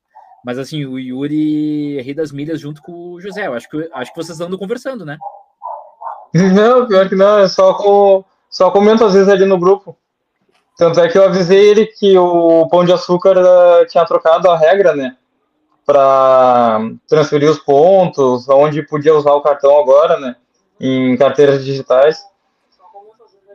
[0.46, 3.46] Mas assim, o Yuri é rei das milhas junto com o José.
[3.46, 5.18] Eu acho que, acho que vocês andam conversando, né?
[6.34, 9.98] Não, pior que não, é só, com, só comento às vezes ali no grupo.
[10.80, 14.58] Tanto é que eu avisei ele que o Pão de Açúcar uh, tinha trocado a
[14.58, 15.18] regra, né?
[15.86, 20.38] Para transferir os pontos, onde podia usar o cartão agora, né?
[20.80, 22.24] Em carteiras digitais.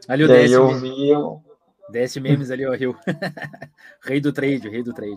[0.07, 1.13] Ali o DS, eu vi...
[1.89, 2.95] DS Memes ali, ó, Rio.
[4.05, 5.17] rei do trade, rei do trade.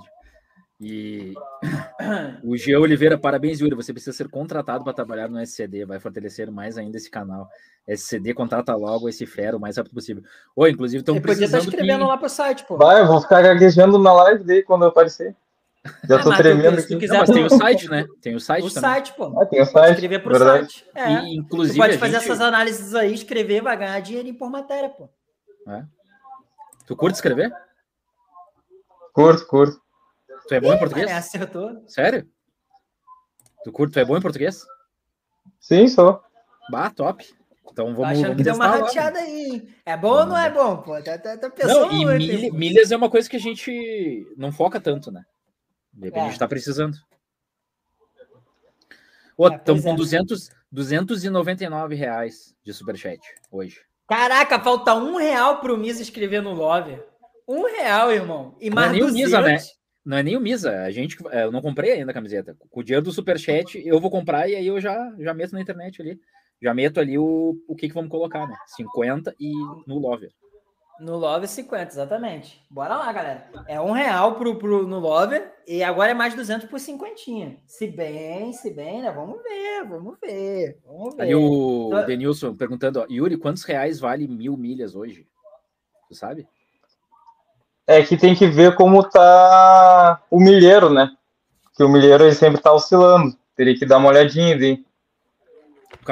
[0.80, 1.34] E
[2.44, 3.76] o Jean Oliveira, parabéns, Yuri.
[3.76, 5.86] Você precisa ser contratado para trabalhar no SCD.
[5.86, 7.50] Vai fortalecer mais ainda esse canal.
[7.88, 10.24] SCD contrata logo esse fera o mais rápido possível.
[10.56, 11.50] Oi, inclusive, estão precisando.
[11.50, 12.08] Podia estar escrevendo que...
[12.08, 12.78] lá pro site, pô.
[12.78, 15.36] Vai, eu vou ficar gaguejando na live dele quando eu aparecer.
[16.08, 16.98] Já tô ah, tremendo aqui.
[16.98, 18.06] Quiser, Não, mas tem o site, né?
[18.22, 18.66] Tem o site.
[18.66, 18.90] O também.
[18.90, 19.42] site, pô.
[19.42, 19.94] Ah, tem o site.
[19.94, 20.74] Escrever pro verdade.
[20.74, 20.86] site.
[20.94, 21.12] É.
[21.24, 22.24] E, inclusive, tu pode fazer gente...
[22.26, 25.10] essas análises aí, escrever, vai ganhar dinheiro por matéria, pô.
[25.68, 25.84] É.
[26.86, 27.52] Tu curte escrever?
[29.14, 29.87] Curto, curto.
[30.48, 31.12] Tu é bom em português?
[31.12, 31.84] acertou.
[31.88, 32.28] Sério?
[33.64, 34.66] Tu curte, tu é bom em português?
[35.60, 36.22] Sim, sou.
[36.72, 37.26] Bah, top.
[37.72, 37.98] Então vamos.
[37.98, 39.68] Tô achando vamos que deu uma rateada aí.
[39.86, 41.02] É bom ou não é bom, pô?
[41.02, 44.52] Tá, tá, tá pensando não, e milha, milhas é uma coisa que a gente não
[44.52, 45.24] foca tanto, né?
[45.94, 46.26] De repente é.
[46.26, 46.98] a gente tá precisando.
[49.40, 49.96] Estamos é, com é.
[49.96, 53.22] 200, 299 reais de superchat
[53.52, 53.82] hoje.
[54.08, 57.00] Caraca, falta um real pro Misa escrever no Love.
[57.48, 58.56] Um real, irmão.
[58.60, 59.14] E mais não é nem 200.
[59.14, 59.77] o Misa, né?
[60.08, 60.84] Não é nem o Misa.
[60.84, 62.56] A gente, é, eu não comprei ainda a camiseta.
[62.70, 65.60] Com o dinheiro do Superchat, eu vou comprar e aí eu já, já meto na
[65.60, 66.18] internet ali.
[66.62, 68.56] Já meto ali o, o que, que vamos colocar, né?
[68.68, 69.52] 50 e
[69.86, 70.32] no Lover.
[71.02, 72.66] No Lover 50, exatamente.
[72.72, 73.52] Bora lá, galera.
[73.68, 77.58] É um real pro, pro, no Lover e agora é mais 200 por cinquentinha.
[77.68, 79.12] Se bem, se bem, né?
[79.12, 80.80] Vamos ver, vamos ver.
[80.86, 81.24] Vamos ver.
[81.24, 82.06] Aí o então...
[82.06, 85.28] Denilson perguntando, ó, Yuri, quantos reais vale mil milhas hoje?
[86.08, 86.48] Tu sabe?
[87.88, 91.10] É que tem que ver como tá o milheiro, né?
[91.76, 93.36] Que o milheiro ele sempre tá oscilando.
[93.56, 94.86] Teria que dar uma olhadinha ali.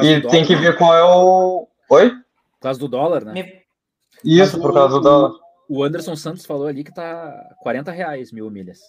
[0.01, 1.67] E tem que ver qual é o.
[1.89, 2.09] Oi?
[2.09, 3.61] Por causa do dólar, né?
[4.23, 5.33] Isso, por causa do dólar.
[5.67, 8.79] O Anderson Santos falou ali que tá 40 reais mil milhas.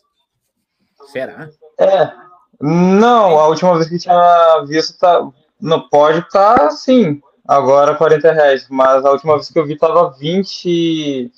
[1.07, 1.49] Será?
[1.79, 2.13] É.
[2.61, 5.29] Não, a última vez que tinha visto tá.
[5.61, 7.21] Não pode estar tá, sim.
[7.47, 8.67] Agora 40 reais.
[8.71, 11.33] Mas a última vez que eu vi tava 20.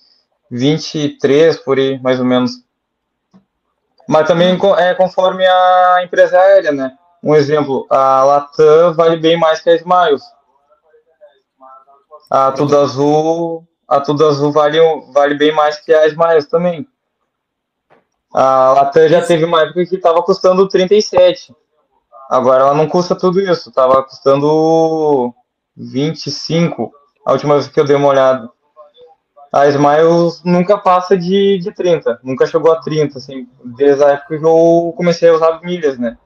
[0.51, 2.53] 23 por aí, mais ou menos.
[4.09, 6.97] Mas também é conforme a empresa aérea, né?
[7.23, 10.23] Um exemplo, a Latam vale bem mais que a Smiles.
[12.31, 14.79] A Tudo Azul, a Tudo Azul vale,
[15.13, 16.87] vale bem mais que a Smiles também.
[18.33, 21.55] A Latam já teve uma época que estava custando 37.
[22.31, 25.35] Agora ela não custa tudo isso, estava custando
[25.77, 26.93] 25
[27.25, 28.51] a última vez que eu dei uma olhada
[29.53, 34.39] a Smiles nunca passa de, de 30, nunca chegou a 30, assim, desde a época
[34.39, 36.19] que eu comecei a usar milhas, né?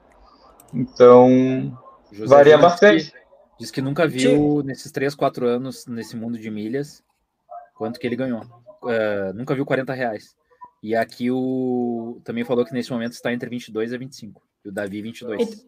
[0.75, 1.79] Então,
[2.11, 3.05] José varia bastante.
[3.05, 3.19] Diz que,
[3.59, 4.67] diz que nunca viu Sim.
[4.67, 7.03] nesses 3, 4 anos nesse mundo de milhas
[7.75, 8.43] quanto que ele ganhou.
[8.83, 10.35] Uh, nunca viu 40 reais.
[10.83, 14.43] E aqui o também falou que nesse momento está entre 22 e 25.
[14.65, 15.67] E o Davi 22.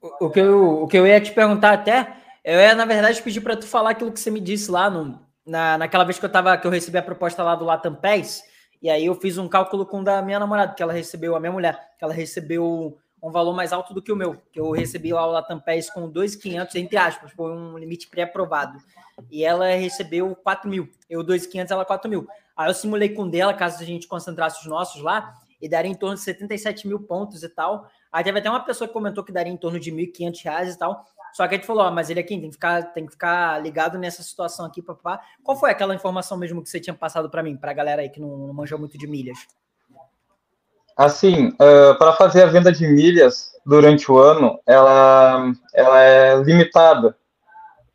[0.00, 3.20] O, o, que eu, o que eu ia te perguntar até, eu ia, na verdade,
[3.20, 6.24] pedir para tu falar aquilo que você me disse lá no, na, naquela vez que
[6.24, 8.44] eu tava, que eu recebi a proposta lá do Latam Pés,
[8.80, 11.50] e aí eu fiz um cálculo com da minha namorada, que ela recebeu, a minha
[11.50, 15.12] mulher, que ela recebeu um valor mais alto do que o meu, que eu recebi
[15.12, 18.78] lá o Latam Pés com 2.500, entre aspas, foi um limite pré-aprovado.
[19.30, 22.28] E ela recebeu 4 mil, eu 2.500, ela 4 mil.
[22.56, 25.94] Aí eu simulei com dela, caso a gente concentrasse os nossos lá, e daria em
[25.94, 27.88] torno de 77 mil pontos e tal.
[28.12, 30.78] Aí teve até uma pessoa que comentou que daria em torno de 1.500 reais e
[30.78, 31.04] tal.
[31.38, 33.62] Só que a gente falou, ó, mas ele aqui tem que ficar, tem que ficar
[33.62, 35.20] ligado nessa situação aqui, papá.
[35.44, 38.08] Qual foi aquela informação mesmo que você tinha passado para mim, para a galera aí
[38.08, 39.38] que não, não manjou muito de milhas?
[40.96, 47.16] Assim, uh, para fazer a venda de milhas durante o ano, ela, ela é limitada.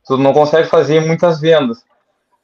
[0.07, 1.79] Tu não consegue fazer muitas vendas.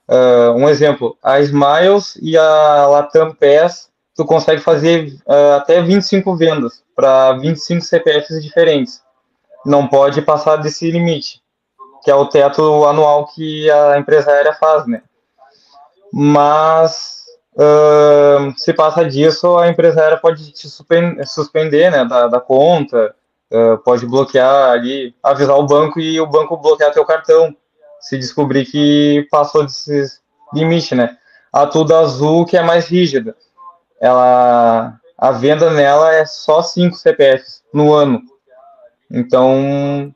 [0.06, 6.36] Uh, um exemplo, a Smiles e a Latam Pass, tu consegue fazer uh, até 25
[6.36, 9.02] vendas para 25 CPFs diferentes
[9.70, 11.44] não pode passar desse limite,
[12.04, 15.04] que é o teto anual que a empresa aérea faz, né?
[16.12, 17.24] Mas
[17.54, 23.14] uh, se passa disso, a empresa aérea pode te suspender, né, da, da conta,
[23.54, 27.56] uh, pode bloquear ali, avisar o banco e o banco bloquear teu cartão,
[28.02, 30.20] se descobrir que passou desses
[30.52, 31.16] limites, né?
[31.54, 33.36] A Tudo Azul, que é mais rígida,
[34.02, 38.20] ela, a venda nela é só 5 CPFs no ano,
[39.12, 40.14] então,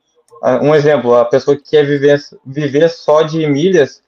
[0.62, 4.02] um exemplo, a pessoa que quer viver, viver só de milhas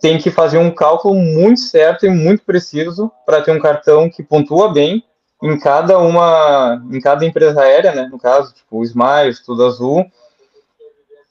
[0.00, 4.22] tem que fazer um cálculo muito certo e muito preciso para ter um cartão que
[4.22, 5.04] pontua bem
[5.42, 8.08] em cada uma, em cada empresa aérea, né?
[8.10, 10.04] No caso, tipo o Smiles, Tudo Azul,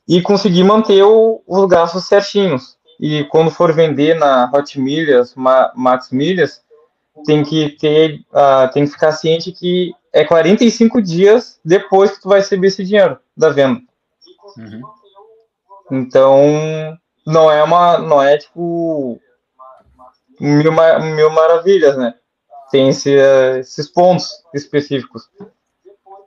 [0.08, 2.78] e conseguir manter o, os gastos certinhos.
[3.00, 6.62] E quando for vender na Hot Milhas, Max Milhas,
[7.26, 12.30] tem que ter, uh, tem que ficar ciente que é 45 dias depois que tu
[12.30, 13.82] vai receber esse dinheiro da venda.
[14.58, 14.82] Uhum.
[15.92, 19.20] Então, não é uma, não é tipo
[20.40, 20.72] mil,
[21.16, 22.14] mil maravilhas, né?
[22.72, 23.12] Tem esse,
[23.60, 25.30] esses pontos específicos.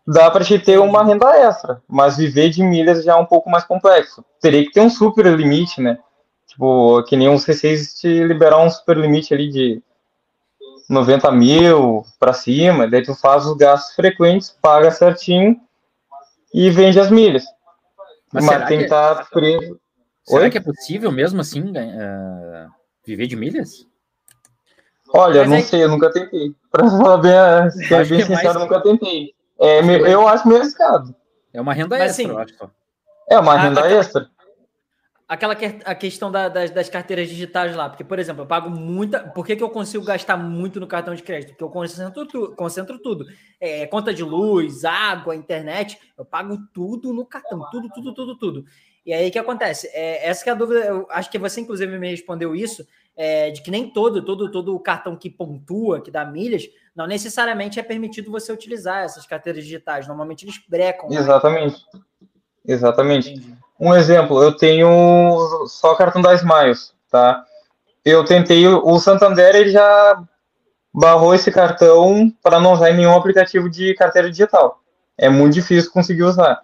[0.07, 3.51] Dá para te ter uma renda extra, mas viver de milhas já é um pouco
[3.51, 4.25] mais complexo.
[4.41, 5.99] Teria que ter um super limite, né?
[6.47, 9.83] Tipo, que nem um C6 te liberar um super limite ali de
[10.91, 15.57] 90 mil para cima, daí tu faz os gastos frequentes, paga certinho
[16.53, 17.45] e vende as milhas.
[18.33, 19.79] Mas, Mas tem que estar tá preso.
[20.25, 20.51] Será Oi?
[20.51, 22.71] que é possível mesmo assim uh,
[23.07, 23.87] viver de milhas?
[25.15, 25.63] Olha, Mas não é...
[25.63, 26.53] sei, eu nunca tentei.
[26.73, 28.57] Para falar bem, ser bem é sincero, mais...
[28.57, 29.35] nunca tentei.
[29.61, 29.81] É,
[30.13, 31.15] eu acho meio arriscado.
[31.53, 32.71] É uma renda Mas, extra, assim, eu acho.
[33.29, 34.29] É uma renda a, extra
[35.31, 38.69] aquela que, a questão da, das, das, carteiras digitais lá, porque, por exemplo, eu pago
[38.69, 39.21] muita.
[39.21, 41.51] Por que, que eu consigo gastar muito no cartão de crédito?
[41.51, 43.25] Porque eu concentro, tu, concentro tudo.
[43.61, 48.65] É, conta de luz, água, internet, eu pago tudo no cartão, tudo, tudo, tudo, tudo.
[49.07, 49.89] E aí o que acontece?
[49.95, 52.85] É, essa que é a dúvida, eu acho que você, inclusive, me respondeu isso,
[53.17, 57.79] é, de que nem todo, todo, todo cartão que pontua, que dá milhas, não necessariamente
[57.79, 60.09] é permitido você utilizar essas carteiras digitais.
[60.09, 61.09] Normalmente eles brecam.
[61.09, 61.77] Exatamente.
[61.95, 62.01] Né?
[62.67, 63.31] Exatamente.
[63.31, 63.60] Entendi.
[63.81, 67.43] Um exemplo, eu tenho só cartão da Smiles, tá?
[68.05, 70.23] Eu tentei, o Santander ele já
[70.93, 74.81] barrou esse cartão para não usar em nenhum aplicativo de carteira digital.
[75.17, 76.63] É muito difícil conseguir usar.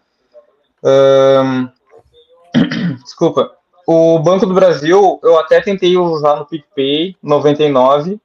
[3.03, 3.53] Desculpa.
[3.87, 8.21] O Banco do Brasil, eu até tentei usar no PicPay 99,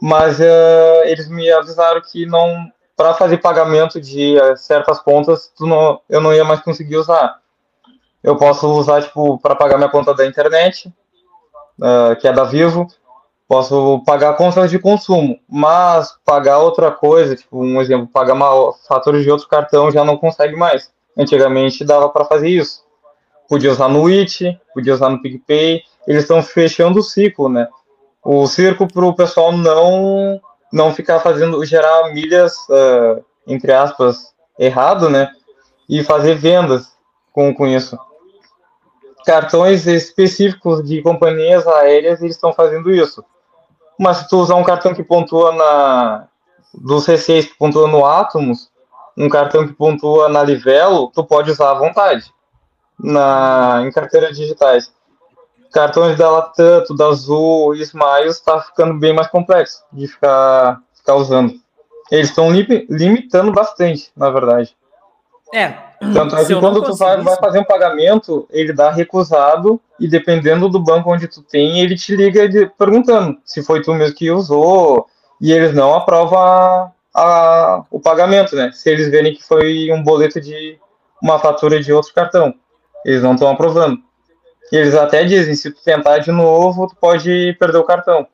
[0.00, 6.00] mas uh, eles me avisaram que não para fazer pagamento de uh, certas contas, não,
[6.08, 7.41] eu não ia mais conseguir usar.
[8.22, 10.92] Eu posso usar, tipo, para pagar minha conta da internet,
[11.78, 12.86] uh, que é da Vivo.
[13.48, 18.34] Posso pagar contas de consumo, mas pagar outra coisa, tipo, um exemplo, pagar
[18.88, 20.90] fatura de outro cartão já não consegue mais.
[21.18, 22.82] Antigamente dava para fazer isso.
[23.48, 25.82] Podia usar no IT, podia usar no PicPay.
[26.06, 27.68] Eles estão fechando o ciclo, né?
[28.24, 30.40] O circo para o pessoal não
[30.72, 35.30] não ficar fazendo gerar milhas uh, entre aspas errado, né?
[35.88, 36.96] E fazer vendas
[37.32, 37.98] com, com isso.
[39.24, 43.24] Cartões específicos de companhias aéreas eles estão fazendo isso.
[43.98, 46.28] Mas se tu usar um cartão que pontua na
[46.74, 48.70] do C6 que pontua no Atomos,
[49.16, 52.32] um cartão que pontua na Livelo, tu pode usar à vontade
[52.98, 54.92] na, em carteiras digitais.
[55.72, 61.14] Cartões da Latam, da Azul e Smiles está ficando bem mais complexo de ficar, ficar
[61.14, 61.54] usando.
[62.10, 64.76] Eles estão limitando bastante, na verdade.
[65.54, 65.74] É.
[66.12, 70.68] Tanto é que quando tu vai, vai, fazer um pagamento, ele dá recusado e dependendo
[70.68, 75.06] do banco onde tu tem, ele te liga perguntando se foi tu mesmo que usou
[75.40, 78.70] e eles não aprovam a, a, o pagamento, né?
[78.72, 80.78] Se eles verem que foi um boleto de
[81.22, 82.52] uma fatura de outro cartão.
[83.04, 83.98] Eles não estão aprovando.
[84.72, 88.26] E eles até dizem, se tu tentar de novo, tu pode perder o cartão.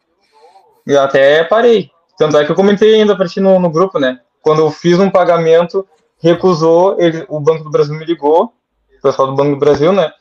[0.86, 1.90] E eu até parei.
[2.16, 4.20] Tanto é que eu comentei ainda para ti no, no grupo, né?
[4.40, 5.86] Quando eu fiz um pagamento,
[6.20, 8.52] recusou, ele, o Banco do Brasil me ligou,
[8.98, 10.12] o pessoal do Banco do Brasil, né?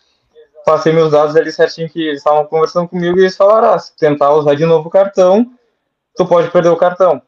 [0.65, 3.95] Passei meus dados ali certinho que eles estavam conversando comigo e eles falaram, ah, se
[3.95, 5.49] tentar usar de novo o cartão,
[6.15, 7.21] tu pode perder o cartão.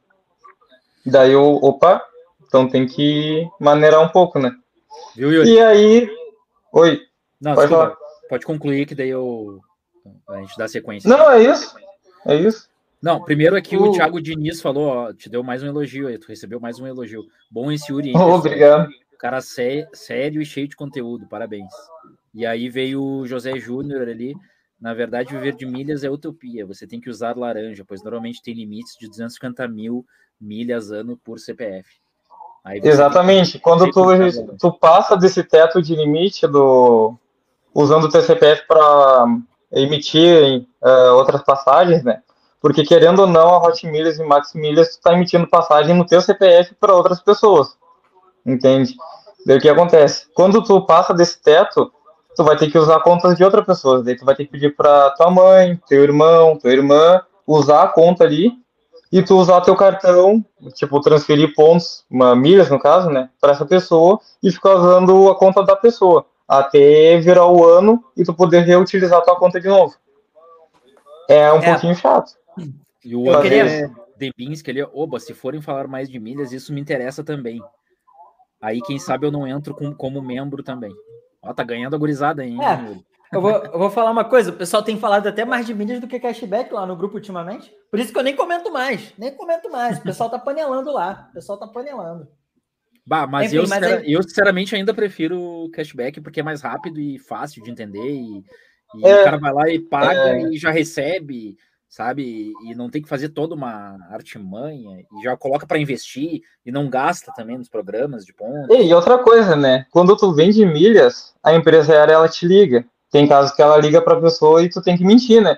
[1.06, 2.04] Daí eu, opa,
[2.46, 4.52] então tem que maneirar um pouco, né?
[5.16, 5.52] Viu, Yuri?
[5.52, 6.10] E aí,
[6.74, 7.02] oi,
[7.40, 7.98] Não, pode desculpa.
[8.30, 9.60] Pode concluir que daí eu,
[10.30, 11.10] a gente dá sequência.
[11.10, 11.76] Não, é isso,
[12.26, 12.69] é isso.
[13.02, 16.18] Não, primeiro aqui o, o Thiago Diniz falou, ó, te deu mais um elogio aí,
[16.18, 17.26] tu recebeu mais um elogio.
[17.50, 18.12] Bom esse Yuri.
[18.16, 18.90] Oh, obrigado.
[19.18, 21.72] Cara sé, sério e cheio de conteúdo, parabéns.
[22.34, 24.36] E aí veio o José Júnior ali.
[24.80, 26.66] Na verdade, viver de milhas é utopia.
[26.66, 30.06] Você tem que usar laranja, pois normalmente tem limites de 250 mil
[30.40, 31.90] milhas ano por CPF.
[32.84, 33.60] Exatamente.
[33.60, 37.16] Quando tu, tu passa desse teto de limite do
[37.74, 39.26] usando o TCPF para
[39.72, 42.22] emitir uh, outras passagens, né?
[42.62, 46.22] Porque, querendo ou não, a Hot Milhas e Max Milhas está emitindo passagem no teu
[46.22, 47.78] CPF para outras pessoas.
[48.46, 48.96] Entende?
[49.46, 50.28] Daí o que acontece?
[50.34, 51.92] Quando tu passa desse teto,
[52.36, 54.04] tu vai ter que usar contas de outras pessoas.
[54.04, 57.88] Daí tu vai ter que pedir para tua mãe, teu irmão, tua irmã, usar a
[57.88, 58.52] conta ali
[59.12, 60.44] e tu usar teu cartão,
[60.76, 65.36] tipo, transferir pontos, uma, milhas no caso, né, para essa pessoa e ficar usando a
[65.36, 69.96] conta da pessoa até virar o ano e tu poder reutilizar tua conta de novo.
[71.28, 71.72] É um é.
[71.72, 72.34] pouquinho chato.
[73.04, 73.92] E o André queria...
[74.18, 77.62] Debinski, ele, oba, se forem falar mais de milhas, isso me interessa também.
[78.62, 80.94] Aí, quem sabe, eu não entro com, como membro também.
[81.42, 82.60] Ó, tá ganhando a gurizada aí, hein?
[82.62, 85.74] É, eu, vou, eu vou falar uma coisa, o pessoal tem falado até mais de
[85.74, 87.72] milhas do que cashback lá no grupo ultimamente.
[87.90, 89.98] Por isso que eu nem comento mais, nem comento mais.
[90.00, 92.28] O pessoal tá panelando lá, o pessoal tá panelando.
[93.06, 94.04] Bah, mas, Enfim, eu, mas é...
[94.06, 98.12] eu, sinceramente, ainda prefiro o cashback porque é mais rápido e fácil de entender.
[98.12, 98.44] E,
[98.96, 100.42] e é, o cara vai lá e paga é...
[100.52, 101.56] e já recebe
[101.90, 102.54] sabe?
[102.64, 106.88] E não tem que fazer toda uma artimanha e já coloca para investir e não
[106.88, 108.74] gasta também nos programas de ponto.
[108.74, 109.86] E outra coisa, né?
[109.92, 112.86] Quando tu vende milhas, a empresária ela te liga.
[113.12, 115.58] Tem casos que ela liga para pessoa e tu tem que mentir, né?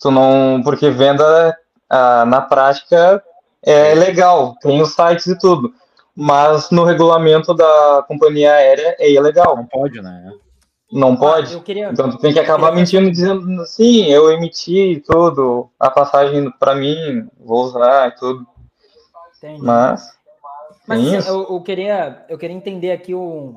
[0.00, 1.56] Tu não, porque venda
[1.88, 3.22] ah, na prática
[3.62, 5.72] é legal, tem os sites e tudo,
[6.14, 9.56] mas no regulamento da companhia aérea é ilegal.
[9.56, 10.32] Não pode, né?
[10.92, 11.60] Não ah, pode?
[11.60, 11.90] Queria...
[11.90, 17.28] Então tu tem que acabar mentindo dizendo assim, eu emiti tudo, a passagem para mim,
[17.38, 18.46] vou usar e tudo.
[19.38, 19.62] Entendi.
[19.62, 20.16] Mas.
[20.86, 23.54] Mas eu, eu, queria, eu queria entender aqui o.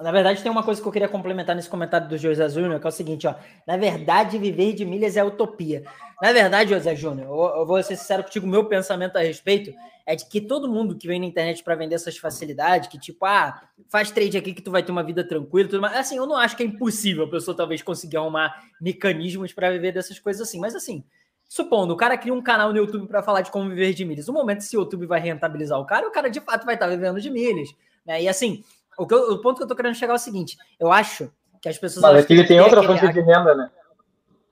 [0.00, 2.86] Na verdade, tem uma coisa que eu queria complementar nesse comentário do José Júnior, que
[2.86, 3.34] é o seguinte, ó.
[3.66, 5.84] Na verdade, viver de milhas é utopia.
[6.20, 9.72] Na verdade, José Júnior, eu, eu vou ser sincero contigo, meu pensamento a respeito
[10.06, 13.24] é de que todo mundo que vem na internet para vender essas facilidades, que tipo,
[13.24, 15.96] ah, faz trade aqui que tu vai ter uma vida tranquila, tudo mais.
[15.96, 19.92] Assim, eu não acho que é impossível a pessoa talvez conseguir arrumar mecanismos para viver
[19.92, 21.02] dessas coisas assim, mas assim,
[21.48, 24.26] supondo, o cara cria um canal no YouTube para falar de como viver de milhas.
[24.26, 26.86] No momento se o YouTube vai rentabilizar o cara, o cara de fato vai estar
[26.86, 28.22] tá vivendo de milhas, né?
[28.22, 28.62] E assim,
[28.98, 31.30] o, eu, o ponto que eu tô querendo chegar é o seguinte, eu acho
[31.60, 33.70] que as pessoas Mas aqui ele tem outra fonte de renda, né?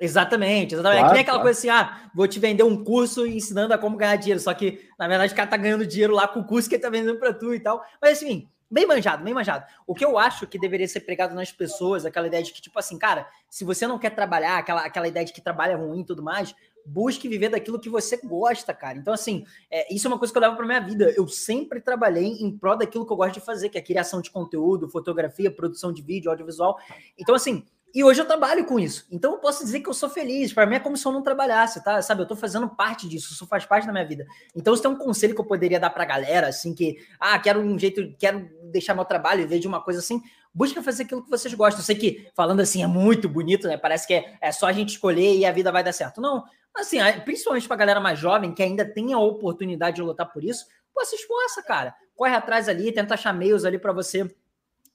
[0.00, 0.98] Exatamente, exatamente.
[0.98, 1.42] Claro, é que nem aquela claro.
[1.42, 4.40] coisa assim, ah, vou te vender um curso ensinando a como ganhar dinheiro.
[4.40, 6.82] Só que, na verdade, o cara tá ganhando dinheiro lá com o curso que ele
[6.82, 7.84] tá vendendo para tu e tal.
[8.00, 9.66] Mas, assim, Bem manjado, bem manjado.
[9.86, 12.78] O que eu acho que deveria ser pregado nas pessoas, aquela ideia de que, tipo
[12.78, 16.00] assim, cara, se você não quer trabalhar, aquela, aquela ideia de que trabalho é ruim
[16.00, 16.54] e tudo mais,
[16.86, 18.98] busque viver daquilo que você gosta, cara.
[18.98, 21.12] Então, assim, é, isso é uma coisa que eu levo para minha vida.
[21.16, 24.30] Eu sempre trabalhei em prol daquilo que eu gosto de fazer, que é criação de
[24.30, 26.78] conteúdo, fotografia, produção de vídeo, audiovisual.
[27.18, 27.64] Então, assim,
[27.94, 29.06] e hoje eu trabalho com isso.
[29.10, 30.52] Então eu posso dizer que eu sou feliz.
[30.52, 32.00] Para mim é como se eu não trabalhasse, tá?
[32.00, 34.26] Sabe, eu tô fazendo parte disso, isso faz parte da minha vida.
[34.56, 37.60] Então, se tem um conselho que eu poderia dar pra galera, assim, que, ah, quero
[37.60, 40.22] um jeito, quero deixar meu trabalho e ver de uma coisa assim,
[40.54, 41.80] busca fazer aquilo que vocês gostam.
[41.80, 43.76] Eu sei que falando assim é muito bonito, né?
[43.76, 46.20] Parece que é, é só a gente escolher e a vida vai dar certo.
[46.20, 50.42] Não, assim, principalmente pra galera mais jovem que ainda tem a oportunidade de lutar por
[50.42, 51.94] isso, pô, se esforça, cara.
[52.14, 54.28] Corre atrás ali, tenta achar meios ali para você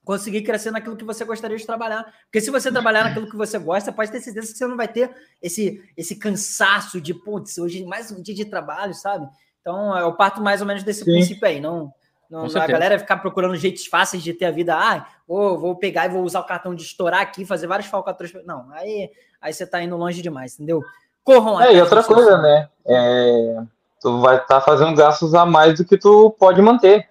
[0.07, 2.05] conseguir crescer naquilo que você gostaria de trabalhar.
[2.23, 4.87] Porque se você trabalhar naquilo que você gosta, pode ter certeza que você não vai
[4.87, 9.27] ter esse, esse cansaço de, putz, hoje mais um dia de trabalho, sabe?
[9.59, 11.11] Então, eu parto mais ou menos desse Sim.
[11.11, 11.59] princípio aí.
[11.59, 11.93] Não,
[12.29, 14.75] não a galera ficar procurando jeitos fáceis de ter a vida.
[14.75, 18.31] Ah, vou, vou pegar e vou usar o cartão de estourar aqui, fazer vários falcatruas.
[18.45, 20.81] Não, aí, aí você tá indo longe demais, entendeu?
[21.27, 22.69] Corram É, e outra coisa, né?
[22.85, 23.61] É,
[23.99, 27.09] tu vai estar tá fazendo gastos a mais do que tu pode manter,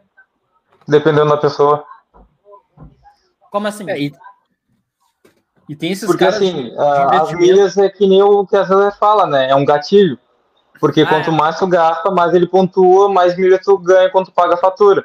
[0.88, 1.84] dependendo da pessoa.
[3.50, 3.90] Como assim?
[3.90, 4.14] É, e,
[5.68, 9.26] e, tem esses Porque assim, as milhas é que nem o que a Zé fala,
[9.26, 9.50] né?
[9.50, 10.18] É um gatilho.
[10.80, 11.34] Porque ah, quanto é.
[11.34, 15.04] mais tu gasta, mais ele pontua, mais milha tu ganha quando tu paga a fatura.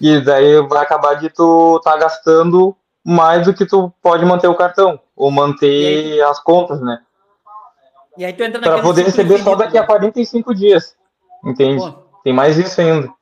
[0.00, 2.74] E daí vai acabar de tu tá gastando
[3.04, 6.98] mais do que tu pode manter o cartão, ou manter as contas, né?
[8.16, 10.96] E aí tu entra Para poder receber só daqui a 45 dias.
[11.44, 11.78] Entende?
[11.78, 11.92] Pô.
[12.22, 13.12] Tem mais isso ainda.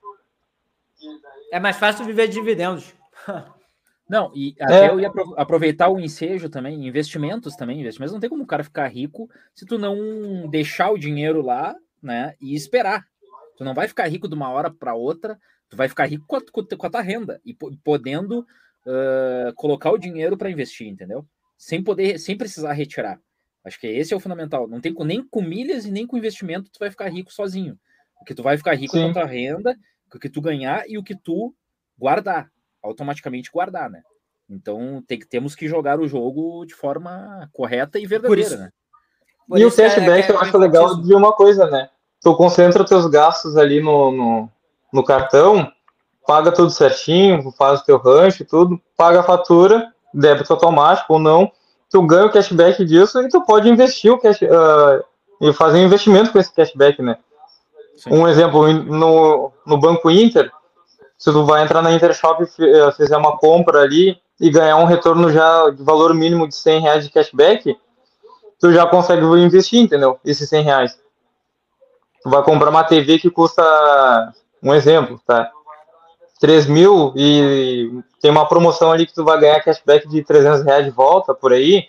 [1.53, 2.95] É mais fácil viver de dividendos.
[4.11, 4.91] Não, e até é.
[4.91, 8.12] eu ia aproveitar o ensejo também, investimentos também, investimentos.
[8.12, 12.35] Não tem como o cara ficar rico se tu não deixar o dinheiro lá, né,
[12.41, 13.07] e esperar.
[13.57, 15.39] Tu não vai ficar rico de uma hora para outra,
[15.69, 19.99] tu vai ficar rico com a, com a tua renda e podendo uh, colocar o
[19.99, 21.25] dinheiro para investir, entendeu?
[21.57, 23.21] Sem poder, sem precisar retirar.
[23.65, 24.66] Acho que esse é o fundamental.
[24.66, 27.78] Não tem nem com milhas e nem com investimento tu vai ficar rico sozinho.
[28.19, 29.05] Porque tu vai ficar rico Sim.
[29.05, 29.77] com a tua renda,
[30.11, 31.55] com o que tu ganhar e o que tu
[31.99, 32.51] guardar
[32.82, 34.03] automaticamente guardar, né?
[34.49, 38.70] Então tem, temos que jogar o jogo de forma correta e verdadeira, né?
[39.57, 41.89] e o cashback é, é, eu acho legal de uma coisa, né?
[42.20, 44.51] Tu concentra teus gastos ali no, no,
[44.93, 45.70] no, cartão,
[46.27, 51.51] paga tudo certinho, faz o teu rancho, tudo, paga a fatura, débito automático ou não,
[51.91, 55.05] tu ganha o cashback disso e tu pode investir o cash, uh,
[55.41, 57.17] e fazer um investimento com esse cashback, né?
[57.97, 58.10] Sim.
[58.12, 60.51] Um exemplo, no, no Banco Inter,
[61.19, 64.86] se tu vai entrar na Intershop e eh, fizer uma compra ali e ganhar um
[64.86, 67.78] retorno já de valor mínimo de 100 reais de cashback,
[68.59, 70.19] tu já consegue investir, entendeu?
[70.25, 70.99] Esses 100 reais.
[72.23, 73.62] Tu vai comprar uma TV que custa,
[74.62, 75.51] um exemplo, tá?
[76.41, 80.86] 3 mil e tem uma promoção ali que tu vai ganhar cashback de 300 reais
[80.86, 81.89] de volta, por aí,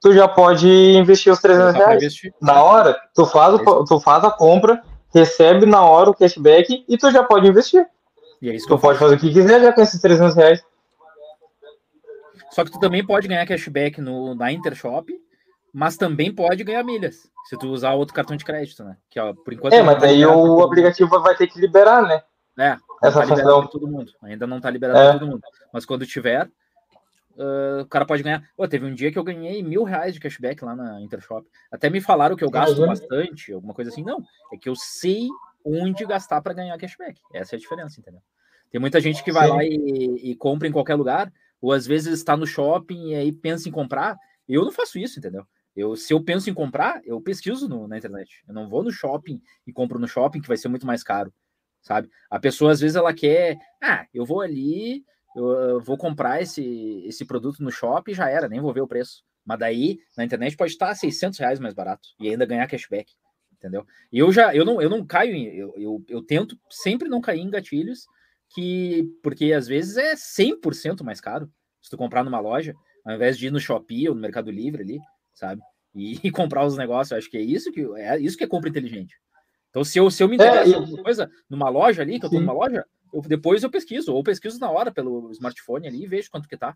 [0.00, 2.20] tu já pode investir os 300 reais.
[2.40, 4.82] Na hora, tu faz, o, tu faz a compra,
[5.14, 7.86] recebe na hora o cashback e tu já pode investir.
[8.42, 10.62] E é isso que tu pode fazer o que quiser já com esses 300 reais.
[12.50, 15.10] Só que tu também pode ganhar cashback no, na Intershop,
[15.72, 18.96] mas também pode ganhar milhas, se tu usar outro cartão de crédito, né?
[19.10, 22.22] Que, ó, por enquanto, é, mas daí o aplicativo vai ter que liberar, né?
[22.58, 22.76] É,
[23.08, 23.66] essa tá função.
[23.66, 24.12] todo mundo.
[24.22, 25.10] Ainda não tá liberado é.
[25.10, 25.42] para todo mundo.
[25.72, 26.46] Mas quando tiver,
[27.36, 28.48] uh, o cara pode ganhar.
[28.56, 31.46] Pô, teve um dia que eu ganhei mil reais de cashback lá na Intershop.
[31.70, 32.88] Até me falaram que eu gasto Imagina.
[32.88, 34.02] bastante, alguma coisa assim.
[34.02, 35.28] Não, é que eu sei
[35.64, 37.20] onde gastar para ganhar cashback.
[37.32, 38.22] Essa é a diferença, entendeu?
[38.70, 39.54] Tem muita gente que vai Sim.
[39.54, 43.32] lá e, e, compra em qualquer lugar, ou às vezes está no shopping e aí
[43.32, 44.16] pensa em comprar.
[44.48, 45.44] Eu não faço isso, entendeu?
[45.74, 48.42] Eu, se eu penso em comprar, eu pesquiso no, na internet.
[48.48, 51.32] Eu não vou no shopping e compro no shopping, que vai ser muito mais caro,
[51.86, 52.10] sabe?
[52.28, 53.56] A pessoa, às vezes, ela quer...
[53.80, 55.04] Ah, eu vou ali,
[55.36, 59.22] eu, vou comprar esse, esse produto no shopping já era, nem vou ver o preço.
[59.44, 63.12] Mas daí, na internet, pode estar 600 reais mais barato e ainda ganhar cashback
[63.58, 63.86] entendeu?
[64.12, 67.22] E eu já, eu não, eu não caio em, eu, eu, eu, tento sempre não
[67.22, 68.06] cair em gatilhos
[68.54, 71.50] que, porque às vezes é 100% mais caro
[71.82, 72.74] se tu comprar numa loja,
[73.04, 74.98] ao invés de ir no Shopee ou no Mercado Livre ali,
[75.34, 75.62] sabe?
[75.94, 78.68] E, e comprar os negócios, acho que é isso que é isso que é compra
[78.68, 79.14] inteligente.
[79.76, 82.30] Então, se eu, se eu me interesso é, alguma coisa numa loja ali, que eu
[82.30, 86.06] tô numa loja, eu, depois eu pesquiso, ou pesquiso na hora pelo smartphone ali e
[86.06, 86.74] vejo quanto que tá.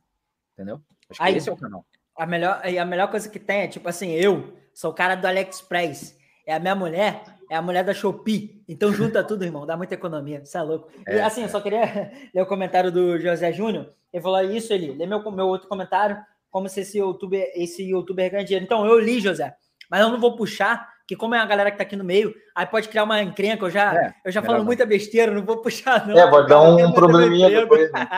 [0.52, 0.82] Entendeu?
[1.08, 1.86] Acho que Aí, esse é o canal.
[2.14, 5.26] A melhor, a melhor coisa que tem é, tipo assim, eu sou o cara do
[5.26, 6.14] AliExpress
[6.44, 8.62] é a minha mulher, é a mulher da Shopee.
[8.68, 10.42] Então junta tudo, irmão, dá muita economia.
[10.42, 10.90] Isso é louco.
[11.06, 13.94] É, e assim, eu só queria ler o comentário do José Júnior.
[14.12, 16.18] Ele falou isso, ele lê meu, meu outro comentário,
[16.50, 18.66] como se esse youtuber, esse youtuber ganha dinheiro.
[18.66, 19.54] Então, eu li, José,
[19.90, 22.32] mas eu não vou puxar, que como é a galera que tá aqui no meio,
[22.54, 23.66] aí pode criar uma encrenca.
[23.66, 26.16] Eu já, é, eu já falo muita besteira, não vou puxar, não.
[26.16, 27.90] É, pode dar um probleminha depois.
[27.90, 28.08] Né?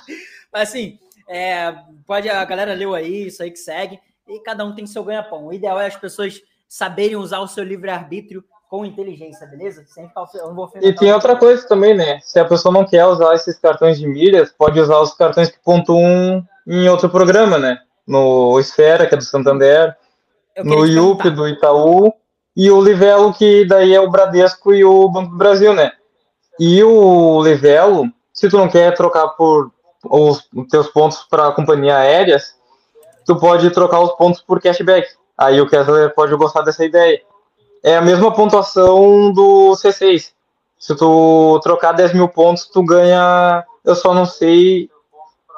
[0.50, 1.74] Mas assim, é,
[2.06, 5.44] pode, a galera leu aí, isso aí que segue, e cada um tem seu ganha-pão.
[5.44, 9.84] O ideal é as pessoas saberem usar o seu livre-arbítrio com inteligência, beleza?
[9.86, 12.18] Sem ficar, eu não vou e tem outra coisa também, né?
[12.22, 15.58] Se a pessoa não quer usar esses cartões de milhas, pode usar os cartões que
[15.62, 17.78] pontuam em outro programa, né?
[18.06, 19.94] No Esfera, que é do Santander,
[20.64, 22.12] no IUP do Itaú,
[22.58, 25.92] e o Livelo, que daí é o Bradesco e o Banco do Brasil, né?
[26.60, 29.70] E o Livelo, se tu não quer trocar por
[30.04, 32.54] os teus pontos para companhia aéreas,
[33.24, 35.08] tu pode trocar os pontos por cashback.
[35.38, 37.22] Aí o Kessler pode gostar dessa ideia
[37.82, 40.32] é a mesma pontuação do C6.
[40.78, 43.64] Se tu trocar 10 mil pontos, tu ganha.
[43.84, 44.90] Eu só não sei.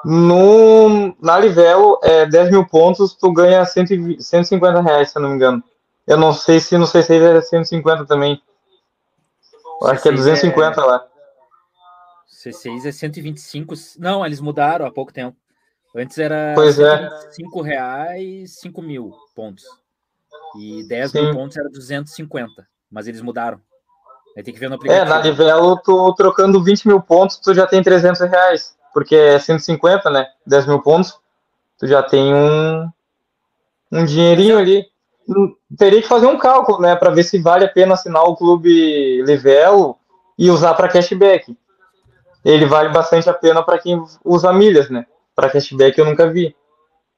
[0.02, 5.28] No, na Livelo, é 10 mil pontos, tu ganha 120, 150 reais, se eu não
[5.28, 5.62] me engano.
[6.10, 8.42] Eu não sei se no C6 é 150 também.
[9.80, 10.84] Eu acho que é 250 é...
[10.84, 11.06] lá.
[12.28, 13.74] C6 é 125.
[13.96, 15.36] Não, eles mudaram há pouco tempo.
[15.94, 17.08] Antes era pois é.
[17.30, 19.62] 5 reais, 5 mil pontos.
[20.58, 21.22] E 10 Sim.
[21.22, 23.60] mil pontos era 250, mas eles mudaram.
[24.36, 25.06] Aí tem que ver no aplicativo.
[25.06, 29.38] É, na Livelo, tu trocando 20 mil pontos, tu já tem 300 reais, porque é
[29.38, 30.26] 150, né?
[30.44, 31.16] 10 mil pontos,
[31.78, 32.90] tu já tem um,
[33.92, 34.89] um dinheirinho ali.
[35.78, 39.22] Teria que fazer um cálculo, né, para ver se vale a pena assinar o clube
[39.22, 39.96] Livelo
[40.38, 41.56] e usar para cashback.
[42.44, 45.06] Ele vale bastante a pena para quem usa milhas, né?
[45.34, 46.56] Para cashback eu nunca vi.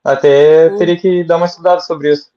[0.04, 2.32] Até teria que dar uma estudada sobre isso.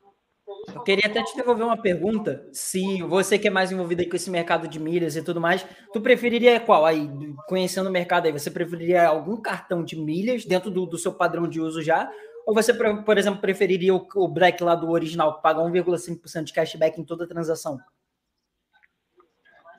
[0.74, 2.48] Eu queria até te devolver uma pergunta.
[2.52, 6.02] Se você que é mais envolvido com esse mercado de milhas e tudo mais, tu
[6.02, 6.86] preferiria qual?
[6.86, 7.10] Aí,
[7.48, 11.48] conhecendo o mercado aí, você preferiria algum cartão de milhas dentro do, do seu padrão
[11.48, 12.10] de uso já?
[12.46, 17.02] Ou você, por exemplo, preferiria o, Black lá do original, que paga 1,5% de cashback
[17.02, 17.80] em toda transação?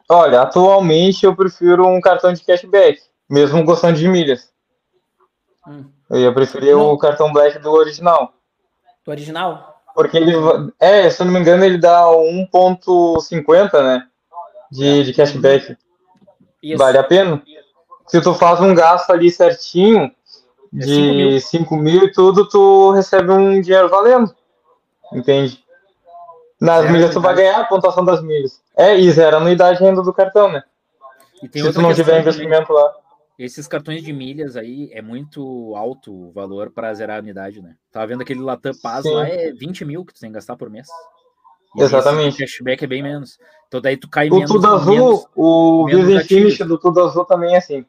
[0.09, 4.53] Olha, atualmente eu prefiro um cartão de cashback, mesmo gostando de milhas.
[5.67, 5.91] Hum.
[6.11, 6.93] Eu ia preferir Não.
[6.93, 8.33] o cartão Black do original.
[9.05, 9.83] Do original?
[9.95, 10.33] Porque ele,
[10.79, 14.09] é, se eu não me engano, ele dá 1,50, né?
[14.71, 15.77] De, de cashback.
[16.63, 16.79] Isso.
[16.79, 17.43] Vale a pena?
[18.07, 20.13] Se tu faz um gasto ali certinho,
[20.77, 21.85] de 5 mil.
[21.85, 24.35] mil e tudo, tu recebe um dinheiro valendo.
[25.13, 25.65] Entende?
[26.61, 28.61] Nas milhas tu vai ganhar a pontuação das milhas.
[28.77, 30.63] É, e zero anuidade ainda do cartão, né?
[31.41, 32.83] Se tu não tiver investimento também.
[32.83, 32.95] lá.
[33.39, 37.77] Esses cartões de milhas aí é muito alto o valor para zerar a unidade, né?
[37.93, 39.13] Tava vendo aquele Latam Paz Sim.
[39.13, 40.89] lá, é 20 mil que tu tem que gastar por mês.
[41.77, 42.37] E Exatamente.
[42.37, 43.39] O cashback é bem menos.
[43.69, 44.51] Então daí tu cai o menos.
[44.51, 47.85] Tudo Azul, menos, o Visa Finish do Tudo Azul também é assim.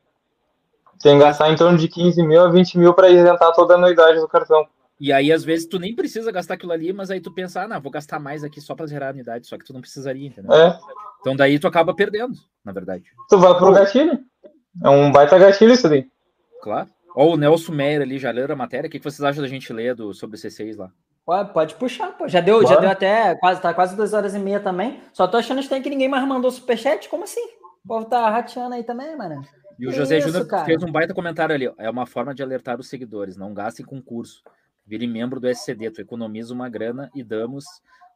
[1.02, 3.78] Tem que gastar em torno de 15 mil a 20 mil para isentar toda a
[3.78, 4.68] anuidade do cartão.
[5.00, 7.68] E aí, às vezes, tu nem precisa gastar aquilo ali, mas aí tu pensa, ah,
[7.68, 10.28] não, vou gastar mais aqui só para zerar a unidade, só que tu não precisaria,
[10.28, 10.52] entendeu?
[10.52, 10.80] É.
[11.20, 13.06] Então daí tu acaba perdendo, na verdade.
[13.30, 14.20] Tu vai pro gatilho.
[14.84, 16.10] É um baita gatilho isso ali.
[16.62, 16.88] Claro.
[17.16, 18.88] Ó, o Nelson Meyer ali já leu a matéria.
[18.88, 20.92] O que vocês acham da gente ler do, sobre o C6 lá?
[21.26, 22.28] Pode, pode puxar, pô.
[22.28, 25.02] Já deu, já deu até quase, tá quase duas horas e meia também.
[25.12, 27.10] Só tô achando estranho que ninguém mais mandou superchat.
[27.10, 27.44] Como assim?
[27.84, 29.42] O povo tá rateando aí também, mano.
[29.80, 31.68] E o José Júnior fez um baita comentário ali.
[31.68, 31.74] Ó.
[31.78, 33.38] É uma forma de alertar os seguidores.
[33.38, 34.44] Não gastem com curso.
[34.86, 35.92] Vire membro do SCD.
[35.92, 37.66] Tu economiza uma grana e damos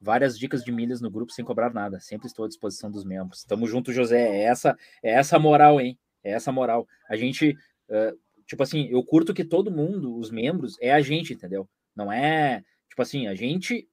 [0.01, 1.99] várias dicas de milhas no grupo sem cobrar nada.
[1.99, 3.43] Sempre estou à disposição dos membros.
[3.43, 4.19] Tamo junto, José.
[4.19, 5.97] É essa, é essa moral, hein?
[6.23, 6.87] É essa moral.
[7.07, 7.57] A gente,
[7.89, 8.17] uh,
[8.47, 11.69] tipo assim, eu curto que todo mundo, os membros, é a gente, entendeu?
[11.95, 13.87] Não é, tipo assim, a gente,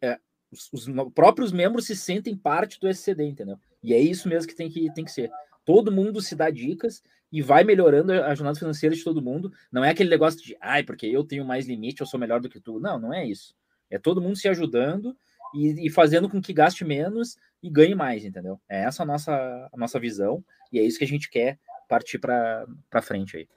[0.00, 0.18] é,
[0.50, 3.58] os, os, próprios membros se sentem parte do SCD, entendeu?
[3.82, 5.30] E é isso mesmo que tem que, tem que ser.
[5.64, 7.02] Todo mundo se dá dicas
[7.32, 9.52] e vai melhorando a jornada financeira de todo mundo.
[9.72, 12.48] Não é aquele negócio de, ai, porque eu tenho mais limite, eu sou melhor do
[12.48, 12.78] que tu.
[12.78, 13.54] Não, não é isso.
[13.90, 15.16] É todo mundo se ajudando
[15.54, 18.60] e, e fazendo com que gaste menos e ganhe mais, entendeu?
[18.68, 19.32] É essa a nossa,
[19.72, 22.66] a nossa visão e é isso que a gente quer partir para
[23.02, 23.48] frente aí.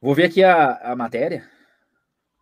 [0.00, 1.48] Vou ver aqui a, a matéria.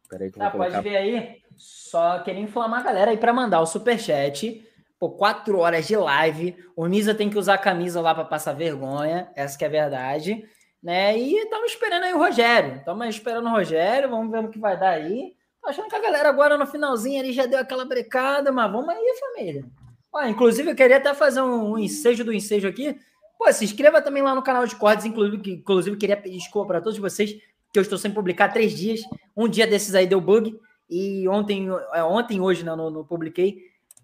[0.09, 0.83] Peraí que eu tá, vou colocar...
[0.83, 1.43] Pode ver aí.
[1.57, 4.67] Só queria inflamar a galera aí para mandar o superchat.
[4.99, 6.57] Pô, quatro horas de live.
[6.75, 9.31] O Nisa tem que usar camisa lá para passar vergonha.
[9.35, 10.45] Essa que é a verdade.
[10.83, 11.19] Né?
[11.19, 12.77] E estamos esperando aí o Rogério.
[12.77, 14.09] Estamos esperando o Rogério.
[14.09, 15.35] Vamos ver o que vai dar aí.
[15.61, 18.89] Tô achando que a galera agora no finalzinho ali já deu aquela brecada, mas vamos
[18.89, 19.65] aí, família.
[20.13, 22.97] Ó, inclusive, eu queria até fazer um, um ensejo do ensejo aqui.
[23.39, 26.81] Pô, se inscreva também lá no canal de cortes, inclusive, inclusive queria pedir desculpa para
[26.81, 27.33] todos vocês,
[27.73, 29.01] que eu estou sem publicar três dias.
[29.37, 30.59] Um dia desses aí deu bug,
[30.89, 33.59] e ontem, é, ontem hoje, não, não, não publiquei,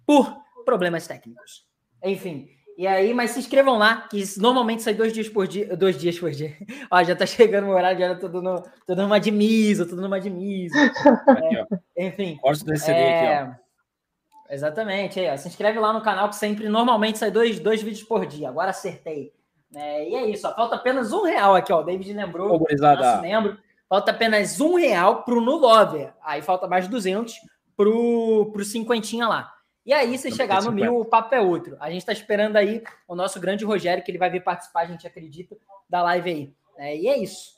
[0.05, 1.67] por problemas técnicos.
[2.05, 5.77] Enfim, e aí, mas se inscrevam lá, que normalmente sai dois dias por dia.
[5.77, 6.57] Dois dias por dia.
[6.91, 9.95] Ó, já tá chegando o horário, já tô dando, tô dando uma de miso, tô
[9.95, 10.75] dando uma de miso.
[11.97, 12.39] é, enfim.
[12.41, 13.39] Corte do CD é...
[13.39, 13.63] aqui, ó.
[14.53, 15.21] Exatamente.
[15.21, 18.27] Aí, ó, se inscreve lá no canal que sempre, normalmente, sai dois, dois vídeos por
[18.27, 18.49] dia.
[18.49, 19.33] Agora acertei.
[19.75, 21.81] É, e é isso, ó, falta apenas um real aqui, ó.
[21.81, 23.59] O David lembrou, nosso membro.
[23.89, 26.15] Falta apenas um real pro Nulover.
[26.23, 27.35] Aí falta mais 200
[27.77, 29.52] pro, pro cinquentinha lá.
[29.85, 31.77] E aí, se chegar no mil, o papo é outro.
[31.81, 34.87] A gente está esperando aí o nosso grande Rogério, que ele vai vir participar, a
[34.87, 35.57] gente acredita,
[35.89, 36.55] da live aí.
[36.79, 37.55] É, e é isso.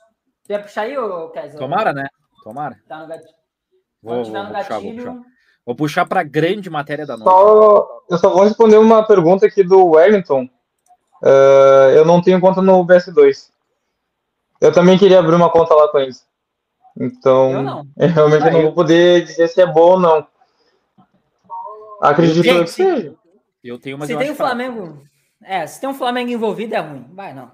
[0.46, 0.94] Quer puxar aí,
[1.32, 1.58] Kézia?
[1.58, 2.08] Tomara, né?
[2.42, 2.78] Tomara.
[2.88, 3.34] Tá no gatilho.
[4.02, 5.16] Vou, vou, vou, puxar, vou puxar.
[5.66, 7.30] Vou puxar para a grande matéria da noite.
[7.30, 10.48] Só, eu só vou responder uma pergunta aqui do Wellington.
[11.22, 13.48] Uh, eu não tenho conta no BS2.
[14.60, 16.26] Eu também queria abrir uma conta lá com eles.
[16.98, 17.86] Então, eu, não.
[17.96, 18.64] eu realmente ah, não eu...
[18.66, 20.26] vou poder dizer se é bom ou não.
[22.10, 23.14] Acredito que seja.
[23.62, 25.02] Eu tenho, mas se tem o Flamengo.
[25.42, 27.06] É, se tem um Flamengo envolvido é ruim.
[27.14, 27.50] Vai, não.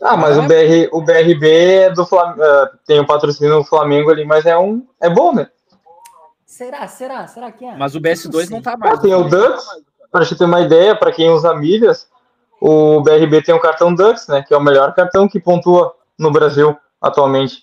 [0.00, 2.40] Ah, mas o, BR, o BRB é do Flamengo.
[2.40, 4.86] Uh, tem o um patrocínio do Flamengo ali, mas é um.
[5.00, 5.48] É bom, né?
[6.46, 6.86] Será?
[6.88, 7.26] Será?
[7.26, 7.76] Será que é?
[7.76, 8.94] Mas o BS2 não, não tá mais.
[8.94, 9.64] Ah, tem o Dux.
[10.10, 12.08] Para você ter uma ideia, para quem usa milhas,
[12.60, 14.42] o BRB tem o cartão Dux, né?
[14.42, 17.62] Que é o melhor cartão que pontua no Brasil atualmente.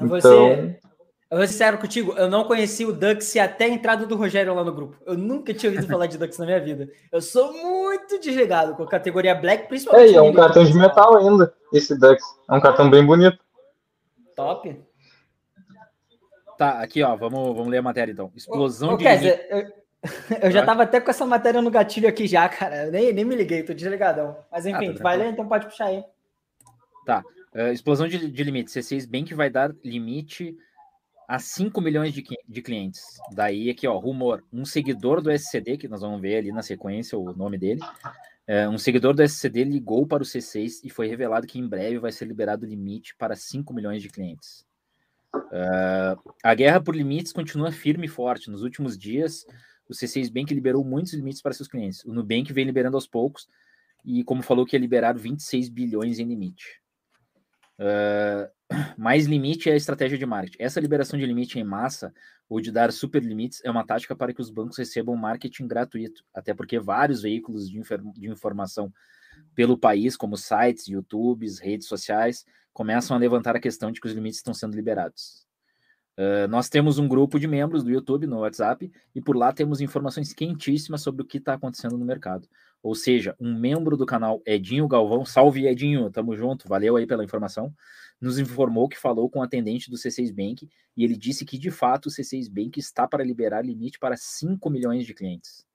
[0.00, 0.89] Você, então...
[1.30, 4.52] Eu vou ser sincero contigo, eu não conheci o Dux até a entrada do Rogério
[4.52, 4.96] lá no grupo.
[5.06, 6.90] Eu nunca tinha ouvido falar de Dux na minha vida.
[7.12, 10.12] Eu sou muito desligado com a categoria Black, principalmente.
[10.12, 12.20] É, é um cartão de metal ainda, esse Dux.
[12.48, 13.38] É um cartão bem bonito.
[14.34, 14.76] Top.
[16.58, 18.32] Tá, aqui ó, vamos, vamos ler a matéria então.
[18.34, 19.04] Explosão ô, ô, de.
[19.04, 19.72] Dizer, eu,
[20.42, 22.86] eu já tava até com essa matéria no gatilho aqui já, cara.
[22.86, 24.36] Eu nem, nem me liguei, tô desligadão.
[24.50, 26.02] Mas enfim, ah, tá vai ler, então pode puxar aí.
[27.06, 27.22] Tá.
[27.54, 28.70] Uh, explosão de, de limite.
[28.72, 30.56] C6 bem que vai dar limite
[31.30, 33.04] a 5 milhões de, de clientes.
[33.30, 37.16] Daí aqui, ó, rumor, um seguidor do SCD, que nós vamos ver ali na sequência
[37.16, 37.80] o nome dele,
[38.48, 42.00] é, um seguidor do SCD ligou para o C6 e foi revelado que em breve
[42.00, 44.66] vai ser liberado o limite para 5 milhões de clientes.
[45.32, 48.50] Uh, a guerra por limites continua firme e forte.
[48.50, 49.46] Nos últimos dias,
[49.88, 52.04] o C6 Bank liberou muitos limites para seus clientes.
[52.04, 53.46] O Nubank vem liberando aos poucos
[54.04, 56.79] e, como falou, que ia liberar 26 bilhões em limite.
[57.80, 58.50] Uh,
[58.98, 60.58] mais limite é a estratégia de marketing.
[60.60, 62.12] Essa liberação de limite em massa
[62.48, 66.22] ou de dar super limites é uma tática para que os bancos recebam marketing gratuito,
[66.34, 67.80] até porque vários veículos de,
[68.14, 68.92] de informação
[69.54, 74.12] pelo país, como sites, YouTubes, redes sociais, começam a levantar a questão de que os
[74.12, 75.46] limites estão sendo liberados.
[76.18, 79.80] Uh, nós temos um grupo de membros do YouTube no WhatsApp e por lá temos
[79.80, 82.46] informações quentíssimas sobre o que está acontecendo no mercado.
[82.82, 87.24] Ou seja, um membro do canal Edinho Galvão, salve Edinho, tamo junto, valeu aí pela
[87.24, 87.74] informação
[88.20, 91.70] nos informou que falou com o atendente do C6 Bank e ele disse que de
[91.70, 95.66] fato o C6 Bank está para liberar limite para 5 milhões de clientes.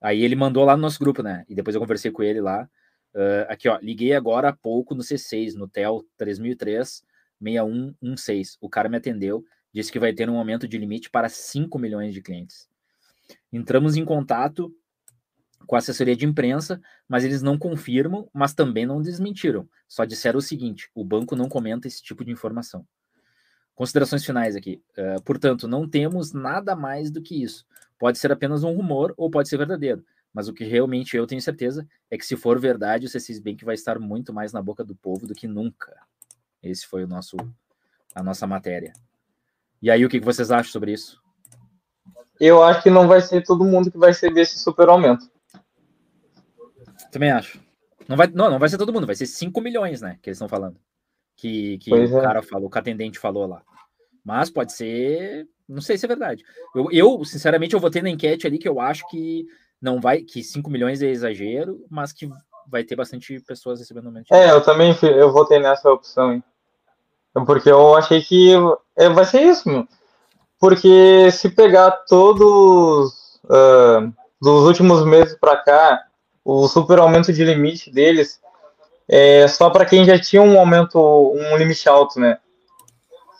[0.00, 1.44] Aí ele mandou lá no nosso grupo, né?
[1.48, 2.68] E depois eu conversei com ele lá.
[3.14, 7.04] Uh, aqui, ó, liguei agora há pouco no C6, no TEL 3003
[7.40, 8.56] 6116.
[8.60, 12.12] O cara me atendeu, disse que vai ter um aumento de limite para 5 milhões
[12.12, 12.68] de clientes.
[13.52, 14.74] Entramos em contato
[15.66, 19.68] com assessoria de imprensa, mas eles não confirmam, mas também não desmentiram.
[19.88, 22.86] Só disseram o seguinte: o banco não comenta esse tipo de informação.
[23.74, 24.82] Considerações finais aqui.
[24.96, 27.64] Uh, portanto, não temos nada mais do que isso.
[27.98, 30.04] Pode ser apenas um rumor ou pode ser verdadeiro.
[30.32, 33.64] Mas o que realmente eu tenho certeza é que, se for verdade, o C6 Bank
[33.64, 35.96] vai estar muito mais na boca do povo do que nunca.
[36.62, 37.36] Esse foi o nosso,
[38.14, 38.92] a nossa matéria.
[39.82, 41.20] E aí, o que vocês acham sobre isso?
[42.38, 45.30] Eu acho que não vai ser todo mundo que vai receber esse super aumento.
[47.10, 47.60] Também acho.
[48.08, 50.18] Não vai, não, não vai ser todo mundo, vai ser 5 milhões, né?
[50.22, 50.76] Que eles estão falando.
[51.36, 52.22] Que, que o é.
[52.22, 53.62] cara falou, o atendente falou lá.
[54.24, 55.46] Mas pode ser.
[55.68, 56.44] Não sei se é verdade.
[56.74, 59.46] Eu, eu, sinceramente, eu votei na enquete ali que eu acho que
[59.80, 60.22] não vai.
[60.22, 62.28] Que 5 milhões é exagero, mas que
[62.66, 64.34] vai ter bastante pessoas recebendo aumento.
[64.34, 66.44] É, eu também eu votei nessa opção, hein?
[67.46, 68.52] Porque eu achei que
[68.96, 69.86] é, vai ser isso, meu.
[70.58, 76.04] Porque se pegar todos uh, dos últimos meses para cá,
[76.44, 78.40] o super aumento de limite deles
[79.08, 82.38] é só para quem já tinha um aumento, um limite alto, né?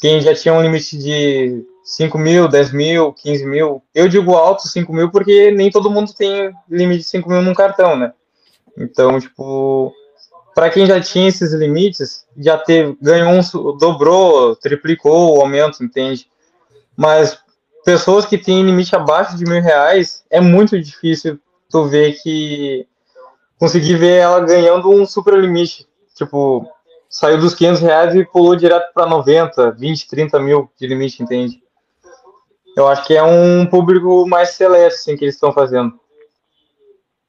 [0.01, 3.83] Quem já tinha um limite de 5 mil, 10 mil, 15 mil.
[3.95, 7.55] Eu digo alto 5 mil porque nem todo mundo tem limite de 5 mil num
[7.55, 8.13] cartão, né?
[8.77, 9.93] Então, tipo,
[10.55, 16.27] para quem já tinha esses limites, já teve, ganhou um, dobrou, triplicou o aumento, entende?
[16.97, 17.39] Mas
[17.85, 21.39] pessoas que têm limite abaixo de mil reais, é muito difícil
[21.69, 22.87] tu ver que
[23.61, 25.87] consegui ver ela ganhando um super limite.
[26.17, 26.67] Tipo,
[27.11, 31.63] saiu dos 500 reais e pulou direto para 90, 20, 30 mil de limite, entende?
[32.75, 35.93] Eu acho que é um público mais seleto, assim, que eles estão fazendo.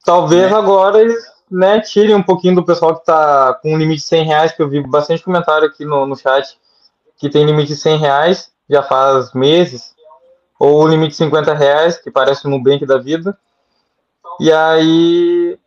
[0.05, 0.55] Talvez é.
[0.55, 4.25] agora eles né, tirem um pouquinho do pessoal que está com um limite de 100
[4.25, 6.57] reais, que eu vi bastante comentário aqui no, no chat,
[7.17, 9.93] que tem limite de 100 reais, já faz meses.
[10.57, 13.37] ou o limite de 50 reais, que parece no Nubank da vida.
[14.39, 15.59] E aí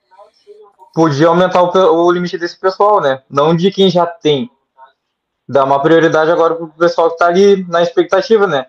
[0.95, 3.23] podia aumentar o, o limite desse pessoal, né?
[3.29, 4.49] Não de quem já tem.
[5.47, 8.67] Dá uma prioridade agora pro pessoal que tá ali na expectativa, né?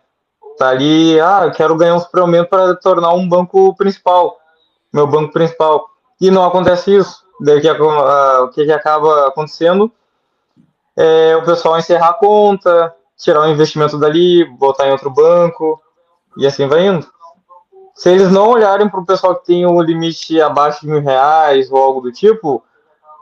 [0.57, 4.37] Tá ali, ah, quero ganhar uns prêmios para tornar um banco principal,
[4.91, 5.85] meu banco principal.
[6.19, 7.23] E não acontece isso.
[7.41, 9.91] Daí que, o que, que acaba acontecendo
[10.97, 15.81] é o pessoal encerrar a conta, tirar o investimento dali, botar em outro banco,
[16.37, 17.05] e assim vai indo.
[17.95, 21.71] Se eles não olharem para o pessoal que tem o limite abaixo de mil reais
[21.71, 22.63] ou algo do tipo,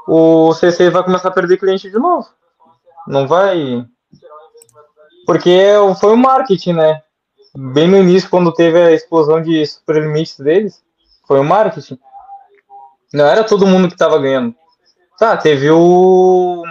[0.08, 2.28] o C6 vai começar a perder cliente de novo.
[3.08, 3.86] Não vai.
[5.26, 5.70] Porque
[6.00, 7.02] foi o marketing, né?
[7.56, 10.84] Bem no início, quando teve a explosão de super limites deles,
[11.28, 12.00] foi o marketing.
[13.14, 14.56] Não era todo mundo que estava ganhando.
[15.20, 16.64] Tá, teve o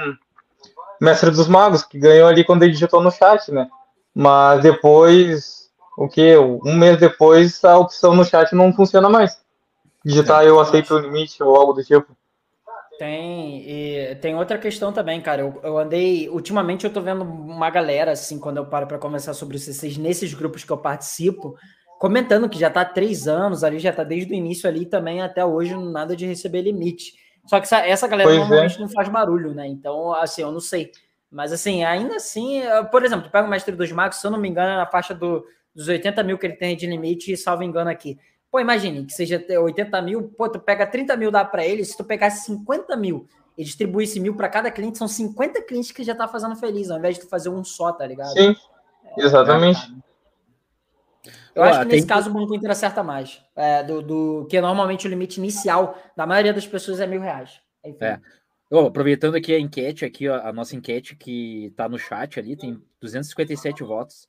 [1.00, 3.68] Mestre dos Magos, que ganhou ali quando ele digitou no chat, né?
[4.12, 5.61] Mas depois,
[5.96, 6.36] o que?
[6.36, 9.40] Um mês depois, a opção no chat não funciona mais.
[10.04, 12.16] Digitar é, eu aceito o limite ou algo do tipo.
[12.98, 15.42] Tem, e tem outra questão também, cara.
[15.42, 16.28] Eu, eu andei.
[16.28, 19.98] Ultimamente eu tô vendo uma galera, assim, quando eu paro para conversar sobre os C6
[19.98, 21.56] nesses grupos que eu participo,
[21.98, 25.20] comentando que já está há três anos ali, já está desde o início ali também
[25.20, 27.12] até hoje, nada de receber limite.
[27.46, 28.40] Só que essa, essa galera pois é.
[28.40, 28.80] normalmente é.
[28.80, 29.66] não faz barulho, né?
[29.66, 30.90] Então, assim, eu não sei.
[31.30, 34.38] Mas, assim, ainda assim, por exemplo, tu pega o Mestre dos Magos, se eu não
[34.38, 35.44] me engano, é na faixa do,
[35.74, 38.18] dos 80 mil que ele tem de limite, salvo engano aqui.
[38.50, 41.96] Pô, imagine que seja 80 mil, pô, tu pega 30 mil, dá para ele, se
[41.96, 43.26] tu pegasse 50 mil
[43.56, 46.98] e distribuísse mil para cada cliente, são 50 clientes que já tá fazendo feliz, ao
[46.98, 48.32] invés de tu fazer um só, tá ligado?
[48.32, 48.54] Sim,
[49.16, 49.80] exatamente.
[51.54, 53.42] É, eu acho que nesse caso o Banco Inter acerta mais.
[53.54, 57.60] É, do, do que normalmente o limite inicial da maioria das pessoas é mil reais.
[57.84, 58.04] Enfim.
[58.04, 58.20] É.
[58.70, 62.56] Oh, aproveitando aqui a enquete, aqui ó, a nossa enquete que está no chat ali,
[62.56, 64.26] tem 257 votos.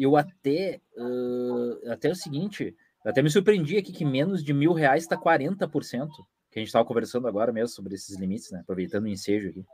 [0.00, 5.02] Eu até, uh, até o seguinte, até me surpreendi aqui que menos de mil reais
[5.02, 6.08] está 40%,
[6.50, 8.60] que a gente estava conversando agora mesmo sobre esses limites, né?
[8.60, 9.64] Aproveitando o ensejo aqui.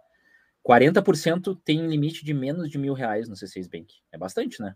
[0.66, 3.94] 40% tem limite de menos de mil reais no C6 Bank.
[4.10, 4.74] É bastante, né?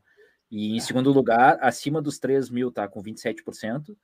[0.51, 3.97] E em segundo lugar, acima dos 3 mil, tá com 27%.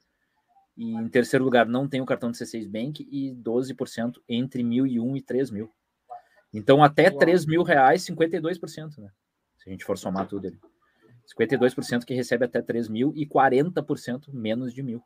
[0.76, 5.16] E em terceiro lugar, não tem o cartão de C6 Bank e 12% entre 1.001
[5.16, 5.70] e 3 mil.
[6.52, 9.10] Então, até 3 mil reais, 52%, né?
[9.56, 10.58] Se a gente for somar tudo ali.
[11.38, 15.02] 52% que recebe até 3 mil e 40% menos de mil.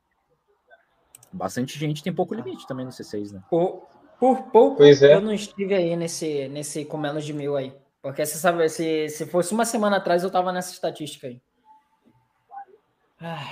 [1.33, 3.43] Bastante gente tem pouco limite também no C6, né?
[3.49, 3.87] Por,
[4.19, 5.15] por pouco, é.
[5.15, 7.73] eu não estive aí nesse, nesse com menos de mil aí.
[8.03, 11.41] Porque você sabe, se, se fosse uma semana atrás, eu tava nessa estatística aí.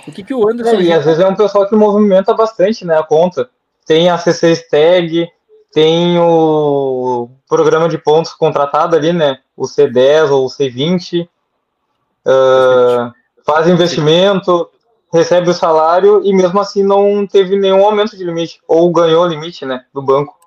[0.07, 0.77] O que, que o Anderson.
[0.77, 2.97] É, e às vezes é um pessoal que movimenta bastante, né?
[2.97, 3.49] A conta.
[3.85, 5.31] Tem a C6 Tag,
[5.71, 9.39] tem o programa de pontos contratado ali, né?
[9.55, 11.29] O C10 ou o C20.
[12.25, 13.11] Uh,
[13.45, 14.69] faz investimento,
[15.13, 18.59] recebe o salário e mesmo assim não teve nenhum aumento de limite.
[18.67, 19.85] Ou ganhou o limite, né?
[19.93, 20.37] Do banco.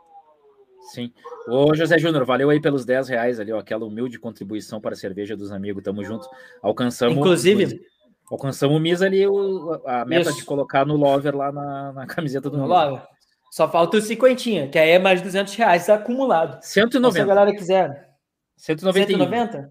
[0.92, 1.12] Sim.
[1.48, 4.96] Ô, José Júnior, valeu aí pelos 10 reais ali, ó, aquela humilde contribuição para a
[4.96, 5.82] cerveja dos amigos.
[5.82, 6.28] Tamo junto.
[6.62, 7.16] Alcançamos.
[7.16, 7.80] Inclusive.
[8.30, 10.38] Alcançamos o MIS ali, o, a meta Isso.
[10.38, 13.02] de colocar no Lover lá na, na camiseta do no Lover.
[13.50, 16.58] Só falta o cinquentinha, que aí é mais 200 reais acumulado.
[16.62, 16.96] 190.
[16.98, 18.08] Então, se a galera quiser.
[18.56, 19.18] 191.
[19.18, 19.70] 190?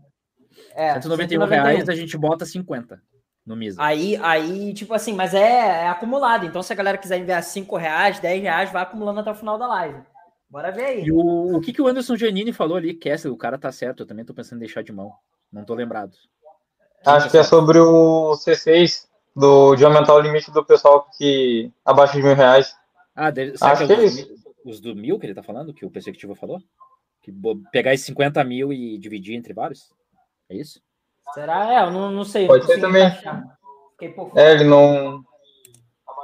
[0.76, 3.02] É, 191 reais a gente bota 50
[3.46, 3.78] no MIS.
[3.78, 6.46] Aí, aí, tipo assim, mas é, é, acumulado.
[6.46, 9.58] Então, se a galera quiser enviar 5 reais, 10 reais, vai acumulando até o final
[9.58, 10.00] da live.
[10.50, 11.04] Bora ver aí.
[11.06, 14.04] E o, o que, que o Anderson Giannini falou ali, Kessler, o cara tá certo,
[14.04, 15.12] eu também tô pensando em deixar de mão.
[15.52, 16.12] Não tô lembrado.
[17.06, 22.16] Acho que é sobre o C6, do, de aumentar o limite do pessoal que abaixo
[22.16, 22.76] de mil reais.
[23.16, 24.30] Ah, deve, Acho que é, é isso.
[24.66, 26.60] Os do mil que ele tá falando, que o Perspectiva falou?
[27.22, 27.34] Que
[27.72, 29.92] pegar esses 50 mil e dividir entre vários?
[30.52, 30.82] É isso?
[31.34, 31.74] Será?
[31.74, 32.46] É, eu não, não sei.
[32.46, 33.04] Pode ser também.
[34.36, 35.24] É, ele não.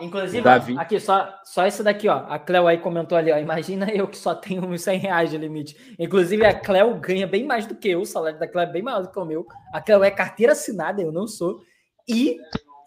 [0.02, 0.78] Inclusive, Davi.
[0.78, 2.26] aqui, só, só isso daqui, ó.
[2.28, 3.38] A Cleo aí comentou ali, ó.
[3.38, 5.96] Imagina eu que só tenho uns 100 reais de limite.
[5.98, 8.02] Inclusive, a Cleo ganha bem mais do que eu.
[8.02, 9.48] O salário da Cleo é bem maior do que o meu.
[9.74, 11.62] A Cleo é carteira assinada, eu não sou.
[12.08, 12.38] E,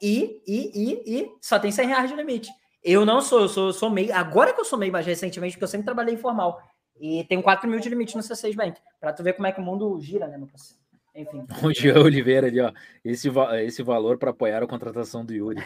[0.02, 2.50] e, e, e, e só tem 100 reais de limite.
[2.84, 4.14] Eu não sou, eu sou, sou meio.
[4.14, 6.60] Agora que eu sou meio mais recentemente, porque eu sempre trabalhei informal.
[7.00, 8.78] E tenho 4 mil de limite no C6 Bank.
[9.00, 10.80] Pra tu ver como é que o mundo gira, né, meu parceiro?
[11.14, 11.46] Enfim.
[11.62, 12.72] O Jean Oliveira ali, ó.
[13.04, 13.28] Esse,
[13.64, 15.62] esse valor para apoiar a contratação do Yuri.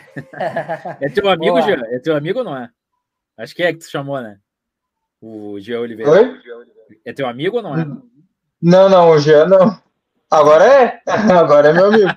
[1.01, 1.83] é teu amigo, Jean?
[1.91, 2.71] É teu amigo ou não é?
[3.37, 4.39] Acho que é que tu chamou, né?
[5.21, 6.11] O Jean Oliveira.
[6.11, 6.41] Oi?
[7.05, 7.85] É teu amigo ou não é?
[8.61, 9.83] Não, não, o Jean não.
[10.31, 11.03] Agora é.
[11.07, 12.11] Agora é meu amigo.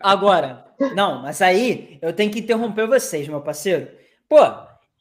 [0.00, 0.64] Agora.
[0.94, 3.88] Não, mas aí eu tenho que interromper vocês, meu parceiro.
[4.28, 4.40] Pô,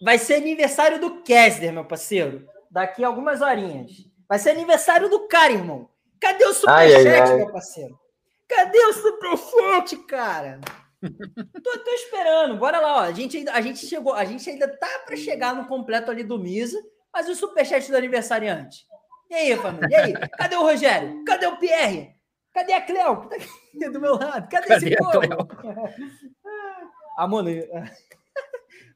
[0.01, 2.47] vai ser aniversário do Kessler, meu parceiro.
[2.69, 3.91] Daqui a algumas horinhas.
[4.27, 5.89] Vai ser aniversário do cara, irmão.
[6.23, 7.99] Cadê o superchat, meu parceiro?
[8.47, 10.61] Cadê o superchat, cara?
[11.01, 12.55] tô, tô, esperando.
[12.55, 12.99] Bora lá, ó.
[13.01, 16.23] A gente, ainda, a gente chegou, a gente ainda tá para chegar no completo ali
[16.23, 16.81] do Misa,
[17.13, 18.85] mas o superchat do aniversariante.
[19.29, 19.89] E aí, família?
[19.89, 20.13] E aí?
[20.13, 21.25] Cadê o Rogério?
[21.25, 22.15] Cadê o Pierre?
[22.53, 23.27] Cadê a Cleo?
[23.27, 24.47] Tá aqui do meu lado.
[24.47, 25.19] Cadê, Cadê esse povo?
[27.17, 27.49] ah, mano.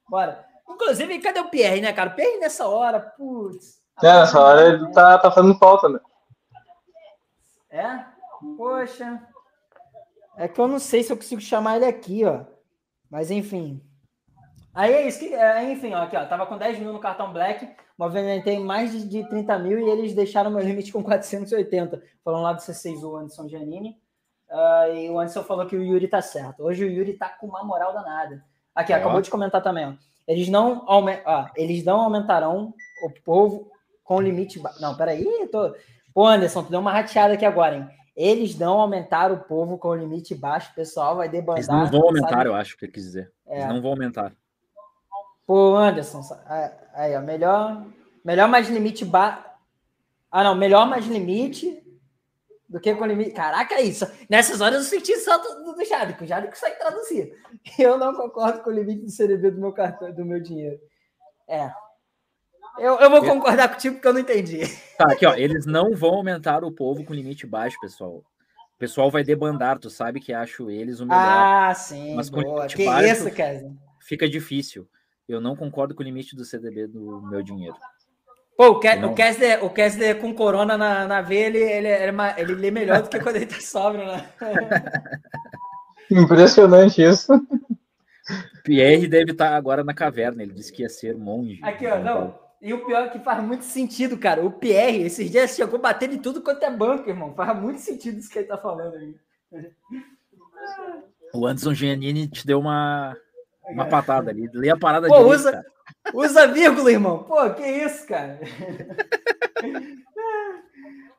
[0.08, 0.46] Bora.
[0.70, 2.12] Inclusive, cadê o Pierre, né, cara?
[2.12, 3.82] O Pierre nessa hora, putz.
[4.02, 6.00] É, nessa hora ele tá, tá fazendo falta, né?
[7.70, 8.06] É?
[8.58, 9.22] Poxa.
[10.38, 12.46] É que eu não sei se eu consigo chamar ele aqui, ó.
[13.10, 13.82] Mas enfim.
[14.74, 15.34] Aí é isso que.
[15.34, 16.26] É, enfim, ó, aqui, ó.
[16.26, 20.14] Tava com 10 mil no cartão Black, movimentei mais de, de 30 mil e eles
[20.14, 22.02] deixaram meu limite com 480.
[22.24, 23.98] Falando lá do C6 o Anderson Giannini.
[24.50, 26.64] Uh, e o Anderson falou que o Yuri tá certo.
[26.64, 28.46] Hoje o Yuri tá com uma moral danada.
[28.76, 29.94] Aqui, acabou de comentar também, ó.
[30.28, 31.22] Eles não, aument...
[31.26, 32.74] ah, eles não aumentarão
[33.04, 33.72] o povo
[34.04, 34.60] com limite.
[34.60, 34.74] Ba...
[34.80, 35.74] Não, peraí, tô.
[36.18, 37.88] Pô, Anderson, tu deu uma rateada aqui agora, hein?
[38.16, 41.58] Eles não aumentaram o povo com limite baixo, o pessoal vai debandar.
[41.58, 42.50] Eles não vão aumentar, sabe?
[42.50, 43.32] eu acho que ele quis dizer.
[43.46, 43.58] É.
[43.58, 44.34] Eles não vão aumentar.
[45.46, 46.22] Pô, Anderson,
[46.96, 47.86] aí, ó, melhor,
[48.26, 49.44] melhor mais limite baixo.
[50.32, 51.84] Ah, não, melhor mais limite
[52.68, 53.30] do que com limite.
[53.30, 54.08] Caraca, é isso.
[54.28, 57.32] Nessas horas eu senti salto do, do que o Jade consegue traduzir.
[57.78, 60.80] Eu não concordo com o limite do CDB do meu cartão, do meu dinheiro.
[61.48, 61.72] É,
[62.80, 64.62] eu, eu vou concordar contigo porque eu não entendi.
[64.98, 65.36] Tá, aqui, ó.
[65.36, 68.24] Eles não vão aumentar o povo com limite baixo, pessoal.
[68.78, 71.20] O pessoal vai debandar, tu sabe que acho eles o melhor.
[71.20, 72.16] Ah, sim.
[72.16, 72.58] Mas com boa.
[72.58, 73.78] limite que baixo, isso, Kevin?
[74.00, 74.88] Fica difícil.
[75.28, 77.76] Eu não concordo com o limite do CDB do meu dinheiro.
[78.56, 82.12] Pô, o, Ke o, Kessler, o Kessler com corona na, na veia, ele, ele, ele,
[82.38, 84.30] ele lê melhor do que quando ele tá sóbrio, né?
[86.10, 87.34] Impressionante isso.
[88.64, 90.42] Pierre deve estar agora na caverna.
[90.42, 91.60] Ele disse que ia ser monge.
[91.64, 92.47] Aqui, ó, não.
[92.62, 94.44] E o pior é que faz muito sentido, cara.
[94.44, 97.34] O Pierre, esses dias chegou batendo em tudo quanto é banco, irmão.
[97.36, 99.16] Faz muito sentido isso que ele tá falando aí.
[101.34, 103.16] O Anderson Giannini te deu uma,
[103.70, 104.50] uma patada ali.
[104.54, 105.64] Lê a parada Pô, usa,
[106.14, 107.24] usa vírgula, irmão.
[107.24, 108.40] Pô, que isso, cara.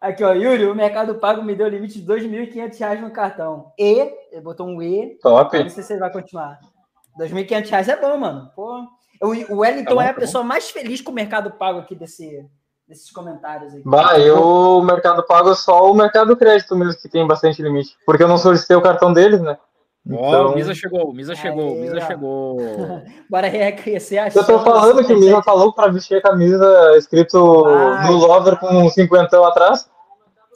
[0.01, 3.73] Aqui, ó, Yuri, o Mercado Pago me deu limite de R$ 2.500 no cartão.
[3.77, 5.19] E, ele botou um E.
[5.21, 5.59] Top.
[5.59, 6.61] Não sei se ele vai continuar.
[7.19, 8.51] R$ 2.500 é bom, mano.
[8.55, 8.87] Pô,
[9.21, 12.45] o Wellington tá é a tá pessoa mais feliz com o Mercado Pago aqui desse,
[12.87, 13.75] desses comentários.
[13.75, 13.83] Aqui.
[13.85, 17.97] Bah, eu, o Mercado Pago é só o Mercado Crédito mesmo que tem bastante limite.
[18.07, 19.59] Porque eu não solicitei o cartão deles, né?
[20.07, 20.47] Então...
[20.47, 22.57] Oh, o Misa chegou, o Misa chegou, o Misa chegou.
[23.29, 27.67] Bora reconhecer a Eu tô falando que o Misa falou para vestir a camisa escrito
[27.67, 29.91] ah, no Lover com um cinquentão atrás.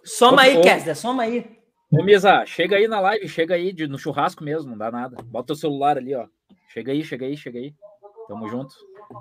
[0.04, 1.46] Soma aí, Kessler, soma aí.
[1.92, 5.18] Ô, Misa, chega aí na live, chega aí de, no churrasco mesmo, não dá nada.
[5.24, 6.24] Bota o celular ali, ó.
[6.68, 7.74] Chega aí, chega aí, chega aí.
[8.32, 8.74] Tamo junto.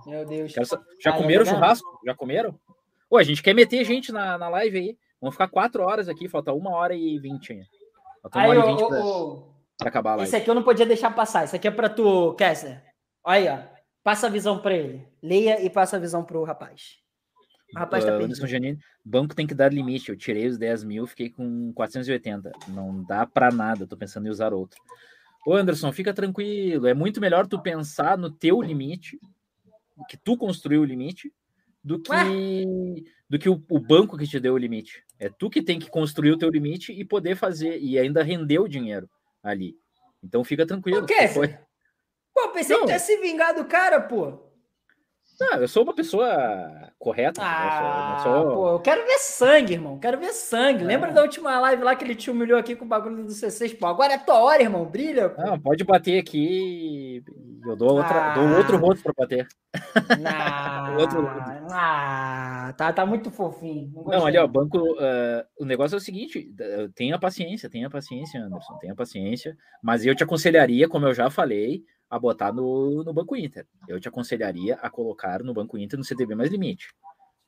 [0.07, 0.53] Meu Deus.
[1.01, 1.99] Já comeram churrasco?
[2.05, 2.57] Já comeram?
[3.09, 4.97] Pô, a gente quer meter gente na, na live aí.
[5.19, 7.65] Vamos ficar quatro horas aqui, falta uma hora e vinte ainda.
[8.21, 9.01] Falta uma aí, hora e vinte pra,
[9.77, 10.29] pra, acabar a live.
[10.29, 11.43] Esse aqui eu não podia deixar passar.
[11.43, 12.81] Isso aqui é pra tu, Kessler.
[13.21, 13.81] Olha aí, ó.
[14.01, 15.05] Passa a visão pra ele.
[15.21, 17.01] Leia e passa a visão pro rapaz.
[17.75, 20.09] O rapaz tá uh, Janine, banco tem que dar limite.
[20.09, 22.49] Eu tirei os 10 mil, fiquei com 480.
[22.69, 23.85] Não dá pra nada.
[23.85, 24.81] Tô pensando em usar outro.
[25.45, 26.87] Ô Anderson, fica tranquilo.
[26.87, 29.19] É muito melhor tu pensar no teu limite,
[30.07, 31.33] que tu construiu o limite,
[31.83, 35.03] do que, do que o, o, banco que te deu o limite.
[35.17, 38.59] É tu que tem que construir o teu limite e poder fazer, e ainda render
[38.59, 39.09] o dinheiro
[39.41, 39.75] ali.
[40.23, 40.99] Então fica tranquilo.
[40.99, 41.27] O quê?
[41.27, 41.57] Foi...
[42.33, 42.83] Pô, pensei Não.
[42.83, 44.50] que tu ia se vingar do cara, pô.
[45.41, 47.41] Não, eu sou uma pessoa correta.
[47.43, 48.53] Ah, eu, sou...
[48.53, 49.97] pô, eu quero ver sangue, irmão.
[49.97, 50.83] Quero ver sangue.
[50.83, 50.85] É.
[50.85, 53.75] Lembra da última live lá que ele te humilhou aqui com o bagulho do C6?
[53.79, 54.85] Pô, agora é tua hora, irmão.
[54.85, 55.29] Brilha.
[55.29, 55.41] Pô.
[55.41, 57.23] Não, pode bater aqui.
[57.65, 58.33] Eu dou, outra, ah.
[58.37, 59.47] dou outro rosto para bater.
[60.25, 61.27] Ah, outro
[61.71, 63.91] ah, tá, tá muito fofinho.
[63.95, 64.77] Não, não ali, ó, banco.
[64.77, 66.53] Uh, o negócio é o seguinte:
[66.93, 68.77] tenha paciência, tenha paciência, Anderson.
[68.77, 69.57] Tenha paciência.
[69.81, 73.65] Mas eu te aconselharia, como eu já falei a botar no, no Banco Inter.
[73.87, 76.89] Eu te aconselharia a colocar no Banco Inter no CDB mais limite.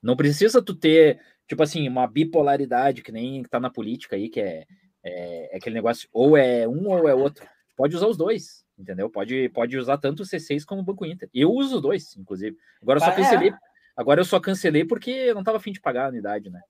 [0.02, 4.40] Não precisa tu ter, tipo assim, uma bipolaridade que nem tá na política aí, que
[4.40, 4.66] é,
[5.04, 7.46] é, é aquele negócio, ou é um ou é outro.
[7.76, 9.10] Pode usar os dois, entendeu?
[9.10, 11.30] Pode, pode usar tanto o C6 como o Banco Inter.
[11.34, 12.56] Eu uso os dois, inclusive.
[12.82, 13.50] Agora eu só cancelei.
[13.50, 13.58] É.
[13.98, 16.62] Agora eu só cancelei porque eu não tava afim de pagar a anuidade, né?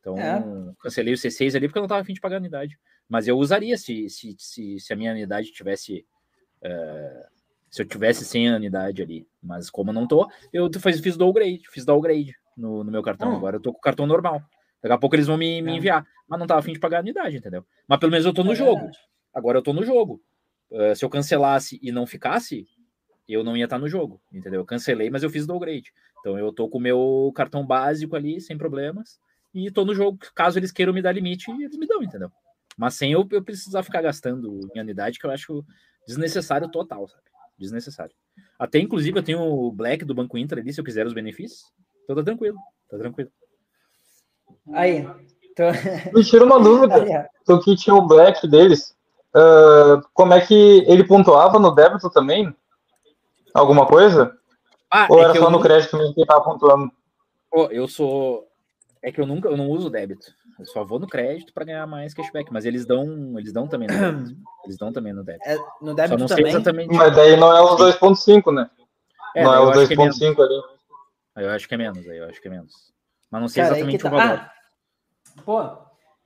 [0.00, 0.42] Então, é.
[0.80, 2.76] cancelei o C6 ali porque eu não tava afim de pagar a anuidade.
[3.08, 6.04] Mas eu usaria se, se, se, se a minha anuidade tivesse
[6.62, 7.26] é,
[7.70, 9.26] se eu tivesse sem anuidade ali.
[9.42, 13.32] Mas como eu não tô, eu fiz, fiz downgrade, fiz downgrade no, no meu cartão.
[13.32, 13.36] Hum.
[13.36, 14.42] Agora eu tô com o cartão normal.
[14.82, 15.74] Daqui a pouco eles vão me, me é.
[15.76, 16.06] enviar.
[16.28, 17.64] Mas não tava afim de pagar a anuidade, entendeu?
[17.86, 18.90] Mas pelo menos eu tô no é jogo.
[19.34, 20.22] Agora eu tô no jogo.
[20.70, 22.66] Uh, se eu cancelasse e não ficasse,
[23.28, 24.60] eu não ia estar no jogo, entendeu?
[24.60, 25.92] Eu cancelei, mas eu fiz downgrade.
[26.20, 29.18] Então eu tô com o meu cartão básico ali, sem problemas,
[29.54, 30.18] e tô no jogo.
[30.34, 32.30] Caso eles queiram me dar limite, eles me dão, entendeu?
[32.76, 35.64] Mas sem eu, eu precisar ficar gastando em anuidade, que eu acho
[36.08, 37.22] Desnecessário total, sabe?
[37.58, 38.14] Desnecessário.
[38.58, 41.70] Até, inclusive, eu tenho o Black do Banco Inter ali, se eu quiser os benefícios.
[42.02, 42.56] Então tá tranquilo,
[42.88, 43.30] tá tranquilo.
[44.72, 45.06] Aí.
[45.54, 45.64] Tô...
[46.16, 47.28] Me tira uma dúvida.
[47.44, 48.96] Tu que tinha o Black deles,
[49.36, 52.56] uh, como é que ele pontuava no débito também?
[53.52, 54.34] Alguma coisa?
[54.90, 56.90] Ah, Ou é era só no crédito mesmo que ele tava pontuando?
[57.50, 58.48] Pô, eu sou.
[59.02, 60.32] É que eu nunca eu não uso débito.
[60.58, 63.88] Eu só vou no crédito para ganhar mais cashback, mas eles dão, eles dão também
[63.88, 64.36] no débito.
[64.64, 65.48] Eles dão também no débito.
[65.48, 66.48] É, no débito também.
[66.48, 66.94] Exatamente...
[66.94, 68.68] Mas daí não é os 2.5, né?
[69.34, 70.62] É, não é os 2.5 é ali.
[71.36, 72.72] Eu acho que é menos, aí eu acho que é menos.
[73.30, 74.08] Mas não sei Cara, exatamente tá...
[74.08, 74.38] o valor.
[74.38, 74.52] Ah,
[75.44, 75.78] pô,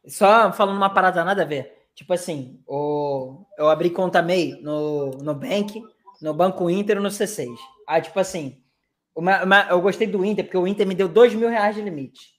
[0.09, 1.87] só falando uma parada nada a ver.
[1.95, 3.45] Tipo assim, o...
[3.59, 5.83] eu abri conta MEI no, no Bank,
[6.23, 7.49] no Banco Inter no C6.
[7.87, 8.63] Aí, tipo assim,
[9.15, 11.83] uma, uma, eu gostei do Inter, porque o Inter me deu 2 mil reais de
[11.83, 12.32] limite.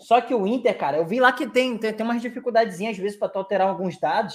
[0.00, 2.98] Só que o Inter, cara, eu vi lá que tem, tem, tem umas dificuldadezinhas às
[2.98, 4.34] vezes para alterar alguns dados.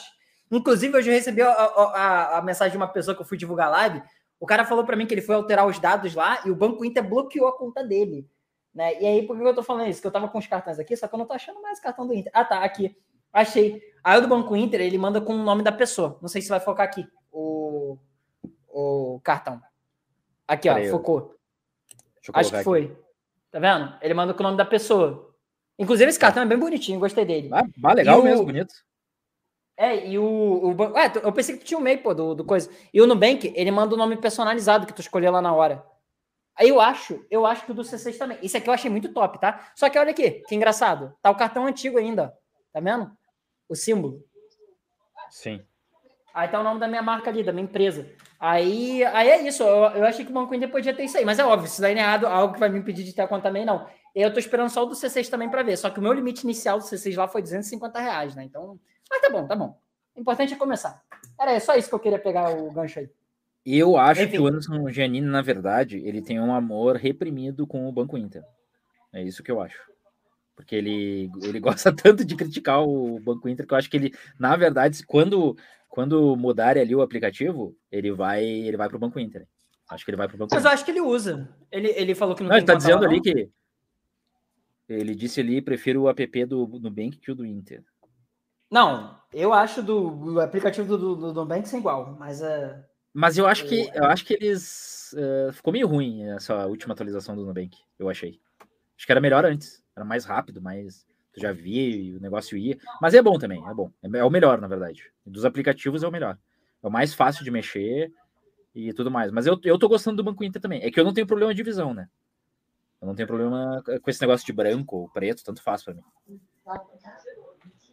[0.52, 3.72] Inclusive, hoje eu recebi a, a, a, mensagem de uma pessoa que eu fui divulgar
[3.72, 4.02] live.
[4.40, 6.86] O cara falou para mim que ele foi alterar os dados lá e o Banco
[6.86, 8.30] Inter bloqueou a conta dele.
[8.74, 9.02] Né?
[9.02, 10.00] E aí, por que eu tô falando isso?
[10.00, 12.06] Que eu tava com os cartões aqui, só que eu não tô achando mais cartão
[12.06, 12.32] do Inter.
[12.36, 12.96] Ah, tá, aqui.
[13.34, 13.82] Achei.
[14.04, 16.20] Aí o do Banco Inter, ele manda com o nome da pessoa.
[16.22, 17.98] Não sei se vai focar aqui o,
[18.70, 19.60] o cartão.
[20.48, 21.36] Aqui, ó, focou.
[22.34, 22.96] Acho que foi.
[23.50, 23.98] Tá vendo?
[24.02, 25.35] Ele manda com o nome da pessoa.
[25.78, 27.50] Inclusive, esse cartão é bem bonitinho, gostei dele.
[27.52, 28.74] Ah, legal mesmo, bonito.
[29.78, 30.98] É, e o, o.
[30.98, 32.70] É, eu pensei que tinha o MEI, pô, do, do coisa.
[32.94, 35.86] E o Nubank, ele manda o nome personalizado que tu escolheu lá na hora.
[36.58, 38.38] Aí eu acho, eu acho que o do C6 também.
[38.42, 39.72] Isso aqui eu achei muito top, tá?
[39.76, 41.14] Só que olha aqui, que engraçado.
[41.22, 42.34] Tá o cartão antigo ainda.
[42.72, 43.12] Tá vendo?
[43.68, 44.24] O símbolo.
[45.30, 45.62] Sim.
[46.34, 48.10] Aí tá o nome da minha marca ali, da minha empresa.
[48.40, 49.64] Aí, aí é isso.
[49.64, 51.26] Eu, eu achei que o Banco Inter podia ter isso aí.
[51.26, 53.28] Mas é óbvio, isso daí não é algo que vai me impedir de ter a
[53.28, 53.86] conta também, não.
[54.16, 55.78] Eu tô esperando só o do C6 também para ver.
[55.78, 58.46] Só que o meu limite inicial do C6 lá foi 250 reais, né?
[58.46, 58.80] Então.
[59.10, 59.78] Mas tá bom, tá bom.
[60.16, 61.04] O importante é começar.
[61.38, 63.10] Era só isso que eu queria pegar o gancho aí.
[63.66, 64.32] Eu acho Enfim.
[64.32, 68.44] que o Anderson Giannini, na verdade, ele tem um amor reprimido com o Banco Inter.
[69.12, 69.80] É isso que eu acho.
[70.56, 74.14] Porque ele, ele gosta tanto de criticar o Banco Inter que eu acho que ele,
[74.40, 75.58] na verdade, quando,
[75.90, 79.46] quando mudarem ali o aplicativo, ele vai ele vai para o Banco Inter.
[79.90, 80.72] Acho que ele vai para o Banco Mas Inter.
[80.72, 81.50] eu acho que ele usa.
[81.70, 83.50] Ele, ele falou que não, não tem Ele tá dizendo ali que
[84.88, 87.84] ele disse ali, prefiro o app do Nubank que o do Inter.
[88.70, 92.84] Não, eu acho do o aplicativo do, do, Nubank sem igual, mas é.
[93.14, 97.36] Mas eu acho que eu acho que eles uh, ficou meio ruim essa última atualização
[97.36, 98.40] do Nubank, eu achei.
[98.98, 102.58] Acho que era melhor antes, era mais rápido, mais tu já via e o negócio
[102.58, 102.78] ia.
[103.02, 103.92] Mas é bom também, é bom.
[104.02, 105.12] É, é o melhor, na verdade.
[105.26, 106.38] Dos aplicativos é o melhor.
[106.82, 108.12] É o mais fácil de mexer
[108.74, 109.32] e tudo mais.
[109.32, 110.82] Mas eu, eu tô gostando do Banco Inter também.
[110.82, 112.08] É que eu não tenho problema de visão, né?
[113.06, 116.02] Eu não tenho problema com esse negócio de branco ou preto, tanto faz para mim.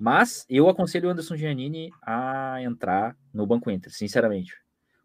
[0.01, 4.57] Mas eu aconselho o Anderson Giannini a entrar no Banco Inter, sinceramente.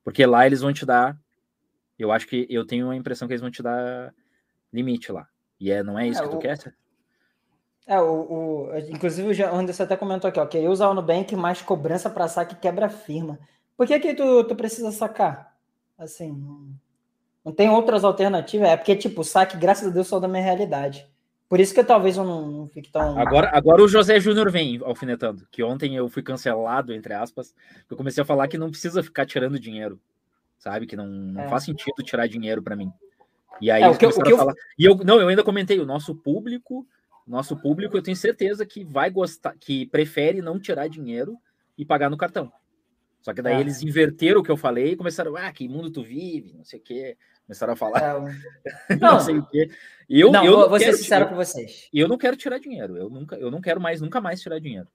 [0.06, 1.20] Porque lá eles vão te dar.
[2.00, 4.14] Eu acho que eu tenho a impressão que eles vão te dar
[4.72, 5.28] limite lá.
[5.60, 6.40] E é, não é isso é, que tu o...
[6.40, 6.58] quer?
[7.86, 11.62] É, o, o, inclusive o Anderson até comentou aqui, ó, queria usar o Nubank mais
[11.62, 13.38] cobrança para saque quebra firma.
[13.76, 15.54] Por que que tu, tu precisa sacar?
[15.98, 16.78] Assim,
[17.48, 18.68] não tem outras alternativas.
[18.68, 21.08] É porque, tipo, o saque, graças a Deus, só da minha realidade.
[21.48, 23.18] Por isso que eu, talvez eu não, não fique tão.
[23.18, 25.48] Agora, agora o José Júnior vem alfinetando.
[25.50, 27.56] Que ontem eu fui cancelado, entre aspas.
[27.90, 29.98] Eu comecei a falar que não precisa ficar tirando dinheiro.
[30.60, 30.86] Sabe?
[30.86, 31.48] Que não, não é.
[31.48, 32.92] faz sentido tirar dinheiro para mim.
[33.62, 34.52] E aí é, eles começaram a falar.
[34.52, 34.58] Eu...
[34.78, 36.86] E eu, não, eu ainda comentei, o nosso público,
[37.26, 41.38] nosso público, eu tenho certeza que vai gostar, que prefere não tirar dinheiro
[41.78, 42.52] e pagar no cartão.
[43.22, 43.60] Só que daí é.
[43.62, 46.80] eles inverteram o que eu falei e começaram, ah, que mundo tu vive, não sei
[46.80, 47.18] o quê.
[47.48, 48.02] Começaram a falar.
[48.04, 49.70] É, não, não sei o quê.
[50.10, 51.88] Eu, não, eu vou ser sincero com vocês.
[51.94, 52.98] E eu não quero tirar dinheiro.
[52.98, 54.88] Eu, nunca, eu não quero mais, nunca mais tirar dinheiro.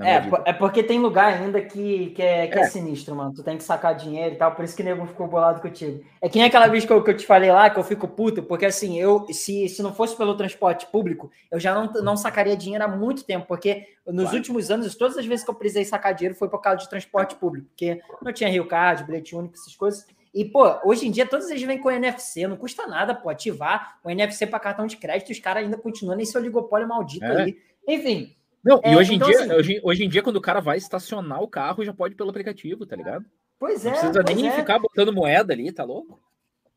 [0.00, 2.62] É, é porque tem lugar ainda que, que, é, que é.
[2.62, 2.66] é.
[2.66, 3.32] sinistro, mano.
[3.34, 6.02] Tu tem que sacar dinheiro e tal, por isso que o nego ficou bolado contigo.
[6.20, 8.08] É que nem aquela vez que eu, que eu te falei lá, que eu fico
[8.08, 12.16] puto, porque assim, eu, se, se não fosse pelo transporte público, eu já não, não
[12.16, 14.36] sacaria dinheiro há muito tempo, porque nos claro.
[14.38, 17.36] últimos anos, todas as vezes que eu precisei sacar dinheiro foi por causa de transporte
[17.36, 20.06] público, porque não tinha Rio Card, bilhete único, essas coisas.
[20.34, 23.98] E, pô, hoje em dia todos eles vêm com NFC, não custa nada, pô, ativar
[24.02, 27.42] o NFC para cartão de crédito, os caras ainda continuam nesse oligopólio maldito é.
[27.42, 27.58] aí.
[27.86, 30.40] Enfim, não, é, e hoje, então, em dia, assim, hoje, hoje, em dia, quando o
[30.40, 33.24] cara vai estacionar o carro, já pode pelo aplicativo, tá ligado?
[33.58, 33.90] Pois é.
[33.90, 34.52] Não precisa nem é.
[34.52, 36.20] ficar botando moeda ali, tá louco?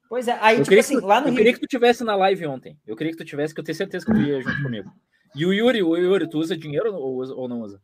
[0.09, 1.37] Pois é, aí, eu tipo assim, lá no Eu Rio...
[1.37, 2.77] queria que tu tivesse na live ontem.
[2.85, 4.91] Eu queria que tu tivesse, que eu tenho certeza que tu ia junto comigo.
[5.35, 7.79] E o Yuri, o Yuri, tu usa dinheiro ou, ou não usa?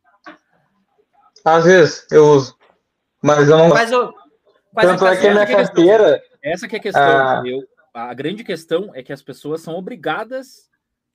[1.44, 2.56] Às vezes eu uso.
[3.22, 3.68] Mas eu não.
[3.68, 3.90] Mas
[4.72, 6.22] o, Tanto é que a minha carteira.
[6.42, 7.02] Essa que é a questão.
[7.02, 7.42] Ah.
[7.44, 7.60] Eu,
[7.94, 10.70] a grande questão é que as pessoas são obrigadas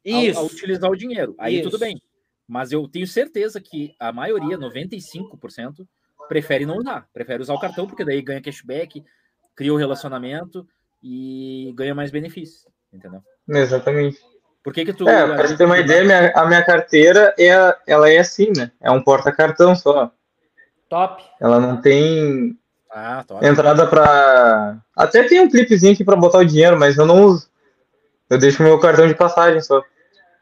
[0.06, 1.36] a, a, utilizar o dinheiro.
[1.40, 1.70] Aí Isso.
[1.70, 2.02] tudo bem.
[2.48, 5.86] Mas eu tenho certeza que a maioria, 95%,
[6.30, 9.04] prefere não usar, prefere usar o cartão, porque daí ganha cashback,
[9.56, 10.66] cria o um relacionamento
[11.04, 13.22] e ganha mais benefícios, entendeu?
[13.50, 14.18] Exatamente.
[14.64, 15.08] Por que que tu...
[15.08, 17.52] É, pra ter uma ideia, minha, a minha carteira, é,
[17.86, 18.72] ela é assim, né?
[18.82, 20.12] É um porta-cartão só.
[20.90, 21.24] Top.
[21.40, 22.58] Ela não tem
[22.92, 23.46] ah, top.
[23.46, 24.78] entrada pra...
[24.96, 27.50] Até tem um clipezinho aqui pra botar o dinheiro, mas eu não uso.
[28.30, 29.82] Eu deixo meu cartão de passagem só.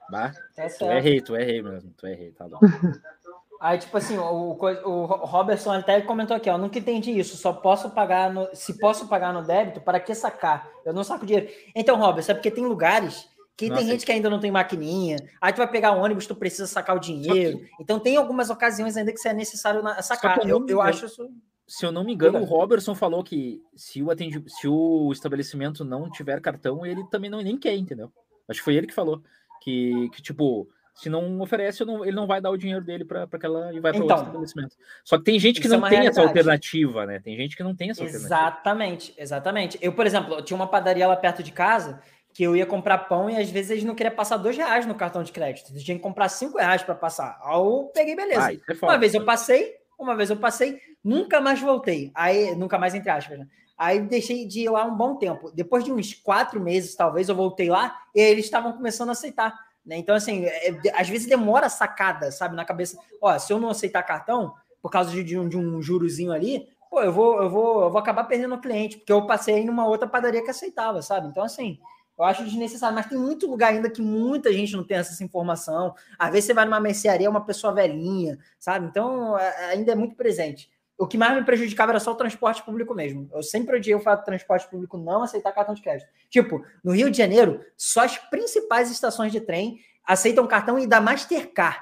[0.10, 2.60] Bah, tá tu errei, tu errei mesmo, tu errei, tá bom.
[3.60, 7.90] Aí, tipo assim, o, o Robertson até comentou aqui, ó, nunca entendi isso, só posso
[7.90, 10.70] pagar no, se posso pagar no débito, para que sacar?
[10.86, 11.50] Eu não saco dinheiro.
[11.74, 15.18] Então, Robertson, é porque tem lugares que Nossa, tem gente que ainda não tem maquininha,
[15.42, 17.60] aí tu vai pegar o ônibus, tu precisa sacar o dinheiro.
[17.60, 17.70] Que...
[17.80, 20.40] Então tem algumas ocasiões ainda que é necessário sacar.
[20.40, 21.30] Eu, eu, eu acho isso.
[21.68, 24.44] Se eu não me engano, o Robertson falou que se o, atendi...
[24.48, 28.12] se o estabelecimento não tiver cartão, ele também não nem quer, entendeu?
[28.48, 29.22] Acho que foi ele que falou.
[29.62, 33.24] Que, que tipo, se não oferece, não, ele não vai dar o dinheiro dele para
[33.24, 34.76] aquela e vai para então, outro estabelecimento.
[35.04, 36.20] Só que tem gente que não é tem realidade.
[36.20, 37.20] essa alternativa, né?
[37.20, 39.22] Tem gente que não tem essa exatamente, alternativa.
[39.22, 42.02] Exatamente, Eu, por exemplo, tinha uma padaria lá perto de casa
[42.34, 44.96] que eu ia comprar pão e às vezes eles não queriam passar dois reais no
[44.96, 45.72] cartão de crédito.
[45.72, 47.40] Eles tinham que comprar cinco reais para passar.
[47.44, 48.48] Aí eu peguei, beleza.
[48.48, 52.12] Ah, é uma vez eu passei, uma vez eu passei, nunca mais voltei.
[52.16, 53.48] Aí, nunca mais entre aspas, né?
[53.78, 55.52] Aí deixei de ir lá um bom tempo.
[55.52, 59.54] Depois de uns quatro meses, talvez, eu voltei lá e eles estavam começando a aceitar.
[59.86, 59.98] Né?
[59.98, 62.98] Então, assim, é, às vezes demora sacada, sabe, na cabeça.
[63.22, 66.68] Ó, se eu não aceitar cartão, por causa de, de, um, de um jurozinho ali,
[66.90, 69.86] pô, eu vou, eu vou, eu vou acabar perdendo o cliente, porque eu passei numa
[69.86, 71.28] outra padaria que aceitava, sabe?
[71.28, 71.78] Então, assim,
[72.18, 75.94] eu acho desnecessário, mas tem muito lugar ainda que muita gente não tem essa informação.
[76.18, 78.88] Às vezes você vai numa mercearia, uma pessoa velhinha, sabe?
[78.88, 80.70] Então é, ainda é muito presente.
[80.98, 83.30] O que mais me prejudicava era só o transporte público mesmo.
[83.34, 86.10] Eu sempre odiei o fato do transporte público não aceitar cartão de crédito.
[86.30, 91.02] Tipo, no Rio de Janeiro, só as principais estações de trem aceitam cartão e da
[91.02, 91.80] Mastercard.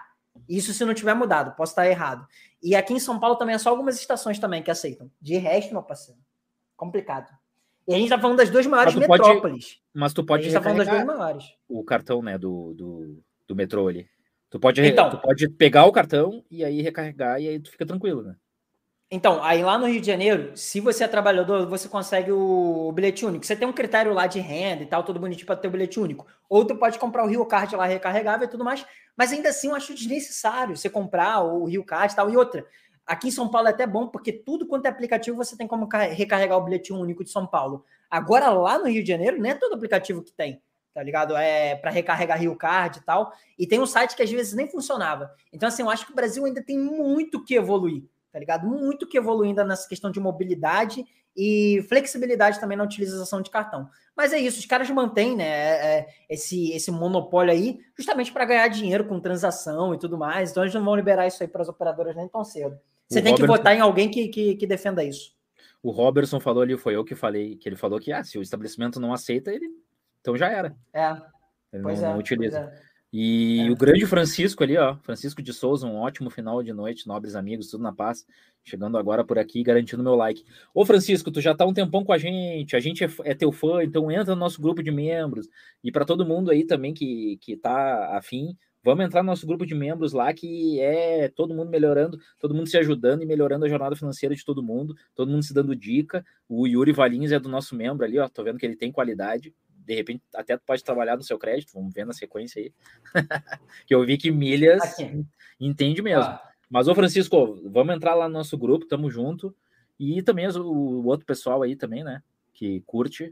[0.49, 2.27] Isso se não tiver mudado, posso estar errado.
[2.61, 5.11] E aqui em São Paulo também é só algumas estações também que aceitam.
[5.21, 6.19] De resto, meu parceiro,
[6.75, 7.29] complicado.
[7.87, 9.65] E a gente tá falando das duas maiores mas metrópoles.
[9.65, 11.45] Pode, mas tu pode a gente tá falando das duas maiores.
[11.67, 14.07] O cartão, né, do, do, do metrô ali.
[14.49, 17.85] Tu pode, então, tu pode pegar o cartão e aí recarregar e aí tu fica
[17.85, 18.35] tranquilo, né?
[19.15, 23.23] Então, aí lá no Rio de Janeiro, se você é trabalhador, você consegue o bilhete
[23.23, 23.45] único.
[23.45, 25.99] Você tem um critério lá de renda e tal, todo bonitinho para ter o bilhete
[25.99, 26.25] único.
[26.49, 28.83] Ou tu pode comprar o Rio Card lá recarregável e tudo mais.
[29.15, 32.27] Mas ainda assim, eu acho desnecessário você comprar o Rio Card e tal.
[32.27, 32.65] E outra,
[33.05, 35.87] Aqui em São Paulo é até bom, porque tudo quanto é aplicativo você tem como
[35.91, 37.83] recarregar o bilhete único de São Paulo.
[38.09, 40.61] Agora, lá no Rio de Janeiro, não é todo aplicativo que tem,
[40.93, 41.35] tá ligado?
[41.35, 43.33] É para recarregar Rio Card e tal.
[43.59, 45.29] E tem um site que às vezes nem funcionava.
[45.51, 48.67] Então, assim, eu acho que o Brasil ainda tem muito que evoluir, tá ligado?
[48.67, 51.05] Muito que evoluir ainda nessa questão de mobilidade
[51.37, 53.87] e flexibilidade também na utilização de cartão.
[54.17, 58.45] Mas é isso, os caras mantêm né, é, é esse, esse monopólio aí justamente para
[58.45, 60.51] ganhar dinheiro com transação e tudo mais.
[60.51, 62.77] Então eles não vão liberar isso aí para as operadoras nem tão cedo.
[63.07, 63.53] Você o tem Robertson...
[63.53, 65.35] que votar em alguém que, que, que, defenda isso.
[65.81, 68.41] O Robertson falou ali, foi eu que falei, que ele falou que ah, se o
[68.41, 69.69] estabelecimento não aceita, ele
[70.21, 70.75] então já era.
[70.93, 71.11] É.
[71.71, 72.71] Ele não, é, não utiliza.
[73.15, 73.69] E é.
[73.69, 77.69] o grande Francisco ali, ó, Francisco de Souza, um ótimo final de noite, nobres amigos,
[77.69, 78.25] tudo na paz,
[78.63, 80.43] chegando agora por aqui, garantindo meu like.
[80.73, 83.51] Ô Francisco, tu já tá um tempão com a gente, a gente é, é teu
[83.51, 85.47] fã, então entra no nosso grupo de membros.
[85.83, 89.63] E para todo mundo aí também que, que tá afim, vamos entrar no nosso grupo
[89.63, 93.69] de membros lá, que é todo mundo melhorando, todo mundo se ajudando e melhorando a
[93.69, 96.25] jornada financeira de todo mundo, todo mundo se dando dica.
[96.49, 99.53] O Yuri Valins é do nosso membro ali, ó, tô vendo que ele tem qualidade
[99.85, 102.73] de repente até pode trabalhar no seu crédito, vamos ver na sequência aí.
[103.85, 105.25] que eu vi que milhas Aqui.
[105.59, 106.23] entende mesmo.
[106.23, 106.41] Ah.
[106.69, 109.55] Mas, ô Francisco, vamos entrar lá no nosso grupo, tamo junto.
[109.99, 112.23] E também o, outro pessoal aí também, né?
[112.51, 113.31] Que curte.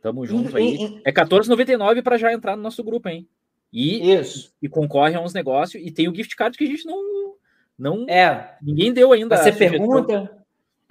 [0.00, 0.76] Tamo junto e, aí.
[0.76, 3.28] E, é 14,99 para já entrar no nosso grupo, hein?
[3.72, 4.54] E, Isso.
[4.62, 5.82] e concorre a uns negócios.
[5.84, 7.34] E tem o gift card que a gente não.
[7.76, 8.56] não é.
[8.62, 9.36] Ninguém deu ainda.
[9.36, 10.41] Você pergunta.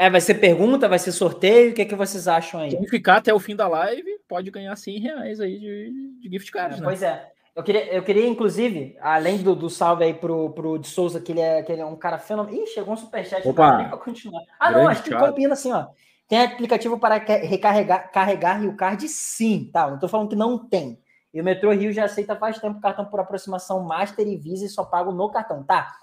[0.01, 2.71] É, vai ser pergunta, vai ser sorteio, o que, é que vocês acham aí?
[2.71, 6.51] Quem ficar até o fim da live pode ganhar 100 reais aí de, de gift
[6.51, 6.83] card, é, né?
[6.83, 7.30] Pois é.
[7.55, 11.31] Eu queria, eu queria, inclusive, além do, do salve aí pro, pro de Souza, que
[11.31, 12.63] ele, é, que ele é um cara fenomenal.
[12.63, 14.41] Ih, chegou um superchat Opa, pra continuar.
[14.59, 15.85] Ah, não, acho que combina assim, ó.
[16.27, 19.07] Tem aplicativo para recarregar carregar Rio Card?
[19.07, 19.88] Sim, tá?
[19.88, 20.99] Não tô falando que não tem.
[21.31, 24.69] E o Metrô Rio já aceita faz tempo cartão por aproximação Master e Visa e
[24.69, 25.93] só pago no cartão, tá?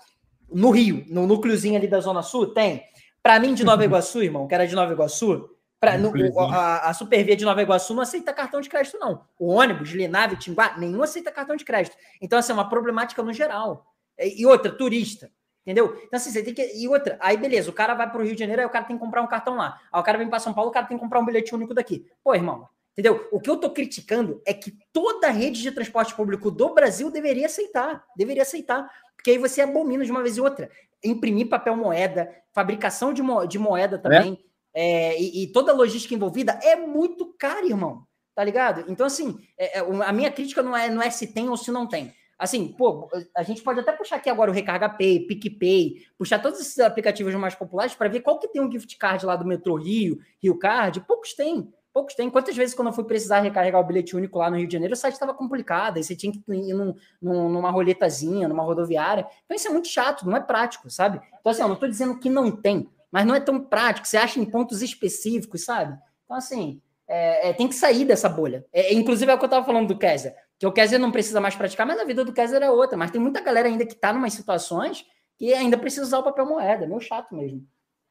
[0.49, 2.85] No Rio, no núcleozinho ali da Zona Sul, tem.
[3.23, 6.95] Para mim, de Nova Iguaçu, irmão, que era de Nova Iguaçu, pra, no, a, a
[6.95, 9.25] Supervia de Nova Iguaçu não aceita cartão de crédito, não.
[9.39, 11.97] O ônibus, Linave, Tinguá, nenhum aceita cartão de crédito.
[12.21, 13.87] Então, assim, é uma problemática no geral.
[14.19, 15.31] E, outra, turista.
[15.69, 16.01] Entendeu?
[16.03, 16.63] Então, assim, você tem que.
[16.77, 18.87] E outra, aí beleza, o cara vai para o Rio de Janeiro, aí o cara
[18.87, 19.79] tem que comprar um cartão lá.
[19.93, 21.75] Aí o cara vem para São Paulo, o cara tem que comprar um bilhete único
[21.75, 22.07] daqui.
[22.25, 23.29] Pô, irmão, entendeu?
[23.31, 27.11] O que eu tô criticando é que toda a rede de transporte público do Brasil
[27.11, 28.03] deveria aceitar.
[28.17, 28.91] Deveria aceitar.
[29.15, 30.71] Porque aí você abomina de uma vez e outra.
[31.05, 34.49] Imprimir papel moeda, fabricação de, mo de moeda também, é?
[34.75, 38.07] É, e, e, toda a logística envolvida é muito caro, irmão.
[38.35, 38.85] Tá ligado?
[38.89, 41.73] Então, assim, é, é a minha crítica não é, não é se tem ou se
[41.73, 42.15] não tem.
[42.39, 46.61] Assim, pô, a gente pode até puxar aqui agora o Recarga Pay, PicPay, puxar todos
[46.61, 49.75] esses aplicativos mais populares para ver qual que tem um gift card lá do Metrô
[49.75, 51.01] Rio, Rio Card.
[51.01, 51.69] Poucos tem.
[51.99, 52.31] Poucos tem.
[52.31, 54.95] Quantas vezes, quando eu fui precisar recarregar o bilhete único lá no Rio de Janeiro,
[54.95, 59.27] o site estava complicado, aí você tinha que ir num, num, numa roletazinha, numa rodoviária.
[59.45, 61.21] Então, isso é muito chato, não é prático, sabe?
[61.41, 64.17] Então, assim, eu não estou dizendo que não tem, mas não é tão prático, você
[64.17, 65.99] acha em pontos específicos, sabe?
[66.25, 68.65] Então, assim, é, é, tem que sair dessa bolha.
[68.73, 71.41] É, inclusive, é o que eu estava falando do Kaiser, que o Kaiser não precisa
[71.41, 72.97] mais praticar, mas a vida do Kaiser é outra.
[72.97, 75.05] Mas tem muita galera ainda que está em umas situações
[75.37, 77.67] que ainda precisa usar o papel moeda, é meio chato mesmo.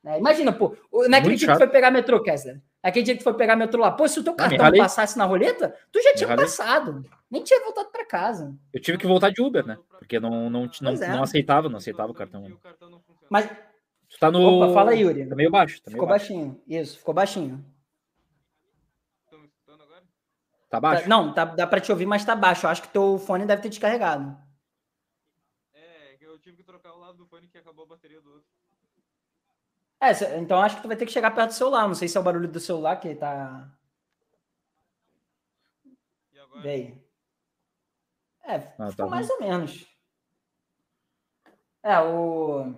[0.05, 0.75] É, imagina, pô,
[1.07, 2.61] naquele dia que foi pegar metrô, Kessler.
[2.81, 5.75] Aquele dia que foi pegar metrô lá, pô, se o teu cartão passasse na roleta,
[5.91, 7.03] tu já tinha passado.
[7.29, 8.55] Nem tinha voltado para casa.
[8.71, 9.77] Eu tive que voltar de Uber, né?
[9.89, 11.07] Porque não, não, não, é.
[11.09, 12.45] não aceitava, não aceitava o cartão.
[13.29, 13.49] Mas.
[14.09, 14.41] Tu tá no.
[14.41, 15.27] Opa, fala aí, Yuri.
[15.27, 15.81] Tá meio baixo.
[15.81, 16.61] Tá ficou meio baixinho.
[16.67, 17.65] Isso, ficou baixinho.
[20.69, 21.03] Tá baixo?
[21.03, 22.65] Tá, não, tá, dá para te ouvir, mas tá baixo.
[22.65, 24.37] Eu acho que teu fone deve ter descarregado.
[25.73, 28.56] É, eu tive que trocar o lado do fone que acabou a bateria do outro.
[29.99, 31.87] É, então acho que tu vai ter que chegar perto do celular.
[31.87, 33.71] Não sei se é o barulho do celular que tá.
[36.31, 36.61] E agora?
[36.61, 37.03] Bem.
[38.43, 39.85] É, ah, tá mais ou menos.
[41.83, 42.73] É, o.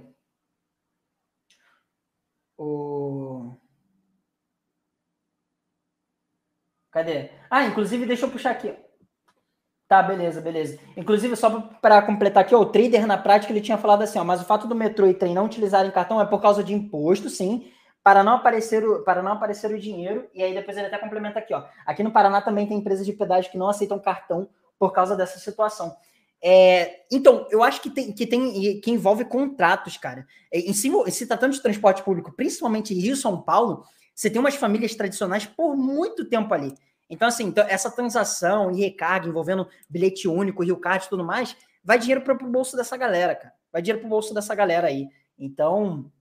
[2.58, 3.58] O.
[6.92, 7.30] Cadê?
[7.50, 8.76] Ah, inclusive, deixa eu puxar aqui.
[9.90, 10.78] Tá, beleza, beleza.
[10.96, 14.24] Inclusive, só para completar aqui, ó, o trader na prática ele tinha falado assim, ó,
[14.24, 17.28] mas o fato do metrô e trem não utilizarem cartão é por causa de imposto,
[17.28, 17.72] sim,
[18.04, 20.30] para não aparecer o, para não aparecer o dinheiro.
[20.32, 21.64] E aí depois ele até complementa aqui, ó.
[21.88, 25.40] Aqui no Paraná também tem empresas de pedágio que não aceitam cartão por causa dessa
[25.40, 25.96] situação.
[26.40, 30.28] É, então, eu acho que tem que tem que envolve contratos, cara.
[30.54, 34.54] É, em se, se tratando de transporte público, principalmente Rio São Paulo, você tem umas
[34.54, 36.76] famílias tradicionais por muito tempo ali.
[37.10, 41.56] Então, assim, então, essa transação e recarga envolvendo bilhete único, Rio Card e tudo mais,
[41.84, 43.54] vai dinheiro para o bolso dessa galera, cara.
[43.72, 45.08] Vai dinheiro para o bolso dessa galera aí.
[45.38, 46.12] Então,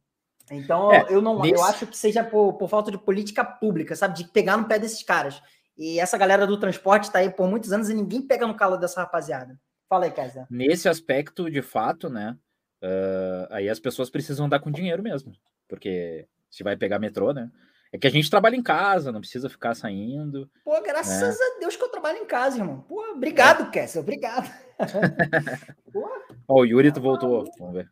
[0.51, 4.17] então é, eu não, eu acho que seja por, por falta de política pública, sabe,
[4.17, 5.43] de pegar no pé desses caras.
[5.77, 8.77] E essa galera do transporte está aí por muitos anos e ninguém pega no calo
[8.77, 9.59] dessa rapaziada.
[9.89, 10.47] Fala aí, Kaiser.
[10.51, 12.37] Nesse aspecto, de fato, né?
[12.83, 15.33] Uh, aí as pessoas precisam andar com dinheiro mesmo,
[15.69, 17.51] porque se vai pegar metrô, né?
[17.93, 20.49] É que a gente trabalha em casa, não precisa ficar saindo.
[20.65, 21.47] Pô, graças né?
[21.57, 22.85] a Deus que eu trabalho em casa, irmão.
[22.89, 23.71] Pô, obrigado, é.
[23.71, 24.51] Kessel, obrigado.
[26.47, 27.91] Ó, o Yuri tu voltou, vamos ver.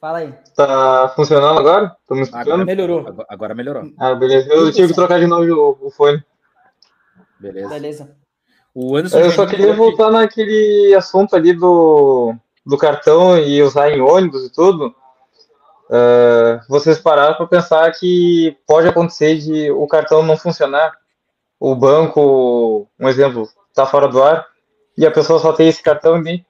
[0.00, 0.34] Fala aí.
[0.56, 1.96] Tá funcionando agora?
[2.00, 3.06] Estamos agora melhorou.
[3.06, 3.92] Agora, agora, melhorou.
[3.98, 4.48] Ah, beleza.
[4.52, 5.44] Eu tive que trocar de novo
[5.80, 6.24] o, o fone.
[7.38, 7.68] Beleza.
[7.68, 8.16] Beleza.
[8.74, 14.00] O Anderson eu só queria voltar naquele assunto ali do, do cartão e usar em
[14.00, 14.94] ônibus e tudo.
[15.92, 20.96] Uh, vocês pararam para pensar que pode acontecer de o cartão não funcionar,
[21.60, 24.46] o banco, um exemplo, está fora do ar
[24.96, 26.46] e a pessoa só tem esse cartão ali.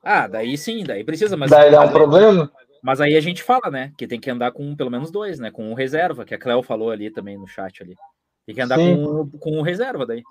[0.00, 2.48] Ah, daí sim, daí precisa, mas daí dá um problema.
[2.80, 5.50] Mas aí a gente fala, né, que tem que andar com pelo menos dois, né,
[5.50, 7.96] com um reserva, que a Cleo falou ali também no chat ali.
[8.46, 10.22] Tem que andar com, com um reserva daí,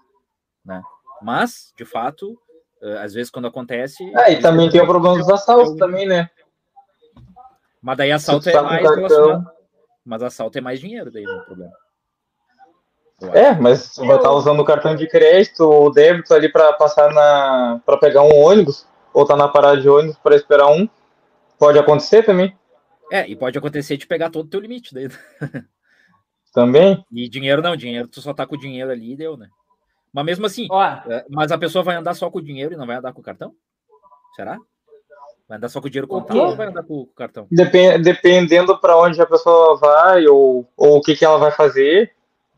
[0.64, 0.82] né?
[1.22, 2.40] Mas, de fato,
[2.82, 4.04] eh, às vezes quando acontece.
[4.16, 6.30] É, e também tem o problema dos assaltos também, né?
[7.84, 9.52] Mas daí assalto é mais relacionado.
[10.06, 11.74] Mas assalto é mais dinheiro, daí não é problema.
[13.34, 17.14] É, mas você vai estar usando o cartão de crédito ou débito ali para passar
[17.14, 17.82] na.
[17.86, 20.88] para pegar um ônibus, ou tá na parada de ônibus para esperar um.
[21.60, 22.58] Pode acontecer também.
[23.12, 25.10] É, e pode acontecer de pegar todo o teu limite daí.
[26.54, 27.04] Também?
[27.12, 29.50] E dinheiro não, dinheiro, tu só tá com o dinheiro ali e deu, né?
[30.12, 32.78] Mas mesmo assim, Ó, é, mas a pessoa vai andar só com o dinheiro e
[32.78, 33.56] não vai andar com o cartão?
[34.36, 34.60] Será?
[35.48, 37.48] Vai andar só com o dinheiro contado ou vai andar com o cartão?
[37.52, 42.12] Depend, dependendo para onde a pessoa vai ou, ou o que, que ela vai fazer,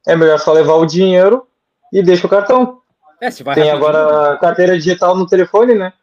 [0.06, 1.48] é melhor só levar o dinheiro
[1.92, 2.82] e deixa o cartão.
[3.20, 5.94] É, se vai Tem agora carteira digital no telefone, né?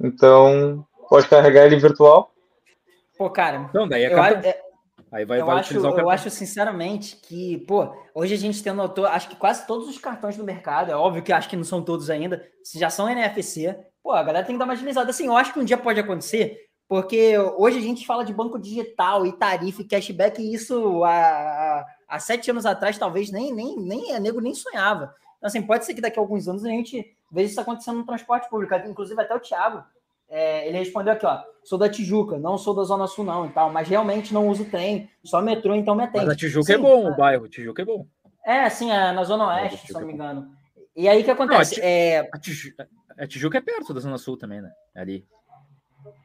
[0.00, 2.32] Então, pode carregar ele virtual.
[3.18, 3.70] Pô, cara.
[3.74, 4.50] Não, daí é cartão.
[4.50, 4.61] É,
[5.12, 9.04] Aí vai, eu vai acho, Eu acho, sinceramente, que, pô, hoje a gente tem notou,
[9.04, 11.82] acho que quase todos os cartões do mercado, é óbvio que acho que não são
[11.82, 12.42] todos ainda,
[12.74, 15.10] já são NFC, pô, a galera tem que dar uma agilizada.
[15.10, 16.58] Assim, eu acho que um dia pode acontecer,
[16.88, 21.84] porque hoje a gente fala de banco digital e tarifa e cashback, e isso há,
[22.08, 25.14] há sete anos atrás talvez nem, nem, nem nego nem sonhava.
[25.36, 28.06] Então, assim, pode ser que daqui a alguns anos a gente veja isso acontecendo no
[28.06, 28.74] transporte público.
[28.86, 29.84] Inclusive, até o Thiago,
[30.34, 33.50] é, ele respondeu aqui, ó, sou da Tijuca, não sou da Zona Sul não e
[33.50, 36.24] tal, mas realmente não uso trem, só metrô, então me atende.
[36.24, 37.10] Mas a Tijuca é Sim, é bom, é...
[37.10, 38.06] o bairro, Tijuca é bom.
[38.42, 40.50] É, sim, é na Zona Oeste, se não me engano.
[40.96, 41.78] E aí o que acontece?
[41.78, 42.30] Não, a, é...
[42.32, 42.88] A, Tijuca,
[43.18, 44.72] a Tijuca é perto da Zona Sul também, né?
[44.96, 45.26] Ali.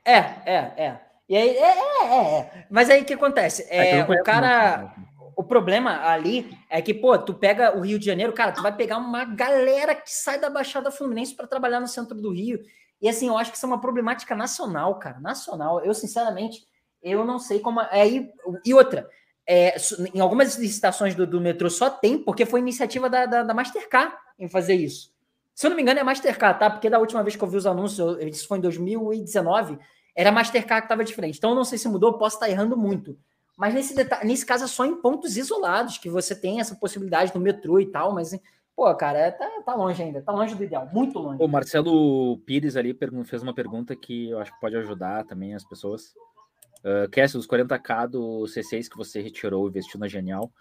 [0.06, 1.00] É, é, é.
[1.28, 2.40] E aí, é, é, é.
[2.40, 2.66] é.
[2.70, 3.68] Mas aí o que acontece?
[3.70, 4.78] É, é o cara.
[4.78, 4.92] Né?
[5.36, 8.76] O problema ali é que, pô, tu pega o Rio de Janeiro, cara, tu vai
[8.76, 12.60] pegar uma galera que sai da Baixada Fluminense para trabalhar no centro do Rio.
[13.02, 15.20] E assim, eu acho que isso é uma problemática nacional, cara.
[15.20, 15.84] Nacional.
[15.84, 16.68] Eu, sinceramente,
[17.02, 17.82] eu não sei como.
[17.82, 18.08] É,
[18.66, 19.10] e, outra,
[19.48, 19.76] é,
[20.14, 24.16] em algumas licitações do, do, metrô só tem, porque foi iniciativa da, da, da, Mastercard
[24.38, 25.12] em fazer isso.
[25.54, 26.70] Se eu não me engano, é Mastercard, tá?
[26.70, 29.80] Porque da última vez que eu vi os anúncios, isso foi em 2019,
[30.16, 31.38] era Mastercard que estava diferente.
[31.38, 33.18] Então, eu não sei se mudou, posso estar errando muito.
[33.56, 37.42] Mas nesse, nesse caso é só em pontos isolados que você tem essa possibilidade no
[37.42, 38.32] metrô e tal, mas
[38.78, 41.42] Pô, cara, é, tá, tá longe ainda, tá longe do ideal, muito longe.
[41.42, 45.66] O Marcelo Pires ali fez uma pergunta que eu acho que pode ajudar também as
[45.66, 46.14] pessoas.
[46.86, 50.52] Uh, os 40k do C6 que você retirou investiu na Genial.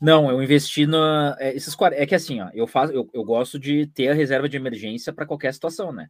[0.00, 1.36] Não, eu investi na.
[1.40, 4.48] É, esses, é que assim, ó, eu, faço, eu, eu gosto de ter a reserva
[4.48, 6.08] de emergência para qualquer situação, né?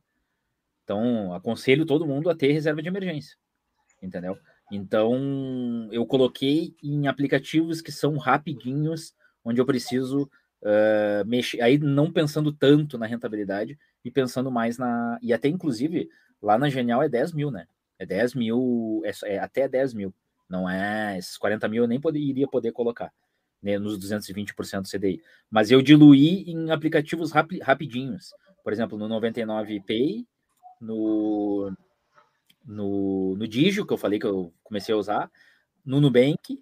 [0.85, 3.35] Então, aconselho todo mundo a ter reserva de emergência,
[4.03, 4.37] entendeu?
[4.71, 10.31] Então, eu coloquei em aplicativos que são rapidinhos, onde eu preciso
[10.63, 15.19] uh, mexer, aí não pensando tanto na rentabilidade e pensando mais na.
[15.23, 16.09] E até inclusive
[16.41, 17.67] lá na Genial é 10 mil, né?
[17.99, 20.15] É 10 mil, é, é até 10 mil.
[20.49, 23.13] Não é esses 40 mil eu nem poder, iria poder colocar
[23.63, 25.23] né, nos 220% CDI.
[25.51, 28.33] Mas eu diluí em aplicativos rapi, rapidinhos.
[28.63, 30.27] Por exemplo, no 99 Pay,
[30.81, 31.73] no,
[32.65, 35.31] no, no Digio, que eu falei que eu comecei a usar,
[35.85, 36.61] no Nubank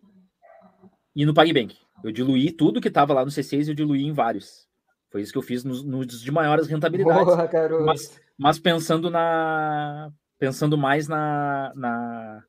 [1.15, 1.77] e no PagBank.
[2.03, 4.69] Eu diluí tudo que estava lá no C6, eu diluí em vários.
[5.11, 7.25] Foi isso que eu fiz nos, nos de maiores rentabilidades.
[7.25, 10.13] Boa, mas, mas, pensando na.
[10.39, 12.45] Pensando mais na, na,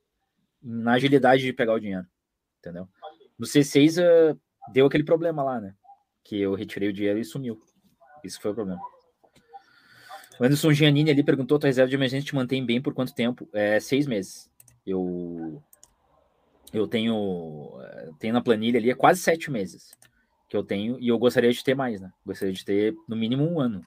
[0.62, 2.06] na agilidade de pegar o dinheiro.
[2.60, 2.88] Entendeu?
[3.38, 4.36] No C6 uh, eh,
[4.72, 5.74] deu aquele problema lá, né?
[6.24, 7.60] Que eu retirei o dinheiro e sumiu.
[8.24, 8.82] Isso foi o problema.
[10.40, 13.48] O Anderson Giannini ali perguntou: tua reserva de emergência te mantém bem por quanto tempo?
[13.54, 14.52] É seis meses.
[14.86, 15.64] Eu
[16.74, 19.92] eu tenho, eh, tenho na planilha ali é quase sete meses
[20.48, 22.12] que eu tenho e eu gostaria de ter mais, né?
[22.26, 23.82] Gostaria de ter no mínimo um ano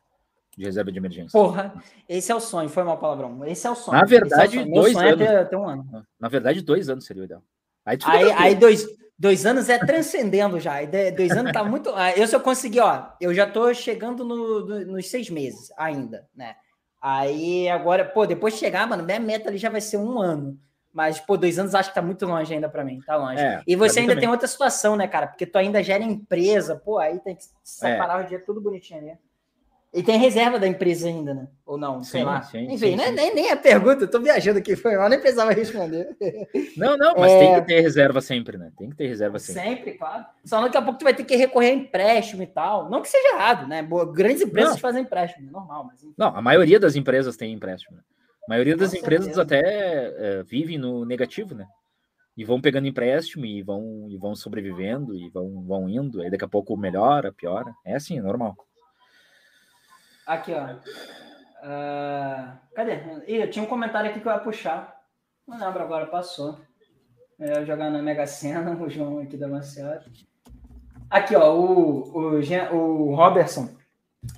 [0.57, 1.39] de reserva de emergência.
[1.39, 1.75] Porra,
[2.09, 3.45] esse é o sonho, foi mal palavrão.
[3.45, 3.99] Esse é o sonho.
[3.99, 5.21] Na verdade, é dois anos.
[5.21, 6.07] É ter, ter um ano.
[6.21, 7.43] Na verdade, dois anos seria o ideal.
[7.85, 8.87] Aí, aí, aí dois,
[9.19, 10.85] dois anos é transcendendo já.
[11.17, 11.91] Dois anos tá muito.
[11.95, 15.73] Ah, eu se eu conseguir, ó, eu já tô chegando no, no, nos seis meses
[15.77, 16.55] ainda, né?
[17.01, 20.57] Aí agora, pô, depois de chegar, mano, minha meta ali já vai ser um ano.
[20.93, 23.41] Mas, pô, dois anos acho que tá muito longe ainda para mim, tá longe.
[23.41, 24.23] É, e você ainda também.
[24.23, 25.27] tem outra situação, né, cara?
[25.27, 28.25] Porque tu ainda gera empresa, pô, aí tem que separar é.
[28.25, 29.13] o dia tudo bonitinho ali.
[29.95, 31.49] E tem reserva da empresa ainda, né?
[31.67, 32.41] Ou não, sim, sei lá.
[32.43, 33.11] Sim, Enfim, sim, né?
[33.11, 36.17] Nem, nem a pergunta, eu tô viajando aqui, foi mal, nem precisava responder.
[36.79, 37.39] Não, não, mas é...
[37.39, 38.73] tem que ter reserva sempre, né?
[38.77, 39.63] Tem que ter reserva sempre.
[39.63, 40.25] Sempre, claro.
[40.45, 42.89] Só daqui a pouco tu vai ter que recorrer a empréstimo e tal.
[42.89, 43.87] Não que seja errado, né?
[44.15, 44.79] Grandes empresas não.
[44.79, 46.03] fazem empréstimo, é normal, mas.
[46.17, 47.99] Não, a maioria das empresas tem empréstimo.
[47.99, 48.03] Né?
[48.47, 51.67] A maioria das empresas até é, vivem no negativo, né?
[52.37, 56.23] E vão pegando empréstimo e vão, e vão sobrevivendo e vão, vão indo.
[56.23, 57.73] Aí daqui a pouco melhora, piora.
[57.85, 58.57] É assim, é normal.
[60.27, 60.75] Aqui, ó.
[61.63, 62.99] Uh, cadê?
[63.29, 64.97] Ih, tinha um comentário aqui que eu ia puxar.
[65.47, 66.59] Não lembro agora, passou.
[67.39, 70.05] É, jogar na Mega Sena, o João aqui da Maciada.
[71.11, 72.41] Aqui, ó, o, o,
[72.75, 73.69] o Robertson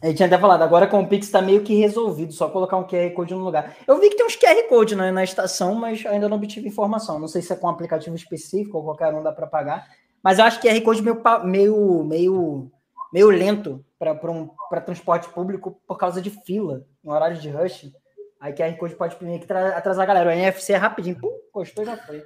[0.02, 2.86] ele tinha até falado, agora com o Pix está meio que resolvido, só colocar um
[2.86, 3.76] QR Code no lugar.
[3.86, 7.18] Eu vi que tem uns QR Code na, na estação, mas ainda não obtive informação.
[7.18, 9.86] Não sei se é com um aplicativo específico ou qualquer um dá para pagar.
[10.22, 12.70] Mas eu acho que QR Code meio, meio, meio,
[13.12, 14.48] meio lento para um,
[14.86, 17.92] transporte público por causa de fila, em horário de rush.
[18.40, 20.30] Aí QR Code pode meio que atrasar a galera.
[20.30, 22.24] O NFC é rapidinho, pum, gostou já foi.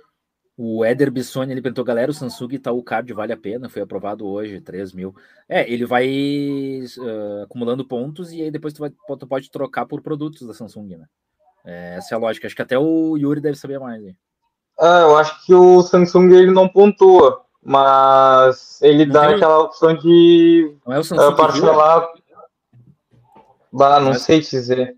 [0.61, 3.69] O Éder Bissoni, ele perguntou, galera, o Samsung Itaú Card vale a pena?
[3.69, 5.15] Foi aprovado hoje, 3 mil.
[5.49, 6.09] É, ele vai
[6.99, 10.97] uh, acumulando pontos e aí depois tu, vai, tu pode trocar por produtos da Samsung,
[10.97, 11.07] né?
[11.65, 12.49] É, essa é a lógica.
[12.49, 14.03] Acho que até o Yuri deve saber mais.
[14.03, 14.17] Hein?
[14.81, 19.97] Ah, eu acho que o Samsung ele não pontua, mas ele não dá aquela opção
[19.97, 22.09] de não é o Samsung uh, parcelar.
[23.73, 24.97] Bah, não sei te dizer.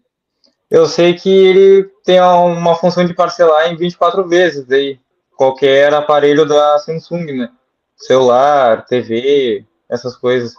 [0.71, 4.99] Eu sei que ele tem uma função de parcelar em 24 vezes aí
[5.41, 7.51] qualquer aparelho da Samsung, né?
[7.97, 10.55] Celular, TV, essas coisas.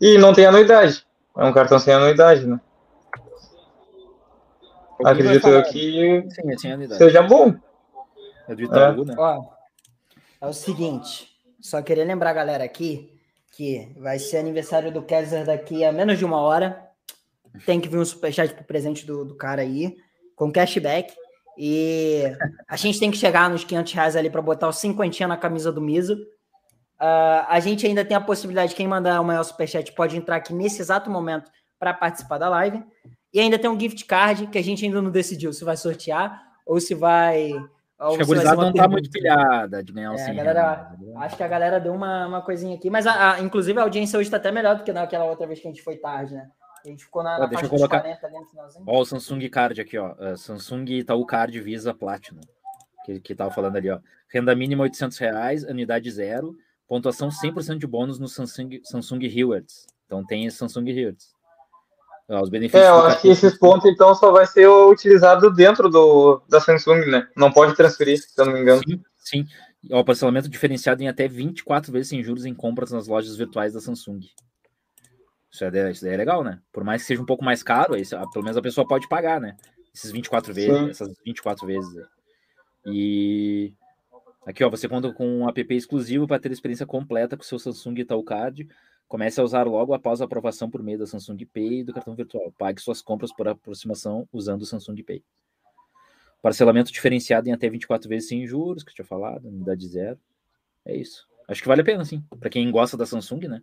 [0.00, 1.06] E não tem anuidade.
[1.36, 2.60] É um cartão sem anuidade, né?
[5.04, 6.26] Acredito eu que
[6.58, 7.54] Sim, seja bom.
[8.48, 9.04] É do Itaú, é.
[9.04, 9.14] né?
[9.16, 9.44] Ó,
[10.40, 11.28] é o seguinte,
[11.60, 13.16] só queria lembrar a galera aqui
[13.52, 16.84] que vai ser aniversário do Kaiser daqui a menos de uma hora.
[17.64, 19.96] Tem que vir um superchat pro presente do, do cara aí,
[20.34, 21.14] com cashback.
[21.58, 22.22] E
[22.68, 25.72] a gente tem que chegar nos 500 reais ali para botar o cinquentinha na camisa
[25.72, 26.14] do Miso.
[26.14, 30.54] Uh, a gente ainda tem a possibilidade, quem mandar o maior superchat pode entrar aqui
[30.54, 32.80] nesse exato momento para participar da live.
[33.34, 36.40] E ainda tem um gift card que a gente ainda não decidiu se vai sortear
[36.64, 37.52] ou se vai.
[37.98, 41.42] Acho que a gurizada não tá muito pilhada de ganhar o é, galera, Acho que
[41.42, 44.36] a galera deu uma, uma coisinha aqui, mas a, a, inclusive a audiência hoje tá
[44.36, 46.48] até melhor do que naquela outra vez que a gente foi tarde, né?
[46.88, 48.00] A gente ficou na, ó, na deixa eu colocar...
[48.00, 48.84] 40 ali no finalzinho.
[48.86, 50.14] Ó, o Samsung Card aqui, ó.
[50.14, 52.40] Uh, Samsung Itaú Card Visa Platinum.
[53.04, 54.00] Que, que tava falando ali, ó.
[54.32, 56.54] Renda mínima 800 reais, anuidade zero,
[56.86, 59.86] pontuação 100% de bônus no Samsung, Samsung Rewards.
[60.06, 61.38] Então tem esse Samsung Rewards.
[62.28, 66.42] Os benefícios é, eu acho que esses pontos, então, só vai ser utilizado dentro do,
[66.46, 67.26] da Samsung, né?
[67.34, 68.82] Não pode transferir, se eu não me engano.
[68.86, 69.46] Sim, sim.
[69.90, 73.80] O parcelamento diferenciado em até 24 vezes sem juros em compras nas lojas virtuais da
[73.80, 74.20] Samsung.
[75.50, 76.60] Isso é, isso é legal, né?
[76.72, 78.02] Por mais que seja um pouco mais caro, aí,
[78.32, 79.56] pelo menos a pessoa pode pagar, né?
[79.94, 80.90] Esses 24 vezes, sim.
[80.90, 82.06] essas 24 vezes.
[82.86, 83.72] E
[84.46, 87.58] aqui, ó, você conta com um app exclusivo para ter experiência completa com o seu
[87.58, 88.68] Samsung Itaú Card
[89.08, 92.14] Comece a usar logo após a aprovação por meio da Samsung Pay e do cartão
[92.14, 92.52] virtual.
[92.58, 95.24] Pague suas compras por aproximação usando o Samsung Pay.
[96.42, 100.20] Parcelamento diferenciado em até 24 vezes sem juros, que eu tinha falado, unidade zero.
[100.84, 101.26] É isso.
[101.48, 102.22] Acho que vale a pena, sim.
[102.38, 103.62] Para quem gosta da Samsung, né?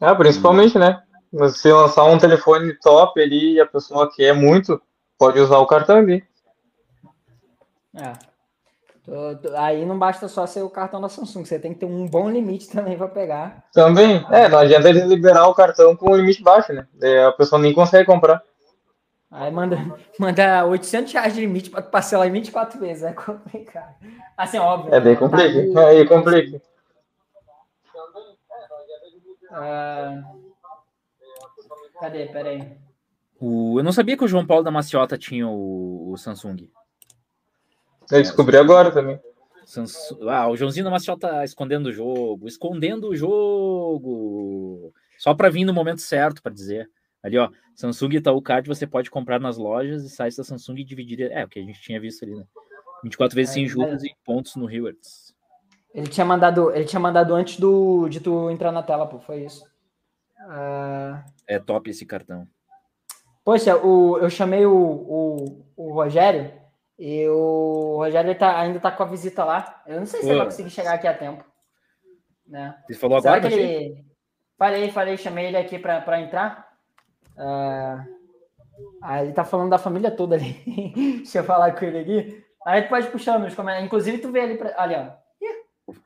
[0.00, 1.02] Ah, principalmente, né?
[1.50, 4.80] Se lançar um telefone top ali e a pessoa quer muito,
[5.18, 6.22] pode usar o cartão ali.
[7.96, 8.12] É.
[9.56, 12.30] Aí não basta só ser o cartão da Samsung, você tem que ter um bom
[12.30, 13.64] limite também para pegar.
[13.72, 16.86] Também, é, não adianta eles liberar o cartão com um limite baixo, né?
[17.26, 18.42] a pessoa nem consegue comprar.
[19.30, 19.76] Aí manda,
[20.18, 23.94] manda 800 reais de limite para parcelar em 24 vezes, é complicado.
[24.36, 24.94] Assim, óbvio.
[24.94, 26.62] É bem complicado, tá aí complica.
[29.54, 30.22] Ah,
[32.00, 32.26] cadê?
[32.26, 32.76] Peraí.
[33.40, 36.68] O, eu não sabia que o João Paulo da Maciota tinha o, o Samsung.
[38.10, 39.20] Eu descobri agora também.
[40.28, 44.92] Ah, o Joãozinho Maciel tá escondendo o jogo, escondendo o jogo.
[45.18, 46.90] Só para vir no momento certo para dizer.
[47.22, 50.84] Ali, ó, Samsung Itaú Card você pode comprar nas lojas e sites da Samsung e
[50.84, 51.32] dividir.
[51.32, 52.44] É, o que a gente tinha visto ali, né?
[53.02, 54.06] 24 vezes é, sem juros é.
[54.08, 55.23] e pontos no Rewards.
[55.94, 59.44] Ele tinha mandado, ele tinha mandado antes do de tu entrar na tela, pô, foi
[59.44, 59.64] isso.
[60.48, 61.22] Uh...
[61.46, 62.48] É top esse cartão.
[63.44, 66.50] Poxa, o, eu chamei o, o, o Rogério
[66.98, 69.82] e o Rogério tá, ainda tá com a visita lá.
[69.86, 71.44] Eu não sei se ele vai conseguir chegar aqui a tempo.
[72.46, 72.74] Né?
[72.88, 73.40] Ele falou agora?
[73.40, 74.04] que ele...
[74.58, 76.68] Falei, falei, chamei ele aqui para entrar.
[77.36, 78.14] Uh...
[79.00, 80.54] Ah, ele tá falando da família toda ali.
[81.22, 82.44] Deixa eu falar com ele aqui.
[82.66, 83.86] Aí tu pode puxar nos comentários.
[83.86, 84.56] Inclusive, tu vê ali.
[84.56, 84.74] Pra...
[84.76, 85.23] Ali, ó.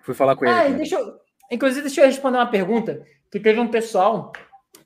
[0.00, 0.54] Fui falar com ele.
[0.54, 1.14] Ah, deixa eu...
[1.50, 4.32] Inclusive, deixa eu responder uma pergunta que teve um pessoal.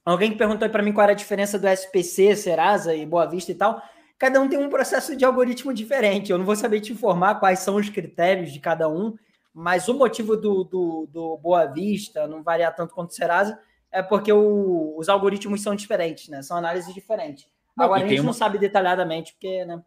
[0.04, 3.52] Alguém que perguntou para mim qual era a diferença do SPC, Serasa e Boa Vista
[3.52, 3.82] e tal
[4.22, 6.30] cada um tem um processo de algoritmo diferente.
[6.30, 9.16] Eu não vou saber te informar quais são os critérios de cada um,
[9.52, 13.58] mas o motivo do, do, do Boa Vista não variar tanto quanto o Serasa
[13.90, 16.40] é porque o, os algoritmos são diferentes, né?
[16.40, 17.48] São análises diferentes.
[17.76, 18.26] Agora, a gente uma...
[18.26, 19.82] não sabe detalhadamente, porque, né?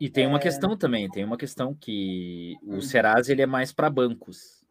[0.00, 0.40] E tem uma é...
[0.40, 2.80] questão também, tem uma questão que o hum.
[2.80, 4.62] Serasa ele é mais para bancos.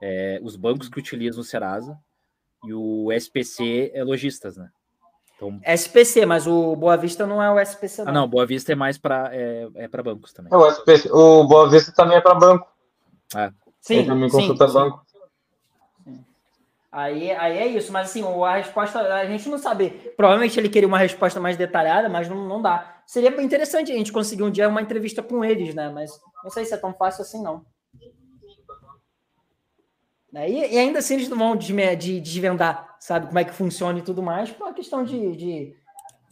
[0.00, 1.98] É, os bancos que utilizam o Serasa
[2.64, 4.68] e o SPC é lojistas, né?
[5.36, 5.60] Então...
[5.64, 8.02] SPC, mas o Boa Vista não é o SPC.
[8.02, 8.08] Não.
[8.08, 10.52] Ah, não, Boa Vista é mais para é, é para bancos também.
[10.52, 12.68] É, o, SPC, o Boa Vista também é para banco.
[13.34, 13.50] É.
[13.80, 15.04] Sim, também consulta sim, banco.
[16.04, 16.24] Sim.
[16.92, 19.90] Aí, aí é isso, mas assim, a resposta a gente não sabe.
[20.16, 22.91] Provavelmente ele queria uma resposta mais detalhada, mas não, não dá.
[23.06, 25.90] Seria interessante a gente conseguir um dia uma entrevista com eles, né?
[25.90, 26.10] Mas
[26.42, 27.64] não sei se é tão fácil assim, não.
[30.32, 30.48] Né?
[30.50, 34.02] E, e, ainda assim eles não vão de, desvendar, sabe, como é que funciona e
[34.02, 35.76] tudo mais, por uma questão de, de,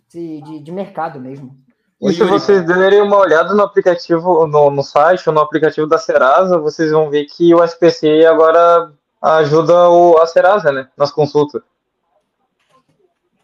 [0.08, 1.54] de, de mercado mesmo.
[2.00, 5.98] E se vocês derem uma olhada no aplicativo, no, no site ou no aplicativo da
[5.98, 8.90] Serasa, vocês vão ver que o SPC agora
[9.20, 11.62] ajuda o, a Serasa, né, nas consultas.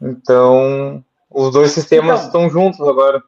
[0.01, 1.05] Então,
[1.37, 3.23] os dois sistemas então, estão juntos agora.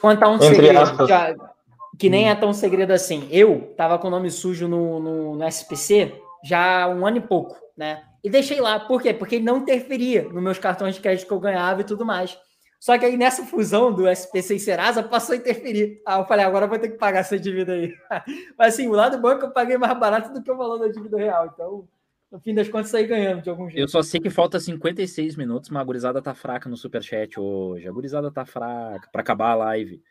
[0.00, 3.28] Contar um segredo, que, que nem é tão segredo assim.
[3.30, 7.56] Eu tava com o nome sujo no, no, no SPC já um ano e pouco,
[7.76, 8.02] né?
[8.22, 8.80] E deixei lá.
[8.80, 9.14] Por quê?
[9.14, 12.36] Porque ele não interferia nos meus cartões de crédito que eu ganhava e tudo mais.
[12.80, 16.02] Só que aí nessa fusão do SPC e Serasa passou a interferir.
[16.04, 17.94] Ah, eu falei, agora eu vou ter que pagar essa dívida aí.
[18.58, 20.88] Mas assim, o lado do banco eu paguei mais barato do que o valor da
[20.88, 21.46] dívida real.
[21.46, 21.88] Então,
[22.34, 23.80] no fim das contas, saí ganhando de algum jeito.
[23.80, 27.86] Eu só sei que falta 56 minutos, mas a gurizada tá fraca no superchat hoje.
[27.86, 30.02] A gurizada tá fraca para acabar a live.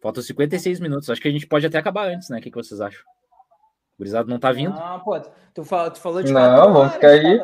[0.00, 1.10] Faltam 56 minutos.
[1.10, 2.38] Acho que a gente pode até acabar antes, né?
[2.38, 3.00] O que, que vocês acham?
[3.00, 4.72] O gurizado não tá vindo.
[4.72, 5.20] Ah, pô,
[5.52, 7.40] tu, falou, tu falou de Não, vamos ficar aí.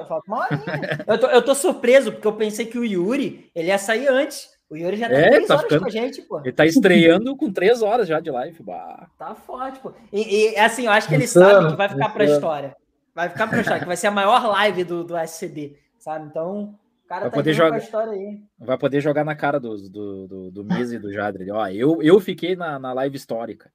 [1.08, 4.48] eu, tô, eu tô surpreso, porque eu pensei que o Yuri ele ia sair antes.
[4.70, 5.80] O Yuri já tá é, três tá horas ficando...
[5.80, 6.38] com a gente, pô.
[6.38, 8.62] Ele tá estreando com três horas já de live.
[8.62, 9.08] Bah.
[9.18, 9.92] Tá forte, pô.
[10.12, 12.14] E, e assim, eu acho que ele insano, sabe que vai ficar insano.
[12.14, 12.76] pra história.
[13.20, 16.26] Vai ficar pra história, que vai ser a maior live do, do SCD, sabe?
[16.26, 16.74] Então,
[17.06, 18.38] cara vai tá poder jogar, história aí.
[18.58, 21.50] vai poder jogar na cara do, do, do, do Misa e do Jadre.
[21.50, 23.70] Ó, eu, eu fiquei na, na live histórica.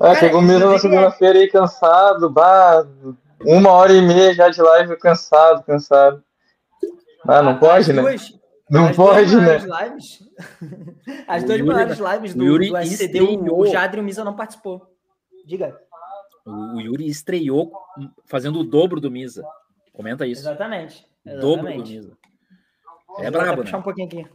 [0.00, 2.86] É, chegou mesmo na segunda-feira aí cansado, bah,
[3.44, 6.22] uma hora e meia já de live cansado, cansado.
[7.26, 8.02] Ah, não As pode, né?
[8.02, 8.38] duas-
[8.70, 9.56] Não as duas pode, né?
[9.58, 10.18] Lives,
[11.26, 14.22] as O duas maiores lives o do, do SCD, o, o Jadre e o Misa
[14.22, 14.86] não participou.
[15.46, 15.76] Diga.
[16.50, 17.72] O, o Yuri estreou
[18.26, 19.44] fazendo o dobro do Misa.
[19.92, 20.42] Comenta isso.
[20.42, 21.06] Exatamente.
[21.24, 21.92] Dobro do Exatamente.
[21.96, 22.18] Misa.
[23.06, 23.78] Vou É até brabo, puxar né?
[23.78, 24.26] um pouquinho aqui.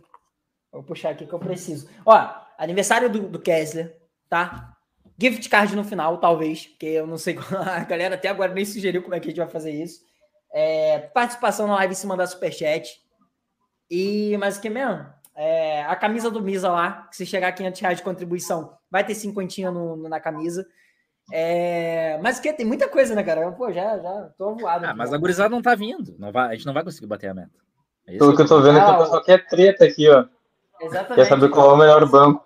[0.71, 1.87] Vou puxar aqui que eu preciso.
[2.05, 3.97] Ó, aniversário do, do Kessler,
[4.29, 4.71] tá?
[5.17, 7.37] Gift card no final, talvez, porque eu não sei.
[7.65, 10.01] A galera até agora nem sugeriu como é que a gente vai fazer isso.
[10.53, 12.99] É, participação na live em cima da Superchat.
[13.89, 15.05] E, mas o que mesmo?
[15.35, 19.05] É, a camisa do Misa lá, que se chegar a 500 reais de contribuição, vai
[19.05, 20.65] ter cinquentinha no, no- na camisa.
[21.31, 22.53] É, mas que?
[22.53, 23.41] Tem muita coisa, né, cara?
[23.41, 24.85] Eu, Pô, já, já tô voado.
[24.85, 25.15] Ah, mas ó.
[25.15, 26.15] a gurizada não tá vindo.
[26.19, 27.49] Não vai, a gente não vai conseguir bater a meta.
[28.05, 30.25] Pelo é que eu tô vendo, é que Ah, o pessoal quer treta aqui, ó.
[30.79, 31.15] Exatamente.
[31.15, 32.45] Quer saber qual é o melhor banco.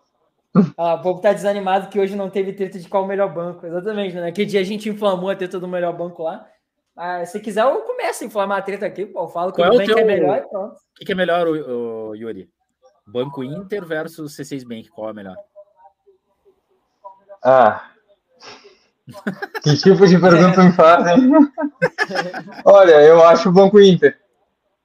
[0.78, 3.66] Ah, o povo tá desanimado que hoje não teve treta de qual o melhor banco.
[3.68, 4.30] Exatamente, né?
[4.30, 6.48] Aquele dia a gente inflamou a treta do melhor banco lá.
[6.96, 9.24] Ah, se quiser, eu começo a inflamar a treta aqui, pô.
[9.24, 10.74] Eu falo que Qual o é o Bank é teu- melhor e pronto.
[10.76, 12.50] O que, que é melhor, o, o Yuri?
[13.06, 15.36] Banco Inter versus C6 Bank, qual é melhor?
[17.44, 17.92] Ah.
[19.64, 21.32] Que tipo de pergunta me fazem?
[22.66, 24.18] Olha, eu acho o Banco Inter.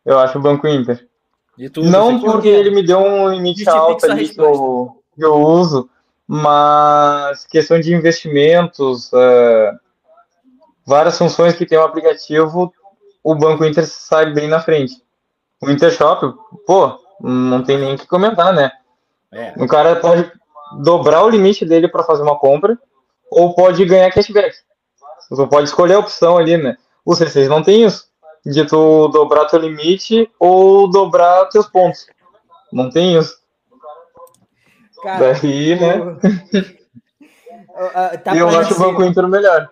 [0.04, 1.06] Eu acho o Banco Inter.
[1.76, 5.88] Não porque ele me deu um limite alto ali que eu, que eu uso,
[6.26, 9.72] mas questão de investimentos, é,
[10.84, 12.72] várias funções que tem o aplicativo,
[13.22, 15.02] o Banco Inter sai bem na frente.
[15.62, 16.34] O Intershop,
[16.66, 18.70] pô, não tem nem o que comentar, né?
[19.32, 20.30] É, O cara pode
[20.82, 22.78] dobrar o limite dele para fazer uma compra
[23.34, 24.54] ou pode ganhar cashback.
[25.30, 26.76] Você pode escolher a opção ali, né?
[27.04, 28.06] O C6 não tem isso.
[28.44, 32.06] De tu dobrar teu limite ou dobrar teus pontos.
[32.72, 33.34] Não tem isso.
[35.02, 35.96] Cara, Daí, né?
[36.00, 36.18] o-
[37.76, 39.70] Ah, tá eu pra acho o Banco Inter melhor.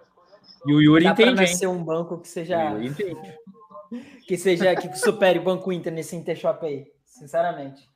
[0.67, 1.51] e o Yuri tá pra entende, hein?
[1.53, 2.59] nascer um banco que seja,
[4.27, 6.87] que seja que supere o Banco Inter nesse Intershop aí.
[7.07, 7.89] Sinceramente.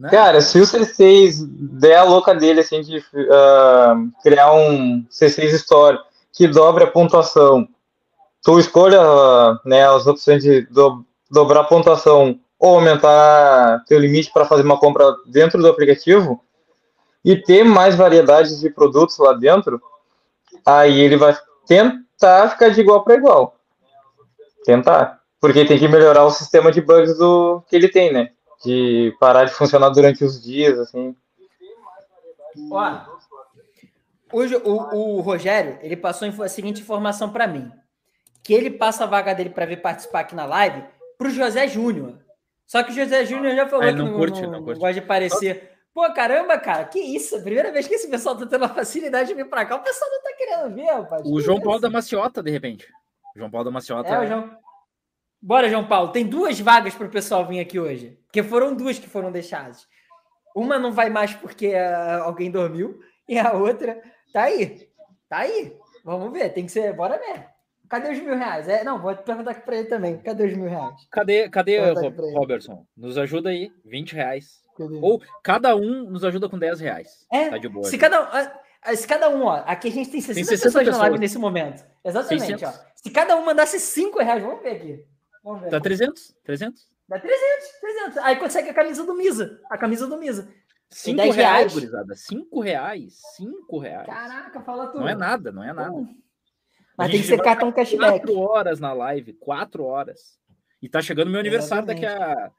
[0.00, 0.08] Né?
[0.08, 5.98] Cara, se o C6 der a louca dele, assim, de ah, criar um C6 Store
[6.32, 7.68] que dobre a pontuação,
[8.42, 14.32] tu escolha ah, né, as opções de do- dobrar a pontuação ou aumentar teu limite
[14.32, 16.42] para fazer uma compra dentro do aplicativo
[17.22, 19.82] e ter mais variedades de produtos lá dentro,
[20.64, 23.54] aí ele vai tentar ficar de igual para igual.
[24.64, 25.20] Tentar.
[25.38, 28.30] Porque tem que melhorar o sistema de bugs do que ele tem, né?
[28.64, 31.14] De parar de funcionar durante os dias, assim.
[32.70, 33.00] Ó,
[34.32, 37.70] hoje o, o Rogério, ele passou a seguinte informação para mim.
[38.42, 40.82] Que ele passa a vaga dele para vir participar aqui na live
[41.18, 42.18] pro José Júnior.
[42.66, 44.80] Só que o José Júnior já falou Ah, que não curte, não- não não curte.
[44.80, 45.70] gosta de parecer.
[45.92, 47.36] Pô, caramba, cara, que isso?
[47.36, 49.82] A primeira vez que esse pessoal tá tendo a facilidade de vir pra cá, o
[49.82, 51.22] pessoal não tá querendo vir, rapaz.
[51.26, 51.64] O Que João isso?
[51.64, 52.86] Paulo da Maciota, de repente.
[53.34, 54.08] O João Paulo da Maciota.
[54.08, 54.50] É, o João.
[55.42, 56.12] Bora, João Paulo.
[56.12, 58.18] Tem duas vagas para o pessoal vir aqui hoje.
[58.26, 59.86] Porque foram duas que foram deixadas.
[60.54, 63.00] Uma não vai mais porque ah, alguém dormiu.
[63.28, 64.00] E a outra
[64.32, 64.88] tá aí.
[65.28, 65.76] Tá aí.
[66.04, 66.50] Vamos ver.
[66.52, 66.92] Tem que ser.
[66.92, 67.46] Bora ver.
[67.88, 68.68] Cadê os mil reais?
[68.68, 70.16] É, não, vou perguntar aqui para ele também.
[70.18, 70.94] Cadê os mil reais?
[71.10, 71.80] Cadê, cadê.
[72.36, 72.86] Robertson?
[72.96, 74.62] Nos ajuda aí, 20 reais.
[74.78, 74.98] Cadê?
[75.02, 77.26] Ou cada um nos ajuda com 10 reais.
[77.32, 77.84] É, Tá de boa.
[77.84, 80.86] Se cada, ah, ah, se cada um, ó, aqui a gente tem 60, 60 pessoas,
[80.86, 81.20] na live pessoas.
[81.20, 81.84] nesse momento.
[82.04, 82.62] Exatamente, 600.
[82.68, 82.72] ó.
[82.94, 85.04] Se cada um mandasse 5 reais, vamos ver aqui.
[85.42, 85.70] Vamos ver.
[85.70, 86.34] Tá 300?
[86.44, 86.88] 300?
[87.08, 88.18] Dá 300, 300.
[88.18, 89.60] Aí consegue a camisa do Misa.
[89.70, 90.52] A camisa do Misa.
[90.90, 91.72] 5 10 reais, reais.
[91.72, 92.14] gurizada.
[92.14, 93.14] 5 reais.
[93.36, 94.06] 5 reais.
[94.06, 95.00] Caraca, fala tudo.
[95.00, 95.96] Não é nada, não é nada.
[95.96, 96.04] A
[96.98, 98.26] Mas tem que ser vai cartão cashback.
[98.26, 100.38] 4 horas na live, 4 horas.
[100.82, 102.50] E tá chegando meu aniversário daqui a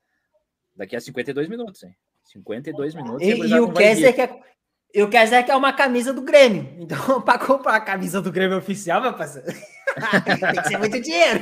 [0.75, 1.95] daqui a 52 minutos, hein?
[2.23, 3.21] 52 minutos.
[3.21, 4.15] E, e o vai Kessler vir.
[4.15, 4.41] quer.
[4.93, 6.75] E o Kessler quer uma camisa do Grêmio.
[6.79, 9.47] Então, para comprar a camisa do Grêmio oficial, meu parceiro,
[10.25, 11.39] tem que ser muito dinheiro.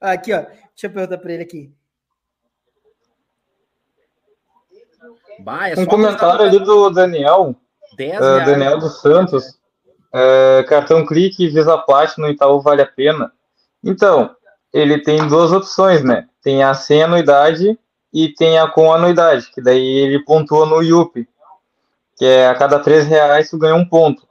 [0.00, 0.40] Aqui, ó.
[0.40, 1.72] Deixa eu perguntar para ele aqui.
[5.40, 7.54] Bah, é Um só comentário ali do Daniel,
[7.96, 8.46] 10 reais.
[8.46, 9.58] Daniel dos Santos.
[10.12, 13.32] ah, cartão clique Visa Platinum Itaú vale a pena.
[13.84, 14.34] Então,
[14.72, 16.28] ele tem duas opções, né?
[16.42, 17.78] Tem a sem anuidade
[18.12, 21.28] e tem a com anuidade, que daí ele pontua no IUP,
[22.16, 24.26] que é a cada três reais tu ganha um ponto.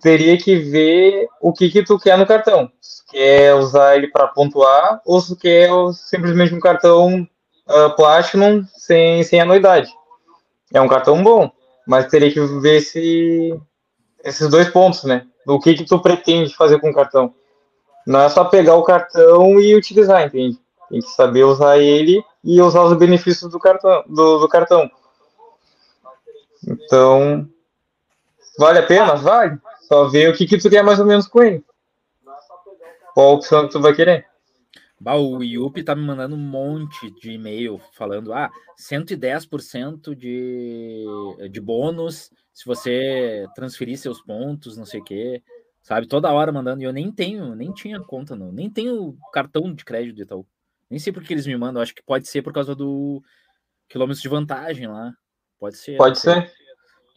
[0.00, 2.70] Teria que ver o que que tu quer no cartão.
[2.80, 7.26] Se quer usar ele para pontuar ou se quer simplesmente um cartão
[7.66, 9.92] ah, Platinum sem, sem anuidade.
[10.72, 11.50] É um cartão bom,
[11.86, 13.58] mas teria que ver se
[14.24, 15.26] esses dois pontos, né?
[15.46, 17.34] O que que tu pretende fazer com o cartão?
[18.06, 20.58] Não é só pegar o cartão e utilizar, entende?
[20.88, 24.02] Tem que saber usar ele e usar os benefícios do cartão.
[24.06, 24.90] Do, do cartão.
[26.66, 27.46] Então,
[28.58, 29.14] vale a pena?
[29.14, 29.58] Vale.
[29.88, 31.64] Só ver o que, que tu quer mais ou menos com ele.
[33.14, 34.26] Qual opção que tu vai querer.
[35.00, 41.06] Bah, o Yupi tá me mandando um monte de e-mail falando: ah, 110% de,
[41.50, 45.42] de bônus se você transferir seus pontos, não sei o quê.
[45.80, 48.52] Sabe, toda hora mandando, e eu nem tenho, nem tinha conta, não.
[48.52, 50.44] Nem tenho cartão de crédito de Itaú.
[50.90, 53.22] Nem sei por que eles me mandam, acho que pode ser por causa do
[53.88, 55.14] quilômetros de vantagem lá.
[55.58, 55.96] Pode ser.
[55.96, 56.52] Pode ser.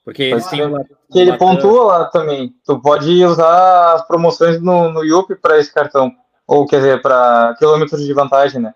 [0.04, 2.56] Porque eles têm uma, que ele pontua lá também.
[2.66, 6.12] Tu pode usar as promoções no, no Yup para esse cartão.
[6.48, 8.74] Ou quer dizer, para quilômetros de vantagem, né?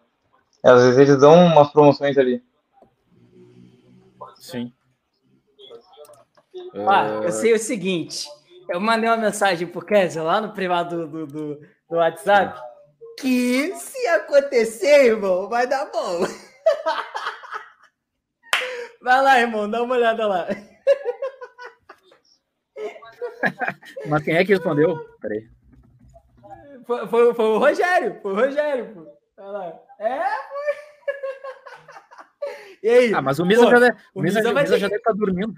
[0.64, 2.44] Às vezes eles dão umas promoções ali.
[4.38, 4.72] Sim.
[6.88, 8.28] Ah, eu sei o seguinte.
[8.70, 12.60] Eu mandei uma mensagem pro Kézia lá no privado do, do, do WhatsApp.
[13.20, 16.26] Que se acontecer, irmão, vai dar bom.
[19.02, 20.48] Vai lá, irmão, dá uma olhada lá.
[24.08, 24.98] Mas quem é que respondeu?
[25.20, 25.48] Peraí.
[26.86, 29.42] Foi, foi, foi o Rogério, foi o Rogério, pô.
[29.42, 29.74] Lá.
[30.00, 30.76] É, foi.
[32.84, 33.14] E aí?
[33.16, 35.18] Ah, mas o Misa, pô, já, deve, o Misa, Misa, Misa já deve estar tá
[35.18, 35.56] dormindo.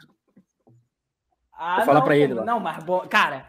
[1.52, 2.46] Ah, Vou falar para ele lá.
[2.46, 3.48] Não, mas bom, cara,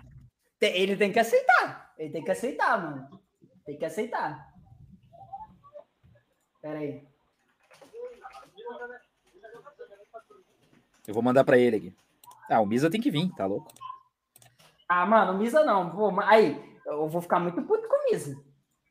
[0.60, 1.94] ele tem que aceitar.
[1.96, 3.20] Ele tem que aceitar, mano.
[3.64, 4.48] Tem que aceitar.
[6.60, 7.06] Pera aí.
[11.06, 11.94] Eu vou mandar para ele aqui.
[12.50, 13.72] Ah, o Misa tem que vir, tá louco?
[14.88, 15.90] Ah, mano, Misa não.
[15.90, 18.36] Pô, aí, eu vou ficar muito puto com o Misa.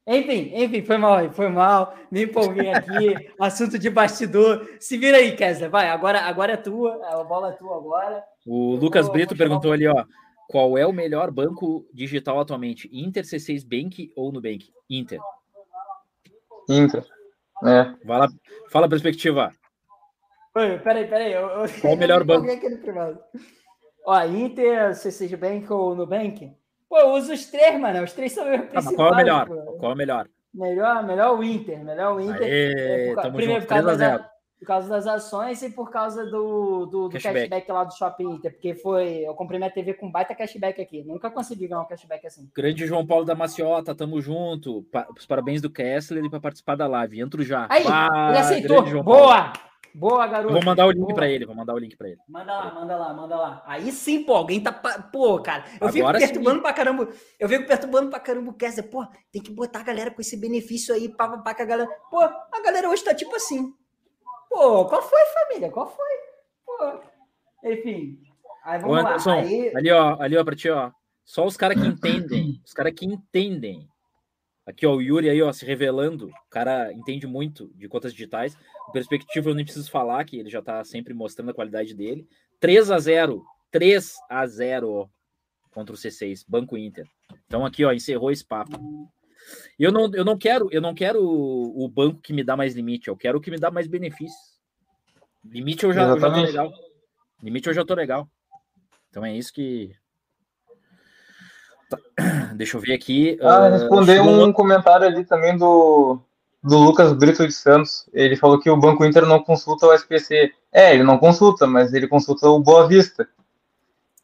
[0.09, 1.93] Enfim, enfim, foi mal, foi mal.
[2.09, 3.29] Me empolguei aqui.
[3.41, 4.65] assunto de bastidor.
[4.79, 5.69] Se vira aí, Kessler.
[5.69, 7.05] Vai, agora, agora é tua.
[7.05, 8.23] A bola é tua agora.
[8.45, 10.05] O Lucas Brito perguntou ali, ó.
[10.47, 12.89] Qual é o melhor banco digital atualmente?
[12.93, 14.71] Inter, C6 Bank ou Nubank?
[14.89, 15.19] Inter.
[16.69, 17.03] Inter.
[17.65, 17.93] É.
[18.05, 18.29] Fala,
[18.69, 19.51] fala a perspectiva.
[20.55, 21.33] Oi, peraí, peraí.
[21.33, 21.65] Eu, eu...
[21.81, 22.47] Qual o melhor banco?
[24.07, 26.49] Ó, Inter, C6 Bank ou Nubank?
[26.87, 28.05] Pô, eu uso os três, mano.
[28.05, 28.95] Os três são meus principais.
[28.95, 29.47] qual é o melhor?
[29.47, 29.55] Pô.
[29.73, 30.29] Qual é o melhor?
[30.53, 31.83] Melhor, melhor o Inter.
[31.83, 32.41] Melhor o Inter.
[32.41, 34.19] Aê, é, por, primeiro, por causa, da,
[34.57, 37.49] por causa das ações e por causa do, do, do cashback.
[37.49, 37.69] cashback.
[37.69, 38.53] lá do Shopping Inter.
[38.53, 39.27] Porque foi.
[39.27, 41.03] Eu comprei minha TV com baita cashback aqui.
[41.03, 42.49] Nunca consegui ganhar um cashback assim.
[42.55, 44.83] Grande João Paulo da Maciota, tamo junto.
[44.89, 47.19] Pa os parabéns do Kessler para participar da live.
[47.19, 47.67] Entro já.
[47.69, 49.03] Aí, ah, ele aceitou.
[49.03, 49.51] Boa!
[49.97, 50.53] Boa, garoto.
[50.53, 52.19] Vou mandar o link para ele, vou mandar o link para ele.
[52.29, 53.63] Manda lá, manda lá, manda lá.
[53.65, 54.71] Aí sim, pô, alguém tá.
[54.71, 56.61] Pô, cara, eu fico perturbando sim.
[56.61, 57.09] pra caramba.
[57.39, 58.87] Eu fico perturbando pra caramba o Kessler.
[58.87, 61.65] Pô, tem que botar a galera com esse benefício aí, pá, pá, pá, que a
[61.65, 61.89] galera.
[62.11, 63.73] Pô, a galera hoje tá tipo assim.
[64.47, 65.71] Pô, qual foi, família?
[65.71, 66.05] Qual foi?
[66.63, 66.99] Pô.
[67.63, 68.19] Enfim.
[68.63, 69.35] Aí vamos Anderson, lá.
[69.37, 69.75] Aí...
[69.75, 70.91] Ali, ó, ali, ó, pra ti, ó.
[71.25, 72.61] Só os caras que entendem.
[72.63, 73.89] Os caras que entendem
[74.67, 76.27] Aqui, ó, o Yuri aí, ó, se revelando.
[76.27, 78.57] O cara entende muito de contas digitais.
[78.89, 82.27] O perspectiva eu nem preciso falar, que ele já tá sempre mostrando a qualidade dele.
[82.59, 85.09] 3 a 0 3 a 0
[85.71, 87.07] contra o C6, Banco Inter.
[87.45, 88.77] Então aqui, ó, encerrou esse papo.
[89.79, 92.75] Eu não, eu não quero, eu não quero o, o banco que me dá mais
[92.75, 94.59] limite, eu quero o que me dá mais benefícios.
[95.45, 96.73] Limite eu já, eu já tô legal.
[97.41, 98.29] Limite eu já tô legal.
[99.09, 99.95] Então é isso que
[101.89, 101.97] Tá.
[102.55, 103.37] Deixa eu ver aqui.
[103.41, 106.19] Ah, uh, responder um, um comentário ali também do,
[106.63, 108.07] do Lucas Brito de Santos.
[108.13, 110.51] Ele falou que o Banco Inter não consulta o SPC.
[110.71, 113.27] É, ele não consulta, mas ele consulta o Boa Vista.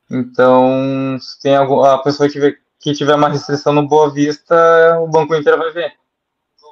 [0.09, 4.99] Então, se tem alguma, a pessoa que tiver, que tiver uma restrição no Boa Vista,
[4.99, 5.93] o Banco Inter vai ver.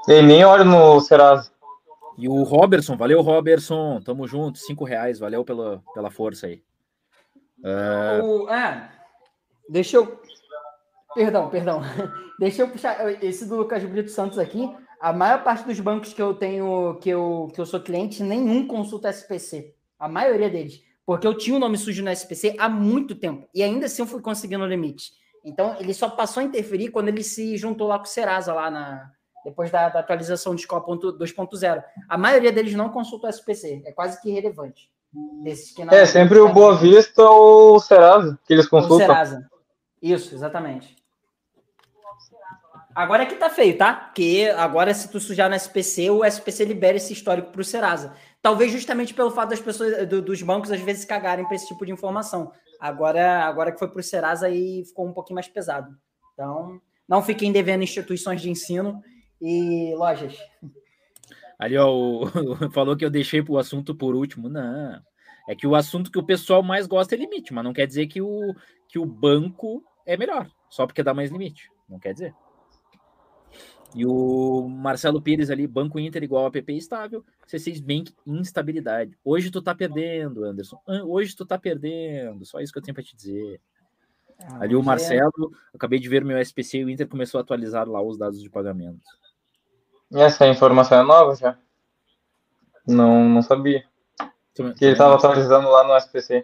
[0.08, 1.52] Ele nem olha no Serasa.
[2.18, 4.02] E o Robertson, valeu, Robertson.
[4.02, 6.62] Tamo junto, cinco reais, valeu pela, pela força aí.
[7.64, 8.44] Uh...
[8.44, 8.90] O, é,
[9.70, 10.21] deixa eu
[11.14, 11.82] Perdão, perdão.
[12.40, 14.70] Deixa eu puxar esse do Lucas Brito Santos aqui.
[15.00, 18.68] A maior parte dos bancos que eu tenho, que eu, que eu sou cliente, nenhum
[18.68, 19.74] consulta SPC.
[20.00, 20.82] A maioria deles.
[21.06, 23.48] Porque eu tinha o um nome sujo no SPC há muito tempo.
[23.54, 25.12] E ainda assim eu fui conseguindo o limite.
[25.44, 28.70] Então, ele só passou a interferir quando ele se juntou lá com o Serasa, lá
[28.70, 29.10] na,
[29.44, 31.84] depois da, da atualização de Score 2.0.
[32.08, 33.82] A maioria deles não consulta o SPC.
[33.86, 34.90] É quase que irrelevante.
[35.44, 38.98] Desses que não, é, sempre o Boa Vista ou o Serasa que eles consultam.
[38.98, 39.50] O Serasa.
[40.02, 40.96] Isso, exatamente.
[42.94, 43.94] Agora é que tá feio, tá?
[43.94, 48.14] Porque agora, se tu sujar no SPC, o SPC libera esse histórico pro Serasa.
[48.42, 51.86] Talvez justamente pelo fato das pessoas, do, dos bancos, às vezes, cagarem para esse tipo
[51.86, 52.52] de informação.
[52.80, 55.96] Agora, agora que foi pro Serasa, aí ficou um pouquinho mais pesado.
[56.34, 59.02] Então, não fiquem devendo instituições de ensino
[59.42, 60.38] e lojas.
[61.58, 62.26] Ali, ó, o,
[62.72, 64.50] falou que eu deixei o assunto por último.
[64.50, 65.00] Não.
[65.48, 68.08] É que o assunto que o pessoal mais gosta é limite, mas não quer dizer
[68.08, 68.54] que o,
[68.88, 71.70] que o banco é melhor, só porque dá mais limite.
[71.90, 72.34] Não quer dizer.
[73.94, 79.18] E o Marcelo Pires ali, Banco Inter igual a PP estável, C6 Bank instabilidade.
[79.24, 80.82] Hoje tu tá perdendo, Anderson.
[81.06, 82.46] Hoje tu tá perdendo.
[82.46, 83.60] Só isso que eu tenho para te dizer.
[84.40, 84.84] Ah, ali o é.
[84.84, 85.76] Marcelo, é...
[85.76, 88.50] acabei de ver meu SPC e o Inter começou a atualizar lá os dados de
[88.50, 89.02] pagamento.
[90.14, 91.58] Essa informação é nova já?
[92.88, 93.84] Não, não sabia.
[94.54, 96.44] Também, que ele estava atualizando lá no SPC.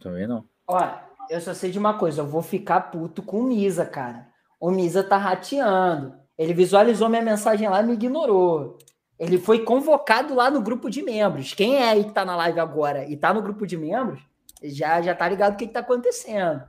[0.00, 0.44] Também não.
[0.66, 4.28] Olha, eu só sei de uma coisa, eu vou ficar puto com o Misa, cara.
[4.60, 6.14] O Misa tá rateando.
[6.38, 8.78] Ele visualizou minha mensagem lá e me ignorou.
[9.18, 11.54] Ele foi convocado lá no grupo de membros.
[11.54, 14.20] Quem é aí que tá na live agora e tá no grupo de membros,
[14.62, 16.62] já, já tá ligado o que, que tá acontecendo.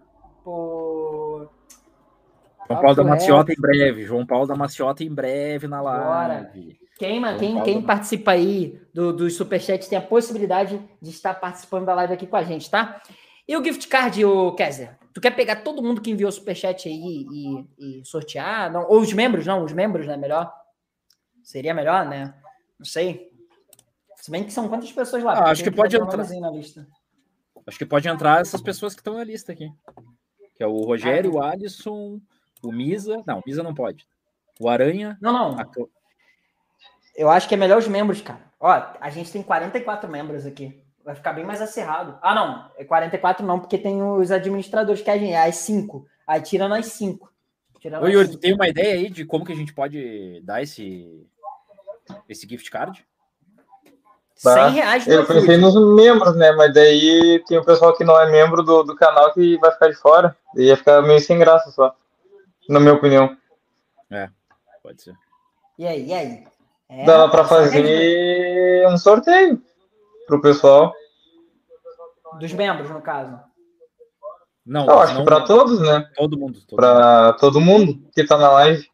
[0.43, 1.49] Pô.
[2.67, 4.05] João Paulo da Maciota em breve.
[4.05, 6.05] João Paulo da Maciota em breve na live.
[6.05, 6.51] Bora.
[6.97, 11.93] Quem, quem, quem participa aí do, do Superchat tem a possibilidade de estar participando da
[11.93, 13.01] live aqui com a gente, tá?
[13.47, 14.97] E o gift card, o Kézia?
[15.13, 18.71] Tu quer pegar todo mundo que enviou superchat aí e, e, sortear?
[18.71, 20.17] Não, ou os membros, não, os membros, né?
[20.17, 20.53] Melhor.
[21.41, 22.35] Seria melhor, né?
[22.77, 23.31] Não sei.
[24.17, 25.33] Se bem que são quantas pessoas lá?
[25.33, 26.27] Ah, acho que pode entrar.
[26.39, 26.85] Na lista.
[27.65, 29.71] Acho que pode entrar essas pessoas que estão na lista aqui.
[30.55, 32.19] Que é o Rogério, ah, o Alisson,
[32.61, 33.23] o Misa.
[33.25, 34.05] Não, o Misa não pode.
[34.59, 35.17] O Aranha.
[35.21, 35.59] Não, não.
[35.59, 35.65] A...
[37.15, 38.41] Eu acho que é melhor os membros, cara.
[38.59, 38.69] Ó,
[38.99, 42.19] a gente tem 44 membros aqui vai ficar bem mais acirrado.
[42.21, 46.05] Ah, não, é 44 não, porque tem os administradores que a gente, as 5.
[46.27, 47.31] Aí tira nós 5.
[48.01, 51.25] Ô, Yuri, tu tem uma ideia aí de como que a gente pode dar esse,
[52.27, 53.07] esse gift card?
[54.35, 55.07] 100 reais.
[55.07, 56.51] Eu pensei nos membros, né?
[56.51, 59.87] Mas daí tem o pessoal que não é membro do, do canal que vai ficar
[59.87, 60.35] de fora.
[60.57, 61.95] E ia ficar meio sem graça só.
[62.67, 63.35] Na minha opinião.
[64.11, 64.27] É,
[64.83, 65.15] pode ser.
[65.79, 66.47] E aí, e aí?
[66.89, 69.61] É, Dá pra fazer um sorteio
[70.27, 70.93] pro pessoal.
[72.39, 73.39] Dos membros, no caso.
[74.65, 76.07] Não, eu acho não, que para todos, né?
[76.15, 76.59] Todo mundo.
[76.75, 78.85] Para todo mundo que tá na live.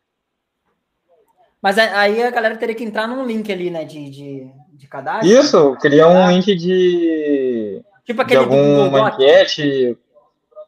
[1.59, 3.83] Mas aí a galera teria que entrar num link ali, né?
[3.83, 5.27] De, de, de cadastro.
[5.27, 7.81] Isso, criar um link de.
[8.05, 9.97] Tipo aquele de alguma enquete.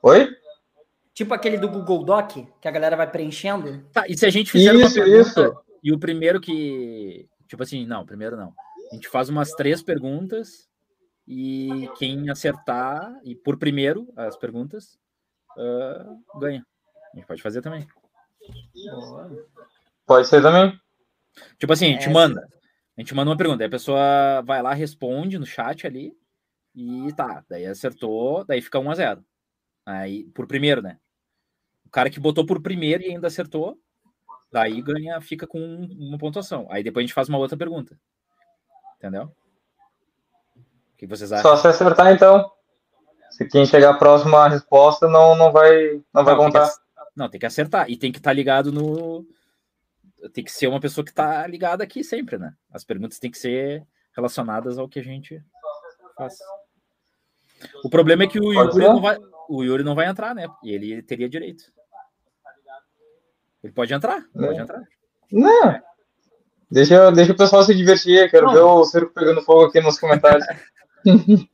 [0.02, 0.30] Oi?
[1.14, 3.86] Tipo aquele do Google Doc, que a galera vai preenchendo.
[3.94, 5.56] Tá, e se a gente fizer isso, uma pergunta, isso.
[5.84, 7.28] e o primeiro que.
[7.48, 8.54] Tipo assim, não, primeiro não.
[8.96, 10.70] A gente faz umas três perguntas
[11.28, 14.98] e quem acertar, e por primeiro as perguntas,
[15.58, 16.66] uh, ganha.
[17.12, 17.86] A gente pode fazer também.
[20.06, 20.80] Pode ser também.
[21.60, 22.48] Tipo assim, a gente é, manda.
[22.96, 26.18] A gente manda uma pergunta, aí a pessoa vai lá, responde no chat ali,
[26.74, 29.26] e tá, daí acertou, daí fica 1 a 0
[29.86, 30.98] Aí, por primeiro, né?
[31.86, 33.78] O cara que botou por primeiro e ainda acertou,
[34.50, 36.66] daí ganha, fica com uma pontuação.
[36.70, 38.00] Aí depois a gente faz uma outra pergunta.
[38.98, 39.24] Entendeu?
[40.94, 41.56] O que vocês acham?
[41.56, 42.50] Só se acertar, então.
[43.30, 46.70] Se quem chegar próximo à resposta não, não vai, não, não vai contar.
[46.70, 46.78] Que,
[47.16, 47.90] não, tem que acertar.
[47.90, 49.26] E tem que estar tá ligado no.
[50.34, 52.54] Tem que ser uma pessoa que está ligada aqui sempre, né?
[52.72, 55.44] As perguntas têm que ser relacionadas ao que a gente
[56.18, 56.38] faz.
[57.84, 59.18] O problema é que o Yuri, não vai,
[59.50, 60.48] o Yuri não vai entrar, né?
[60.64, 61.64] E ele teria direito.
[63.64, 64.82] Ele pode entrar, pode entrar.
[65.32, 65.82] Não.
[66.70, 68.54] Deixa, deixa o pessoal se divertir, quero não.
[68.54, 70.46] ver o circo pegando fogo aqui nos comentários.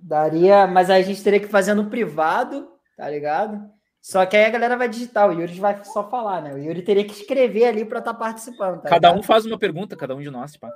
[0.00, 3.70] Daria, mas aí a gente teria que fazer no privado, tá ligado?
[4.00, 6.54] Só que aí a galera vai digitar, o Yuri vai só falar, né?
[6.54, 8.80] O Yuri teria que escrever ali para estar tá participando.
[8.80, 9.20] Tá cada ligado?
[9.20, 10.68] um faz uma pergunta, cada um de nós, pá.
[10.68, 10.72] O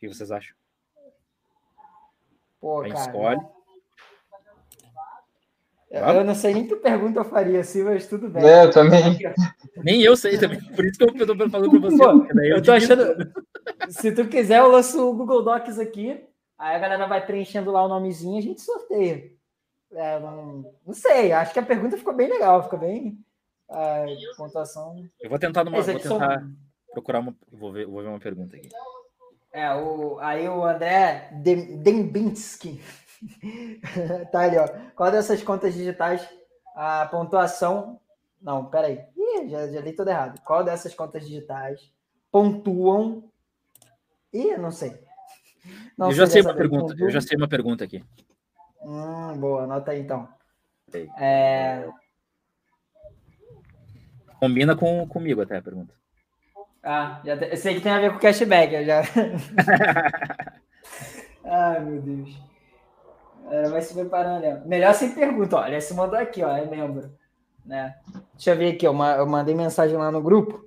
[0.00, 0.56] que vocês acham?
[2.60, 3.06] Pô, a gente cara.
[3.06, 3.55] escolhe.
[5.90, 8.44] Eu não sei nem que pergunta eu faria assim, mas tudo bem.
[8.44, 9.18] É, eu também.
[9.84, 10.60] Nem eu sei também.
[10.60, 11.96] Por isso que eu tô falando pra você.
[11.96, 13.32] Pô, eu, eu tô achando.
[13.88, 16.24] Se tu quiser, eu lanço o Google Docs aqui.
[16.58, 19.30] Aí a galera vai preenchendo lá o nomezinho e a gente sorteia.
[19.92, 23.18] É, não, não, sei, acho que a pergunta ficou bem legal, ficou bem.
[23.70, 24.04] A
[24.36, 25.04] pontuação.
[25.20, 25.80] Eu vou tentar numa.
[25.80, 26.50] Vou tentar são...
[26.92, 27.34] procurar uma.
[27.52, 28.68] Vou ver, vou ver uma pergunta aqui.
[29.52, 32.80] É, o, aí o André Dembinski.
[34.32, 34.68] tá ali, ó.
[34.94, 36.26] Qual dessas contas digitais
[36.76, 37.98] a pontuação.
[38.40, 39.02] Não, peraí.
[39.16, 40.40] Ih, já, já li tudo errado.
[40.42, 41.90] Qual dessas contas digitais
[42.30, 43.24] pontuam.
[44.32, 45.00] Ih, não sei.
[45.96, 46.94] Não eu já sei uma pergunta.
[46.98, 48.04] Eu já sei uma pergunta aqui.
[48.82, 50.28] Hum, boa, anota aí então.
[51.18, 51.88] É...
[54.38, 55.94] Combina com, comigo até a pergunta.
[56.82, 57.46] Ah, já te...
[57.46, 58.74] eu sei que tem a ver com cashback.
[58.74, 59.02] Eu já...
[61.44, 62.38] Ai, meu Deus.
[63.50, 64.42] Ela vai se preparando.
[64.42, 64.62] Né?
[64.66, 65.56] Melhor sem pergunta.
[65.56, 67.10] Olha, se mandou aqui, ó, é membro.
[67.64, 67.94] Né?
[68.34, 70.64] Deixa eu ver aqui, ó, eu mandei mensagem lá no grupo.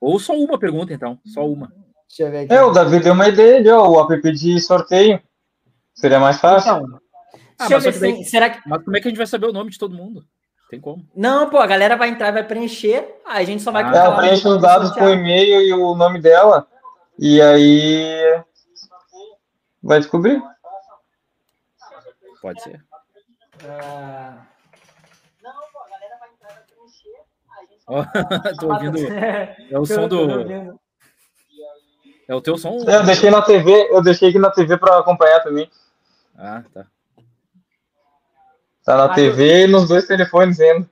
[0.00, 1.18] Ou só uma pergunta, então.
[1.24, 1.72] Só uma.
[2.08, 2.54] Deixa eu ver aqui.
[2.54, 5.20] É, o Davi deu uma ideia, ó, o app de sorteio.
[5.94, 6.76] Seria mais fácil.
[6.76, 7.00] Então,
[7.58, 8.60] ah, mas, daí, será que...
[8.68, 10.24] mas como é que a gente vai saber o nome de todo mundo?
[10.70, 11.06] Tem como.
[11.14, 14.16] Não, pô, a galera vai entrar, vai preencher, aí a gente só vai ah, Ela
[14.16, 16.66] preenche os dados com o e-mail e o nome dela,
[17.18, 18.42] e aí
[19.82, 20.42] vai descobrir.
[22.46, 22.80] Pode ser.
[25.42, 27.08] Não, pô, a galera vai entrar, vai preencher,
[27.50, 28.54] aí a gente só vai...
[28.54, 28.98] Tô ouvindo.
[29.68, 30.78] É o som do.
[32.28, 32.78] É o teu som?
[32.86, 35.68] Eu deixei na TV, eu deixei aqui na TV para acompanhar também.
[36.38, 36.86] Ah, tá.
[38.84, 40.88] Tá na ah, TV e nos dois telefones ainda.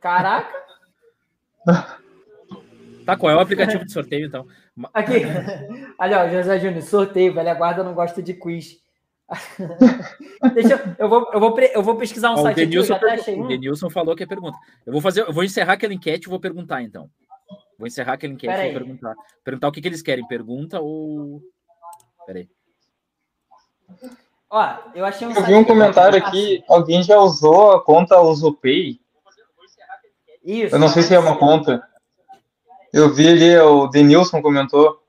[0.00, 0.62] Caraca!
[3.04, 4.46] Tá, qual é o aplicativo de sorteio, então?
[4.94, 5.22] Aqui.
[5.98, 8.80] Olha, ó, José Júnior, sorteio, velha guarda não gosta de quiz.
[10.54, 13.30] Deixa eu, eu, vou, eu, vou, eu vou pesquisar um ó, site o Denilson, aqui,
[13.30, 14.58] o Denilson falou que é pergunta.
[14.84, 17.08] Eu vou fazer, eu vou encerrar aquela enquete e vou perguntar, então.
[17.78, 19.14] Vou encerrar aquela enquete e vou perguntar.
[19.44, 21.40] Perguntar o que, que eles querem, pergunta ou.
[22.26, 22.48] Peraí.
[24.50, 25.32] Ó, eu achei um.
[25.32, 29.00] Eu vi um comentário aqui, alguém já usou a conta UsuPay?
[30.44, 30.74] Isso.
[30.74, 31.82] Eu não sei se é uma conta.
[32.92, 35.01] Eu vi ali, o Denilson comentou.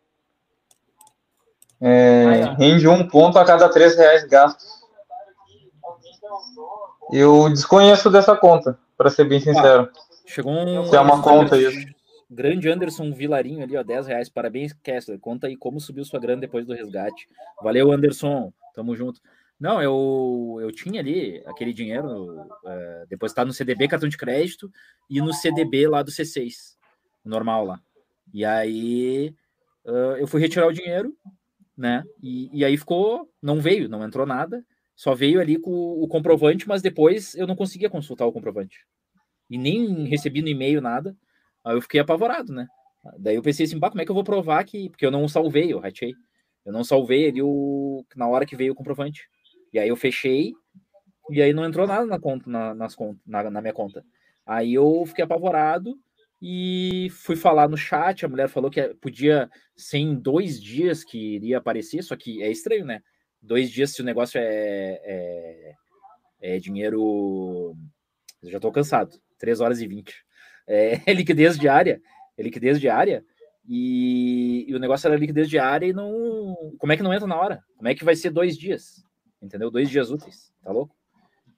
[1.85, 4.65] É, rende um ponto a cada três reais gastos.
[7.11, 9.89] Eu desconheço dessa conta, para ser bem sincero.
[9.93, 10.85] Ah, chegou um.
[10.85, 11.85] Se é uma conta isso.
[12.29, 14.29] Grande Anderson Vilarinho ali, ó, 10 reais.
[14.29, 15.19] Parabéns, Kessler.
[15.19, 17.27] Conta aí como subiu sua grana depois do resgate.
[17.61, 18.51] Valeu, Anderson.
[18.73, 19.21] Tamo junto.
[19.59, 24.71] Não, eu, eu tinha ali aquele dinheiro uh, depositado no CDB, cartão de crédito,
[25.09, 26.75] e no CDB lá do C6,
[27.23, 27.79] normal lá.
[28.33, 29.35] E aí
[29.85, 31.15] uh, eu fui retirar o dinheiro,
[31.77, 32.03] né?
[32.21, 34.63] E, e aí ficou, não veio, não entrou nada,
[34.95, 38.85] só veio ali com o comprovante, mas depois eu não conseguia consultar o comprovante.
[39.49, 41.15] E nem recebi no e-mail nada.
[41.63, 42.67] Aí eu fiquei apavorado, né?
[43.19, 44.89] Daí eu pensei assim, bah, como é que eu vou provar que.
[44.89, 46.13] Porque eu não salvei, eu ratei.
[46.65, 48.05] Eu não salvei ali o.
[48.15, 49.27] na hora que veio o comprovante.
[49.73, 50.53] E aí eu fechei
[51.29, 52.95] e aí não entrou nada na conta, na, nas
[53.25, 54.05] na, na minha conta.
[54.45, 55.97] Aí eu fiquei apavorado
[56.45, 58.25] e fui falar no chat.
[58.25, 62.51] A mulher falou que podia ser em dois dias que iria aparecer, só que é
[62.51, 63.01] estranho, né?
[63.41, 65.73] Dois dias se o negócio é, é,
[66.41, 67.73] é dinheiro.
[68.41, 69.17] Eu já tô cansado.
[69.39, 70.25] Três horas e vinte.
[70.67, 72.01] É, é liquidez diária.
[72.37, 73.23] É liquidez diária.
[73.65, 76.75] E, e, o negócio era liquidez diária e não.
[76.77, 77.63] Como é que não entra na hora?
[77.77, 79.05] Como é que vai ser dois dias?
[79.43, 79.69] entendeu?
[79.69, 80.95] Dois dias úteis, tá louco?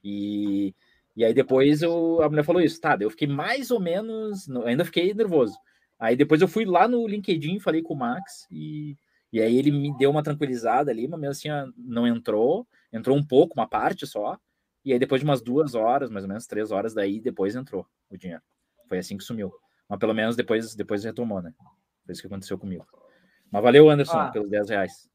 [0.04, 0.76] E,
[1.16, 2.98] e aí depois eu, a mulher falou isso, tá?
[3.00, 5.58] Eu fiquei mais ou menos, ainda fiquei nervoso.
[5.98, 8.98] Aí depois eu fui lá no LinkedIn, falei com o Max e,
[9.32, 13.26] e aí ele me deu uma tranquilizada ali, mas mesmo assim não entrou, entrou um
[13.26, 14.38] pouco, uma parte só.
[14.84, 17.88] E aí depois de umas duas horas, mais ou menos três horas daí, depois entrou
[18.10, 18.44] o dinheiro.
[18.90, 19.54] Foi assim que sumiu.
[19.88, 21.54] Mas pelo menos depois, depois retomou, né?
[22.06, 22.86] Foi isso que aconteceu comigo.
[23.52, 25.10] Mas valeu, Anderson, ah, pelos 10 reais.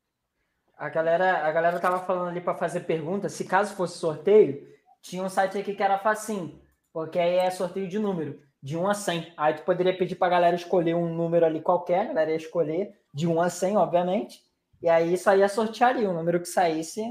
[0.77, 3.29] A galera, a galera tava falando ali para fazer pergunta.
[3.29, 4.67] Se caso fosse sorteio,
[5.03, 6.61] tinha um site aqui que era facinho,
[6.93, 9.33] porque aí é sorteio de número, de 1 a 100.
[9.37, 12.37] Aí tu poderia pedir para a galera escolher um número ali qualquer, a galera ia
[12.37, 14.41] escolher de 1 a 100, obviamente.
[14.83, 17.03] E aí isso aí ia sortear ali, o número que saísse.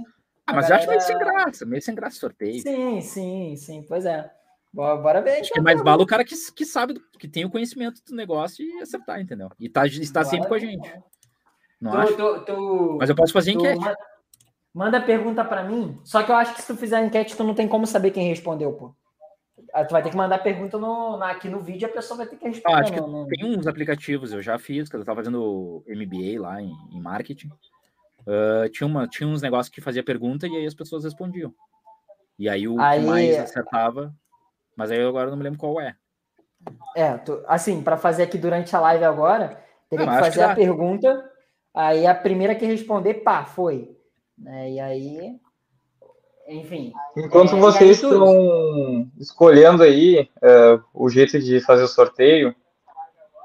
[0.46, 0.74] Ah, mas galera...
[0.74, 2.62] eu acho meio sem graça, meio sem graça sorteio.
[2.62, 4.30] Sim, sim, sim, pois é.
[4.72, 5.40] Bora, bora ver.
[5.40, 8.16] Acho que é mais bala o cara que, que sabe, que tem o conhecimento do
[8.16, 9.50] negócio e acertar, entendeu?
[9.60, 10.94] E tá, está sempre com a gente.
[11.82, 12.16] Não tu, acho?
[12.16, 13.84] Tu, tu, Mas eu posso fazer enquete.
[14.74, 16.00] Manda, pergunta para mim.
[16.04, 18.28] Só que eu acho que se tu fizer enquete, tu não tem como saber quem
[18.30, 18.96] respondeu, pô.
[19.74, 22.28] Ah, tu vai ter que mandar pergunta no, aqui no vídeo e a pessoa vai
[22.28, 22.76] ter que responder.
[22.76, 23.28] Ah, acho que no...
[23.28, 27.50] tem uns aplicativos, eu já fiz, que eu estava fazendo MBA lá em, em marketing.
[28.22, 31.54] Uh, tinha, uma, tinha uns negócios que fazia pergunta e aí as pessoas respondiam.
[32.38, 33.00] E aí o aí...
[33.00, 34.14] que mais acertava,
[34.76, 35.96] mas aí eu agora não me lembro qual é.
[36.96, 40.52] É, tu, assim, para fazer aqui durante a live agora, teria não, que fazer que
[40.52, 41.30] a pergunta
[41.74, 43.96] Aí a primeira que responder, pá, foi.
[44.40, 44.72] Né?
[44.72, 45.36] E aí,
[46.48, 46.94] enfim.
[47.16, 52.56] Enquanto é, vocês estão escolhendo aí é, o jeito de fazer o sorteio,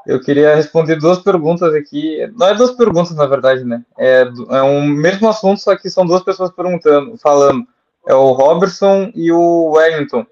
[0.06, 2.26] eu queria responder duas perguntas aqui.
[2.36, 3.84] Não é duas perguntas, na verdade, né?
[3.98, 7.66] É, é um mesmo assunto, só que são duas pessoas perguntando, falando.
[8.06, 10.26] É o Robertson e o Wellington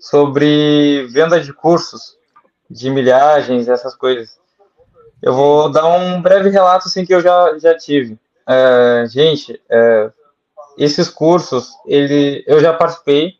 [0.00, 2.16] sobre venda de cursos,
[2.68, 4.40] de milhagens, essas coisas.
[5.22, 8.18] Eu vou dar um breve relato assim que eu já, já tive.
[8.48, 10.10] É, gente, é,
[10.76, 13.34] esses cursos, ele, eu já participei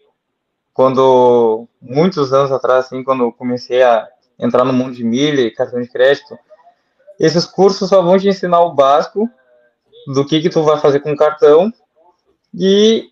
[0.73, 4.09] quando muitos anos atrás, assim, quando comecei a
[4.39, 6.39] entrar no mundo de milha e cartão de crédito.
[7.19, 9.29] Esses cursos só vão te ensinar o básico
[10.07, 11.73] do que que tu vai fazer com o cartão
[12.55, 13.11] e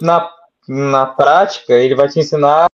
[0.00, 0.30] na,
[0.68, 2.68] na prática ele vai te ensinar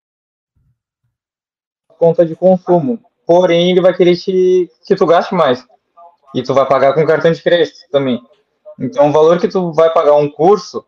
[1.97, 5.65] conta de consumo porém ele vai querer te, que tu gaste mais.
[6.35, 8.21] E tu vai pagar com cartão de crédito também.
[8.77, 10.85] Então, o valor que tu vai pagar um curso,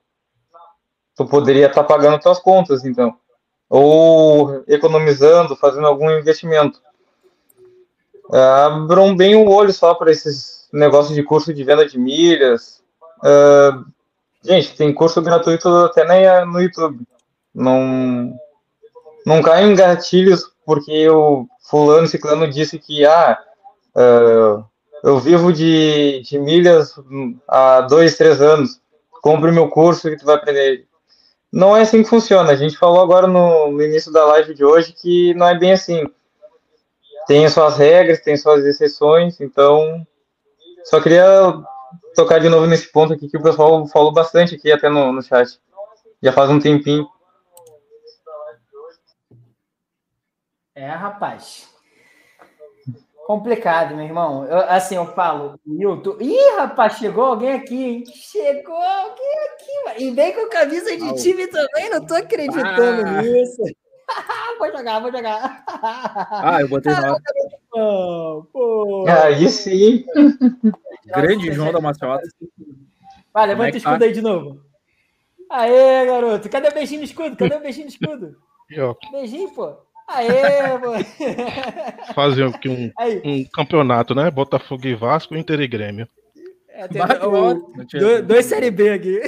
[1.16, 3.18] tu poderia estar tá pagando tuas contas, então.
[3.70, 6.82] ou economizando, fazendo algum investimento.
[8.34, 12.84] É, abram bem o olho só para esses negócios de curso de venda de milhas.
[13.24, 13.72] É,
[14.44, 16.04] gente, tem curso gratuito até
[16.44, 17.08] no YouTube.
[17.56, 18.38] Não,
[19.26, 23.42] não caem em gatilhos porque o fulano ciclano disse que ah,
[23.96, 24.66] uh,
[25.08, 26.94] eu vivo de, de milhas
[27.48, 28.82] há dois, três anos.
[29.22, 30.86] Compre meu curso que tu vai aprender.
[31.50, 32.52] Não é assim que funciona.
[32.52, 35.72] A gente falou agora no, no início da live de hoje que não é bem
[35.72, 36.04] assim.
[37.26, 40.06] Tem suas regras, tem suas exceções, então
[40.84, 41.26] só queria
[42.14, 45.22] tocar de novo nesse ponto aqui que o pessoal falou bastante aqui até no, no
[45.22, 45.58] chat.
[46.22, 47.08] Já faz um tempinho.
[50.76, 51.77] É, rapaz.
[53.28, 54.46] Complicado, meu irmão.
[54.46, 56.16] Eu, assim, eu falo, Milton.
[56.22, 58.04] Ih, rapaz, chegou alguém aqui, hein?
[58.06, 60.00] Chegou alguém aqui, mano.
[60.00, 63.22] E vem com camisa de time também, não tô acreditando ah.
[63.22, 63.64] nisso.
[64.58, 65.62] vou jogar, vou jogar.
[65.68, 67.22] Ah, eu botei na hora.
[68.54, 69.06] Pô.
[69.10, 70.06] Aí sim.
[71.08, 72.24] Grande João da Maciota.
[73.34, 74.06] Vai, levanta é o escudo tá?
[74.06, 74.62] aí de novo.
[75.50, 76.50] Aê, garoto.
[76.50, 77.36] Cadê o beijinho no escudo?
[77.36, 78.38] Cadê o beijinho no escudo?
[79.12, 79.76] Beijinho, pô.
[80.08, 81.06] Aê, mano.
[82.16, 82.92] Fazer aqui um,
[83.26, 84.32] um campeonato, né?
[84.32, 86.08] Botafogo e Vasco, Inter e Grêmio.
[86.70, 89.20] É, tem, o, dois, dois Série B aqui.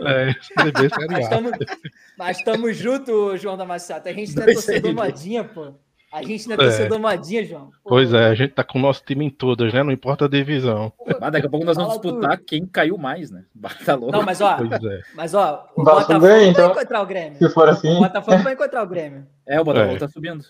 [0.00, 1.74] É, Série B, Série A.
[2.16, 4.08] Mas estamos juntos, João da Maciata.
[4.08, 5.74] A gente não é torcedor modinha, pô.
[6.14, 7.00] A gente não é torcedor é.
[7.00, 7.72] modinha, João.
[7.82, 7.90] Pô.
[7.90, 9.82] Pois é, a gente tá com o nosso time em todas, né?
[9.82, 10.92] Não importa a divisão.
[11.20, 12.46] Mas daqui a pouco nós vamos disputar tudo.
[12.46, 13.44] quem caiu mais, né?
[13.84, 14.12] Tá louco.
[14.12, 15.02] Não, mas ó, é.
[15.12, 17.36] mas ó, o Botafogo vai então, encontrar o Grêmio.
[17.36, 17.96] Se for assim.
[17.96, 19.26] O Botafogo vai encontrar o Grêmio.
[19.44, 19.98] É, o Botafogo é.
[19.98, 20.44] tá subindo.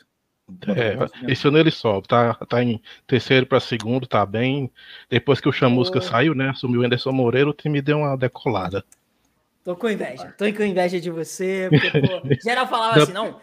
[0.67, 4.71] É, tá esse ano ele sobe, tá, tá em terceiro para segundo, tá bem.
[5.09, 6.03] Depois que o Chamusca oh.
[6.03, 6.51] saiu, né?
[6.51, 8.85] Assumiu o Anderson Moreira, o time deu uma decolada.
[9.65, 13.41] Tô com inveja, tô com inveja de você, porque, pô, geral falava assim, não,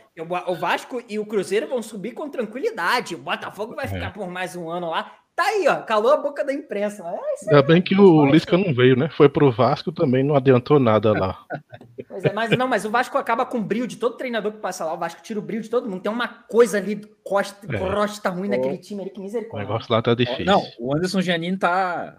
[0.47, 4.11] o Vasco e o Cruzeiro vão subir com tranquilidade, o Botafogo vai ficar é.
[4.11, 5.11] por mais um ano lá.
[5.35, 7.03] Tá aí, ó, calou a boca da imprensa.
[7.03, 9.09] É, Ainda bem que o Lisca não veio, né?
[9.09, 11.43] Foi pro Vasco também, não adiantou nada lá.
[12.07, 14.57] Pois é, mas não, mas o Vasco acaba com o brilho de todo treinador que
[14.57, 14.93] passa lá.
[14.93, 16.01] O Vasco tira o brilho de todo mundo.
[16.01, 17.79] Tem uma coisa ali, costa, é.
[17.79, 19.65] crosta ruim naquele time ali, que misericórdia.
[19.65, 20.43] O negócio lá tá difícil.
[20.43, 22.17] Não, o Anderson Giannini tá.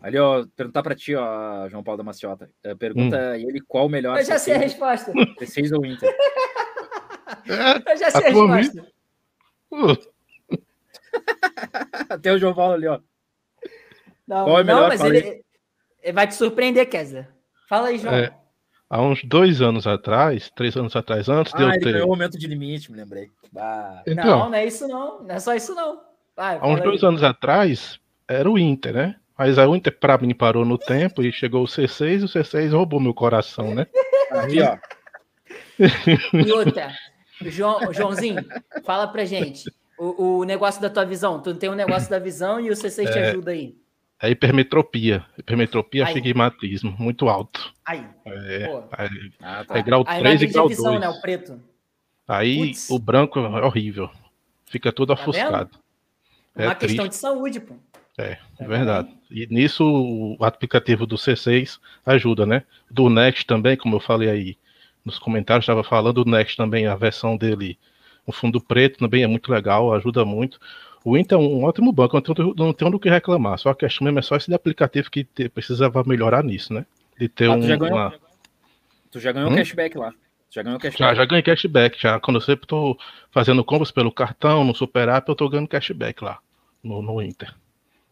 [0.00, 2.50] Ali, ó, perguntar pra ti, ó, João Paulo da Maciota.
[2.64, 3.34] Eh, pergunta hum.
[3.34, 4.18] ele qual o melhor.
[4.18, 5.12] Eu já sei a resposta.
[5.12, 6.08] C6 ou Inter?
[7.46, 8.86] É, Eu já sei a, a resposta.
[9.70, 10.10] Uh.
[12.08, 12.98] Até o João Paulo ali, ó.
[14.26, 15.44] Não, Qual é melhor, não mas ele,
[16.02, 17.28] ele, vai te surpreender, Kessler.
[17.68, 18.14] Fala aí, João.
[18.14, 18.32] É,
[18.88, 21.92] há uns dois anos atrás, três anos atrás, antes ah, de eu ele ter.
[21.92, 23.28] ganhou o momento de limite, me lembrei.
[24.06, 25.22] Então, não, não é isso não.
[25.24, 26.00] Não é só isso não.
[26.36, 29.16] Vai, há uns dois anos atrás, era o Inter, né?
[29.40, 32.72] Mas a Inter pra mim parou no tempo e chegou o C6 e o C6
[32.72, 33.86] roubou meu coração, né?
[34.32, 34.76] Aqui, ó.
[36.46, 36.92] E outra,
[37.40, 38.44] João, Joãozinho,
[38.84, 39.64] fala pra gente
[39.98, 41.40] o, o negócio da tua visão.
[41.40, 43.74] Tu tem um negócio da visão e o C6 é, te ajuda aí.
[44.20, 45.24] É hipermetropia.
[45.38, 46.08] Hipermetropia, aí.
[46.08, 47.72] astigmatismo, muito alto.
[47.86, 48.04] Aí.
[48.26, 49.78] É, aí, ah, tá.
[49.78, 51.00] é grau aí 3 e grau visão, 2.
[51.00, 51.58] Né, o preto.
[52.28, 52.90] Aí Puts.
[52.90, 54.10] o branco é horrível.
[54.66, 55.70] Fica todo tá ofuscado.
[56.54, 57.74] É uma questão de saúde, pô.
[58.20, 59.08] É, é verdade.
[59.30, 62.64] E nisso o aplicativo do C6 ajuda, né?
[62.90, 64.56] Do Next também, como eu falei aí
[65.04, 67.78] nos comentários, estava falando, o Next também, a versão dele
[68.26, 70.60] o fundo preto também é muito legal, ajuda muito.
[71.04, 72.20] O Inter é um ótimo banco,
[72.56, 73.58] não tenho do que reclamar.
[73.58, 76.84] Só a questão mesmo é só esse aplicativo que te, precisava melhorar nisso, né?
[77.18, 77.60] De ter ah, um.
[77.60, 78.14] Tu já ganhou, uma...
[79.10, 79.56] tu já ganhou hum?
[79.56, 80.12] cashback lá.
[80.50, 80.98] Já ganhou cashback.
[80.98, 82.00] Já, já ganhei cashback.
[82.00, 82.98] Já, quando eu sempre estou
[83.30, 86.38] fazendo compras pelo cartão, no Super App, eu estou ganhando cashback lá
[86.84, 87.54] no, no Inter.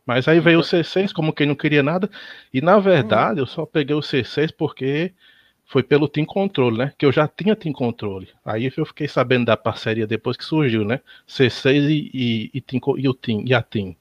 [0.09, 2.09] Mas aí veio o C6, como quem não queria nada.
[2.51, 5.13] E na verdade, eu só peguei o C6 porque
[5.67, 6.95] foi pelo Team Control, né?
[6.97, 8.25] Que eu já tinha Team Control.
[8.43, 11.03] Aí eu fiquei sabendo da parceria depois que surgiu, né?
[11.29, 13.95] C6 e, e, e, team, e o Team, e a Team.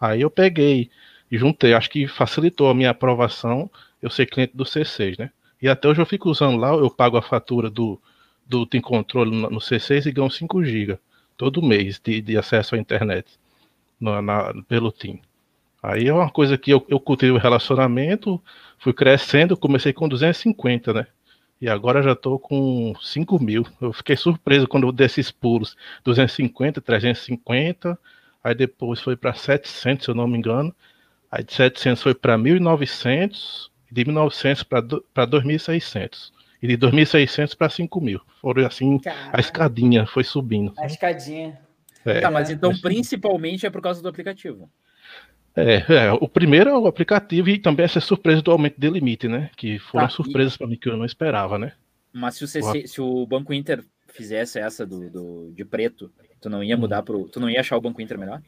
[0.00, 0.90] Aí eu peguei
[1.30, 1.74] e juntei.
[1.74, 3.70] Acho que facilitou a minha aprovação
[4.02, 5.30] eu ser cliente do C6, né?
[5.62, 8.02] E até hoje eu fico usando lá, eu pago a fatura do,
[8.44, 10.98] do Team Control no, no C6 e ganho 5 GB
[11.36, 13.38] todo mês de, de acesso à internet
[14.00, 15.20] na, pelo Team.
[15.82, 18.40] Aí é uma coisa que eu, eu cultivei o relacionamento,
[18.78, 21.06] fui crescendo, comecei com 250, né?
[21.60, 23.66] E agora já estou com 5 mil.
[23.80, 25.76] Eu fiquei surpreso quando eu desses pulos.
[26.04, 27.98] 250, 350,
[28.42, 30.74] aí depois foi para 700, se eu não me engano.
[31.30, 34.64] Aí de 700 foi para 1.900, de 1.900
[35.12, 36.30] para 2.600.
[36.62, 38.20] E de 2.600 para 5.000.
[38.40, 39.30] Foram assim, Caramba.
[39.32, 40.72] a escadinha foi subindo.
[40.78, 41.58] A escadinha.
[42.04, 42.20] É.
[42.20, 44.68] Tá, mas então principalmente é por causa do aplicativo.
[45.54, 49.28] É, é, o primeiro é o aplicativo e também essa surpresa do aumento de limite,
[49.28, 49.50] né?
[49.56, 50.58] Que foram tá, surpresas e...
[50.58, 51.72] para mim que eu não esperava, né?
[52.12, 56.48] Mas se o, CC, se o Banco Inter fizesse essa do, do, de preto, tu
[56.48, 57.28] não ia mudar pro.
[57.28, 58.42] Tu não ia achar o Banco Inter melhor?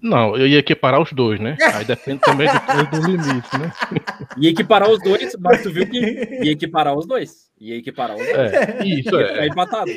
[0.00, 1.56] Não, eu ia equiparar os dois, né?
[1.74, 3.72] Aí depende também do, do limite, né?
[4.38, 5.98] Ia equiparar os dois, mas tu viu que
[6.44, 7.50] ia equiparar os dois.
[7.60, 8.52] Ia equiparar os dois.
[8.52, 9.46] É, isso ia é.
[9.48, 9.90] empatado.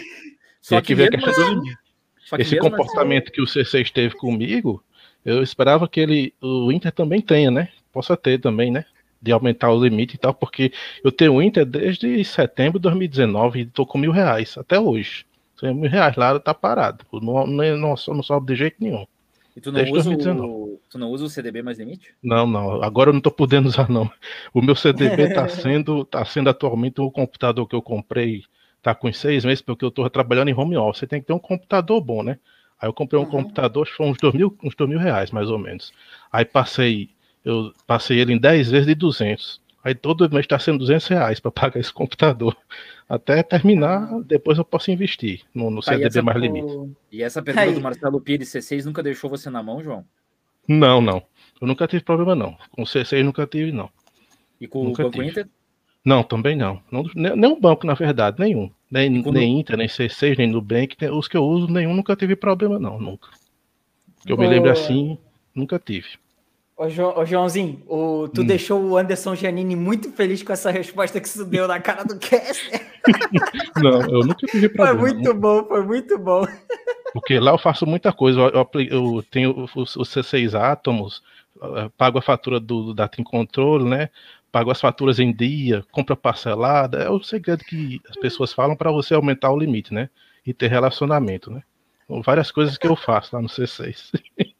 [0.60, 1.78] Só que, ver a questão assim, do limite.
[2.26, 4.84] só que Esse mesmo comportamento que o C6 teve comigo,
[5.26, 7.70] eu esperava que ele, o Inter também tenha, né?
[7.92, 8.86] Possa ter também, né?
[9.22, 10.72] De aumentar o limite e tal, porque
[11.04, 15.26] eu tenho o Inter desde setembro de 2019 e tô com mil reais até hoje.
[15.60, 17.06] Sem mil reais lá tá parado.
[17.14, 19.06] Não, não, não, não sobe de jeito nenhum.
[19.56, 20.42] E tu não, Desde usa 2019.
[20.42, 22.16] o, tu não usa o CDB mais limite?
[22.24, 22.82] Não, não.
[22.84, 24.12] Agora eu não tô podendo usar, não.
[24.54, 28.44] O meu CDB tá sendo, tá sendo atualmente o computador que eu comprei,
[28.82, 31.00] tá com seis meses, porque eu tô trabalhando em home office.
[31.00, 32.40] Você tem que ter um computador bom, né?
[32.84, 33.30] Aí eu comprei um Uhum.
[33.30, 35.94] computador, acho que foi uns dois mil, uns dois mil reais, mais ou menos.
[36.30, 37.10] Aí passei,
[37.46, 39.62] eu passei ele em 10 vezes de 200.
[39.82, 42.58] Aí todo mês tá sendo 200 reais para pagar esse computador.
[43.08, 46.92] Até terminar, depois eu posso investir no, no Tá, CDB essa mais limite.
[47.10, 47.74] E essa pergunta Aí.
[47.74, 50.04] do Marcelo Pires, C6 nunca deixou você na mão, João?
[50.68, 51.24] Não, não.
[51.62, 52.58] Eu nunca tive problema, não.
[52.72, 53.90] Com C6 nunca tive, não.
[54.60, 55.30] E com Nunca o Banco tive.
[55.30, 55.48] Inter?
[56.06, 56.82] Não, também não.
[56.92, 58.70] não nem, nenhum banco, na verdade, nenhum.
[58.92, 60.98] Nem, quando- nem Inter, nem C6, nem Nubank.
[60.98, 63.00] tem- Os que eu uso, nenhum nunca tive problema, não.
[63.00, 63.30] Nunca.
[64.26, 65.18] Que eu me lembro assim,
[65.56, 66.08] nunca tive.
[66.76, 68.46] Ô, Jo- ô, Joãozinho, o- tu Hum.
[68.46, 72.18] deixou o Anderson Giannini muito feliz com essa resposta que você deu na cara do
[72.20, 72.82] Kessler.
[73.78, 75.00] Não, eu nunca tive Foi problema.
[75.00, 76.46] muito bom, foi muito bom.
[77.14, 78.40] Porque lá eu faço muita coisa.
[78.40, 81.22] Eu, eu eu tenho os, os C6 átomos,
[81.98, 84.10] pago a fatura do, do Data em Controle, né?
[84.54, 87.00] Pago as faturas em dia, compra parcelada.
[87.00, 90.12] É o segredo que as pessoas falam para você aumentar o limite, né?
[90.46, 91.64] E ter relacionamento, né?
[92.06, 94.12] São várias coisas que eu faço lá no C6.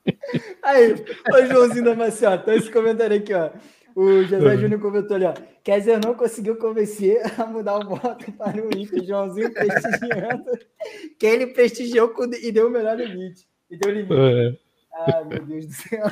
[0.64, 0.96] Aí,
[1.32, 3.52] ô Joãozinho da Maciota, esse comentário aqui, ó.
[3.96, 5.34] O José Júnior comentou ali, ó.
[5.64, 9.04] Kézia não conseguiu convencer a mudar o voto para o Inter.
[9.06, 10.44] Joãozinho prestigiando.
[11.20, 13.46] Que ele prestigiou com- e deu o melhor limite.
[13.70, 14.14] E deu limite.
[14.16, 14.58] É,
[15.14, 16.04] Ai, meu Deus do céu.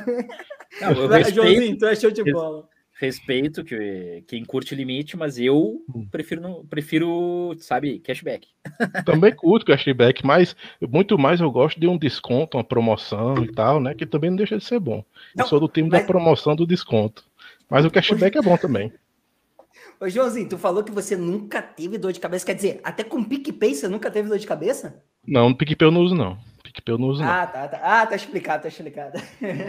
[0.81, 2.69] Não, Joãozinho, tu é show de bola.
[3.01, 6.07] Respeito que, quem curte limite, mas eu Hum.
[6.11, 8.47] prefiro, não- prefiro, sabe, cashback.
[9.05, 10.55] também curto cashback, mas
[10.89, 13.93] muito mais eu gosto de um desconto, uma promoção e tal, né?
[13.95, 15.03] Que também não deixa de ser bom.
[15.35, 17.23] Não, eu sou do time mas- da promoção do desconto.
[17.69, 18.91] Mas o cashback é bom também.
[19.99, 22.45] Ô, Joãozinho, tu falou que você nunca teve dor de cabeça.
[22.45, 25.01] Quer dizer, até com PicPay você nunca teve dor de cabeça?
[25.25, 26.37] Não, no PicPay eu não uso, não.
[26.71, 27.29] PicPay eu não uso, não.
[27.29, 27.79] Ah, tá, tá.
[27.83, 29.19] Ah, tá explicado, tá explicado.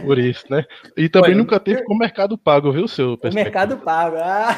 [0.02, 0.64] Por isso, né?
[0.97, 4.16] E também nunca teve com o Mercado Pago, viu, seu O Mercado Pago.
[4.18, 4.56] Ah,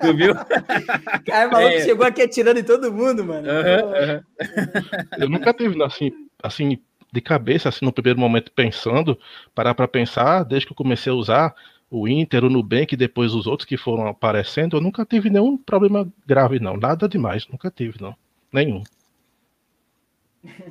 [0.00, 0.34] Tu viu?
[1.26, 1.84] cara, falou que É.
[1.84, 3.48] chegou aqui atirando em todo mundo, mano.
[3.48, 4.20] Aham, aham.
[5.18, 6.10] Eu nunca tive, assim,
[6.42, 6.78] assim,
[7.12, 9.18] de cabeça, assim, no primeiro momento, pensando,
[9.54, 11.54] parar para pensar, desde que eu comecei a usar
[11.90, 15.56] o Inter, o Nubank, e depois os outros que foram aparecendo, eu nunca tive nenhum
[15.56, 16.76] problema grave, não.
[16.76, 18.14] Nada demais, nunca tive, não.
[18.52, 18.82] Nenhum.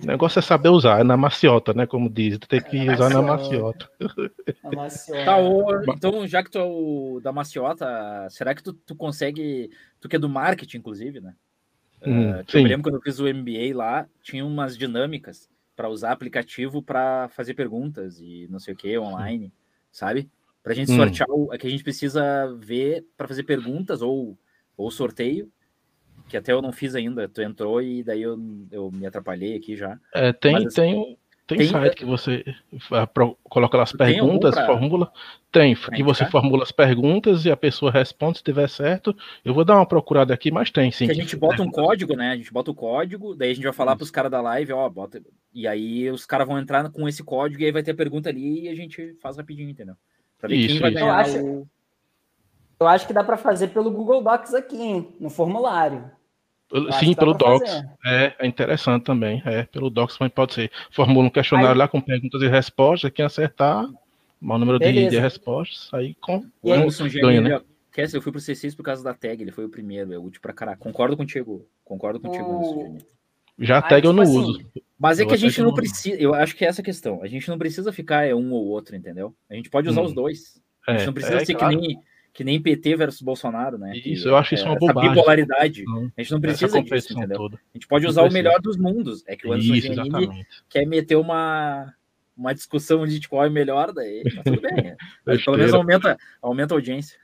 [0.02, 1.86] O negócio é saber usar, é na maciota, né?
[1.86, 3.90] Como diz, tem que Na usar na maciota.
[3.98, 4.46] maciota.
[4.64, 5.26] A maciota.
[5.26, 9.70] Tá, então, já que tu é o da maciota, será que tu, tu consegue.
[10.00, 11.36] Tu que é do marketing, inclusive, né?
[12.06, 16.12] Hum, que eu lembro quando eu fiz o MBA lá, tinha umas dinâmicas para usar
[16.12, 19.52] aplicativo para fazer perguntas e não sei o que online,
[19.92, 20.30] sabe?
[20.64, 20.96] Pra gente Hum.
[20.96, 24.38] sortear o é que a gente precisa ver para fazer perguntas ou,
[24.78, 25.52] ou sorteio,
[26.28, 27.28] que até eu não fiz ainda.
[27.28, 28.38] Tu entrou e daí eu,
[28.72, 29.98] eu me atrapalhei aqui já.
[30.14, 32.44] É, tem, Mas, assim, tem, tem, tem- site que você
[33.50, 35.12] coloca lá as perguntas, pra- formula.
[35.52, 39.16] Tem, que você formula as perguntas e a pessoa responde se tiver certo.
[39.44, 41.06] Eu vou dar uma procurada aqui, mas tem sim.
[41.06, 42.32] que a gente bota um código, né?
[42.32, 44.90] A gente bota o código, daí a gente vai falar pros caras da live, ó,
[44.90, 45.22] bota.
[45.54, 48.28] E aí os caras vão entrar com esse código e aí vai ter a pergunta
[48.30, 49.96] ali e a gente faz rapidinho, entendeu?
[50.38, 51.00] Pra ver quem Isso, vai isso.
[51.00, 51.68] ganhar Eu acho- o.
[52.78, 55.16] Eu acho que dá pra fazer pelo Google Docs aqui, hein?
[55.18, 56.12] No formulário.
[56.72, 57.70] Eu acho Sim, pelo Docs.
[57.70, 57.90] fazer.
[58.06, 59.42] É, é interessante também.
[59.46, 60.72] É, pelo Docs também pode ser.
[60.92, 63.12] Formula um questionário Aí- lá com perguntas e respostas.
[63.12, 63.86] Quem acertar,
[64.42, 66.44] o número de, de respostas, aí com.
[66.64, 67.62] E aí, Anderson ganha, né?
[67.92, 70.42] Kessler, eu fui pro C6 por causa da tag, ele foi o primeiro, é útil
[70.42, 70.78] pra caralho.
[70.78, 72.98] Concordo contigo, concordo contigo, O-.
[73.58, 74.66] Já a Aí, tag eu tipo não assim, uso.
[75.00, 76.84] Mas é Eu que a gente não não- precisa, eu acho que é essa a
[76.84, 77.22] questão.
[77.24, 79.34] A gente não precisa ficar é um ou outro, entendeu?
[79.50, 80.06] A gente pode usar Hum.
[80.06, 80.62] os dois.
[80.86, 81.80] A gente É, não precisa é, ser claro.
[81.80, 81.98] que nem
[82.36, 83.94] que nem PT versus Bolsonaro, né?
[83.94, 85.10] Que Isso, eu acho isso é uma essa bobagem.
[85.12, 85.84] bipolaridade.
[85.86, 87.38] Não, A gente não precisa disso, entendeu?
[87.38, 87.56] toda.
[87.56, 89.24] A gente pode usar o melhor dos mundos.
[89.26, 91.94] É que o Anderson Isso, quer meter uma,
[92.38, 94.76] uma discussão de qual é melhor, daí tá tudo bem.
[94.84, 94.98] né?
[95.26, 95.58] Mas pelo Besteira.
[95.58, 97.18] menos aumenta, aumenta a audiência.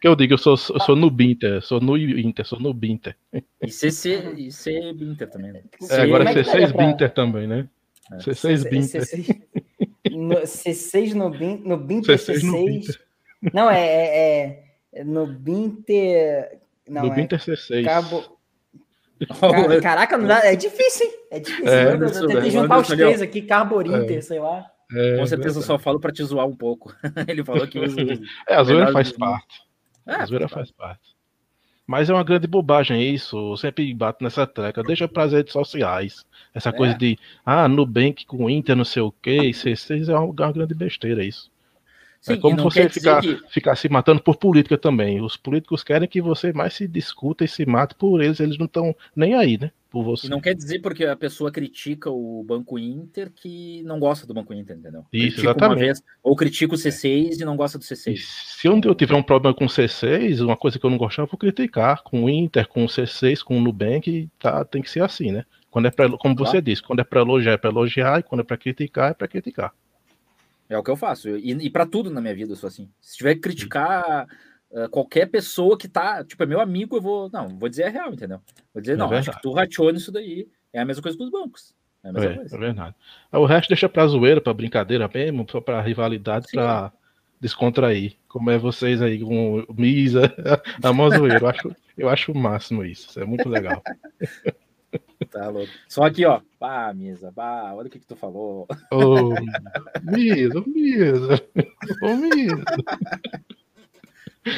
[0.00, 3.14] que eu digo, eu sou, eu sou no Binter, sou no Inter, sou no Binter.
[3.62, 5.52] E CC e C Binter também.
[5.52, 5.62] Né?
[5.90, 7.68] É, agora Como é que C6 daria pra- Binter também, né?
[8.10, 8.16] É.
[8.16, 9.02] C6 Binter.
[9.02, 9.42] C6
[10.12, 12.98] no, C6 no, Bin, no Binter C6 no C6.
[13.52, 16.60] Não, é, é, é no Binter.
[16.88, 17.84] Não, no é Binter C6.
[17.84, 18.36] Cabo.
[19.82, 21.12] Caraca, não dá, é difícil, hein?
[21.30, 21.68] É difícil.
[21.68, 24.20] É, eu, eu tentei juntar os três aqui, Carborinter, é.
[24.20, 24.70] sei lá.
[24.92, 26.94] É, Com certeza eu só falo para te zoar um pouco.
[27.26, 28.00] Ele falou que usa.
[28.48, 29.62] é, a zoeira faz parte.
[30.06, 31.16] É, a zoeira faz parte.
[31.86, 33.52] Mas é uma grande bobagem isso.
[33.52, 34.82] Eu sempre bato nessa treca.
[34.82, 36.26] Deixa para as redes sociais.
[36.52, 36.72] Essa é.
[36.72, 40.74] coisa de, ah, Nubank com Inter, não sei o quê, C6 é uma, uma grande
[40.74, 41.50] besteira isso.
[42.26, 43.40] Sim, é como você ficar, que...
[43.48, 45.22] ficar se matando por política também.
[45.22, 48.66] Os políticos querem que você mais se discuta e se mate por eles, eles não
[48.66, 49.70] estão nem aí, né?
[49.88, 50.26] Por você.
[50.26, 54.34] E não quer dizer porque a pessoa critica o Banco Inter que não gosta do
[54.34, 55.04] Banco Inter, entendeu?
[55.12, 55.78] Isso, critica exatamente.
[55.78, 57.42] Vez, ou critica o C6 é.
[57.42, 58.12] e não gosta do C6.
[58.12, 61.26] E se eu tiver um problema com o C6, uma coisa que eu não gostava,
[61.26, 62.02] eu vou criticar.
[62.02, 65.44] Com o Inter, com o C6, com o Nubank, tá, tem que ser assim, né?
[65.70, 66.50] Quando é pra, como claro.
[66.50, 69.14] você disse, quando é para elogiar, é para elogiar, e quando é para criticar, é
[69.14, 69.72] para criticar.
[70.68, 71.28] É o que eu faço.
[71.28, 72.90] E, e para tudo na minha vida eu sou assim.
[73.00, 74.26] Se tiver que criticar
[74.70, 77.30] uh, qualquer pessoa que tá, tipo, é meu amigo, eu vou.
[77.32, 78.40] Não, vou dizer a real, entendeu?
[78.74, 79.30] Vou dizer, é não, verdade.
[79.30, 80.48] acho que tu rateou nisso daí.
[80.72, 81.74] É a mesma coisa com os bancos.
[82.04, 82.94] É, é, é verdade.
[83.32, 86.56] O resto deixa pra zoeira, pra brincadeira mesmo, só pra rivalidade, Sim.
[86.58, 86.92] pra
[87.40, 88.14] descontrair.
[88.28, 90.32] Como é vocês aí com Misa,
[90.82, 91.38] a mó zoeira.
[91.38, 93.18] Eu acho, eu acho o máximo isso.
[93.18, 93.82] É muito legal.
[95.30, 95.72] Tá louco.
[95.88, 96.40] Só aqui, ó.
[96.58, 98.66] Pá, Misa, pá, olha o que, que tu falou.
[98.90, 99.30] Ô,
[100.02, 101.42] Misa, Misa.
[102.02, 102.64] Ô, Misa.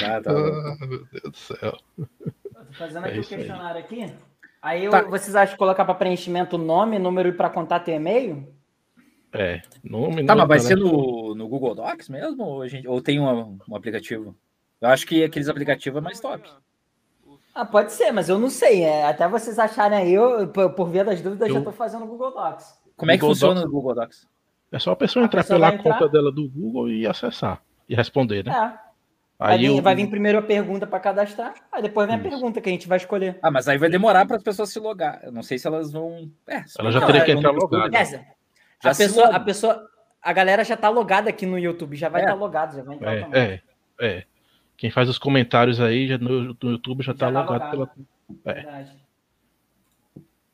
[0.04, 1.78] Ah, tá ah, meu Deus do céu.
[1.96, 3.82] Tô fazendo aqui é o questionário aí.
[3.82, 4.14] aqui.
[4.60, 5.02] Aí eu, tá.
[5.02, 8.52] vocês acham que colocar para preenchimento nome, número e para contato e e-mail?
[9.32, 10.24] É, nome.
[10.24, 12.42] Tá, mas vai ser no, no Google Docs mesmo?
[12.44, 14.36] Ou, gente, ou tem um, um aplicativo?
[14.80, 16.48] Eu acho que aqueles aplicativos é mais top.
[17.54, 18.82] Ah, pode ser, mas eu não sei.
[18.82, 21.54] É, até vocês acharem aí, eu, por, por via das dúvidas, eu...
[21.54, 22.78] já estou fazendo o Google Docs.
[22.96, 24.26] Como é que funciona o Google Docs?
[24.70, 25.92] É só a pessoa entrar a pessoa pela entrar...
[25.92, 28.52] conta dela do Google e acessar e responder, né?
[28.52, 28.88] É.
[29.40, 29.82] Aí vai, vir, eu...
[29.82, 32.26] vai vir primeiro a pergunta para cadastrar, aí depois vem Isso.
[32.26, 33.38] a pergunta que a gente vai escolher.
[33.40, 35.20] Ah, mas aí vai demorar para as pessoas se logar.
[35.22, 36.28] Eu não sei se elas vão.
[36.46, 37.96] É, elas já teriam que entrar logada.
[37.96, 38.26] É,
[38.82, 39.88] a pessoa, a pessoa,
[40.20, 42.34] a galera já tá logada aqui no YouTube, já vai estar é.
[42.34, 43.60] tá logado, já vai entrar é, é,
[44.00, 44.24] é,
[44.78, 47.90] Quem faz os comentários aí já no, no YouTube já, já tá, tá logado, pela
[48.44, 48.54] é.
[48.54, 48.92] Verdade.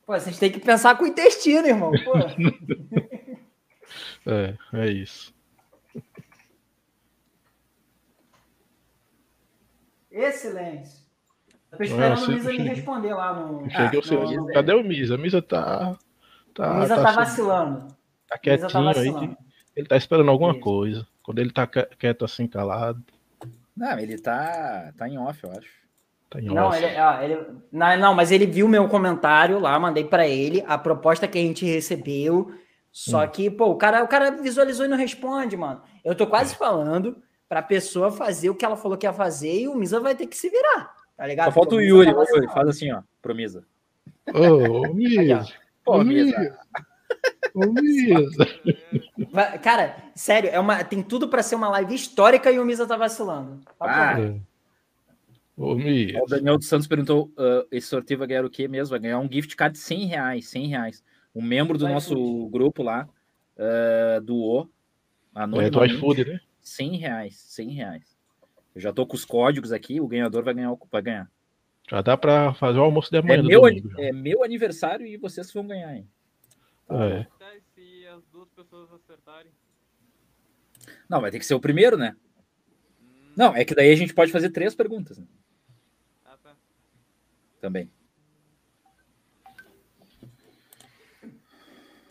[0.07, 1.93] Pô, vocês têm que pensar com o intestino, irmão.
[4.27, 5.35] é, é isso.
[10.11, 10.91] Excelente.
[11.73, 13.69] Eu tô esperando o Misa me responder lá no.
[13.69, 14.47] Cheguei ah, no...
[14.47, 15.17] Cadê o Misa?
[15.17, 15.99] O Misa tá.
[16.55, 17.89] tá Misa tá, tá vacilando.
[18.27, 19.37] Tá quietinho tá aí.
[19.77, 20.61] Ele tá esperando alguma isso.
[20.61, 21.07] coisa.
[21.23, 23.05] Quando ele tá quieto assim, calado.
[23.77, 25.85] Não, ele tá, tá em off, eu acho.
[26.31, 30.27] Tá não, ele, ó, ele, não, não, mas ele viu meu comentário lá, mandei para
[30.27, 32.53] ele a proposta que a gente recebeu.
[32.91, 33.29] Só hum.
[33.29, 35.83] que, pô, o cara, o cara visualizou e não responde, mano.
[36.05, 36.57] Eu tô quase é.
[36.57, 37.17] falando
[37.49, 40.27] pra pessoa fazer o que ela falou que ia fazer e o Misa vai ter
[40.27, 41.47] que se virar, tá ligado?
[41.47, 43.65] Só falta o Yuri, o Yuri, faz assim, ó, pro Misa.
[44.33, 45.45] Ô, oh, Misa.
[45.85, 46.59] Pô, Misa.
[47.55, 48.47] Misa.
[49.63, 52.97] Cara, sério, é uma, tem tudo para ser uma live histórica e o Misa tá
[52.97, 53.61] vacilando.
[53.79, 54.17] Ah,
[55.57, 58.91] Ô, o Daniel dos Santos perguntou: uh, esse sorteio vai ganhar o quê mesmo?
[58.91, 60.49] Vai ganhar um gift card de 100 reais.
[60.49, 61.05] 100 reais.
[61.35, 63.09] Um membro do nosso grupo lá
[63.57, 64.69] uh, doou.
[65.37, 66.41] É do iFood, né?
[66.61, 67.35] 100 reais.
[67.35, 68.17] 100 reais.
[68.75, 70.75] Eu já tô com os códigos aqui, o ganhador vai ganhar.
[70.91, 71.31] Vai ganhar.
[71.89, 73.39] Já dá para fazer o almoço de amanhã.
[73.39, 76.09] É, meu, domingo, é meu aniversário e vocês vão ganhar, hein?
[76.91, 77.27] É.
[77.75, 79.53] Se as duas pessoas acertarem.
[81.09, 82.17] Não, vai ter que ser o primeiro, né?
[83.03, 83.33] Hum.
[83.37, 85.19] Não, é que daí a gente pode fazer três perguntas.
[85.19, 85.27] Né?
[87.65, 87.91] também.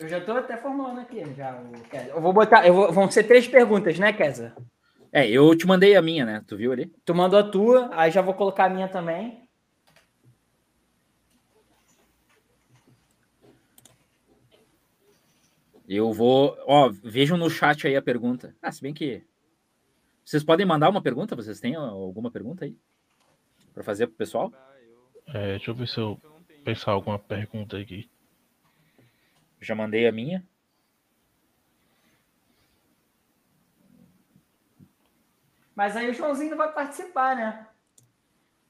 [0.00, 1.62] Eu já estou até formulando aqui, já.
[2.08, 2.66] Eu vou botar.
[2.66, 4.52] Eu vou, vão ser três perguntas, né, Kesa?
[5.12, 6.42] É, eu te mandei a minha, né?
[6.44, 6.86] Tu viu ali?
[7.04, 9.43] Tu mandou a tua, aí já vou colocar a minha também.
[15.88, 16.56] Eu vou.
[16.66, 18.54] Ó, vejam no chat aí a pergunta.
[18.62, 19.22] Ah, se bem que.
[20.24, 21.36] Vocês podem mandar uma pergunta?
[21.36, 22.76] Vocês têm alguma pergunta aí?
[23.74, 24.52] Para fazer pro pessoal?
[25.26, 26.18] É, deixa eu ver se eu
[26.64, 28.08] pensar alguma pergunta aqui.
[29.60, 30.46] Já mandei a minha.
[35.74, 37.66] Mas aí o Joãozinho não vai participar, né?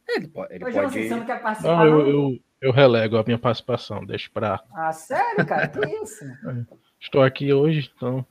[0.09, 0.55] Ele pode.
[0.55, 1.09] Ele Ô, Joãozinho, pode...
[1.09, 1.76] você não quer participar?
[1.76, 4.62] Não, eu, eu, eu, relego a minha participação, deixa pra.
[4.73, 5.68] Ah, sério, cara?
[5.68, 6.25] que isso?
[6.47, 8.24] É, estou aqui hoje, então.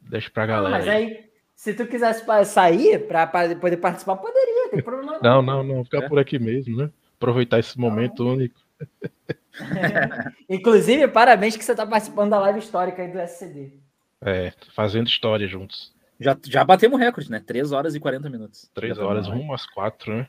[0.00, 0.78] Deixa pra galera.
[0.78, 5.42] Não, mas aí, se tu quisesse sair para poder participar, poderia, tem problema não.
[5.42, 6.08] Não, não, não, ficar é.
[6.08, 6.90] por aqui mesmo, né?
[7.22, 8.60] aproveitar esse momento único.
[10.50, 13.74] Inclusive, parabéns que você está participando da live histórica aí do SCD.
[14.20, 15.94] É, fazendo história juntos.
[16.18, 17.40] Já, já batemos recorde, né?
[17.44, 18.70] 3 horas e 40 minutos.
[18.74, 20.28] 3 horas, rumo às 4, né?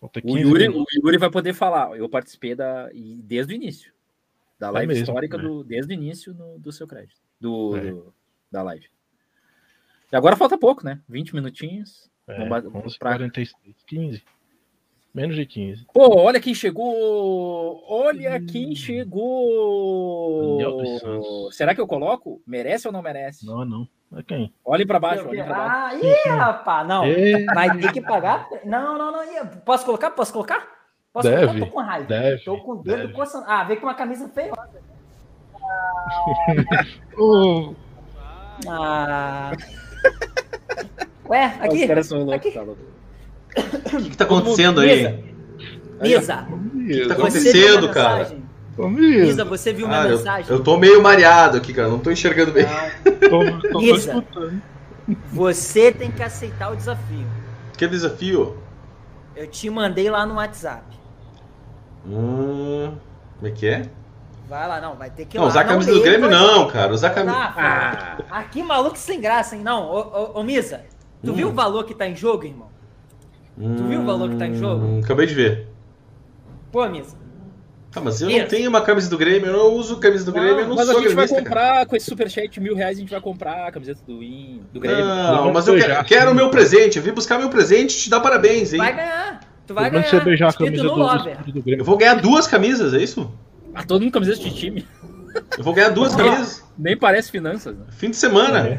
[0.00, 1.96] Falta 15 o, Yuri, o Yuri vai poder falar.
[1.96, 3.92] Eu participei da, desde o início.
[4.60, 5.42] Da é live é mesmo, histórica né?
[5.42, 7.18] do, desde o início no, do seu crédito.
[7.40, 7.80] Do, é.
[7.80, 8.14] do,
[8.52, 8.86] da live.
[10.12, 11.00] E agora falta pouco, né?
[11.08, 12.10] 20 minutinhos.
[12.28, 13.12] É, 11, pra...
[13.12, 13.54] 46,
[13.86, 14.22] 15.
[15.14, 15.86] Menos de 15.
[15.92, 17.82] Pô, olha quem chegou!
[17.88, 18.46] Olha hum.
[18.46, 20.60] quem chegou!
[21.50, 22.42] Será que eu coloco?
[22.46, 23.46] Merece ou não merece?
[23.46, 23.88] Não, não.
[24.14, 24.52] É quem?
[24.64, 25.74] Olhem para baixo, olhem pra baixo.
[25.74, 27.04] Ah, ih, rapaz, não.
[27.54, 28.46] Vai ter que pagar?
[28.64, 29.24] Não, não, não.
[29.64, 30.10] Posso colocar?
[30.10, 30.79] Posso colocar?
[31.12, 31.60] Posso deve?
[31.60, 32.06] Tô com raiva.
[32.06, 33.12] Deve, Tô com o dedo deve.
[33.12, 33.44] coçando.
[33.48, 34.52] Ah, veio com uma camisa feia.
[38.68, 39.52] Ah.
[41.30, 41.80] Ué, aqui.
[41.82, 42.82] Os caras são loucos, tá louco.
[43.56, 45.24] O que, que tá acontecendo aí?
[46.02, 46.46] Misa.
[46.50, 48.30] O que, que tá acontecendo, cara?
[48.76, 50.50] Misa, você viu minha mensagem?
[50.50, 51.88] Eu, eu tô meio mareado aqui, cara.
[51.88, 52.66] Não tô enxergando bem.
[53.78, 54.22] Misa,
[55.32, 57.26] você tem que aceitar o desafio.
[57.78, 58.58] Que desafio?
[59.34, 60.84] Eu te mandei lá no WhatsApp.
[62.06, 62.94] Hum.
[63.36, 63.82] Como é que é?
[64.48, 66.92] Vai lá, não, vai ter que não, usar a camisa do Grêmio não, cara.
[66.92, 67.36] Usar a camisa.
[67.36, 69.62] Ah, aqui maluco sem graça, hein?
[69.62, 70.82] Não, ô, ô, ô Misa,
[71.24, 71.34] tu hum.
[71.34, 72.68] viu o valor que tá em jogo, irmão?
[73.56, 74.84] Hum, tu viu o valor que tá em jogo?
[74.84, 75.68] Hum, acabei de ver.
[76.72, 77.16] Pô, Misa.
[77.94, 78.38] Ah, mas eu Isso.
[78.38, 80.86] não tenho uma camisa do Grêmio, eu não uso camisa do Grêmio, eu não mas
[80.86, 81.86] sou a gente gremista, vai comprar, cara.
[81.86, 84.78] com esse superchat de mil reais, a gente vai comprar a camiseta do, In, do
[84.78, 85.04] Grêmio.
[85.04, 88.10] Não, mas eu quero, quero o meu presente, eu vim buscar meu presente e te
[88.10, 88.78] dar parabéns, hein?
[88.78, 89.40] Vai ganhar,
[89.70, 90.08] tu vai ganhar.
[90.08, 91.80] Você beijar a camisa do, do, Grêmio.
[91.80, 93.32] Eu vou ganhar duas camisas, é isso?
[93.72, 94.84] Ah, todo mundo camiseta de time.
[95.56, 96.64] Eu vou ganhar duas camisas.
[96.76, 97.76] Nem parece finanças.
[97.76, 97.84] Né?
[97.90, 98.76] Fim de semana.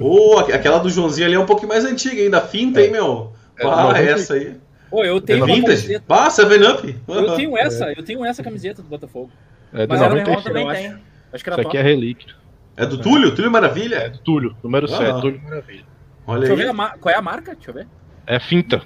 [0.00, 2.40] Ou oh, aquela do Joãozinho ali é um pouquinho mais antiga ainda.
[2.40, 3.32] Finta, hein, meu?
[3.58, 4.56] É, ah, essa aí.
[4.88, 6.00] Pô, eu tenho é vintage?
[6.08, 6.96] Ah, Seven Up.
[7.06, 9.30] Eu tenho essa, eu tenho essa camiseta do Botafogo.
[9.74, 10.86] É do Mas 97, também tem.
[10.86, 11.00] Acho.
[11.34, 12.34] acho que era Isso aqui é relíquia.
[12.78, 13.34] É do Túlio?
[13.34, 13.96] Túlio Maravilha?
[13.96, 14.96] É do Túlio, número ah.
[14.96, 15.84] 7, Túlio Maravilha.
[16.26, 16.60] Olha Deixa aí.
[16.60, 17.88] eu ver a qual é a marca, deixa eu ver.
[18.26, 18.82] É Finta.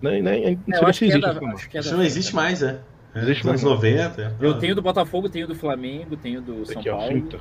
[0.00, 1.28] Nem, nem, não é, sei se existe.
[1.28, 2.80] É da, acho que é Isso não existe mais, é.
[3.14, 3.62] é existe mais.
[3.62, 4.22] 90.
[4.22, 4.32] É.
[4.40, 7.08] Eu tenho do Botafogo, tenho do Flamengo, tenho do São aqui, Paulo.
[7.08, 7.40] Finta.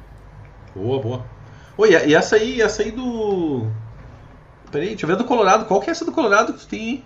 [0.75, 1.25] Boa, boa.
[1.77, 3.67] Oi, e essa aí, essa aí do.
[4.71, 5.65] Peraí, deixa eu ver do Colorado.
[5.65, 7.05] Qual que é essa do Colorado que tem?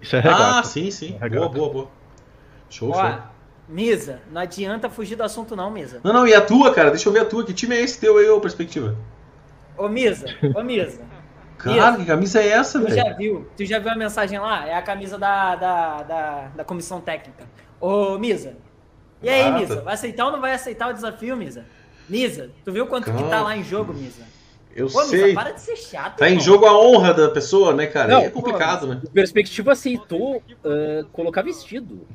[0.00, 0.58] Isso é regata.
[0.58, 1.16] Ah, sim, sim.
[1.20, 1.88] É boa, boa, boa.
[2.68, 3.18] Show, Ó, show.
[3.68, 6.00] Misa, não adianta fugir do assunto não, Misa.
[6.04, 6.90] Não, não, e a tua, cara?
[6.90, 7.44] Deixa eu ver a tua.
[7.44, 8.96] Que time é esse teu aí, ô Perspectiva?
[9.76, 11.02] Ô, Misa, ô, Misa.
[11.58, 12.90] Cara, Misa, que camisa é essa, velho?
[12.90, 13.48] Tu já viu?
[13.56, 14.66] Tu já viu a mensagem lá?
[14.66, 17.44] É a camisa da, da, da, da comissão técnica.
[17.80, 18.54] Ô, Misa.
[19.22, 19.80] E aí, ah, Misa?
[19.80, 21.64] Vai aceitar ou não vai aceitar o desafio, Misa?
[22.08, 24.22] Misa, tu viu quanto que tá lá em jogo, Misa?
[24.76, 25.32] Eu pô, sei.
[25.32, 26.18] para de ser chato.
[26.18, 28.08] Tá em jogo a honra da pessoa, né, cara?
[28.08, 29.00] Não, é complicado, pô, né?
[29.02, 32.06] O Perspectiva aceitou uh, colocar vestido.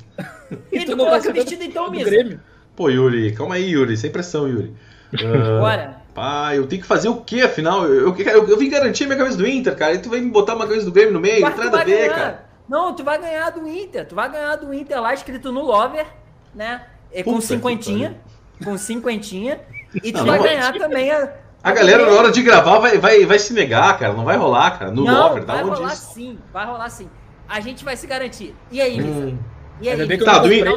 [0.72, 2.40] E tu coloca vestido então mesmo.
[2.76, 3.98] Pô, Yuri, calma aí, Yuri.
[3.98, 4.76] Sem pressão, Yuri.
[5.12, 6.01] Uh, Bora.
[6.22, 7.84] Pá, eu tenho que fazer o quê, afinal?
[7.84, 9.96] Eu, eu, eu, eu vim garantir a minha camisa do Inter, cara.
[9.96, 11.42] E tu vai me botar uma camisa do Grêmio no meio?
[11.42, 12.16] Não nada a ver, ganhar.
[12.16, 12.46] cara.
[12.70, 14.08] Não, tu vai ganhar do Inter.
[14.08, 16.06] Tu vai ganhar do Inter lá escrito no Lover,
[16.54, 16.86] né?
[17.12, 18.22] E com cinquentinha.
[18.64, 19.62] Com cinquentinha.
[19.96, 21.28] E tu não, vai não, ganhar também a
[21.64, 24.14] a galera, na hora de gravar, vai, vai, vai se negar, cara.
[24.14, 24.92] Não vai rolar, cara.
[24.92, 26.14] No não, Lover, vai rolar isso?
[26.14, 26.38] sim.
[26.54, 27.10] Vai rolar sim.
[27.50, 28.56] A gente vai se garantir.
[28.70, 29.02] E aí?
[29.02, 29.40] Hum.
[29.82, 30.18] E aí?
[30.20, 30.72] Tá, do Inter,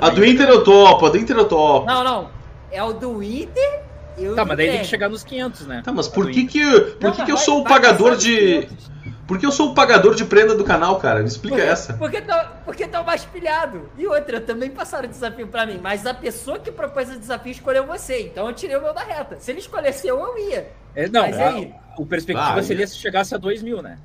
[0.00, 1.86] a do Inter eu topo, a do Inter eu topo.
[1.86, 2.30] Não, não.
[2.70, 3.87] É o do Inter
[4.18, 5.82] e o Tá, mas daí tem que chegar nos 500, né?
[5.84, 8.66] Tá, mas por que que, por não, que, que eu sou o pagador de...
[8.66, 8.98] 500.
[9.28, 11.20] Por que eu sou o pagador de prenda do canal, cara?
[11.20, 11.92] Me explica porque, essa.
[11.92, 13.90] Porque tá, porque tá mais pilhado.
[13.98, 15.78] E outra, também passaram o desafio pra mim.
[15.82, 18.22] Mas a pessoa que propôs o desafio escolheu você.
[18.22, 19.36] Então eu tirei o meu da reta.
[19.38, 20.72] Se ele escolhesse eu, eu ia.
[20.94, 23.98] É, não, mas aí, o perspectiva ah, seria se chegasse a 2 mil, né?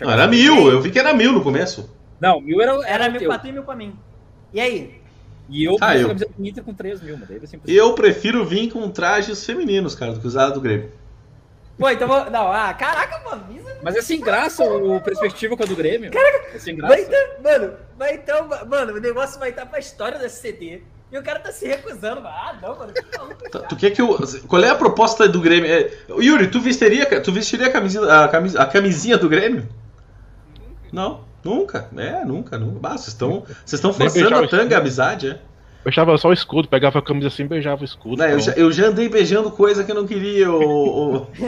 [0.00, 0.70] Não, era mil.
[0.70, 1.92] Eu vi que era mil no começo.
[2.20, 2.72] Não, mil era.
[2.72, 3.98] Era, era mil pra tu e mil pra mim.
[4.52, 5.02] E aí?
[5.48, 6.10] E eu ah, eu...
[6.38, 7.28] Inter com 3 mil, mas
[7.66, 10.90] Eu prefiro vir com trajes femininos, cara, do que usar do Grêmio.
[11.78, 12.30] Pô, então vou.
[12.30, 13.44] Não, ah, caraca, mano.
[13.54, 16.10] Isso é mas é sem graça o perspectiva com a do Grêmio.
[16.10, 16.94] Caraca, é sem graça.
[16.94, 20.82] Vai então, mano, vai então, mano, o negócio vai estar pra história desse CD.
[21.12, 22.26] E o cara tá se recusando.
[22.26, 22.92] Ah, não, mano.
[22.92, 24.18] Que tá, tu quer que eu.
[24.48, 25.70] Qual é a proposta do Grêmio?
[25.70, 25.90] É...
[26.20, 29.68] Yuri, tu vestiria, tu vestiria a, camisinha, a, camis, a camisinha do Grêmio?
[30.92, 31.88] Não, nunca.
[31.96, 32.80] É, nunca, nunca.
[32.80, 33.44] Bah, vocês estão.
[33.64, 35.38] Vocês estão forçando a tanga, a amizade, é.
[35.86, 38.16] Beijava só o escudo, pegava a camisa assim beijava o escudo.
[38.16, 41.28] Não, eu, já, eu, já, andei beijando coisa que eu não queria, o, o, o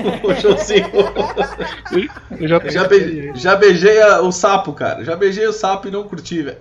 [2.38, 5.04] eu já, já, be, já beijei a, o sapo, cara.
[5.04, 6.58] Já beijei o sapo e não curti, velho.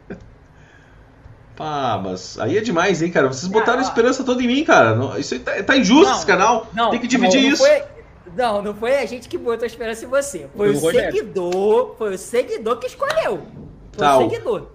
[1.55, 3.29] Pá, mas aí é demais, hein, cara.
[3.29, 4.97] Vocês botaram a esperança toda em mim, cara.
[5.19, 6.67] Isso tá, tá injusto não, esse canal.
[6.73, 7.63] Não, Tem que dividir não, não isso.
[7.63, 7.83] Foi,
[8.37, 10.49] não, não foi a gente que botou a esperança em você.
[10.57, 11.95] Foi, foi o, seguidor.
[11.97, 13.43] Foi o seguidor que escolheu.
[13.93, 14.69] Foi tá, o seguidor.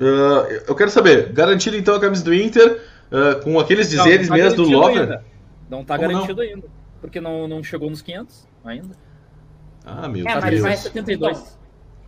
[0.00, 4.36] Uh, eu quero saber, garantido então a camisa do Inter uh, com aqueles dizeres não,
[4.36, 5.00] não tá mesmo do Lover?
[5.02, 5.24] Ainda.
[5.68, 6.48] Não tá Como garantido não?
[6.48, 6.66] ainda,
[7.00, 8.96] porque não, não chegou nos 500 ainda.
[9.84, 10.62] Ah, meu É, mas Deus.
[10.62, 11.58] vai- 72.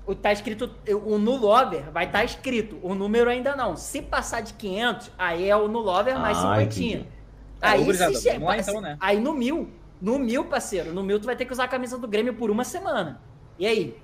[0.05, 0.69] O tá escrito,
[1.07, 3.77] o nulover vai estar escrito, o número ainda não.
[3.77, 6.63] Se passar de 500, aí é o nulover mais Ah, 50.
[6.63, 7.07] entendi.
[7.61, 8.97] Aí, gurizada, se lá então, né?
[8.99, 9.71] aí no mil,
[10.03, 12.51] no mil, parceiro, no mil tu vai ter que usar a camisa do Grêmio por
[12.51, 13.21] uma semana.
[13.59, 13.97] E aí?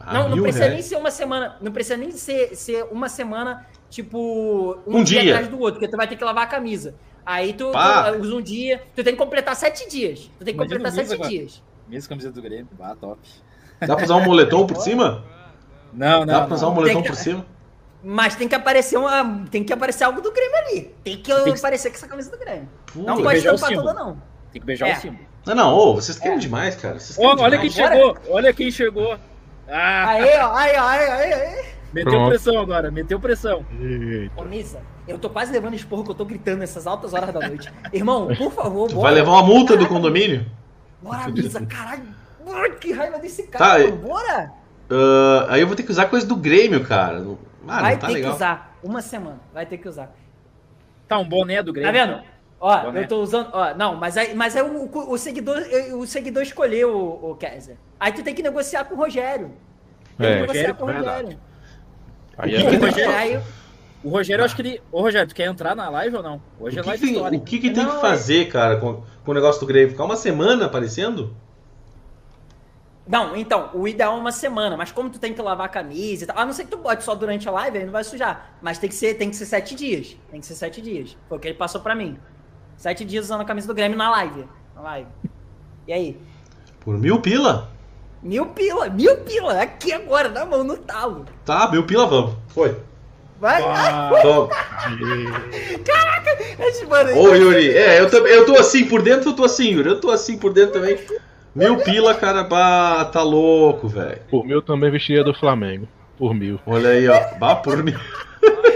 [0.00, 0.74] Ah, não, não precisa reais.
[0.74, 5.20] nem ser uma semana, não precisa nem ser, ser uma semana, tipo, um, Um dia,
[5.22, 5.32] dia.
[5.34, 6.96] atrás do outro, porque tu vai ter que lavar a camisa.
[7.24, 10.30] Aí tu, tu usa um dia, tu tem que completar sete dias.
[10.38, 11.30] Tu tem que Imagina completar sete agora.
[11.30, 11.62] dias.
[11.88, 12.68] Mesma camiseta do Grêmio.
[12.80, 13.20] Ah, top.
[13.80, 15.24] Dá pra usar um moletom por cima?
[15.92, 16.46] Não, Dá não.
[16.46, 17.46] pra usar um moletom que- por cima?
[18.02, 20.94] Mas tem que aparecer uma, tem que aparecer algo do Grêmio ali.
[21.02, 22.68] Tem que Tem que- aparecer com essa camisa do Grêmio.
[22.92, 23.06] Puta.
[23.06, 24.20] Não pode tampar toda, não.
[24.52, 24.92] Tem que beijar É.
[24.92, 25.24] o símbolo.
[25.46, 26.98] Não, não, ô, vocês querem demais, cara.
[26.98, 27.90] Vocês querem olha quem demais.
[27.90, 28.14] Bora.
[28.14, 28.34] chegou.
[28.34, 29.18] Olha quem chegou.
[29.68, 32.28] Ah, Aí, ó, aí, ó, aí, meteu Pronto.
[32.28, 32.90] pressão agora.
[32.90, 33.64] Meteu pressão.
[33.80, 34.32] Eita.
[34.40, 37.40] Ô, Misa, eu tô quase levando esporro que eu tô gritando nessas altas horas da
[37.46, 37.72] noite.
[37.92, 39.02] Irmão, por favor, bora.
[39.02, 40.46] vai levar uma multa do condomínio?
[41.02, 42.04] Bora, Misa, caralho.
[42.80, 43.96] Que raiva desse Tá, cara, e- mano.
[44.08, 44.52] Bora.
[44.90, 47.24] Ah, aí eu vou ter que usar coisa do Grêmio, cara.
[47.66, 48.30] Ah, vai não tá ter legal.
[48.30, 48.76] que usar.
[48.82, 49.40] Uma semana.
[49.52, 50.14] Vai ter que usar.
[51.08, 51.90] Tá, um boné do Grêmio.
[51.92, 52.22] Tá vendo?
[52.60, 53.02] Ó, Boné.
[53.02, 53.50] eu tô usando.
[53.52, 55.58] Ó, não, mas aí, mas aí o, o, seguidor,
[55.94, 57.76] o seguidor escolheu o, o Kaiser.
[58.00, 59.52] Aí tu tem que negociar com o Rogério.
[60.16, 60.92] Tem que É, negociar Rogério, com o.
[60.92, 61.38] Rogério.
[62.38, 63.40] Aí O é Rogério- Aí,
[64.02, 64.82] O Rogério, eu acho que ele.
[64.90, 66.40] Ô, Rogério, tu quer entrar na live ou não?
[66.58, 67.42] Hoje O é que, live que tem, histórica.
[67.42, 69.90] o que, que tem Não, que é- fazer, cara, com, com o negócio do Grêmio?
[69.90, 71.34] Ficar uma semana aparecendo?
[73.06, 76.24] Não, então, o ideal é uma semana, mas como tu tem que lavar a camisa
[76.24, 78.02] e tal, a não ser que tu bote só durante a live, aí não vai
[78.02, 78.54] sujar.
[78.62, 80.16] Mas tem que ser, tem que ser sete dias.
[80.30, 81.14] Tem que ser sete dias.
[81.28, 82.18] Foi o que ele passou pra mim.
[82.76, 84.44] Sete dias usando a camisa do Grêmio na live.
[84.74, 85.08] Na live.
[85.86, 86.16] E aí?
[86.80, 87.70] Por mil pila?
[88.22, 91.26] Mil pila, mil pila, aqui agora, na mão, no talo.
[91.44, 92.34] Tá, mil pila, vamos.
[92.48, 92.74] Foi.
[93.38, 94.48] Vai, Ah, Toma.
[96.58, 99.44] Esse mano aí- Ô, Yuri, é, eu, também- eu tô assim por dentro, eu tô
[99.44, 99.88] assim, Yuri.
[99.90, 100.98] Eu tô assim por dentro também.
[101.54, 104.20] Mil pila, cara, bah, tá louco, velho.
[104.30, 105.86] Por mil também vestiria do Flamengo.
[106.16, 106.58] Por mil.
[106.66, 107.20] Olha aí, ó.
[107.38, 107.98] Bah, por mil.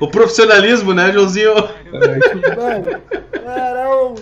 [0.00, 1.54] O profissionalismo, né, Joãozinho?
[1.54, 3.00] Mano,
[3.44, 4.14] caralho.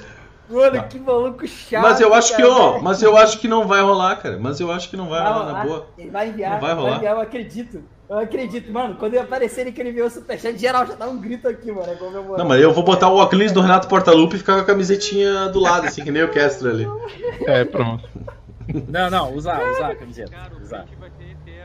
[0.50, 1.82] Mano, que maluco chato.
[1.82, 2.54] Mas eu acho que, cara.
[2.54, 4.38] ó, mas eu acho que não vai rolar, cara.
[4.40, 5.86] Mas eu acho que não vai Vai rolar na boa.
[5.98, 6.96] Ele vai enviar, Não vai vai, rolar.
[6.96, 7.82] enviar, eu acredito.
[8.08, 8.96] Eu acredito, mano.
[8.96, 11.70] Quando eu aparecer ele que ele enviou o superchat, geral já dá um grito aqui,
[11.70, 11.86] mano.
[11.92, 12.38] É.
[12.38, 15.48] Não, mas eu vou botar o óculos do Renato Portaluppi e ficar com a camisetinha
[15.50, 16.88] do lado, assim, que nem o Castro ali.
[17.46, 18.08] É, pronto.
[18.88, 20.32] Não, não, usar, usar a camiseta.
[20.62, 20.86] Usar.
[20.98, 21.10] Vai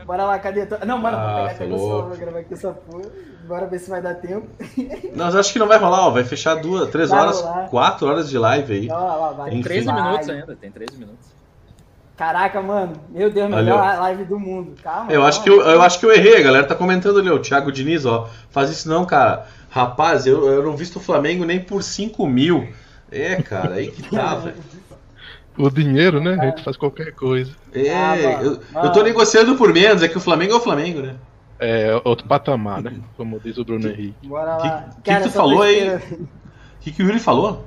[0.04, 0.66] Bora lá, cadê?
[0.86, 3.04] Não, mano, Ah, vou pegar gravar aqui essa porra.
[3.46, 4.46] Bora ver se vai dar tempo.
[5.14, 6.10] Não, mas eu acho que não vai rolar, ó.
[6.10, 7.68] Vai fechar duas, três Vai horas, rolar.
[7.68, 8.88] quatro horas de live aí.
[8.90, 9.50] Ó, lá, vai.
[9.50, 9.62] Enfim.
[9.62, 10.02] 13 Vai.
[10.02, 11.34] minutos ainda, tem 13 minutos.
[12.16, 12.92] Caraca, mano.
[13.10, 14.00] Meu Deus, melhor ó.
[14.00, 14.74] live do mundo.
[14.82, 15.12] Calma.
[15.12, 17.34] Eu acho, que eu, eu acho que eu errei, a galera tá comentando ali, ó.
[17.34, 18.28] O Thiago Diniz, ó.
[18.50, 19.46] Faz isso não, cara.
[19.68, 22.68] Rapaz, eu, eu não visto o Flamengo nem por 5 mil.
[23.10, 24.56] É, cara, aí que tá, velho.
[25.58, 26.36] O dinheiro, né?
[26.40, 27.52] A gente faz qualquer coisa.
[27.72, 28.86] É, Ah, mano, eu, mano.
[28.88, 31.14] eu tô negociando por menos, é que o Flamengo é o Flamengo, né?
[31.66, 32.92] É outro patamar, né?
[33.16, 34.28] Como diz o Bruno Henrique.
[34.28, 34.82] Bora Que- lá.
[35.02, 35.94] que que tu essa falou aí?
[35.96, 36.00] O
[36.80, 37.64] que, que o Yuri falou?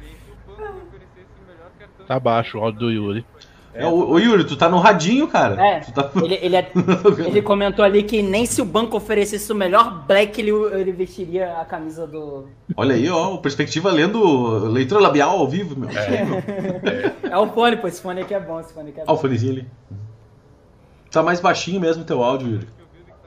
[0.00, 2.06] Nem se o Pano oferecesse o melhor cartão.
[2.06, 3.24] Tá baixo o áudio do Yuri.
[3.74, 5.54] É, o, o Yuri, tu tá no radinho, cara.
[5.64, 6.10] É, Tu tá...
[6.16, 6.72] Ele, ele, é-
[7.28, 11.58] ele comentou ali que nem se o banco oferecesse o melhor black, ele, ele vestiria
[11.58, 12.48] a camisa do.
[12.76, 15.88] Olha aí, ó, o perspectiva lendo leitura labial ao vivo, meu.
[17.30, 17.86] É o fone, pô.
[17.86, 19.20] Esse fone aqui é bom, esse fone aqui é Ó, o bom.
[19.20, 19.68] fonezinho ali.
[21.12, 22.68] Tá mais baixinho mesmo o teu áudio, Yuri.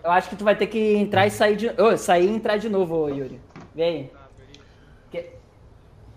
[0.04, 1.70] Eu acho que tu vai ter que entrar e sair de.
[1.82, 3.40] Ô, sair e entrar de novo, Yuri.
[3.76, 4.22] Vem aí.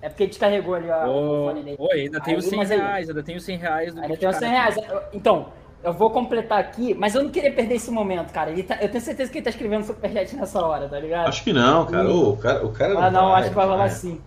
[0.03, 1.77] É porque descarregou ali ó, o Ô, fone dele.
[1.79, 4.03] ô, ainda tem Aí, os 100 mas aí- reais, ainda tem os 100 reais do
[4.03, 4.47] Ainda os 100 card.
[4.47, 4.77] reais.
[4.77, 5.47] Eu- Então,
[5.83, 8.51] eu vou completar aqui, mas eu não queria perder esse momento, cara.
[8.51, 11.29] Ele tá- eu tenho certeza que ele tá escrevendo superchat nessa hora, tá ligado?
[11.29, 12.11] Acho que não, cara.
[12.11, 13.91] O cara, o cara ah, não, vai, acho que vai rolar vai.
[13.91, 14.21] sim.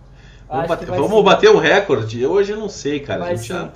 [0.48, 1.22] Vamos, bater, vamos sim.
[1.22, 2.26] bater o recorde.
[2.26, 3.20] Hoje eu não sei, cara.
[3.20, 3.70] Vai a gente já...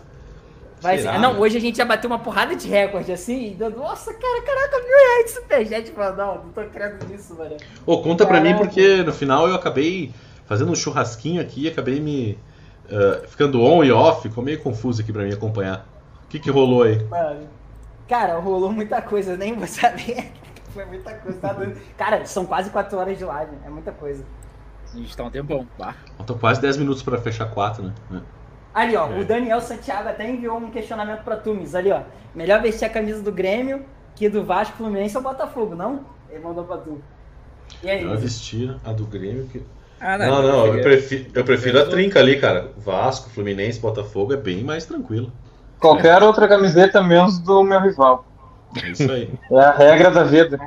[0.82, 1.04] Vai sim.
[1.04, 1.38] Não, né?
[1.38, 3.56] hoje a gente já bateu uma porrada de recorde, assim.
[3.58, 6.16] e- Nossa, cara, caraca, mil reais de superchat, mano.
[6.16, 7.56] Não, não tô crendo nisso, mano.
[7.86, 8.64] Ô, conta pra mim Caraca.
[8.66, 10.12] porque no final eu acabei
[10.46, 12.38] fazendo um churrasquinho aqui e acabei me
[12.90, 14.22] ah, ficando on e off.
[14.28, 15.86] Ficou meio confuso aqui pra mim acompanhar.
[16.24, 17.02] O que que rolou aí?
[17.04, 17.46] Mano,
[18.08, 20.32] cara, rolou muita coisa, nem vou saber.
[20.74, 21.78] Foi muita coisa, tá doido.
[21.98, 24.24] Cara, são quase 4 horas de live, é muita coisa.
[24.92, 25.66] A gente tá um tempão.
[25.78, 25.94] Bah.
[26.16, 27.94] Faltam quase 10 minutos pra fechar 4, né?
[28.14, 28.41] É.
[28.74, 29.18] Ali, ó, É.
[29.20, 31.74] o Daniel Santiago até enviou um questionamento pra Tumis.
[31.74, 32.00] Ali, ó.
[32.34, 33.84] Melhor vestir a camisa do Grêmio
[34.14, 36.00] que do Vasco, Fluminense ou Botafogo, não?
[36.30, 37.02] Ele mandou pra tu.
[37.82, 38.02] E aí?
[38.02, 39.62] Melhor vestir a do Grêmio que.
[40.00, 42.72] Ah, Não, não, eu cheguei- prefiro, eu prefiro a trinca ali, cara.
[42.76, 45.30] Vasco, Fluminense, Botafogo é bem mais tranquilo.
[45.78, 48.24] Qualquer outra camiseta menos do meu rival.
[48.82, 49.30] É isso aí.
[49.50, 50.58] É a regra da vida.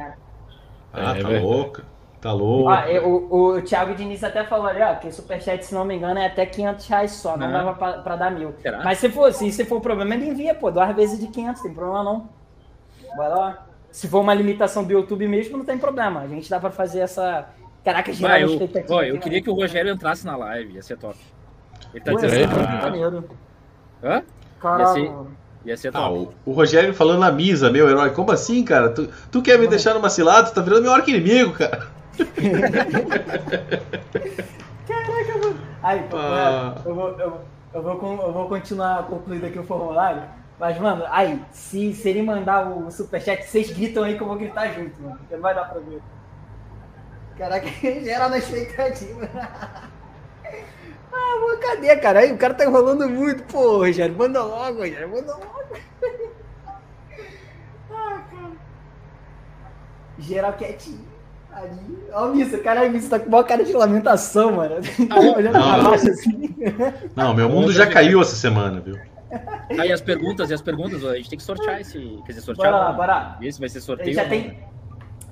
[0.94, 1.40] Ah, É tá verdade.
[1.44, 1.84] louca.
[2.26, 2.70] Tá louco.
[2.70, 5.86] Ah, eu- o, o Thiago Diniz até falou ali, ó, que o superchat, se não
[5.86, 7.52] me engano, é até 500 reais só, não Ah.
[7.52, 8.56] dava pra, pra dar mil.
[8.64, 8.82] Será?
[8.84, 11.62] Mas se for, se, se for o problema, ele envia, pô, duas vezes de 500,
[11.62, 12.28] tem problema não.
[13.16, 13.66] Bora lá.
[13.92, 16.22] Se for uma limitação do YouTube mesmo, não tem problema.
[16.22, 17.48] A gente dá pra fazer essa...
[17.84, 18.50] Caraca, Ah, uma eu,
[18.90, 19.44] ó, eu queria mano.
[19.44, 21.20] que o Rogério entrasse na live, ia ser top.
[21.94, 23.30] Ele tá Pô, ia dizendo que muito maneiro.
[24.04, 24.24] Hã?
[24.60, 25.12] Caralho, ser-
[25.70, 26.30] ia ser Ah, top.
[26.44, 28.10] o, o Rogério falando na misa, meu herói.
[28.10, 28.90] Como assim, cara?
[28.90, 30.50] Tu, tu quer me deixar numa cilada?
[30.50, 31.94] Tu tá virando meu arco inimigo, cara.
[35.84, 36.76] Aí, pô, Ah.
[36.86, 37.42] eu, vou, eu,
[37.74, 40.24] eu, vou, eu vou continuar concluindo aqui o formulário.
[40.60, 44.38] Mas, mano, aí, se, se ele mandar o superchat, vocês gritam aí que eu vou
[44.38, 45.18] gritar junto, mano.
[45.18, 46.02] Porque não vai dar pra ver.
[47.38, 49.30] Caraca, gera na expectativa.
[51.14, 52.20] ah, mano, cadê, cara?
[52.20, 53.44] Aí, o cara tá enrolando muito.
[53.52, 55.76] Pô, Rogério, manda logo, Rogério, manda logo.
[57.92, 58.52] ah, cara.
[60.18, 61.15] Geral quietinho.
[61.56, 62.06] Ali.
[62.12, 64.76] Ó, o Missa, caralho, Missa tá com uma cara de lamentação, mano.
[65.38, 65.84] Olhando pra não.
[65.86, 66.54] baixo assim.
[67.16, 69.00] Não, meu mundo já caiu essa semana, viu?
[69.80, 71.98] Aí as perguntas, e as perguntas, a gente tem que sortear esse.
[72.26, 72.72] Quer dizer, sortear.
[72.72, 73.38] Bora lá, bora.
[73.42, 74.14] Esse vai ser sorteio.
[74.14, 74.60] já, tem,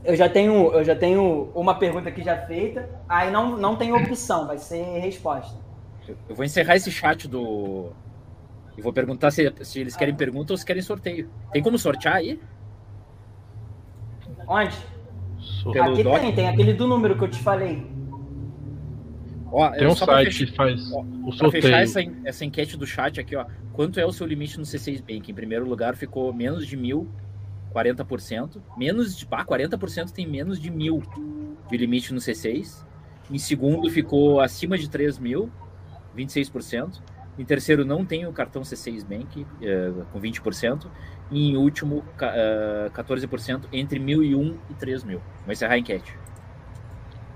[0.03, 2.89] eu, já tenho, eu já tenho uma pergunta aqui já feita.
[3.07, 5.57] Aí não, não tem opção, vai ser resposta.
[6.29, 7.91] Eu vou encerrar esse chat do.
[8.77, 11.29] E vou perguntar se, se eles querem pergunta ou se querem sorteio.
[11.51, 12.39] Tem como sortear aí?
[14.47, 14.92] Onde?
[15.71, 16.19] Pelo aqui doc?
[16.19, 17.85] tem, tem aquele do número que eu te falei.
[19.51, 21.03] Ó, Tem um só pra site fechar- que faz ó, o
[21.37, 21.75] Pra fechar sorteio.
[21.75, 23.45] essa, essa enquete do chat aqui, ó.
[23.71, 25.29] Quanto é o seu limite no C6 Bank?
[25.31, 27.07] Em primeiro lugar ficou menos de mil,
[27.71, 28.59] 40%.
[28.75, 29.27] Menos de.
[29.29, 31.03] Ah, 40% tem menos de mil
[31.69, 32.83] de limite no C6.
[33.31, 35.51] Em segundo ficou acima de 3 mil,
[36.17, 37.01] 26%.
[37.37, 40.87] Em terceiro não tem o cartão C6 Bank, eh, com 20%.
[41.33, 45.19] E em último, ca- eh, 14% entre 1.001 e 3 mil.
[45.45, 46.15] Vou encerrar a enquete.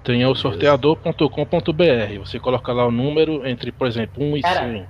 [0.03, 2.19] Tem o sorteador.com.br.
[2.19, 4.85] Você coloca lá o número entre, por exemplo, 1 e Cara, 100.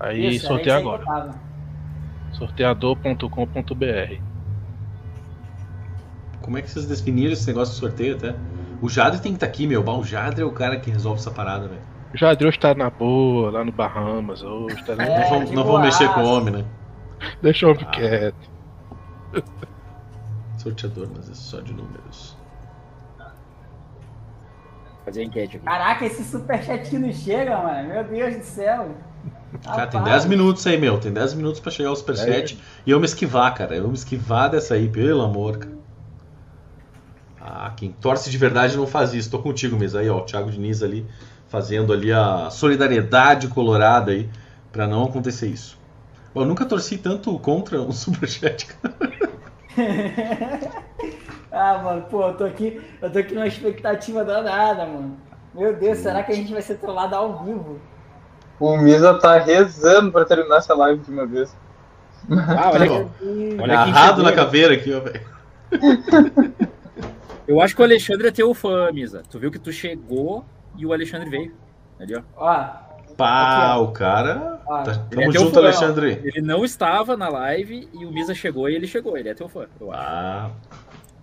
[0.00, 1.34] Aí Isso, sorteia aí agora.
[2.32, 4.16] Sorteador.com.br.
[6.40, 8.34] Como é que vocês definiram esse negócio de sorteio até?
[8.80, 9.84] O Jadre tem que estar aqui, meu.
[9.86, 11.80] O Jadre é o cara que resolve essa parada, velho.
[12.14, 14.42] Já Deus tá na boa, lá no Bahamas.
[14.42, 14.94] Hoje tá.
[14.94, 16.64] É, não vamos, de não vamos mexer com o homem, né?
[17.42, 17.90] Deixa o homem Ah.
[17.90, 18.50] quieto.
[20.58, 22.36] Sorteador, mas é só de números.
[25.04, 25.64] Fazer a enquete aqui.
[25.66, 27.88] Caraca, esse superchat que não chega, mano.
[27.88, 28.94] Meu Deus do céu.
[29.64, 30.22] Cara, tem Rapaz.
[30.22, 30.98] 10 minutos aí, meu.
[31.00, 32.58] Tem 10 minutos pra chegar ao superchat.
[32.86, 33.74] E eu me esquivar, cara.
[33.74, 35.72] Eu me esquivar dessa aí, pelo amor, cara.
[37.40, 39.28] Ah, quem torce de verdade não faz isso.
[39.30, 39.98] Tô contigo mesmo.
[39.98, 41.04] Aí, ó, o Thiago Diniz ali
[41.48, 44.30] fazendo ali a solidariedade colorada aí
[44.70, 45.76] pra não acontecer isso.
[46.34, 49.12] Eu nunca torci tanto contra um superchat, cara.
[51.50, 55.16] ah, mano, pô, eu tô aqui, eu tô aqui numa expectativa danada, mano.
[55.54, 57.78] Meu Deus, será que a gente vai ser trollado ao vivo?
[58.58, 61.54] O Misa tá rezando pra terminar essa live de uma vez.
[62.30, 63.10] Ah, olha Tá.
[63.62, 65.20] Olha Agarrado na caveira aqui, ó, velho.
[67.46, 69.22] Eu acho que o Alexandre é teu fã, Misa.
[69.28, 70.44] Tu viu que tu chegou
[70.76, 71.52] e o Alexandre veio.
[71.98, 72.22] Ali, ó.
[72.36, 72.66] Ó,
[73.26, 73.82] Pá, ó.
[73.84, 74.58] o cara.
[74.66, 74.82] ó.
[74.82, 76.20] Tá- é Tamo teu junto, fã, Alexandre.
[76.24, 79.16] Ele não estava na live e o Misa chegou e ele chegou.
[79.16, 79.66] Ele é teu fã.
[79.92, 80.50] Ah,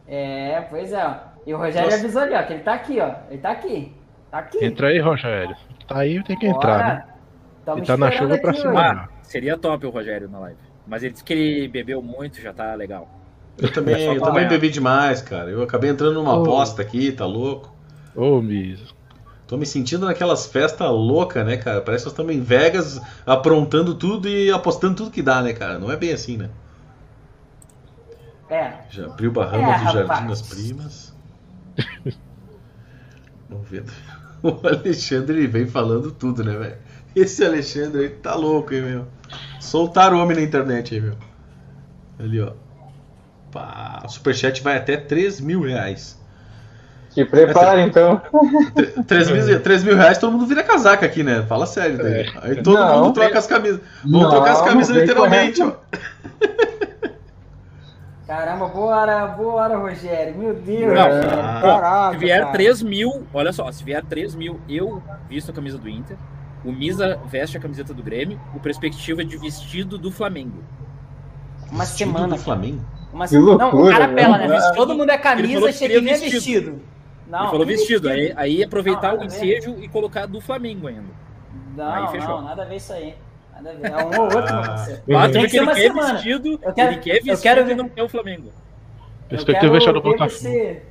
[0.08, 1.18] É, pois é.
[1.46, 2.02] E o Rogério Nossa.
[2.04, 3.12] avisou ali, ó, que ele tá aqui, ó.
[3.30, 3.94] Ele tá aqui.
[4.32, 4.64] Tá aqui.
[4.64, 5.56] Entra aí, Rogério.
[5.88, 7.06] Tá aí, tem que entrar, né?
[7.66, 8.72] Tamo Ele tá na chuva pra aqui cima.
[8.74, 8.82] hoje.
[8.82, 10.58] Ah, seria top o Rogério na live.
[10.88, 13.08] Mas ele disse que ele bebeu muito, já tá legal.
[13.58, 15.50] eu também, Só eu também bebi demais, cara.
[15.50, 16.42] Eu acabei entrando numa Oh.
[16.44, 17.74] aposta aqui, tá louco?
[18.16, 18.86] Ô, Misa.
[19.50, 21.82] Tô me sentindo naquelas festas loucas, né, cara?
[21.82, 25.80] Parece que nós estamos em Vegas aprontando tudo e apostando tudo que dá, né, cara?
[25.80, 26.52] Não é bem assim, né?
[28.48, 28.74] É.
[28.92, 31.16] Já abriu Bahamas É, do Jardim das Primas.
[33.50, 33.86] Vamos ver.
[34.44, 36.78] O Alexandre vem falando tudo, né, velho?
[37.16, 39.08] Esse Alexandre aí tá louco, hein, meu?
[39.60, 41.18] Soltaram o homem na internet aí, meu.
[42.20, 42.54] Ali, ó.
[43.52, 46.19] Pá, o superchat vai até 3 mil reais.
[47.20, 48.22] Se prepara, então.
[49.08, 51.44] 3 mil, 3 mil reais todo mundo vira casaca aqui, né?
[51.48, 52.30] Fala sério, daí.
[52.42, 53.82] Aí todo Não, mundo troca as camisas.
[54.06, 55.72] Vão Não, trocar as camisas literalmente, ó.
[58.28, 60.36] Caramba, boa hora, boa hora, Rogério.
[60.38, 60.94] Meu Deus.
[60.94, 62.52] Não, ah, Caraca, Se vier cara.
[62.54, 66.16] 3 mil, olha só, se vier 3 mil, eu visto a camisa do Inter,
[66.64, 70.64] o Misa veste a camiseta do Grêmio, o Perspectiva de vestido do Flamengo.
[71.72, 72.36] Uma Vestido semana.
[72.36, 72.86] do Flamengo.
[73.12, 73.58] Uma Que semana.
[73.58, 74.72] Não, o loucura, cara pela, né?
[74.76, 76.32] todo mundo é camisa, chega nem é vestido.
[76.32, 76.82] vestido.
[77.30, 81.04] Não, Ele falou vestido, aí, aí aproveitar Não, o ensejo e colocar do Flamengo ainda.
[81.78, 82.28] Não, Aí fechou.
[82.30, 83.16] não, nada a ver isso aí.
[83.54, 83.86] Nada a ver.
[83.92, 84.56] É um ou outro.
[84.56, 84.86] Ah,
[85.30, 86.14] Tem vê que ser uma quer semana.
[86.14, 88.48] vestido, Eu quero- ele quer eu vestido quero e ver- não quer o Flamengo.
[88.48, 90.30] Eu Perspectiva quero fechada ver Botafogo.
[90.40, 90.84] você-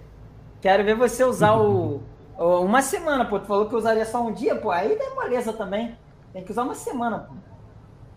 [0.60, 2.02] Quero ver você usar o,
[2.38, 3.38] o- Uma semana, pô.
[3.40, 4.70] Tu falou que usaria só um dia, pô.
[4.70, 5.96] Aí é moleza também.
[6.32, 7.34] Tem que usar uma semana, pô.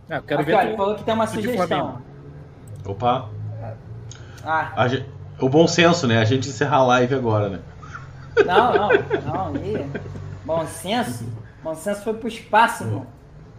[0.09, 0.56] Ah, eu quero Aqui, ver.
[0.58, 2.01] ó, tu- ele falou que tem uma sugestão.
[2.85, 3.30] Opa.
[4.43, 4.88] Ah, A
[5.43, 6.19] O bom senso, né?
[6.19, 7.59] A gente encerrar a live agora, né?
[8.45, 9.56] Não, não, não.
[9.58, 9.90] Ih.
[10.45, 11.26] Bom senso.
[11.64, 13.08] Bom senso foi pro espaço, irmão.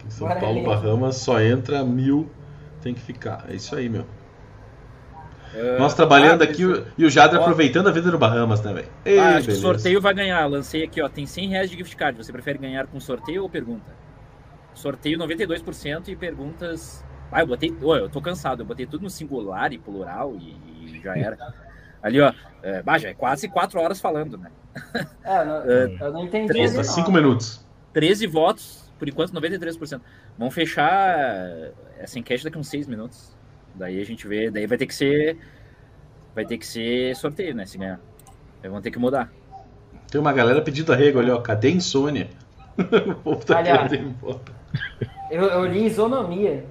[0.05, 0.65] Em São Bora Paulo, ali.
[0.65, 2.29] Bahamas, só entra mil,
[2.81, 3.45] tem que ficar.
[3.49, 4.05] É isso aí, meu.
[5.53, 6.63] É, Nós trabalhando ah, aqui
[6.97, 7.41] e o Jadra Ó.
[7.41, 9.21] aproveitando a vida no Bahamas, né, velho?
[9.21, 10.45] Ah, acho que o sorteio vai ganhar.
[10.47, 11.07] Lancei aqui, ó.
[11.07, 12.17] Tem 100 reais de gift card.
[12.17, 13.95] Você prefere ganhar com sorteio ou pergunta?
[14.73, 17.05] Sorteio 92% e perguntas.
[17.31, 17.73] Ah, eu botei.
[17.81, 18.63] Ô, eu tô cansado.
[18.63, 21.37] Eu botei tudo no singular e plural e, e já era.
[22.03, 22.33] Ali, ó.
[22.61, 24.51] É, é quase 4 horas falando, né?
[25.23, 26.47] É, eu não, É, eu não entendi.
[26.49, 26.95] três, ali, Falta não.
[26.95, 27.65] cinco minutos.
[27.93, 30.01] 13 votos, por enquanto 93%.
[30.37, 33.35] Vamos fechar essa enquete daqui uns 6 minutos.
[33.75, 34.51] Daí a gente vê.
[34.51, 35.37] Daí vai ter que ser.
[36.35, 37.65] Vai ter que ser sorteio, né?
[37.65, 37.99] Se ganhar.
[38.63, 39.31] Aí vão ter que mudar.
[40.11, 41.39] Tem uma galera pedindo arrego ali, ó.
[41.41, 42.29] Cadê a insônia?
[42.77, 43.71] o povo tá Olha.
[43.87, 44.39] querendo ir embora.
[45.29, 46.65] Eu, eu li isonomia.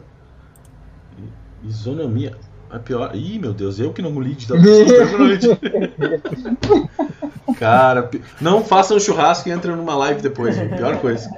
[1.63, 2.37] Isonomia.
[2.73, 3.11] A pior.
[3.15, 5.59] Ih, meu Deus, eu que não li de Desculpa, eu que não li de-
[7.59, 10.57] Cara, pi- não façam churrasco e entrem numa live depois.
[10.59, 10.71] hein?
[10.75, 11.29] Pior coisa.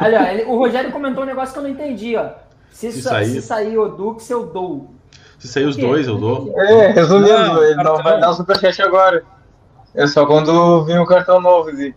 [0.00, 2.30] Olha, ele- o Rogério comentou um negócio que eu não entendi, ó.
[2.70, 4.90] Se, Se sa- sair- se sair o Dux, eu dou.
[5.38, 6.54] Se sair os dois, eu dou.
[6.56, 9.24] É, resumindo, Não, ele não vai dar o superchat agora.
[9.94, 11.94] É só quando vir o cartão novo, Zi.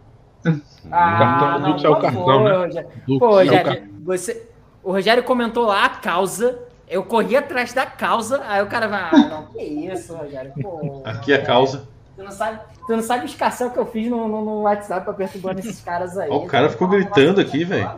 [0.91, 2.57] Ah, cartão não, Dux é o cartão, favor, né?
[2.57, 2.89] Rogério.
[3.07, 3.87] Dux Pô, é o Rogério, cartão.
[4.03, 4.43] você,
[4.83, 6.59] o Rogério comentou lá a causa.
[6.87, 10.53] Eu corri atrás da causa, aí o cara vai, ah, não, que isso, Rogério.
[10.61, 11.87] Pô, Aqui é a causa.
[12.15, 15.03] Tu não sabe, tu não sabe o escarcel que eu fiz no, no, no WhatsApp
[15.03, 16.29] pra perturbando esses caras aí.
[16.29, 17.89] Ó, o cara ficou gritando aqui, velho.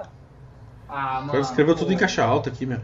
[0.89, 1.31] Ah, O mano.
[1.31, 2.79] cara escreveu pô, tudo em caixa alta aqui, meu.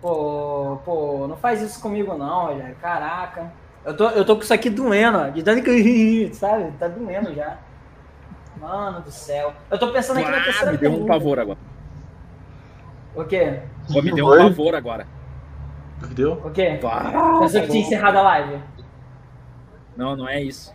[0.00, 2.74] Pô, pô, não faz isso comigo não, Rogério.
[2.80, 3.52] Caraca.
[3.84, 5.28] Eu tô, eu tô com isso aqui doendo, ó.
[5.28, 6.30] De tanto que.
[6.32, 6.72] Sabe?
[6.78, 7.58] Tá doendo já.
[8.58, 9.52] Mano do céu.
[9.70, 11.58] Eu tô pensando aqui na Ah, terceira me deu um pavor agora.
[13.14, 13.60] O quê?
[13.92, 15.06] Pô, me deu um pavor agora.
[16.12, 16.32] Deu?
[16.32, 16.78] O quê?
[17.40, 18.62] Pensou que tinha encerrado a live?
[19.96, 20.74] Não, não é isso.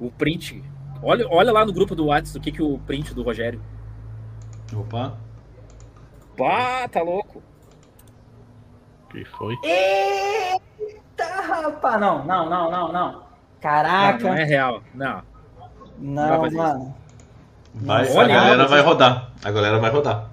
[0.00, 0.64] O print.
[1.02, 3.62] Olha, olha lá no grupo do WhatsApp o que, que o print do Rogério.
[4.74, 5.16] Opa.
[6.36, 7.42] Pá, tá louco.
[9.10, 9.54] Que foi?
[9.62, 12.00] Eita, rapaz.
[12.00, 13.12] Não, não, não, não, não.
[13.12, 13.22] Não,
[13.60, 14.24] Caraca.
[14.24, 14.82] não é real.
[14.92, 15.22] Não.
[15.98, 16.94] Não, vai fazer mano.
[17.74, 19.30] Vai, a galera vai rodar.
[19.44, 20.30] A galera vai rodar.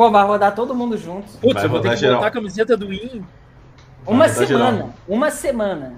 [0.00, 1.30] Pô, vai rodar todo mundo junto.
[1.36, 2.16] Putz, Vai eu vou ter que geral.
[2.16, 3.22] botar a camiseta do IN.
[4.06, 4.46] Uma semana.
[4.78, 4.90] geral.
[5.06, 5.92] Uma semana.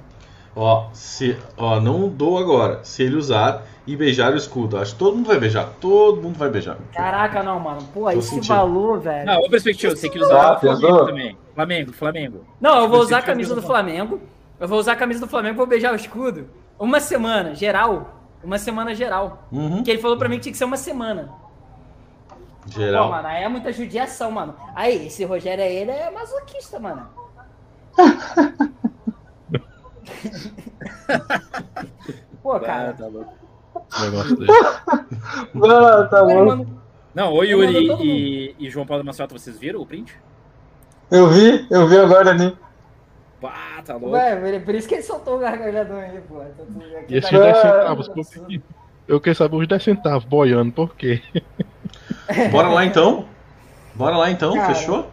[0.56, 2.80] Ó, se, ó, não dou agora.
[2.82, 4.76] Se ele usar e beijar o escudo.
[4.76, 5.68] Acho que todo mundo vai beijar.
[5.80, 6.78] Todo mundo vai beijar.
[6.92, 7.80] Caraca, não, mano.
[7.94, 8.48] Pô, Tô esse sentindo.
[8.48, 9.24] valor, velho.
[9.24, 11.38] Não, ô perspectiva, você tem que usar Ah, o Flamengo também.
[11.54, 12.44] Flamengo, Flamengo.
[12.60, 14.20] Não, eu vou usar a camisa do Flamengo.
[14.58, 16.48] Eu vou usar a camisa do Flamengo, vou beijar o escudo.
[16.76, 18.20] Uma semana, geral.
[18.42, 19.44] Uma semana geral.
[19.52, 19.76] Uhum.
[19.76, 21.40] Porque ele falou pra mim que tinha que ser uma semana.
[22.64, 23.10] Pô, Geral.
[23.10, 24.54] mano, aí é muita judiação, mano.
[24.74, 27.08] Aí, esse Rogério aí, ele é masoquista, mano.
[32.42, 32.92] Pô, Ah, cara.
[32.92, 33.32] tá louco.
[33.74, 34.50] O negócio dele.
[34.52, 36.44] Ah, tá bom.
[36.46, 36.66] mandou-
[37.14, 40.16] Não, ô Eu mando Yuri e, e João Paulo Maciota, vocês viram o print?
[41.10, 42.56] Eu vi, eu vi agora ali.
[43.40, 44.10] Pá, tá louco.
[44.10, 46.38] Ué, por isso que ele soltou o gargalhadão aí, pô.
[46.38, 46.46] Tá
[47.08, 48.60] E esses tá- 10 centavos, por quê?
[49.06, 51.20] Eu quero saber os 10 centavos boiando, por quê?
[52.50, 53.26] Bora lá então?
[53.94, 54.54] Bora lá então?
[54.54, 54.74] Cara.
[54.74, 55.10] Fechou?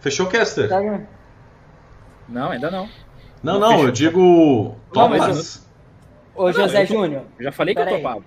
[0.00, 0.68] Fechou, Caster?
[0.68, 0.80] Tá-
[2.28, 2.88] Não, ainda não.
[3.42, 3.84] Não, Não, não, fechou.
[3.86, 4.76] eu digo.
[4.94, 5.68] Não, mas Topas.
[6.34, 7.22] Ô, Não, José tô- Júnior.
[7.38, 8.22] Eu já falei que eu topava.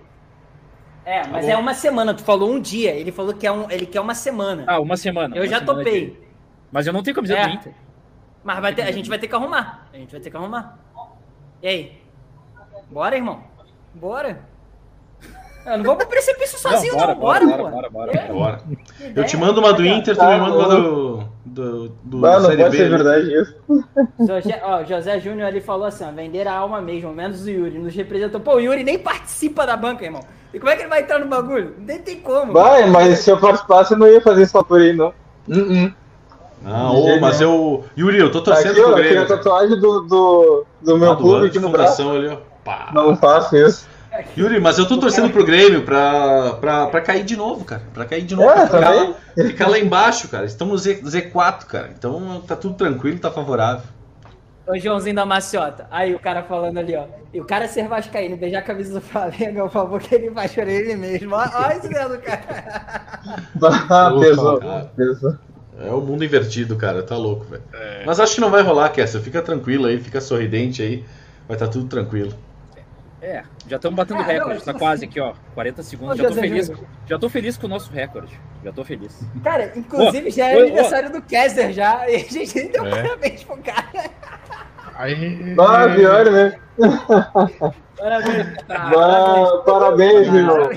[1.04, 1.52] É, mas bom.
[1.52, 2.12] é uma semana.
[2.14, 2.90] Tu falou um dia.
[2.92, 4.64] Ele falou que é um, ele quer uma semana.
[4.66, 5.34] Ah, uma semana.
[5.36, 6.06] eu uma já semana topei.
[6.10, 6.16] de-
[6.70, 7.46] Mas eu não tenho camiseta É.
[7.48, 7.72] do Inter.
[8.44, 9.88] Mas vai ter- a gente vai ter que arrumar.
[9.92, 10.78] A gente vai ter que arrumar.
[11.62, 12.02] E aí?
[12.90, 13.42] Bora, irmão?
[13.94, 14.40] Bora.
[15.66, 17.14] Eu não vou pro precipício sozinho, não.
[17.14, 17.68] Bora, bora, pô.
[17.70, 18.58] bora, bora, É, Bora.
[18.98, 19.84] que Eu te mando uma do.
[19.84, 21.24] Inter, tu me Tá manda uma do.
[21.44, 22.82] do, do Mano, não Série pode B.
[22.82, 23.54] ser verdade isso.
[24.18, 27.78] José, ó, José Júnior ali falou assim, ó, vender a alma mesmo, menos o Yuri,
[27.78, 28.40] nos representou.
[28.40, 30.22] Pô, o Yuri nem participa da banca, irmão.
[30.52, 31.74] E como é que ele vai entrar no bagulho?
[31.78, 32.52] Nem tem como.
[32.52, 35.08] Vai, mas se eu participasse, eu não ia fazer isso por aí, não.
[35.48, 35.94] Uh -uh.
[36.64, 37.84] Ah, ô, mas eu.
[37.96, 39.28] Yuri, eu tô torcendo Aqui, pro aqui a Grêmio.
[39.28, 42.08] tatuagem do, do, do meu Ah, do clube aqui no braço.
[42.10, 42.36] ali, ó.
[42.64, 42.90] Pá.
[42.92, 43.88] Não faço isso.
[44.36, 47.82] Yuri, mas eu tô torcendo pro Grêmio pra, pra, pra cair de novo, cara.
[47.92, 48.50] Pra cair de novo.
[48.50, 50.44] É, pra ficar, lá, ficar lá embaixo, cara.
[50.46, 51.90] Estamos no Z, Z4, cara.
[51.96, 53.84] Então tá tudo tranquilo, tá favorável.
[54.66, 55.86] Ô, Joãozinho da Maciota.
[55.90, 57.04] Aí o cara falando ali, ó.
[57.32, 60.30] E o cara ser vascaíno, beijar a camisa do Flamengo, é o favor que ele
[60.30, 61.34] faz por ele mesmo.
[61.34, 63.10] Ó, ó esse dedo, cara.
[63.90, 64.60] Ah, Opa, pesou,
[64.96, 65.36] pesou.
[65.78, 67.02] É o mundo invertido, cara.
[67.02, 67.62] Tá louco, velho.
[67.72, 68.02] É.
[68.06, 69.20] Mas acho que não vai rolar, Kessa.
[69.20, 71.04] Fica tranquilo aí, fica sorridente aí.
[71.46, 72.32] vai estar tá tudo tranquilo.
[73.22, 75.34] É, já estamos batendo é, recorde, não, tá quase aqui, ó.
[75.54, 76.16] 40 segundos.
[76.16, 76.72] Já tô, feliz,
[77.06, 78.40] já tô feliz com o nosso recorde.
[78.64, 79.20] Já tô feliz.
[79.44, 81.12] Cara, inclusive já é oh, aniversário oh.
[81.12, 82.08] do Kessler já.
[82.08, 83.02] E a gente nem deu é.
[83.02, 84.10] parabéns pro cara.
[84.94, 85.54] Aí.
[85.58, 86.58] Ah, pior, né?
[87.96, 88.46] Parabéns.
[89.64, 90.70] Parabéns, meu.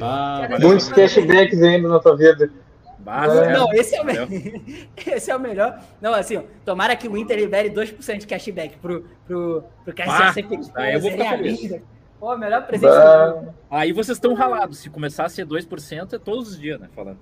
[0.00, 2.50] Ah, Muitos cashbacks ainda na tua vida.
[3.06, 4.26] Basta, não, esse é, o melhor.
[5.06, 5.80] esse é o melhor.
[6.00, 10.48] Não, assim, tomara que o Inter libere 2% de cashback pro, pro, pro Cashback ser
[10.48, 10.72] feliz.
[10.74, 11.80] Aí eu vou ficar feliz.
[12.18, 14.78] Pô, melhor presente do Aí vocês estão ralados.
[14.78, 16.88] Se começar a ser 2%, é todos os dias, né?
[16.96, 17.18] Falando.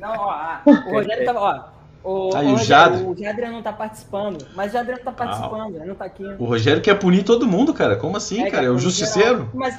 [0.00, 1.64] Não, ó, o Rogério tava, ó.
[2.04, 3.02] O, Aí, o, Jadre.
[3.02, 6.04] o Jadre não tá participando, mas o Jadre não tá participando, ah, ele não tá
[6.04, 6.22] aqui.
[6.38, 7.96] O Rogério quer punir todo mundo, cara.
[7.96, 8.66] Como assim, é, cara?
[8.66, 9.50] É o justiceiro.
[9.54, 9.76] Mas,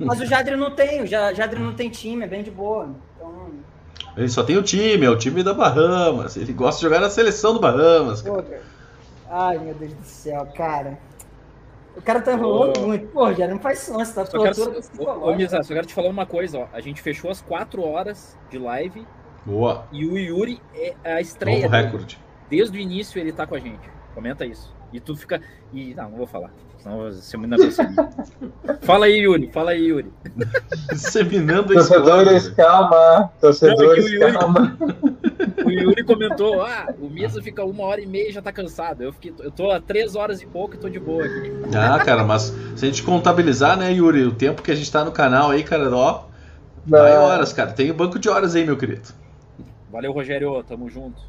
[0.00, 2.90] mas o Jadre não tem, o Jadre não tem time, é bem de boa.
[4.16, 6.36] Ele só tem o time, é o time da Bahamas.
[6.36, 8.22] Ele gosta de jogar na seleção do Bahamas.
[8.22, 8.42] Pô,
[9.30, 10.98] Ai, meu Deus do céu, cara.
[11.96, 13.06] O cara tá enrolando muito.
[13.08, 14.04] Pô, já não faz isso, não.
[14.04, 14.24] Você tá
[14.98, 16.66] ô, ô, Misa, só quero te falar uma coisa, ó.
[16.72, 19.06] A gente fechou as 4 horas de live.
[19.44, 19.86] Boa.
[19.92, 21.62] E o Yuri é a estreia.
[21.62, 22.18] Novo recorde.
[22.48, 23.88] Desde o início ele tá com a gente.
[24.14, 24.74] Comenta isso.
[24.92, 25.40] E tu fica.
[25.72, 26.50] E, não, não vou falar.
[26.82, 27.46] Senão você me
[28.80, 29.50] Fala aí, Yuri.
[29.52, 30.10] Fala aí, Yuri.
[30.90, 33.30] Disseminando Torcedores, calma.
[33.40, 34.78] Torcedores, não, é o calma.
[35.64, 39.02] O Yuri comentou: ah, o Misa fica uma hora e meia e já tá cansado.
[39.02, 41.52] Eu, fiquei, eu tô a três horas e pouco e tô de boa aqui.
[41.74, 45.04] Ah, cara, mas se a gente contabilizar, né, Yuri, o tempo que a gente tá
[45.04, 46.24] no canal aí, cara, ó.
[46.86, 47.72] Vai horas, cara.
[47.72, 49.08] Tem um banco de horas aí, meu querido.
[49.90, 50.62] Valeu, Rogério.
[50.64, 51.22] Tamo junto.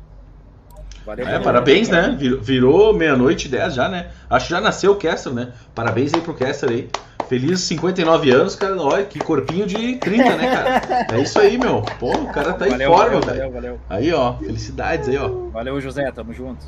[1.05, 2.15] Valeu, é, parabéns, né?
[2.41, 4.07] Virou, meia-noite e 10 já, né?
[4.30, 5.47] Acho que já nasceu o Kessler, né?
[5.73, 6.89] Parabéns aí pro Kessler aí.
[7.27, 8.75] Feliz 59 anos, cara.
[8.80, 11.17] Olha, que corpinho de 30, né, cara?
[11.17, 11.81] É isso aí, meu.
[11.97, 13.51] Pô, o cara tá valeu, em forma, valeu, velho.
[13.51, 14.33] Valeu, Aí, ó.
[14.33, 15.30] Felicidades aí, ó.
[15.49, 16.11] Valeu, José.
[16.11, 16.65] Tamo junto.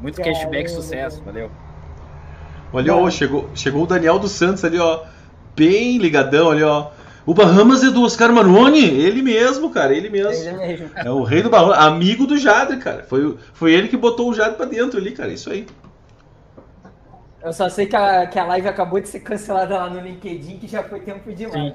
[0.00, 1.22] Muito cashback, sucesso.
[1.24, 1.50] Valeu.
[2.72, 5.02] Olha, ó, chegou, chegou o Daniel dos Santos ali, ó.
[5.54, 6.88] Bem ligadão ali, ó.
[7.26, 10.30] O Bahamas é do Oscar Maroni, ele mesmo, cara, ele mesmo.
[10.30, 10.90] Ele mesmo.
[10.94, 13.02] É o rei do Bahamas, amigo do Jadre, cara.
[13.02, 15.66] Foi, foi ele que botou o Jadre pra dentro ali, cara, isso aí.
[17.42, 20.58] Eu só sei que a, que a live acabou de ser cancelada lá no LinkedIn,
[20.58, 21.74] que já foi tempo demais.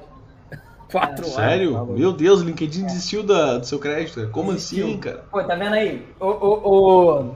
[0.90, 1.30] Quatro é.
[1.30, 1.34] horas.
[1.34, 1.72] Sério?
[1.74, 4.28] Tá Meu Deus, o LinkedIn desistiu da, do seu crédito, cara.
[4.28, 4.86] Como desistiu.
[4.86, 5.24] assim, cara?
[5.30, 6.06] Pô, tá vendo aí?
[6.20, 7.34] O, o, o,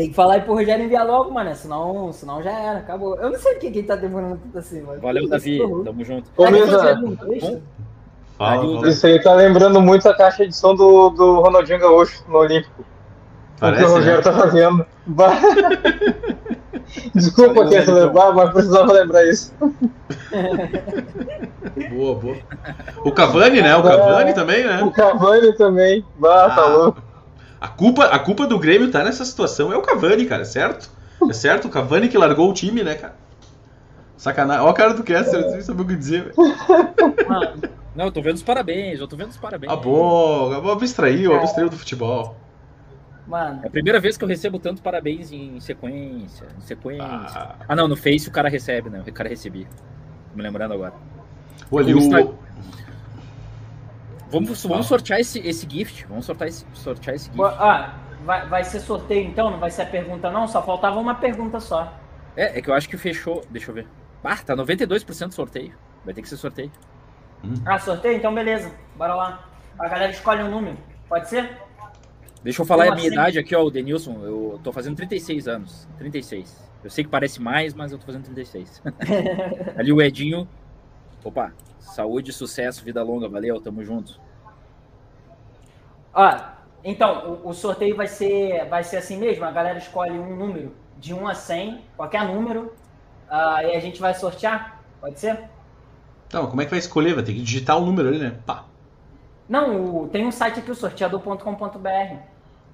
[0.00, 1.54] tem que falar aí pro Rogério enviar logo, mano.
[1.54, 3.16] Senão, senão já era, acabou.
[3.16, 4.98] Eu não sei por que ele tá demorando tanto assim, mano.
[4.98, 5.58] Valeu, Davi.
[5.84, 6.30] Tamo junto.
[8.38, 12.38] Fala, Isso aí tá lembrando muito a caixa de som do, do Ronaldinho Gaúcho no
[12.38, 12.82] Olímpico.
[13.58, 14.22] Parece, o que o Rogério né?
[14.22, 14.86] tá fazendo.
[17.14, 19.52] Desculpa, que levar, mas precisava lembrar isso.
[21.90, 22.36] boa, boa.
[23.04, 23.76] O Cavani, né?
[23.76, 24.82] O Cavani é, também, né?
[24.82, 26.02] O Cavani também.
[26.18, 26.56] Bah, tá ah.
[26.56, 27.09] tá louco.
[27.60, 30.90] A culpa, a culpa do Grêmio tá nessa situação é o Cavani, cara, certo?
[31.28, 31.66] É certo?
[31.66, 33.14] O Cavani que largou o time, né, cara?
[34.16, 34.62] Sacanagem.
[34.62, 36.34] Olha a cara do Kessler, não sabe o que dizer, velho.
[37.94, 39.72] Não, eu tô vendo os parabéns, eu tô vendo os parabéns.
[39.72, 42.36] Ah, bom, eu abstraiu, abstraiu do futebol.
[43.26, 43.60] Mano.
[43.62, 46.46] É a primeira vez que eu recebo tanto parabéns em sequência.
[46.56, 47.04] Em sequência.
[47.04, 49.02] Ah, ah não, no Face o cara recebe, né?
[49.06, 49.66] O cara recebi.
[50.30, 50.94] Tô me lembrando agora.
[51.70, 52.38] Olha, o,
[54.30, 56.06] Vamos, vamos sortear esse, esse gift.
[56.06, 57.42] Vamos sortear esse, sortear esse gift.
[57.58, 59.50] Ah, vai, vai ser sorteio então?
[59.50, 60.46] Não vai ser a pergunta, não?
[60.46, 61.92] Só faltava uma pergunta só.
[62.36, 63.42] É, é que eu acho que fechou.
[63.50, 63.86] Deixa eu ver.
[64.22, 65.74] Ah, tá 92% sorteio.
[66.04, 66.70] Vai ter que ser sorteio.
[67.44, 67.54] Hum.
[67.66, 68.16] Ah, sorteio?
[68.16, 68.72] Então beleza.
[68.96, 69.48] Bora lá.
[69.78, 70.76] A galera escolhe um número.
[71.08, 71.58] Pode ser?
[72.42, 73.16] Deixa eu falar Como a minha assim?
[73.16, 74.24] idade aqui, ó, o Denilson.
[74.24, 75.88] Eu tô fazendo 36 anos.
[75.98, 76.70] 36.
[76.82, 78.82] Eu sei que parece mais, mas eu tô fazendo 36.
[79.76, 80.48] Ali o Edinho.
[81.22, 84.20] Opa, Saúde, sucesso, vida longa, valeu, tamo junto.
[86.12, 86.38] Ó,
[86.84, 90.72] então, o, o, sorteio vai ser, vai ser assim mesmo, a galera escolhe um número,
[90.98, 92.72] de 1 a 100, qualquer número,
[93.28, 95.38] uh, e a gente vai sortear, pode ser?
[96.32, 97.14] Não, como é que vai escolher?
[97.14, 98.36] Vai ter que digitar o um número ali, né?
[98.46, 98.64] Pá.
[99.48, 102.16] Não, o, tem um site aqui, o sorteador.com.br.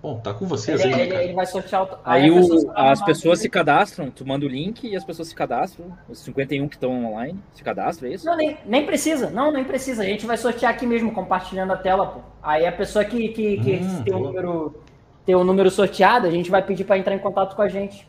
[0.02, 1.00] Bom, tá com vocês ele, aí.
[1.00, 1.82] Ele, ele, vai sortear.
[1.82, 1.98] O...
[2.04, 5.34] Aí, aí o, as pessoas se cadastram, tu manda o link e as pessoas se
[5.34, 5.96] cadastram.
[6.08, 8.26] Os 51 que estão online se cadastram, é isso?
[8.26, 9.30] Não, nem, nem precisa.
[9.30, 10.02] Não, nem precisa.
[10.02, 12.20] A gente vai sortear aqui mesmo, compartilhando a tela, pô.
[12.42, 14.82] Aí a pessoa que, que, que hum, tem, o número,
[15.24, 18.06] tem o número sorteado, a gente vai pedir para entrar em contato com a gente.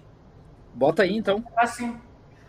[0.74, 1.44] Bota aí então.
[1.56, 1.98] Assim.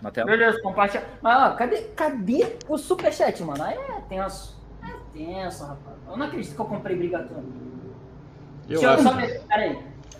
[0.02, 0.30] Na tela.
[0.30, 1.04] Beleza, compartilha.
[1.22, 3.62] Mas ó, cadê, cadê o superchat, mano?
[3.62, 4.58] Aí é tenso.
[4.82, 5.96] É tenso, rapaz.
[6.06, 7.77] Eu não acredito que eu comprei Brigatone.
[8.68, 9.02] Eu Deixa acho.
[9.02, 9.78] Só ver, peraí.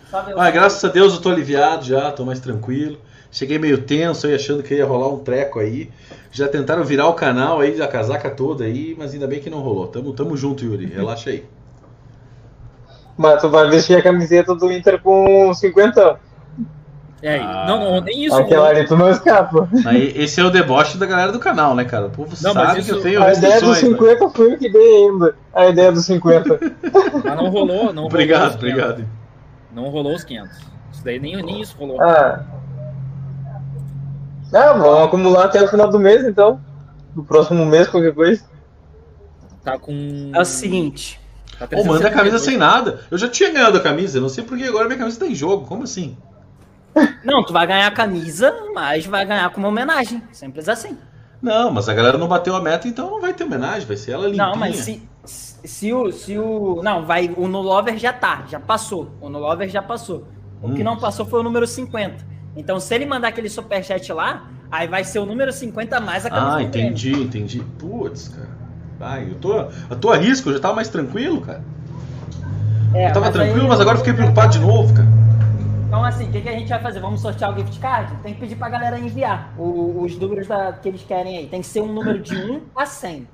[0.09, 2.97] Só ver ah, graças a Deus eu tô aliviado já, tô mais tranquilo.
[3.31, 5.91] Cheguei meio tenso aí, achando que ia rolar um treco aí.
[6.31, 9.59] Já tentaram virar o canal aí, a casaca toda aí, mas ainda bem que não
[9.59, 9.87] rolou.
[9.87, 10.87] Tamo, tamo junto, Yuri.
[10.87, 11.45] Relaxa aí.
[13.15, 16.19] Mas tu vai vestir a camiseta do Inter com 50.
[17.21, 18.35] É, ah, não, não, nem isso.
[18.35, 19.67] Aquela ali tu não escapa.
[19.85, 22.05] Aí, esse é o deboche da galera do canal, né, cara?
[22.05, 24.31] O povo não, sabe isso, que eu tenho A ideia dos 50 né?
[24.33, 25.35] foi o que dei ainda.
[25.53, 26.59] A ideia dos 50.
[27.25, 29.05] Mas não rolou, não Obrigado, rolou obrigado.
[29.73, 30.57] Não rolou os 500.
[30.93, 32.01] Isso daí nem, nem isso rolou.
[32.01, 32.45] Ah.
[34.53, 36.59] Ah, vamos acumular até o final do mês, então.
[37.15, 38.43] No próximo mês, qualquer coisa.
[39.63, 40.31] Tá com.
[40.33, 41.19] É o seguinte.
[41.59, 43.01] Tá Ô, manda a camisa sem nada.
[43.11, 45.67] Eu já tinha ganhado a camisa, não sei porque agora minha camisa tá em jogo.
[45.67, 46.17] Como assim?
[47.23, 50.21] Não, tu vai ganhar a camisa, mas vai ganhar como homenagem.
[50.31, 50.97] Simples assim.
[51.41, 54.11] Não, mas a galera não bateu a meta, então não vai ter homenagem, vai ser
[54.11, 54.45] ela limpinha.
[54.45, 56.81] Não, mas se, se, o, se o.
[56.83, 57.33] Não, vai.
[57.37, 59.11] O no Lover já tá, já passou.
[59.21, 60.27] O no Lover já passou.
[60.61, 60.73] O hum.
[60.73, 62.27] que não passou foi o número 50.
[62.55, 66.29] Então, se ele mandar aquele superchat lá, aí vai ser o número 50 mais a
[66.29, 66.57] camisa.
[66.57, 67.63] Ah, entendi, entendi.
[67.77, 68.59] Putz, cara.
[68.99, 71.63] Ai, eu tô, eu tô a risco, eu já tava mais tranquilo, cara.
[72.93, 73.67] É, eu tava mas tranquilo, aí...
[73.69, 75.07] mas agora fiquei preocupado de novo, cara.
[75.89, 76.99] Então, assim, o que, que, a gente vai fazer?
[76.99, 78.15] Vamos sortear o gift card?
[78.21, 81.47] Tem que pedir pra galera enviar o, os números da, que eles querem aí.
[81.47, 83.27] Tem que ser um número de 1 a 100.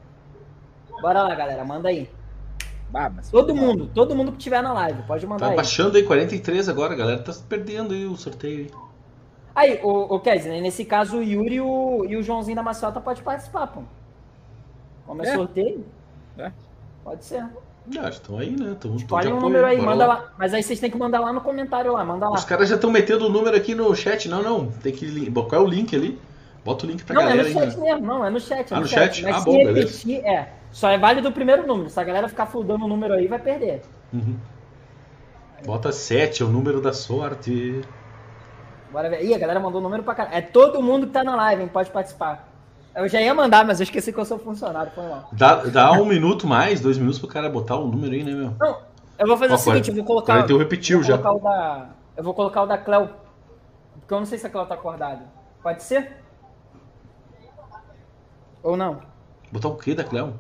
[1.02, 2.10] Bora lá, galera, manda aí.
[2.94, 5.58] Ah, todo mundo, todo mundo que tiver na live, pode mandar tá aí.
[5.58, 8.68] baixando aí 43 agora, a galera tá perdendo aí o sorteio.
[9.54, 13.02] Aí, o, o Kesley, nesse caso o Yuri e o, e o Joãozinho da Maciota
[13.02, 13.82] pode participar, pô.
[15.06, 15.36] Como é, é.
[15.36, 15.86] sorteio?
[16.38, 16.54] É.
[17.04, 17.46] Pode ser.
[18.00, 18.76] Ah, estão aí, né?
[18.80, 20.14] Tão, Escolhe um número aí, manda lá.
[20.16, 20.34] lá.
[20.38, 22.36] Mas aí vocês têm que mandar lá no comentário lá, manda lá.
[22.36, 24.28] Os caras já estão metendo o número aqui no chat.
[24.28, 24.68] Não, não.
[24.68, 25.32] Tem que.
[25.32, 26.20] Qual é o link ali?
[26.64, 27.44] Bota o link pra não, galera.
[27.44, 28.74] Não, é no chat mesmo, não, é no chat.
[28.74, 29.24] É ah, no, chat?
[29.24, 30.28] Mas ah, se bom, repetir, beleza.
[30.28, 30.54] é.
[30.72, 31.90] Só é válido o primeiro número.
[31.90, 33.84] Se a galera ficar fludando o número aí, vai perder.
[34.12, 34.36] Uhum.
[35.64, 37.82] Bota 7, é o número da sorte.
[38.92, 39.24] Bora ver.
[39.24, 40.28] Ih, a galera mandou o número pra cá.
[40.32, 41.70] É todo mundo que tá na live, hein?
[41.72, 42.55] Pode participar.
[42.96, 44.92] Eu já ia mandar, mas eu esqueci que eu sou funcionário.
[44.96, 45.28] Foi mal.
[45.34, 48.56] Dá, dá um minuto mais, dois minutos pro cara botar o número aí, né, meu?
[48.58, 48.82] Não,
[49.20, 50.40] eu vou fazer Ó, o seguinte, eu vou colocar.
[50.40, 51.16] Então repetiu já.
[51.16, 53.10] O da, eu vou colocar o da Cleo.
[54.00, 55.24] Porque eu não sei se a Cleo tá acordada.
[55.62, 56.14] Pode ser?
[58.64, 59.02] Ou não?
[59.52, 60.40] Botar o quê da Cleo?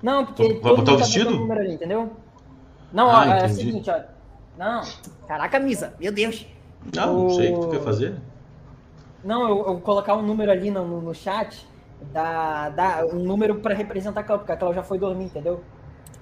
[0.00, 0.60] Não, porque.
[0.62, 1.30] Vai botar o tá vestido?
[1.30, 2.12] O número ali, entendeu?
[2.92, 4.00] Não, ah, ó, é o seguinte, ó.
[4.56, 4.82] Não.
[5.26, 6.46] Caraca, camisa, meu Deus.
[6.94, 7.22] Não, o...
[7.24, 8.16] não sei o que tu quer fazer.
[9.22, 11.66] Não, eu, eu colocar um número ali no, no, chat,
[12.12, 15.62] dá, dá um número para representar a Cláudia, porque a Cláudia já foi dormir, entendeu?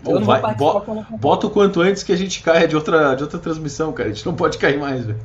[0.05, 0.81] Ou vai, bo,
[1.19, 4.09] bota o quanto antes que a gente caia de outra, de outra transmissão, cara.
[4.09, 5.19] A gente não pode cair mais, velho.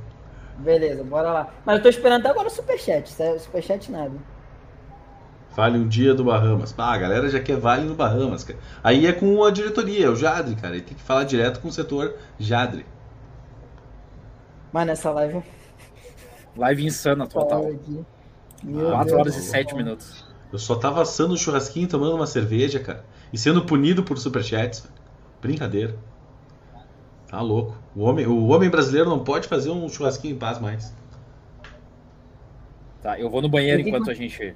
[0.58, 1.48] Beleza, bora lá.
[1.66, 3.22] Mas eu tô esperando até agora o superchat.
[3.22, 4.14] É superchat nada.
[5.56, 6.74] Vale um dia do Bahamas.
[6.78, 8.60] Ah, a galera já quer vale no Bahamas, cara.
[8.84, 10.76] Aí é com a diretoria, é o Jadre, cara.
[10.76, 12.86] Ele tem que falar direto com o setor Jadre.
[14.72, 15.44] Mas nessa live
[16.56, 17.72] Live insana total.
[18.64, 20.26] 4 horas e 7 minutos.
[20.52, 23.06] Eu só tava assando um churrasquinho tomando uma cerveja, cara.
[23.32, 24.88] E sendo punido por superchats.
[25.42, 25.96] Brincadeira.
[27.28, 27.78] Tá louco.
[27.96, 30.94] O homem, o homem brasileiro não pode fazer um churrasquinho em paz mais.
[33.02, 34.54] Tá, eu vou no banheiro enquanto a gente.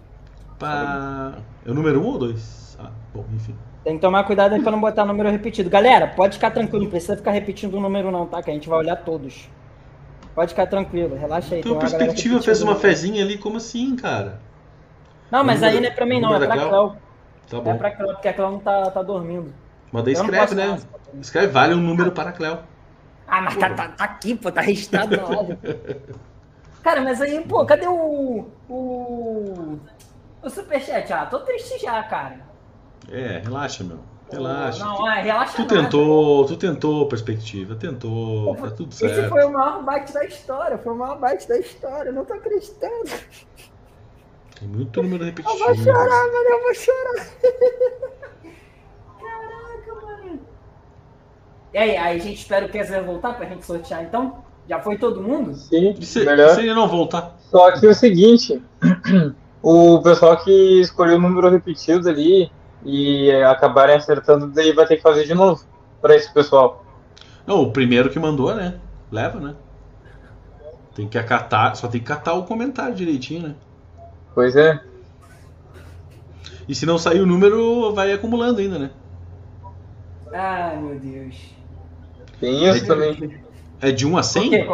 [0.59, 1.37] Pá...
[1.65, 2.77] É o número 1 um ou 2?
[2.79, 3.55] Ah, bom, enfim.
[3.83, 5.69] Tem que tomar cuidado aí pra não botar número repetido.
[5.69, 8.43] Galera, pode ficar tranquilo, não precisa ficar repetindo o número não, tá?
[8.43, 9.49] Que a gente vai olhar todos.
[10.35, 11.61] Pode ficar tranquilo, relaxa aí.
[11.61, 14.41] Tua perspectiva fez uma fezinha ali, como assim, cara?
[15.31, 16.97] Não, mas aí não é pra mim não, é pra Cléo.
[17.49, 17.71] Tá bom.
[17.71, 19.53] É pra Cléo, porque a Cléo não tá, tá dormindo.
[19.93, 20.77] Mas daí escreve, né?
[21.21, 22.59] Escreve, vale um número para a Cléo.
[23.25, 25.59] Ah, mas tá, tá, tá, aqui, pô, tá registrado na hora.
[26.83, 28.45] Cara, mas aí, pô, cadê o.
[28.69, 29.79] O.
[30.43, 31.11] O superchat?
[31.11, 32.41] Ah, tô triste já, cara.
[33.09, 33.99] É, relaxa, meu.
[34.31, 34.83] Relaxa.
[34.83, 35.53] Não, é, relaxa.
[35.53, 39.19] Tu nada, tentou, tu tentou perspectiva, tentou, tá tudo certo.
[39.19, 42.25] Esse foi o maior bate da história, foi o maior bate da história, eu não
[42.25, 43.11] tô acreditando.
[44.59, 45.53] Tem muito número repetido.
[45.53, 47.25] Eu vou chorar, mano, eu vou chorar.
[49.19, 50.39] Caraca, mano.
[51.73, 54.43] E aí, aí a gente espera o Kessler voltar pra gente sortear então?
[54.67, 55.53] Já foi todo mundo?
[55.53, 56.55] Sim, e se, melhor.
[56.55, 57.35] se ele não voltar?
[57.51, 58.59] Só que é o seguinte,
[59.61, 62.49] o pessoal que escolheu o número repetido ali,
[62.85, 65.65] e acabarem acertando, daí vai ter que fazer de novo
[66.01, 66.85] para esse pessoal.
[67.45, 68.75] Não, o primeiro que mandou, né?
[69.11, 69.55] Leva, né?
[70.93, 73.55] Tem que acatar, só tem que catar o comentário direitinho, né?
[74.33, 74.79] Pois é.
[76.67, 78.91] E se não sair o número, vai acumulando ainda, né?
[80.31, 81.35] Ai, meu Deus.
[82.39, 83.39] Tem isso é também.
[83.81, 84.67] É de 1 a 100?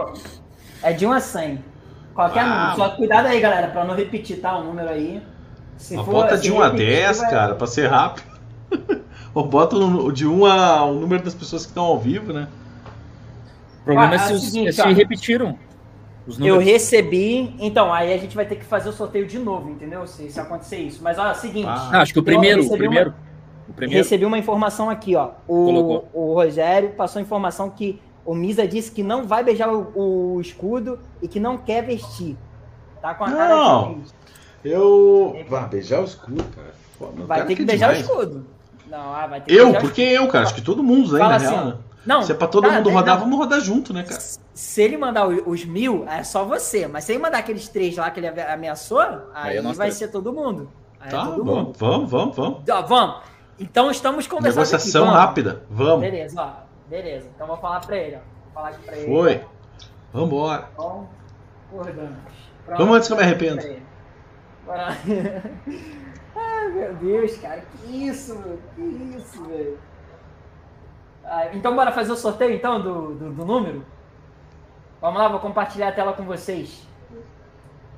[0.83, 1.63] É de 1 a 100.
[2.13, 2.75] Qualquer ah, número.
[2.75, 4.57] Só cuidado aí, galera, pra não repetir, tá?
[4.57, 5.21] O número aí.
[5.81, 7.29] Se for, bota de 1 a 10, vai...
[7.29, 8.31] cara, pra ser rápido.
[9.33, 9.75] Ou bota
[10.13, 12.47] de 1 a o número das pessoas que estão ao vivo, né?
[13.81, 15.57] O problema ah, é se, é seguinte, se repetiram.
[16.39, 20.05] Eu recebi, então, aí a gente vai ter que fazer o sorteio de novo, entendeu?
[20.05, 21.01] Se, se acontecer isso.
[21.01, 21.67] Mas olha, é o seguinte.
[21.67, 23.17] Ah, acho que o primeiro, o primeiro, uma,
[23.69, 24.03] o primeiro.
[24.03, 25.31] Recebi uma informação aqui, ó.
[25.47, 30.35] O, o Rogério passou a informação que O Misa disse que não vai beijar o,
[30.35, 32.37] o escudo e que não quer vestir.
[33.01, 33.93] Tá com a cara Não.
[33.95, 34.13] de
[34.63, 35.43] Eu.
[35.49, 36.73] Vá, beijar o escudo, cara.
[36.97, 38.07] Foda, Vai cara ter que quer beijar demais.
[38.09, 38.45] o escudo.
[38.87, 39.65] Não, ah, vai ter que Eu?
[39.65, 40.43] beijar o Por que eu, cara?
[40.45, 41.19] Acho que todo mundo, né?
[41.19, 41.77] Fala Na assim, real, né?
[42.05, 43.23] Não, Se é pra todo tá, mundo rodar, não.
[43.23, 44.19] vamos rodar junto, né, cara?
[44.53, 46.87] Se ele mandar os mil, é só você.
[46.87, 49.73] Mas se ele mandar aqueles três lá que ele ame- ameaçou, aí, Aí é vai
[49.75, 49.95] três.
[49.95, 50.69] ser todo mundo.
[50.99, 51.73] Aí Tá, é todo vamos, mundo.
[51.77, 52.59] vamos, vamos, vamos.
[52.69, 53.15] Ó, vamos.
[53.59, 55.25] Então estamos conversando Negociação aqui, vamos.
[55.27, 56.01] rápida, vamos.
[56.01, 56.49] Beleza, ó.
[56.89, 57.27] Beleza.
[57.35, 58.19] Então vou falar pra ele, ó.
[58.45, 59.05] Vou falar aqui pra ele.
[59.07, 59.41] Foi.
[60.11, 60.67] Vambora.
[60.73, 61.07] Então,
[61.71, 62.09] acordamos.
[62.65, 62.77] Pronto.
[62.79, 63.61] Vamos antes que eu me arrependo.
[64.71, 64.97] Bora.
[66.33, 67.61] Ai, meu Deus, cara.
[67.83, 68.57] Que isso, meu?
[68.75, 68.81] Que
[69.17, 69.77] isso, velho.
[71.25, 73.83] Ah, então bora fazer o sorteio, então, do, do, do número?
[75.01, 76.87] Vamos lá, vou compartilhar a tela com vocês.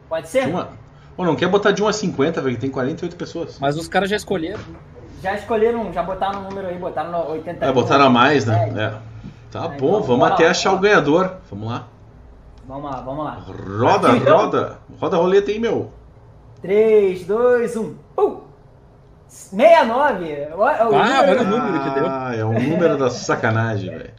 [0.10, 0.48] Pode ser?
[0.48, 0.70] Uma...
[1.16, 2.58] Ô, não quer botar de 1 a 50, velho?
[2.58, 3.60] Tem 48 pessoas.
[3.60, 4.60] Mas os caras já escolheram.
[5.22, 7.64] Já escolheram, já botaram o número aí, botaram no 80.
[7.66, 8.72] É, botaram a mais, né?
[8.76, 8.82] É.
[8.82, 8.98] É.
[9.52, 10.80] Tá É, bom, então, vamos até lá, achar bora.
[10.80, 11.38] o ganhador.
[11.52, 11.88] Vamos lá.
[12.68, 13.44] Vamos lá, vamos lá.
[13.80, 14.38] Roda, Aqui, então.
[14.38, 14.80] roda.
[15.00, 15.92] Roda a roleta aí, meu.
[16.64, 17.96] 3, 2, 1.
[18.16, 18.42] Pum!
[19.28, 20.48] 69!
[20.56, 22.06] Olha o Ah, número- olha o número que deu.
[22.08, 24.14] Ah, é um número da sacanagem, velho.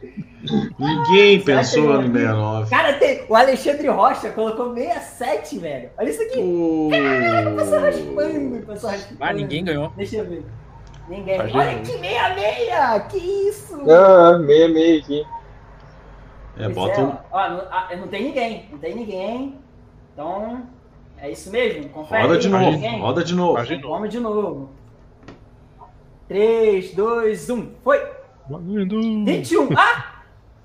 [0.77, 2.69] Ninguém pensou no ele- 69.
[2.69, 3.25] Cara, tem...
[3.27, 5.89] o Alexandre Rocha colocou 67, velho.
[5.97, 6.89] Olha isso aqui.
[7.57, 9.17] Passou raspando, passou raspando.
[9.21, 9.91] Ah, ninguém ganhou.
[9.97, 10.45] Deixa eu ver.
[11.09, 11.39] Ninguém.
[11.39, 13.03] Olha que 66!
[13.09, 13.17] Que
[13.49, 13.81] isso?
[13.91, 15.25] Ah, meia, meia aqui.
[16.57, 17.07] É, Pois bota é, um.
[17.09, 17.15] ó.
[17.31, 18.69] Ó, não, ah, não tem ninguém.
[18.71, 19.59] Não tem ninguém.
[20.13, 20.63] Então,
[21.25, 21.89] é isso mesmo?
[21.89, 22.99] Confere Roda aí, de novo, ninguém?
[23.01, 23.55] roda de novo.
[23.55, 23.93] Faz de novo.
[23.93, 24.69] Vamos de novo.
[26.27, 27.71] 3, 2, 1.
[27.83, 28.03] Foi!
[28.49, 29.01] Valendo.
[29.01, 29.69] 21.
[29.77, 30.11] Ah!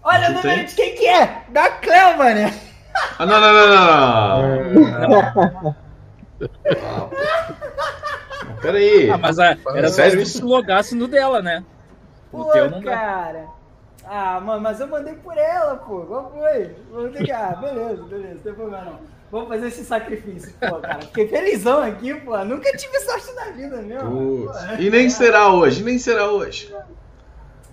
[0.03, 1.45] Olha o número de quem que é?
[1.51, 2.51] Da Cleo, mano.
[3.19, 5.21] Ah, não, não, não, não, não.
[6.41, 6.41] Não,
[8.61, 9.11] Pera aí.
[9.11, 10.47] Ah, mas ah, era só Sério se isso?
[10.47, 11.63] logasse no dela, né?
[12.33, 12.91] O Pô, teu não dá.
[12.91, 13.47] cara.
[14.05, 16.01] Ah, mano, mas eu mandei por ela, pô.
[16.01, 16.75] Qual foi?
[16.91, 17.33] Vamos ter que...
[17.33, 18.35] Ah, beleza, beleza.
[18.35, 18.99] Não tem problema não.
[19.31, 21.01] Vamos fazer esse sacrifício, pô, cara.
[21.03, 22.37] Fiquei felizão aqui, pô.
[22.45, 24.01] Nunca tive sorte na vida, meu.
[24.01, 24.59] Putz.
[24.81, 26.75] E nem será hoje, nem será hoje.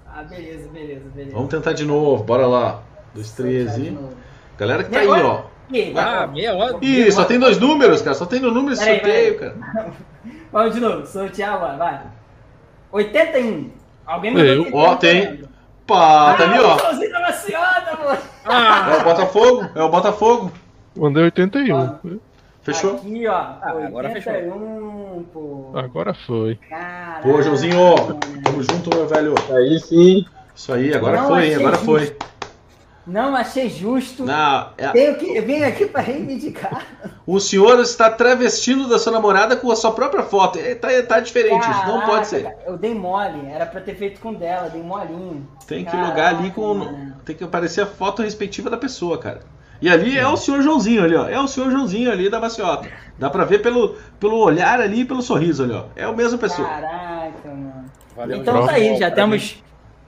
[0.06, 1.36] Ah, beleza, beleza, beleza.
[1.36, 2.84] Vamos tentar de novo, bora lá.
[3.14, 3.98] Dois, três e.
[4.58, 5.44] Galera que tá aí, ó.
[5.96, 6.78] Ah, meia hora.
[6.82, 8.16] Ih, só tem dois números, cara.
[8.16, 9.56] Só tem no número de Peraí, sorteio, cara.
[10.52, 12.02] Vamos de novo, sortear agora, vai.
[12.92, 13.72] 81.
[14.06, 14.64] Alguém Eu.
[14.64, 15.44] mandou Ó, tem.
[15.86, 17.22] Pá, tá ali, Ah, ó.
[17.22, 18.20] Maciota, mano.
[18.94, 20.52] É o Botafogo, é o Botafogo.
[20.98, 22.20] Mandei 81.
[22.62, 22.96] Fechou?
[22.96, 23.34] Aqui, ó.
[23.34, 24.34] Ah, agora fechou.
[24.34, 25.72] 81, pô.
[25.76, 26.56] Agora foi.
[26.70, 27.24] Caralho.
[27.24, 27.78] Pô, Joãozinho,
[28.44, 29.36] tamo junto, meu velho.
[29.56, 30.26] Aí sim.
[30.54, 32.00] Isso aí, agora Não foi, Agora foi.
[32.02, 32.28] justo.
[33.06, 34.26] Não achei justo.
[34.26, 36.86] Não, é- Tenho que, eu venho aqui pra reivindicar.
[37.26, 40.60] o senhor está travestindo da sua namorada com a sua própria foto.
[40.60, 42.44] É, tá, tá diferente, isso não Caraca, pode ser.
[42.44, 45.48] cara, Eu dei mole, era pra ter feito com dela, dei molinho.
[45.66, 46.74] Tem que Caraca, logar ali com.
[46.74, 47.14] mano.
[47.24, 49.40] Tem que aparecer a foto respectiva da pessoa, cara.
[49.82, 51.28] E ali é o senhor Joãozinho ali, ó.
[51.30, 52.88] É o senhor Joãozinho ali da maciota.
[53.20, 55.84] Dá pra ver pelo, pelo olhar ali e pelo sorriso ali, ó.
[55.96, 56.68] É a mesma pessoa.
[56.68, 57.86] Caraca, mano.
[58.16, 58.66] Valeu, então João.
[58.68, 59.64] tá aí, já temos.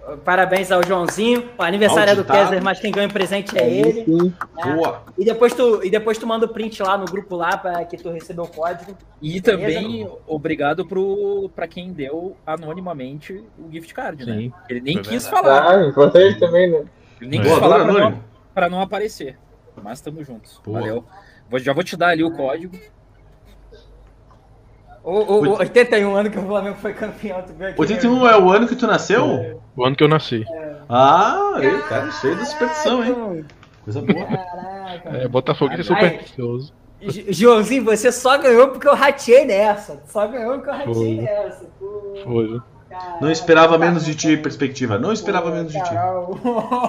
[0.07, 1.47] uh, Parabéns ao Joãozinho.
[1.55, 2.39] O aniversário é do Auditado.
[2.39, 4.05] Kessler, mas quem ganha o presente é ele.
[4.07, 4.33] né?
[4.75, 5.03] Boa.
[5.17, 7.95] E depois tu, e depois tu manda o print lá no grupo lá para que
[7.97, 8.97] tu recebeu o código.
[9.21, 14.33] E Beleza, também obrigado pro, pra quem deu anonimamente o gift card, né?
[14.35, 14.53] Sim.
[14.69, 15.45] Ele nem Foi quis verdade.
[15.45, 15.75] falar.
[15.77, 16.83] Ah, importante também, né?
[17.21, 17.43] Ele nem É.
[17.43, 18.23] quis Boa, falar pra não, Anônimo.
[18.55, 19.37] pra não aparecer.
[19.83, 20.59] Mas tamo juntos.
[20.65, 20.79] Boa.
[20.79, 21.03] Valeu.
[21.49, 22.77] Vou- já vou te dar ali o código.
[25.03, 27.79] O, o, o 81 anos que o Flamengo foi campeão, tu aqui?
[27.79, 29.59] 81 é o ano que tu nasceu?
[29.75, 30.45] O ano que eu nasci.
[30.89, 33.45] Ah, aí, cara, cheio de superstição, hein?
[33.83, 34.25] Coisa boa.
[34.25, 35.09] Caraca.
[35.17, 35.83] É, Botafogo é Ai.
[35.83, 36.73] supersticioso.
[37.29, 40.03] Joãozinho, você só ganhou porque eu ratei nessa.
[40.07, 41.15] Só ganhou porque eu ratei Foi.
[41.15, 41.65] nessa.
[41.79, 42.61] Pô, Foi.
[43.21, 44.97] Não esperava menos de ti, perspectiva.
[44.97, 45.89] Não esperava menos de ti.
[45.89, 46.29] Caralho.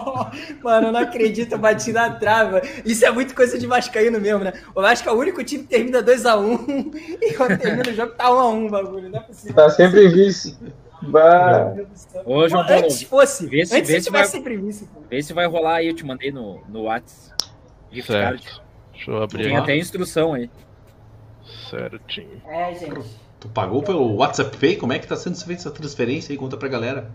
[0.62, 2.62] Mano, eu não acredito, eu bati na trava.
[2.84, 4.52] Isso é muito coisa de Vascaíno mesmo, né?
[4.74, 8.24] O Vasco é o único time que termina 2x1 e quando termina o jogo tá
[8.30, 9.08] 1x1 o bagulho.
[9.10, 9.54] Não é possível.
[9.56, 10.56] Tá sempre vice.
[11.02, 11.72] Bah.
[11.74, 12.22] Meu Deus do céu.
[12.26, 15.00] Ô, João Pô, Paulo, antes fosse, vê se- antes vê se vai- sempre vice, pô.
[15.08, 17.32] Vê se vai rolar aí, eu te mandei no, no Whats.
[17.90, 18.12] Gift.
[18.12, 19.62] Deixa eu abrir Tem aqui.
[19.62, 20.50] até instrução aí.
[21.70, 22.40] Certinho.
[22.46, 23.00] É, gente.
[23.40, 24.76] Tu pagou pelo WhatsApp Pay?
[24.76, 26.38] Como é que tá sendo feita essa transferência aí?
[26.38, 27.10] Conta pra galera.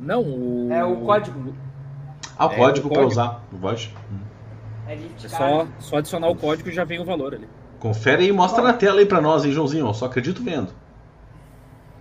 [0.00, 0.72] Não, o.
[0.72, 1.54] É o código.
[2.36, 3.12] Ah, o É, código o pra código.
[3.12, 3.44] usar.
[3.52, 3.94] Não pode?
[4.88, 7.48] É É só, só adicionar o código e já vem o valor ali.
[7.78, 9.86] Confere aí e mostra na tela aí pra nós, hein, Joãozinho?
[9.86, 10.72] Eu só acredito vendo.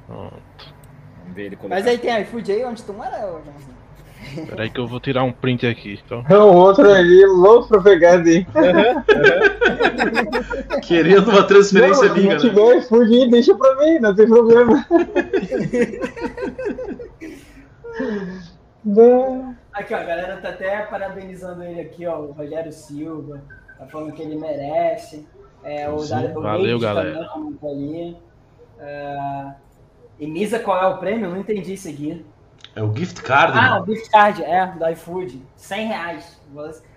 [0.07, 0.33] Pronto.
[1.19, 1.75] Vamos ver ele colocar.
[1.75, 3.80] Mas aí tem iFood aí onde tu mora, Joãozinho?
[4.49, 5.99] Peraí que eu vou tirar um print aqui.
[6.05, 6.23] Então.
[6.29, 8.45] É o outro ali, louco pra pegar ali.
[10.83, 12.49] Querendo uma transferência Não, minha, se né?
[12.49, 14.85] tiver aí, deixa pra mim, não tem problema.
[19.73, 23.41] Aqui, ó, a galera tá até parabenizando ele aqui, ó, o Rogério Silva,
[23.77, 25.25] tá falando que ele merece.
[25.63, 27.29] É, o, Sim, da, o valeu, David galera.
[27.31, 28.17] comentou ali.
[30.19, 31.29] E Misa, qual é o prêmio?
[31.29, 32.25] Não entendi isso aqui.
[32.75, 33.57] É o gift card.
[33.57, 35.41] Ah, o gift card, é, do iFood.
[35.55, 36.41] 100 reais.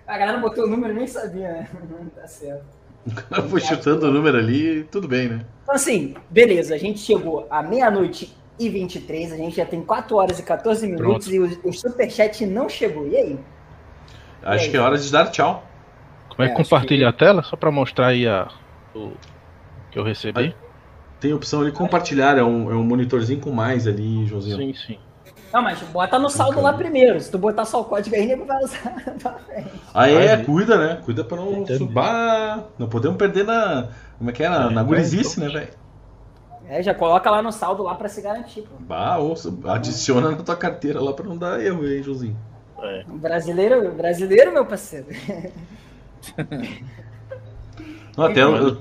[0.07, 1.69] A galera botou o número e nem sabia, né?
[2.15, 2.65] tá certo.
[3.05, 5.45] O cara foi chutando o número ali, tudo bem, né?
[5.63, 10.15] Então, assim, beleza, a gente chegou à meia-noite e 23, a gente já tem 4
[10.15, 13.07] horas e 14 minutos e o, o superchat não chegou.
[13.07, 13.39] E aí?
[14.41, 15.63] Acho que é hora de dar tchau.
[16.29, 17.43] Como é É, que acho compartilha a tela?
[17.43, 18.49] Só pra mostrar aí a,
[18.93, 19.11] o
[19.91, 20.55] que eu recebi.
[21.19, 24.57] Tem a opção ali compartilhar, é um, é um monitorzinho com mais ali, Joãozinho.
[24.57, 24.99] Sim, sim.
[25.55, 27.17] Não, mas bota no saldo lá primeiro.
[27.21, 28.93] Se tu botar só o código aí, nego vai usar
[29.23, 29.71] pra frente.
[29.93, 31.01] Ah, é, cuida, né?
[31.05, 31.77] Cuida pra não Entendi.
[31.77, 32.65] subar.
[32.77, 33.87] Não podemos perder na.
[34.17, 34.49] Como é que é?
[34.49, 35.47] Na, É, na vai, gurizice, então.
[35.53, 35.71] né, velho?
[36.67, 38.75] É, já coloca lá no saldo lá pra se garantir, pô.
[38.81, 42.35] Bah, ouça, adiciona na tua carteira lá pra não dar erro, hein, Joãozinho.
[42.81, 43.05] É.
[43.07, 45.05] Brasileiro, brasileiro, meu parceiro.
[48.17, 48.77] Não, até eu, eu,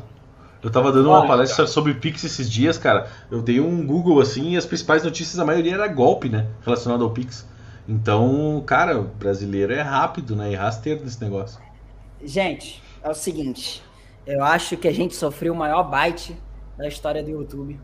[0.64, 3.06] eu tava dando uma Olha, palestra sobre Pix esses dias, cara.
[3.30, 6.48] Eu dei um Google assim e as principais notícias, a maioria era golpe, né?
[6.62, 7.46] Relacionado ao Pix.
[7.86, 10.52] Então, cara, o brasileiro é rápido, né?
[10.52, 11.60] E rasteiro nesse negócio.
[12.24, 13.82] Gente, é o seguinte.
[14.26, 16.34] Eu acho que a gente sofreu o maior bite
[16.78, 17.78] da história do YouTube.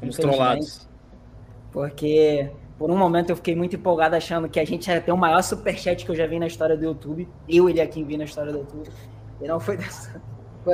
[0.00, 0.88] Fomos trollados.
[1.70, 5.16] Porque por um momento eu fiquei muito empolgado achando que a gente ia ter o
[5.16, 7.28] maior superchat que eu já vi na história do YouTube.
[7.48, 8.90] Eu e ele aqui vi na história do YouTube.
[9.40, 10.20] E não foi dessa.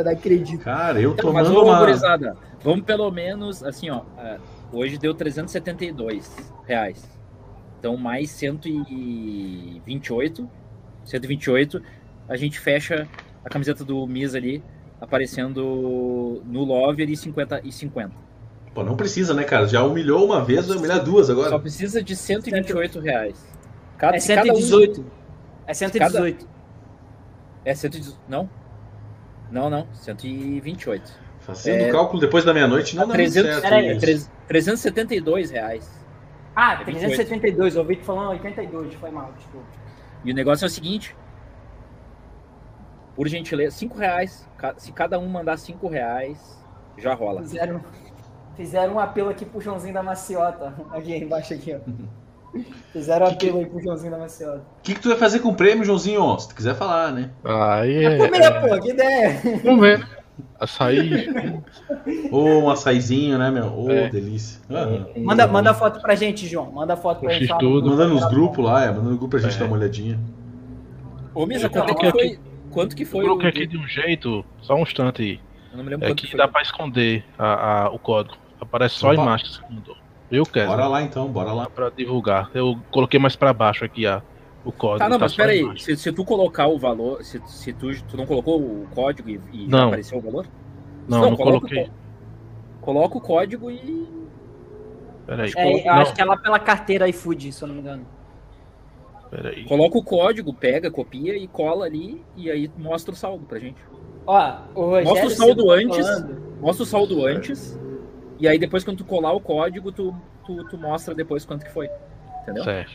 [0.01, 0.63] Da acredito.
[0.65, 1.81] Cara, eu Então, mas, tomando ô, uma.
[1.81, 4.39] gurizada, vamos pelo menos, assim, ó, é,
[4.73, 6.31] hoje deu 372
[6.67, 7.07] reais.
[7.79, 10.49] Então, mais 128,
[11.05, 11.83] 128,
[12.29, 13.09] a gente fecha
[13.45, 14.63] a camiseta do Miz ali,
[15.01, 18.13] aparecendo no Love ali 50 e 50.
[18.75, 19.67] Pô, não precisa, né, cara?
[19.67, 21.59] Já humilhou uma vez, vai humilhar duas Só agora.
[21.59, 23.45] precisa de 128 reais.
[23.99, 25.05] Cada, É se cada um- 118.
[25.67, 26.49] É 118.
[27.65, 28.49] É 118, não?
[29.53, 31.13] Não, não, 128.
[31.41, 31.89] Fazendo É.
[31.89, 33.63] o cálculo depois da meia-noite não dá muito 300, certo.
[33.63, 34.01] peraí, isso.
[34.01, 35.91] treze- 372 reais.
[36.57, 37.75] Ah, É 372.
[37.75, 38.95] Eu ouvi tu falando 82.
[38.95, 39.67] Foi mal, desculpa.
[40.25, 41.15] E o negócio é o seguinte.
[43.17, 44.49] Por gentileza, 5 reais.
[44.79, 46.65] Se cada um mandar 5 reais,
[46.97, 47.43] já rola.
[47.43, 47.81] Fizeram,
[48.57, 50.73] fizeram um apelo aqui pro Joãozinho da Maciota.
[50.93, 51.81] Aqui embaixo aqui, ó.
[52.93, 54.59] Fizeram Que aí pro Joãozinho da Maciota.
[54.59, 56.39] O que, que tu vai fazer com o prêmio, Joãozinho?
[56.39, 57.31] Se tu quiser falar, né?
[57.45, 58.17] Aí É é.
[58.19, 59.41] comer, pô, que ideia.
[59.65, 60.07] Vamos ver, né?
[60.61, 61.29] Açaí.
[62.31, 63.67] Ô, um açaizinho, né, meu?
[63.67, 64.09] Ô, É.
[64.09, 64.61] delícia.
[64.71, 65.07] Aham.
[65.19, 66.71] Manda, manda foto pra gente, João.
[66.73, 67.49] Manda foto pra gente.
[67.59, 67.81] tudo.
[67.81, 67.89] grupo.
[67.91, 69.59] Mandando nos grupos lá, é, mandando no grupo pra gente É.
[69.59, 70.19] dar uma olhadinha.
[71.35, 72.39] Ô, Misa, Eu quanto é que foi?
[72.71, 73.29] Quanto que Eu foi o.
[73.29, 75.41] coloquei aqui de um jeito, só um instante aí.
[75.73, 76.39] Eu não me lembro É quanto que foi.
[76.39, 78.37] dá pra esconder a, a- o código.
[78.61, 79.23] Aparece só a Opa.
[79.23, 79.97] imagem que você mandou.
[80.33, 80.69] Eu quero.
[80.71, 81.67] Bora lá então, bora lá.
[81.69, 82.51] Pra divulgar.
[82.55, 84.23] Eu coloquei mais pra baixo aqui a,
[84.65, 84.99] o código.
[85.01, 85.61] Tá, não, mas só a pera aí.
[85.61, 85.85] imagem.
[85.85, 89.39] Se, se tu colocar o valor, se, se tu, tu não colocou o código e,
[89.53, 89.89] e Não.
[89.89, 90.47] apareceu o valor?
[91.07, 91.85] Não, não coloca o coloquei.
[91.85, 91.91] có-
[92.81, 94.09] Coloca o código e.
[95.27, 95.53] Peraí.
[95.57, 98.07] É, eu não, acho que é lá pela carteira iFood, se eu não me engano.
[99.31, 99.65] peraí.
[99.65, 103.77] Coloca o código, pega, copia e cola ali e aí mostra o saldo pra gente.
[104.27, 106.07] Ó, o Rogério Mostra o saldo tá antes.
[106.07, 107.79] falando- Mostra o saldo antes.
[108.43, 110.13] E aí depois quando tu colar o código, tu,
[110.45, 111.89] tu, tu mostra depois quanto que foi.
[112.43, 112.65] Entendeu?
[112.65, 112.91] Certo.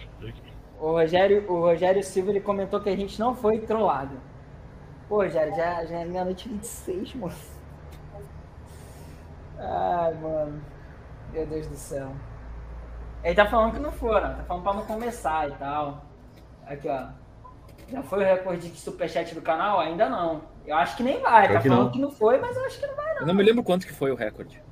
[0.78, 4.20] O Rogério, o Rogério Silva ele comentou que a gente não foi trollado.
[5.08, 7.50] Pô, Rogério, já, já é meia-noite e 26, moço.
[9.58, 10.62] Ai, mano.
[11.32, 12.12] Meu Deus do céu.
[13.24, 16.06] Ele tá falando que não foram, tá falando pra não começar e tal.
[16.66, 17.08] Aqui, ó.
[17.88, 19.80] Já foi o recorde de superchat do canal?
[19.80, 20.42] Ainda não.
[20.66, 21.48] Eu acho que nem vai.
[21.48, 21.92] Tá que falando não.
[21.92, 23.18] que não foi, mas eu acho que não vai.
[23.22, 24.67] Eu não me lembro quanto que foi o recorde.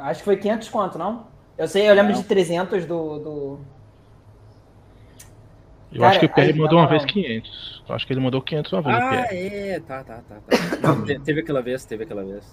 [0.00, 1.26] Acho que foi 500 quanto, não?
[1.58, 2.20] Eu sei, eu lembro Não.
[2.22, 3.58] de 300 do, do,
[5.92, 7.14] Eu Cara, acho que o aí, mandou uma vez moral.
[7.14, 7.84] 500.
[7.88, 8.96] Eu acho que ele mandou 500 uma vez.
[8.96, 10.36] Ah, é, tá, tá, tá.
[10.80, 11.02] tá.
[11.04, 12.44] Te- teve aquela vez, teve aquela vez.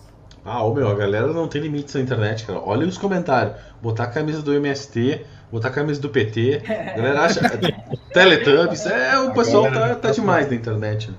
[0.44, 2.60] Ah, ô meu, a galera não tem limites na internet, cara.
[2.60, 3.56] Olha os comentários.
[3.82, 6.64] Botar a camisa do MST, botar a camisa do PT.
[6.68, 7.42] A galera acha.
[8.14, 8.86] Teletubbies.
[8.88, 11.12] É, o pessoal tá, tá demais na internet.
[11.12, 11.18] né?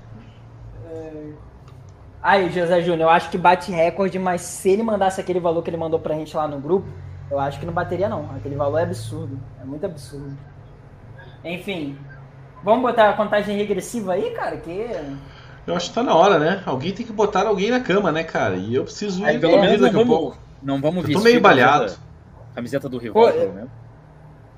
[2.22, 5.70] Aí, José Júnior, eu acho que bate recorde, mas se ele mandasse aquele valor que
[5.70, 6.88] ele mandou pra gente lá no grupo,
[7.30, 8.30] eu acho que não bateria, não.
[8.36, 9.38] Aquele valor é absurdo.
[9.60, 10.36] É muito absurdo.
[11.44, 11.96] Enfim.
[12.62, 14.56] Vamos botar a contagem regressiva aí, cara?
[14.56, 14.90] Que.
[15.66, 16.62] Eu acho que tá na hora, né?
[16.66, 18.56] Alguém tem que botar alguém na cama, né, cara?
[18.56, 20.38] E eu preciso Aí ir pelo menos daqui a vamos, pouco.
[20.62, 21.84] não vamos Eu vestir tô meio balhado.
[21.84, 22.00] Camiseta,
[22.54, 23.70] camiseta do rival, Pô, pelo menos.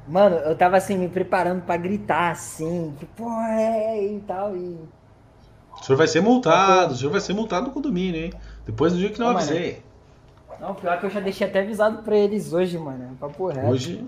[0.07, 4.57] Mano, eu tava assim, me preparando pra gritar assim, que porra é e tal.
[4.57, 4.79] E.
[5.81, 8.33] O senhor vai ser multado, o senhor vai ser multado no condomínio, hein?
[8.67, 9.39] Depois do dia que não mano.
[9.39, 9.83] avisei.
[10.61, 13.17] Não, pior que eu já deixei até avisado pra eles hoje, mano.
[13.19, 13.67] Papo reto.
[13.67, 14.05] Hoje,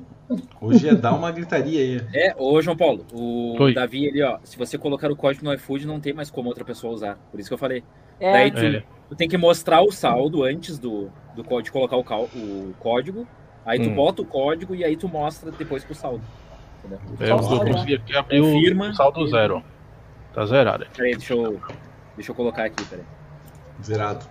[0.60, 2.00] hoje é dar uma gritaria aí.
[2.14, 3.72] É, ô João Paulo, o Oi.
[3.72, 6.62] Davi ali, ó, se você colocar o código no iFood, não tem mais como outra
[6.64, 7.18] pessoa usar.
[7.30, 7.82] Por isso que eu falei.
[8.20, 8.82] É, Daí tu, É.
[9.08, 12.74] tu tem que mostrar o saldo antes do, do có- de colocar o, cal- o
[12.78, 13.26] código.
[13.64, 13.94] Aí tu Hum.
[13.94, 16.20] bota o código e aí tu mostra depois pro saldo.
[16.84, 16.98] Entendeu?
[17.18, 19.62] É, eu, consegui aqui abrir o saldo zero.
[20.32, 20.86] Tá zerado.
[20.96, 21.60] Peraí, deixa eu,
[22.16, 23.04] deixa eu colocar aqui, peraí.
[23.82, 24.26] Zerado.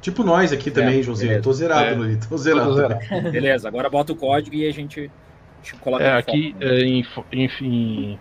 [0.00, 1.28] Tipo nós aqui também, É, Joãozinho.
[1.28, 1.42] beleza.
[1.44, 1.94] Tô zerado, É.
[1.94, 2.16] Loli.
[2.28, 2.66] Tô zerado.
[2.68, 3.00] Tô zerado.
[3.32, 6.64] Beleza, agora bota o código e a gente, a gente coloca É, aqui, foco.
[6.64, 8.18] é, em, fo- enfim.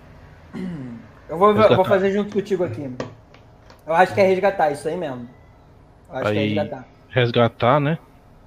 [1.30, 2.90] Eu vou, eu vou fazer junto contigo aqui.
[3.86, 5.30] Eu acho que é resgatar, isso aí mesmo.
[6.10, 6.48] Eu acho que é Aí.
[6.48, 6.88] resgatar.
[7.10, 8.00] Resgatar, né?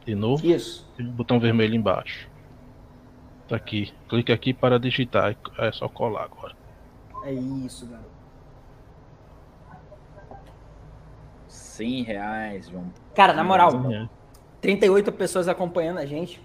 [0.04, 0.44] De novo.
[0.46, 0.88] Isso.
[0.96, 2.28] Tem um botão vermelho embaixo.
[3.48, 3.92] Tá aqui.
[4.08, 5.36] Clique aqui para digitar.
[5.58, 6.54] É só colar agora.
[7.24, 8.07] É isso, garoto.
[11.78, 12.84] 100 reais, João.
[13.14, 14.08] Cara, na moral, É.
[14.60, 16.40] 38 pessoas acompanhando a gente.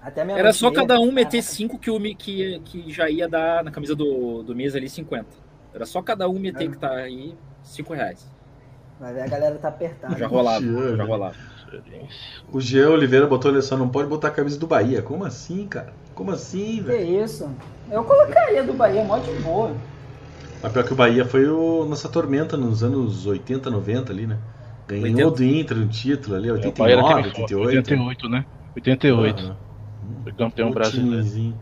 [0.00, 3.62] Até minha Era só cada um meter 5 que, o que, que já ia dar
[3.62, 5.26] na camisa do, do mês ali 50.
[5.74, 6.70] Era só cada um meter É.
[6.70, 8.26] que tá aí 5 reais.
[8.98, 10.16] Vai ver, a galera tá apertada.
[10.18, 11.04] Já rolava, Jean, já né?
[11.04, 11.36] rolava.
[12.52, 15.02] O Jean Oliveira botou ali só, não pode botar a camisa do Bahia.
[15.02, 15.92] Como assim, cara?
[16.14, 17.24] Como assim, Que velho?
[17.24, 17.50] isso?
[17.90, 19.74] Eu colocaria do Bahia, mó de boa.
[20.62, 24.38] Mas pior que o Bahia foi o nossa tormenta nos anos 80, 90 ali, né?
[24.88, 25.30] Ganhou 80.
[25.30, 27.76] do Inter um título ali, É, o Bahia era 89, aquele forte, 88.
[28.24, 28.44] 88, né?
[28.76, 29.42] 88.
[29.42, 29.56] Aham.
[30.24, 31.10] Foi campeão Um brasileiro.
[31.10, 31.58] timezinho.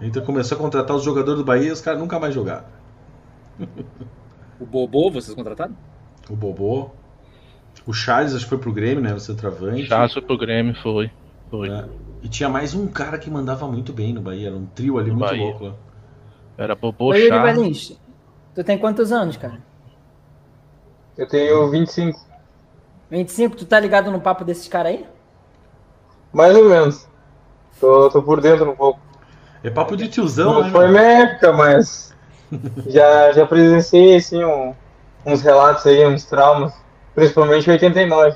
[0.00, 2.64] O Inter começou a contratar os jogadores do Bahia e os caras nunca mais jogaram.
[4.60, 5.76] O Bobô, vocês contrataram?
[6.30, 6.90] O Bobô.
[7.86, 9.12] O Charles acho que foi pro Grêmio, né?
[9.12, 9.86] No centroavante.
[9.86, 11.10] Charles foi pro Grêmio, foi.
[11.50, 11.68] Foi.
[11.68, 11.84] É.
[12.22, 14.48] E tinha mais um cara que mandava muito bem no Bahia.
[14.48, 15.44] Era um trio ali No muito Bahia.
[15.44, 15.74] louco lá.
[16.56, 17.56] Era Bobô, Oi, Charles.
[17.56, 18.00] Valins,
[18.54, 19.58] tu tem quantos anos, cara?
[21.16, 22.18] Eu tenho 25,
[23.12, 23.56] 25?
[23.56, 25.06] Tu tá ligado no papo desses caras aí?
[26.32, 27.06] mais ou menos.
[27.78, 28.98] Tô, tô por dentro um pouco.
[29.62, 30.70] É papo de tiozão, Não né?
[30.70, 32.16] foi minha época, mas
[32.88, 34.72] já, já presenciei assim, um-
[35.26, 36.72] uns relatos aí, uns traumas.
[37.14, 38.34] Principalmente em 89.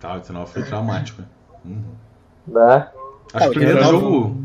[0.00, 1.22] Tá, o final foi traumático.
[1.22, 1.28] né?
[1.64, 1.84] Uhum.
[2.48, 2.88] Né?
[3.34, 4.00] Acho que o primeiro 89.
[4.04, 4.36] jogo.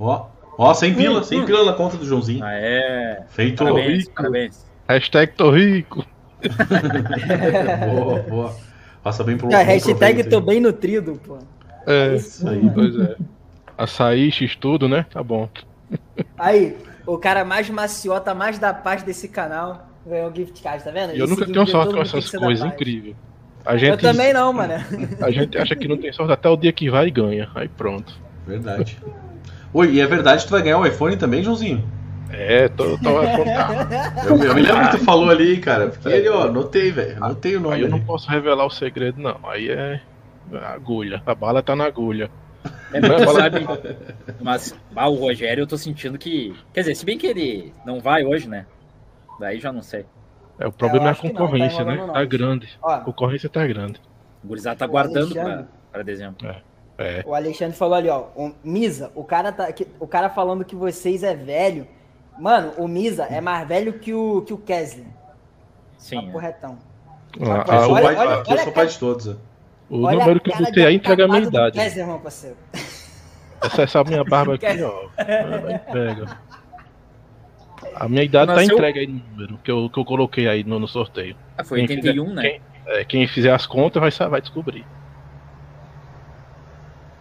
[0.00, 0.26] Ó,
[0.56, 2.42] ó, 100 pila, 100 pila na conta do Joãozinho.
[2.42, 3.22] Ah, é.
[3.28, 3.62] Feito.
[3.62, 4.14] Parabéns, rico.
[4.14, 4.66] parabéns.
[4.88, 6.02] Hashtag tô rico.
[7.92, 8.67] boa, boa.
[9.02, 11.38] Passa bem pro A pro hashtag tô bem nutrido, pô.
[11.86, 12.70] É, Isso aí.
[12.74, 13.16] pois é.
[13.76, 15.06] Açaí, X tudo, né?
[15.10, 15.48] Tá bom.
[16.36, 21.10] Aí, o cara mais maciota, mais da paz desse canal, ganhou gift card, tá vendo?
[21.10, 23.14] Eu Esse nunca tenho de sorte com essas coisas, incrível.
[23.64, 24.74] A Eu gente, também não, mano.
[25.20, 27.50] a gente acha que não tem sorte até o dia que vai e ganha.
[27.54, 28.12] Aí pronto.
[28.46, 28.98] Verdade.
[29.72, 31.84] Oi, e é verdade que tu vai ganhar o iPhone também, Joãozinho?
[32.30, 34.24] É, tô, tô a contar.
[34.26, 35.88] Eu, eu me lembro que tu falou ali, cara.
[35.88, 37.16] Porque ele, ó, anotei, velho.
[37.22, 39.38] Anotei o nome Aí eu não posso revelar o segredo, não.
[39.44, 40.00] Aí é
[40.52, 41.22] a agulha.
[41.24, 42.30] A bala tá na agulha.
[42.92, 43.66] É, mas sabe,
[44.40, 46.54] mas ah, o Rogério eu tô sentindo que.
[46.72, 48.66] Quer dizer, se bem que ele não vai hoje, né?
[49.38, 50.04] Daí já não sei.
[50.58, 52.10] É, o problema é a que não, tá concorrência, né?
[52.12, 52.78] Tá grande.
[52.82, 54.00] A Ó, concorrência tá grande.
[54.42, 55.66] O Gurizada tá O guardando pra, Alexandre.
[55.92, 56.46] pra dezembro.
[56.98, 57.22] É.
[57.24, 58.26] o Alexandre falou ali, ó.
[58.34, 59.68] O Misa, o cara, tá,
[60.00, 61.86] o cara falando que vocês é velho.
[62.38, 65.06] Mano, o Misa é mais velho que o, que o Kesley.
[65.96, 66.26] Sim.
[66.26, 66.42] Papo é.
[66.42, 66.78] retão.
[67.40, 69.28] Ah, Eu sou Olha- pai, olha- aqui eu olha sou pai de todos.
[69.28, 69.34] ó.
[69.90, 71.78] O Olha número que eu botei aí entrega a minha idade.
[71.78, 72.56] Kesley, irmão, parceiro.
[73.62, 75.08] Essa, essa minha barba aqui, ó.
[75.88, 76.38] entrega.
[77.94, 80.62] A minha idade tá Nasceu- entregue aí no número que eu, que eu coloquei aí
[80.62, 81.36] no, no sorteio.
[81.56, 82.42] Ah, foi Quem 81, né?
[82.42, 84.86] Quem, é, quem fizer as contas vai, vai descobrir.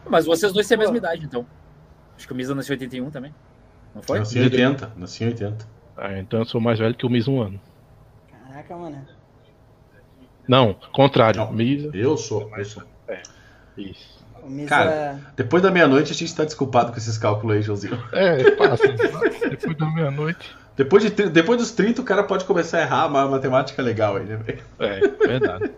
[0.10, 1.46] Mas vocês dois têm a mesma idade, então.
[2.16, 3.34] Acho que o Misa nasceu em 81 também.
[3.98, 4.20] Não foi?
[4.20, 4.92] Nasci em 80.
[4.96, 5.66] Nasci em 80.
[5.98, 7.60] Ah, então eu sou mais velho que o Miss um ano.
[8.32, 9.08] Caraca, mano.
[10.48, 11.42] Não, contrário.
[11.42, 11.52] Não.
[11.52, 11.90] Misa.
[11.96, 12.84] Eu sou, eu sou.
[13.76, 14.24] Isso.
[14.44, 14.70] O Misa.
[14.70, 15.20] Cara.
[15.36, 18.00] Depois da meia-noite a gente tá desculpado com esses cálculos aí, Joãozinho.
[18.14, 18.84] É, passa.
[19.50, 20.56] Depois da meia-noite.
[20.76, 24.26] Depois, de, depois dos 30 o cara pode começar a errar uma matemática legal aí,
[24.26, 24.64] né, velho?
[24.78, 25.72] É, verdade.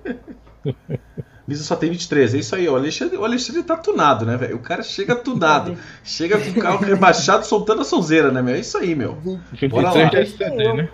[1.50, 2.74] Misa só tem 23, é isso aí, ó.
[2.74, 4.56] O Alexandre, o Alexandre tá tunado, né, velho?
[4.58, 5.76] O cara chega tunado.
[6.06, 8.54] chega com o carro rebaixado soltando a sonzeira, né, meu?
[8.54, 9.18] É isso aí, meu.
[9.52, 9.92] 23 lá.
[9.92, 10.90] já é né?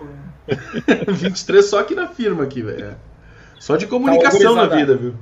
[1.12, 2.96] 23 só aqui na firma, aqui, velho.
[3.60, 5.14] Só de comunicação Tá, na vida, viu?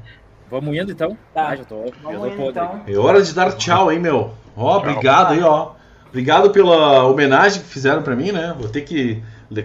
[0.49, 1.19] Vamos indo então?
[1.35, 1.49] Tá.
[1.49, 1.85] Ah, já tô.
[1.87, 2.83] já Vamos tô indo, então.
[2.87, 4.35] É hora de dar tchau, hein, meu?
[4.57, 4.79] Ó, Tchau.
[4.79, 5.73] obrigado aí, ó.
[6.11, 8.55] Obrigado pela homenagem que fizeram pra mim, né?
[8.57, 9.21] Vou ter que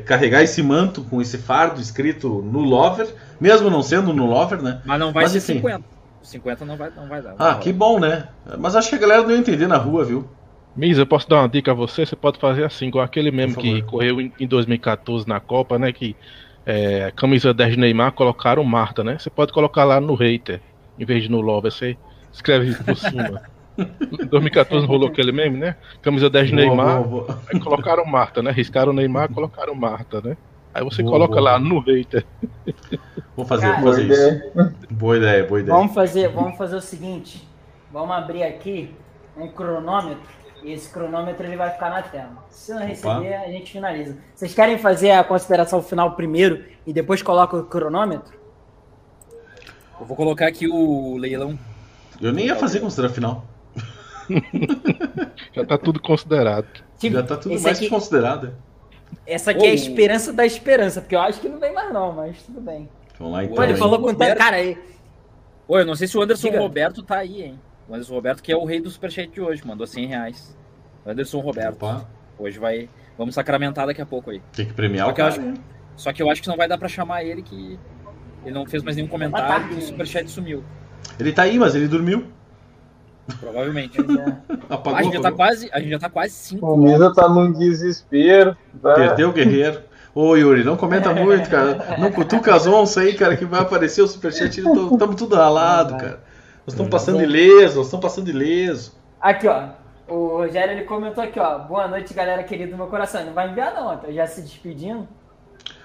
[0.06, 3.08] carregar esse manto com esse fardo escrito no Lover,
[3.40, 4.82] mesmo não sendo no Lover, né?
[4.86, 5.54] Mas não vai Mas ser enfim.
[5.56, 5.84] 50.
[6.22, 7.36] 50 não vai, não vai dar.
[7.40, 8.28] Ah, que bom, né?
[8.58, 10.28] Mas acho que a galera não ia entender na rua, viu?
[10.76, 12.06] Misa, eu posso dar uma dica a você?
[12.06, 15.92] Você pode fazer assim, igual aquele mesmo que correu em, em 2014 na Copa, né?
[15.92, 16.16] Que
[16.66, 19.18] é, a camisa 10 de Neymar colocaram Marta, né?
[19.18, 20.62] Você pode colocar lá no hater,
[20.98, 21.72] em vez de no Lover.
[21.72, 21.98] Você
[22.32, 23.42] escreve por cima.
[24.20, 25.76] Em 2014 rolou aquele meme, né?
[26.02, 27.04] Camisa 10 boa, Neymar.
[27.04, 27.40] Boa, boa.
[27.52, 28.52] Aí colocaram Marta, né?
[28.52, 30.38] Riscaram Neymar, colocaram Marta, né?
[30.74, 32.26] Aí você coloca lá no hater.
[33.36, 34.74] Vou fazer, Cara, vou fazer isso.
[34.92, 35.76] Boa ideia, boa ideia.
[35.76, 37.48] Vamos fazer, vamos fazer o seguinte.
[37.92, 38.94] Vamos abrir aqui
[39.36, 40.40] um cronômetro.
[40.64, 42.46] E esse cronômetro ele vai ficar na tela.
[42.50, 43.46] Se não receber, Opa.
[43.46, 44.18] a gente finaliza.
[44.36, 48.38] Vocês querem fazer a consideração final primeiro e depois coloca o cronômetro?
[50.00, 51.58] Eu vou colocar aqui o leilão.
[52.22, 53.46] Eu nem ia fazer consideração final.
[55.54, 56.68] Já tá tudo considerado.
[56.98, 57.90] Tipo, Já tá tudo mais aqui...
[57.90, 58.54] considerado.
[59.26, 61.92] Essa aqui Ô, é a esperança da esperança, porque eu acho que não vem mais
[61.94, 62.90] não, mas tudo bem.
[63.18, 63.56] Vamos lá então.
[63.56, 64.38] Pô, ele falou com tanto...
[64.38, 64.78] Cara, aí...
[65.68, 66.60] Ô, eu não sei se o Anderson Diga.
[66.60, 67.60] Roberto tá aí, hein?
[67.88, 70.58] O Anderson Roberto, que é o rei do superchat de hoje, mandou 100 reais.
[71.06, 71.84] Anderson Roberto.
[71.84, 72.08] Opa.
[72.38, 72.90] Hoje vai...
[73.18, 74.42] Vamos sacramentar daqui a pouco aí.
[74.54, 75.30] Tem que premiar só o cara.
[75.30, 75.54] Acho...
[75.96, 77.78] Só que eu acho que não vai dar pra chamar ele, que
[78.46, 80.64] ele não fez mais nenhum comentário e o superchat sumiu.
[81.20, 82.26] Ele tá aí, mas ele dormiu.
[83.40, 83.98] Provavelmente.
[84.70, 87.28] Apagou, a, gente já tá quase, a gente já tá quase 5 O Misa tá
[87.28, 88.56] num desespero.
[88.82, 88.96] Vai.
[88.96, 89.82] Perdeu o guerreiro.
[90.14, 91.98] Ô Yuri, não comenta muito, cara.
[91.98, 94.60] Não cutuca as onças aí, cara, que vai aparecer o superchat.
[94.60, 96.20] Estamos tudo ralado, cara.
[96.66, 98.94] Nós estamos passando ileso, nós estamos passando ileso.
[99.22, 99.70] Aqui, ó.
[100.08, 101.60] O Rogério ele comentou aqui, ó.
[101.60, 103.24] Boa noite, galera querida do meu coração.
[103.24, 105.08] Não vai enviar, não, tá já se despedindo.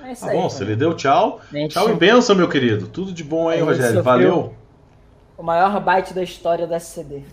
[0.02, 1.40] É isso tá aí, bom, se ele deu tchau.
[1.68, 2.86] Tchau e benção, meu querido.
[2.86, 4.02] Tudo de bom aí, Rogério.
[4.02, 4.54] Valeu.
[5.36, 7.24] O maior byte da história da SCD.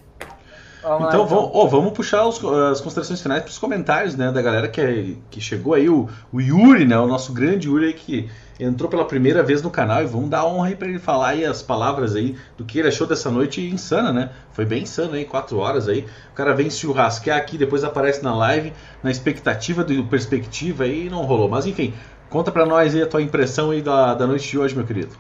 [0.82, 4.32] Vamos então, lá, vamos, oh, vamos puxar os, as considerações finais para os comentários né,
[4.32, 5.88] da galera que, é, que chegou aí.
[5.88, 9.70] O, o Yuri, né, o nosso grande Yuri aí, que entrou pela primeira vez no
[9.70, 10.02] canal.
[10.02, 12.88] E vamos dar honra aí para ele falar aí as palavras aí do que ele
[12.88, 14.32] achou dessa noite insana, né?
[14.54, 16.06] Foi bem insano aí, quatro horas aí.
[16.32, 18.74] O cara vem churrasquear aqui, depois aparece na live,
[19.04, 21.48] na expectativa do perspectiva aí, não rolou.
[21.48, 21.94] Mas enfim,
[22.28, 25.16] conta para nós aí a tua impressão aí da, da noite de hoje, meu querido.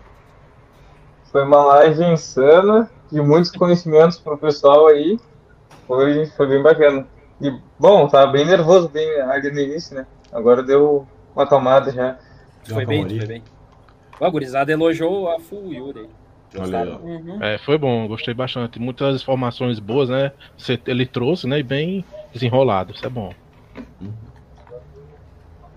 [1.32, 5.18] Foi uma live insana, de muitos conhecimentos pro pessoal aí.
[5.88, 7.08] Foi, foi bem bacana.
[7.40, 10.06] E, bom, tava bem nervoso bem ali no início, né?
[10.32, 12.18] Agora deu uma tomada já.
[12.68, 13.44] Foi bem, foi bem.
[14.20, 16.10] O gurizada elogiou a Full Yuri.
[16.54, 17.42] Uhum.
[17.42, 18.78] É, foi bom, gostei bastante.
[18.78, 20.34] Muitas informações boas, né?
[20.86, 21.60] Ele trouxe, né?
[21.60, 23.34] E bem desenrolado, isso é bom.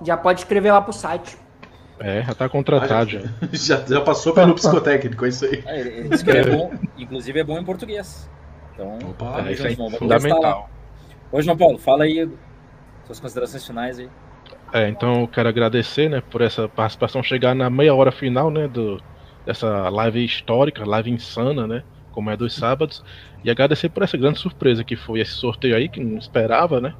[0.02, 1.38] Já pode escrever lá pro site.
[2.04, 3.16] É, já tá contratado.
[3.16, 5.62] Ah, já, já, já, passou pelo psicotécnico, é isso aí.
[5.64, 8.30] É, ele disse que é bom, inclusive é bom em português.
[8.74, 10.68] Então, Opa, é, isso é fundamental.
[11.32, 12.28] Ô, João Paulo, fala aí
[13.06, 14.10] suas considerações finais aí.
[14.70, 18.68] É, então eu quero agradecer, né, por essa participação chegar na meia hora final, né,
[18.68, 19.00] do,
[19.46, 23.02] dessa live histórica, live insana, né, como é dos sábados,
[23.42, 26.94] e agradecer por essa grande surpresa que foi esse sorteio aí, que não esperava, né,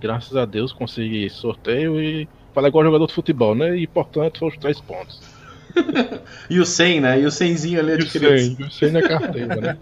[0.00, 3.76] graças a Deus consegui esse sorteio e Fala igual jogador de futebol, né?
[3.76, 5.20] E importante foram os três pontos.
[6.48, 7.20] e o 100, né?
[7.20, 8.32] E o 100zinho ali adquirido.
[8.32, 9.76] E o 100, o 100 na carteira, né?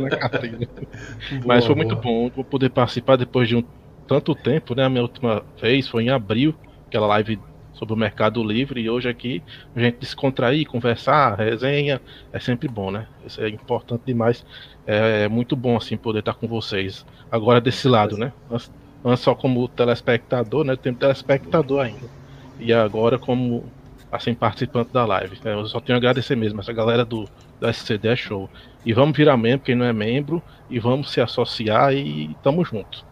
[0.00, 0.58] na carteira.
[0.58, 1.86] Boa, Mas foi boa.
[1.86, 3.62] muito bom vou poder participar depois de um
[4.06, 4.84] tanto tempo, né?
[4.84, 6.54] A minha última vez foi em abril,
[6.86, 7.38] aquela live
[7.74, 9.40] sobre o Mercado Livre, e hoje aqui
[9.76, 12.00] a gente descontrair, conversar, resenha,
[12.32, 13.06] é sempre bom, né?
[13.24, 14.44] Isso é importante demais.
[14.84, 17.06] É, é muito bom, assim, poder estar com vocês.
[17.30, 18.32] Agora desse lado, né?
[18.50, 18.58] não
[19.04, 20.76] é só como telespectador, né?
[20.76, 22.08] Tem telespectador ainda.
[22.58, 23.64] E agora como
[24.10, 25.38] assim participante da live.
[25.44, 26.60] Eu só tenho a agradecer mesmo.
[26.60, 27.28] Essa galera do,
[27.60, 28.48] do SCD é show.
[28.84, 33.04] E vamos virar membro, quem não é membro, e vamos se associar e tamo junto.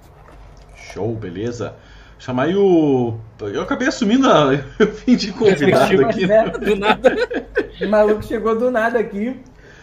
[0.74, 1.74] Show, beleza.
[2.18, 3.18] Chamar aí o.
[3.40, 4.52] Eu acabei assumindo a...
[4.80, 6.26] o fim de convidado aqui.
[6.64, 7.14] Do nada.
[7.80, 9.38] o maluco chegou do nada aqui.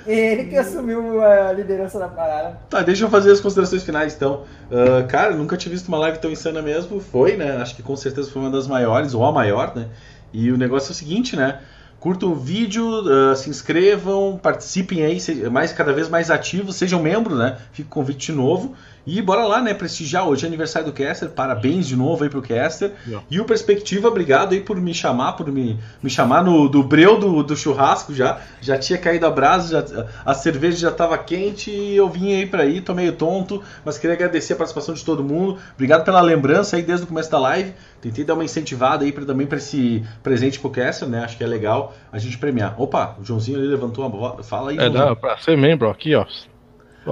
[0.06, 2.58] Ele que assumiu a liderança da parada.
[2.70, 4.44] Tá, deixa eu fazer as considerações finais então.
[4.70, 7.00] Uh, cara, nunca tinha visto uma live tão insana mesmo.
[7.00, 7.58] Foi, né?
[7.58, 9.88] Acho que com certeza foi uma das maiores, ou a maior, né?
[10.32, 11.60] E o negócio é o seguinte, né?
[12.00, 17.38] Curtam o vídeo, uh, se inscrevam, participem aí, mais, cada vez mais ativos, sejam membros,
[17.38, 17.58] né?
[17.72, 18.76] Fica o convite novo.
[19.06, 19.74] E bora lá, né?
[19.74, 21.30] Prestigiar hoje é aniversário do Caster.
[21.30, 22.92] Parabéns de novo aí pro Caster.
[23.06, 23.26] Yeah.
[23.30, 27.20] E o Perspectiva, obrigado aí por me chamar, por me, me chamar no do breu
[27.20, 28.40] do, do churrasco já.
[28.62, 32.46] Já tinha caído a brasa, já, a cerveja já estava quente e eu vim aí
[32.46, 35.58] para aí, tô meio tonto, mas queria agradecer a participação de todo mundo.
[35.74, 37.74] Obrigado pela lembrança aí desde o começo da live.
[38.02, 41.24] Tentei dar uma incentivada aí pra, também para esse presente pro Caster, né?
[41.24, 42.76] Acho que é legal a gente premiar.
[42.82, 44.48] Opa, o Joãozinho ali levantou uma voz.
[44.48, 44.78] Fala aí.
[44.78, 46.26] É, dá pra ser membro aqui, ó.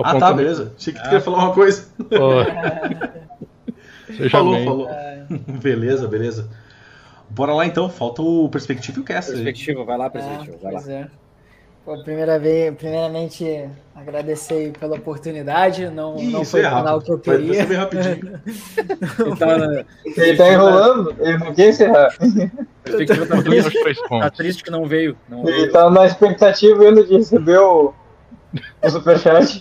[0.04, 0.74] Ah, tá, beleza.
[0.78, 1.06] Achei que tu ah.
[1.06, 1.88] queria falar uma coisa.
[4.30, 4.66] falou, bem.
[4.66, 4.90] falou.
[5.62, 6.50] beleza, beleza.
[7.30, 9.32] Bora lá então, falta o Perspectiva e o Cast.
[9.32, 10.82] Perspectiva, vai lá, Perspectiva, vai lá.
[10.88, 11.08] É.
[11.84, 15.90] Pô, primeira vez, primeiramente, agradecer pela oportunidade.
[15.90, 17.66] Não, Ih, não foi é o canal que eu queria.
[17.66, 18.40] Foi rapidinho.
[19.40, 19.86] Tá,
[20.22, 22.16] ele tá enrolando, ele não quer encerrar.
[22.84, 25.18] Perspectiva tá triste, tá triste que não veio.
[25.28, 25.72] Não ele veio.
[25.72, 27.96] tá na expectativa ainda de receber o,
[28.84, 29.60] o superchat.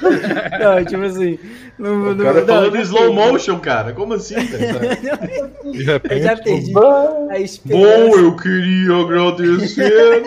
[0.60, 1.38] Não, tipo assim.
[1.78, 3.92] No, O no, cara não, falando em slow motion, cara.
[3.92, 4.96] Como assim, cara?
[5.72, 5.78] De
[6.14, 7.86] Eu já perdi Bah, a esperança.
[8.10, 10.22] Bom, eu queria agradecer.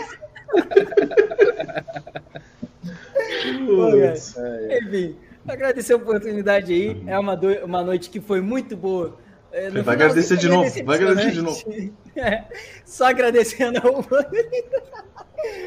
[3.65, 4.11] Pô, cara.
[4.11, 4.35] Putz.
[4.69, 5.15] Enfim,
[5.47, 7.03] agradecer a oportunidade aí.
[7.07, 9.17] É uma, do- uma noite que foi muito boa.
[9.51, 11.93] É, no Vai final, agradecer de novo, vai agradecer de decepcionante.
[12.15, 12.43] É,
[12.85, 14.63] só agradecendo a oportunidade.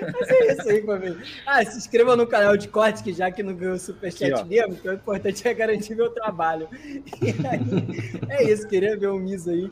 [0.00, 1.18] Mas é isso aí, família.
[1.46, 4.74] Ah, se inscreva no canal de cortes, que já que não ganhou superchat Aqui, mesmo,
[4.74, 6.68] então o importante é garantir meu trabalho.
[7.22, 9.70] E aí, é isso, queria ver o Miso aí.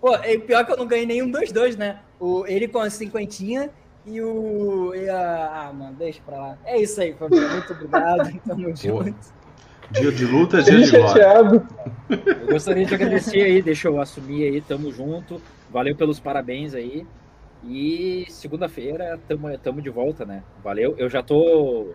[0.00, 2.00] Pô, é pior que eu não ganhei nenhum dos dois, né?
[2.18, 3.70] O, ele com a cinquentinha
[4.04, 4.92] e o.
[4.94, 6.58] E a, ah, mano, deixa pra lá.
[6.64, 7.48] É isso aí, família.
[7.48, 8.40] Muito obrigado.
[8.44, 9.42] Tamo junto.
[9.92, 11.66] Dia de luta é dia de glória.
[12.08, 15.40] Eu gostaria de agradecer aí, deixa eu assumir aí, tamo junto.
[15.70, 17.06] Valeu pelos parabéns aí.
[17.64, 20.42] E segunda-feira tamo, tamo de volta, né?
[20.62, 20.94] Valeu.
[20.98, 21.88] Eu já tô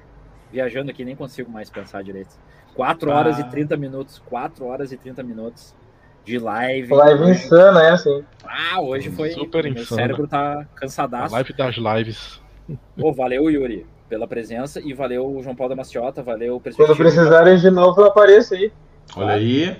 [0.51, 2.35] viajando aqui, nem consigo mais pensar direito.
[2.73, 3.41] 4 horas Ah.
[3.41, 4.21] e 30 minutos.
[4.29, 5.75] 4 horas e 30 minutos
[6.23, 6.93] de live.
[6.93, 8.23] Live Hoje- insana, é assim.
[8.45, 9.31] Ah, hoje foi.
[9.31, 10.01] Super meu insana.
[10.01, 11.33] cérebro tá a cansadaço.
[11.33, 12.41] live das lives.
[12.97, 14.79] Pô, valeu, Yuri, pela presença.
[14.79, 16.21] E valeu, João Paulo da Maciota.
[16.23, 18.71] Valeu, Quando precisarem de novo, eu apareço aí.
[19.15, 19.75] Olha aí.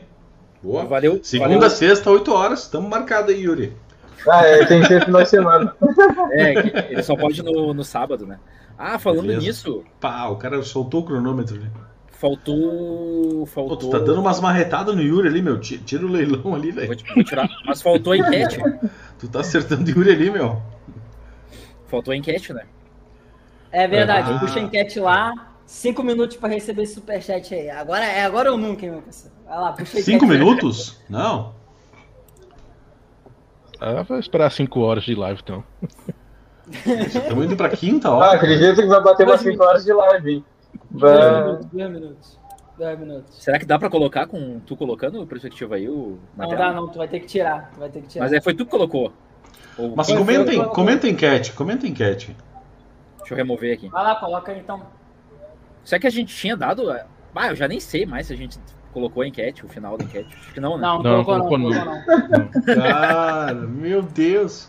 [0.61, 0.85] Boa.
[0.85, 1.19] Valeu.
[1.23, 1.69] Segunda, valeu.
[1.69, 2.63] sexta, 8 horas.
[2.63, 3.73] Estamos marcados aí, Yuri.
[4.29, 5.75] Ah, é, tem que ser final de semana.
[6.31, 8.39] É, ele só pode no, no sábado, né?
[8.77, 9.45] Ah, falando Beleza.
[9.47, 11.69] nisso, Pá, o cara soltou o cronômetro ali.
[12.11, 13.39] faltou.
[13.39, 13.77] Pô, Faltou.
[13.77, 15.59] tu tá dando umas marretadas no Yuri ali, meu.
[15.59, 16.95] Ti- Tira o leilão ali, Vou, velho.
[16.95, 17.47] te- vou tirar.
[17.65, 18.57] Mas faltou a enquete.
[19.19, 20.61] Tu tá acertando o Yuri ali, meu.
[21.87, 22.63] Faltou a enquete, né?
[23.71, 24.39] É verdade, Ah.
[24.39, 25.31] puxa a enquete lá.
[25.65, 27.69] Cinco minutos pra receber esse superchat aí.
[27.69, 29.35] Agora é agora ou nunca, hein, meu parceiro?
[29.45, 30.39] Vai lá, puxa a Cinco enquete.
[30.39, 30.97] minutos?
[31.09, 31.53] Não.
[33.79, 35.63] Ah, vai esperar 5 horas de live, então.
[36.69, 38.35] Estamos indo pra quinta Ah, hora.
[38.35, 40.45] acredito que vai bater umas 5 horas de live, hein?
[40.91, 41.87] Dois Vai...
[41.87, 42.37] minutos.
[43.31, 46.87] Será que dá pra colocar com tu colocando perspectiva aí o Não dá, não.
[46.87, 47.71] Tu vai ter que tirar.
[47.73, 48.25] Tu vai ter que tirar.
[48.25, 49.11] Mas é, foi tu que colocou.
[49.77, 52.35] Ou- Mas Foi, comentem, foi, comenta a enquete, comenta a enquete.
[53.19, 53.87] Deixa eu remover aqui.
[53.89, 54.81] Vai lá, coloca aí então.
[55.83, 56.91] Será que a gente tinha dado.
[56.91, 58.59] Ah, eu já nem sei mais se a gente
[58.97, 60.35] colocou a enquete, o final da enquete.
[60.39, 60.81] Acho que não, né?
[60.81, 61.69] Não, Não, não colocou não.
[61.69, 62.75] colocou colocou não.
[62.75, 64.67] Cara, meu Deus.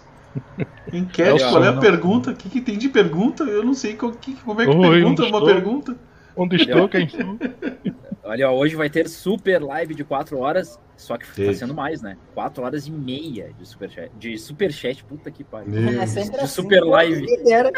[0.92, 1.80] Enquete, É qual é a não.
[1.80, 2.30] pergunta?
[2.30, 3.44] O que, que tem de pergunta?
[3.44, 5.54] Eu não sei qual, que, como é que Oi, pergunta onde uma estou?
[5.54, 5.96] pergunta.
[6.36, 7.38] Onde estou, quem sou?
[8.22, 11.50] Olha, ó, hoje vai ter super live de 4 horas, só que Teve.
[11.52, 12.18] tá sendo mais, né?
[12.34, 14.10] 4 horas e meia de superchat.
[14.18, 15.74] De superchat, puta que pariu.
[15.74, 16.46] É De assim.
[16.46, 17.24] super live.
[17.26, 17.72] Quem me dera.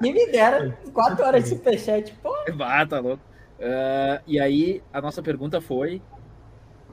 [0.00, 0.78] Me dera.
[0.92, 2.14] Quatro horas de superchat.
[2.22, 3.22] Pô, Ah, tá louco.
[3.60, 6.00] Ah, e aí, a nossa pergunta foi.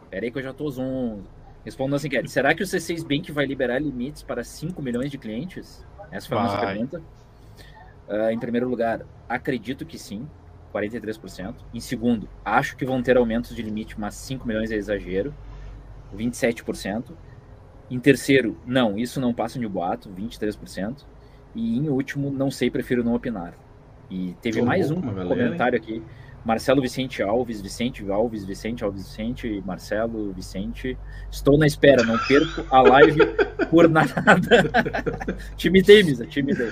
[0.09, 1.23] Pera aí que eu já tô zoom.
[1.63, 2.09] Respondendo assim.
[2.27, 5.85] Será que o C6 Bank vai liberar limites para 5 milhões de clientes?
[6.11, 7.01] Essa foi a nossa pergunta.
[8.07, 10.27] Ah, em primeiro lugar, acredito que sim,
[10.73, 11.55] 43%.
[11.73, 15.33] Em segundo, acho que vão ter aumentos de limite, mas 5 milhões é exagero,
[16.15, 17.11] 27%.
[17.89, 21.03] Em terceiro, não, isso não passa de boato, 23%.
[21.53, 23.53] E em último, não sei, prefiro não opinar.
[24.09, 26.03] E teve Tô mais louco, um comentário aqui.
[26.45, 30.95] Marcelo Vicente Alves, Vicente Alves, Vicente Alves, Vicente, Marcelo, Vicente.
[31.31, 33.19] Estou na espera, não perco a live
[33.71, 34.13] por nada.
[35.57, 36.71] time Misa, time Misa.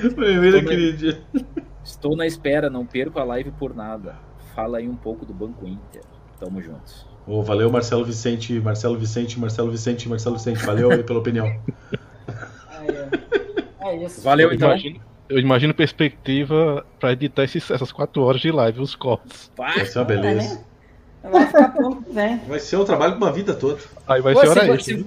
[1.84, 4.16] Estou na espera, não perco a live por nada.
[4.54, 6.04] Fala aí um pouco do Banco Inter.
[6.40, 7.08] Tamo juntos.
[7.26, 10.64] Ô, valeu, Marcelo Vicente, Marcelo Vicente, Marcelo Vicente, Marcelo Vicente.
[10.64, 11.48] Valeu aí pela opinião.
[13.86, 14.22] É isso.
[14.22, 14.70] Valeu, Eu então.
[14.70, 15.02] imagino,
[15.34, 19.52] eu imagino perspectiva pra editar esses- essas 4 horas de live, os cortes.
[19.58, 20.62] Vai ser uma beleza.
[21.24, 22.38] Vai ficar pronto vem.
[22.48, 23.80] Vai ser um trabalho pra uma vida toda.
[24.08, 24.98] Aí vai Pô, ser se, hora extra.
[24.98, 25.06] se,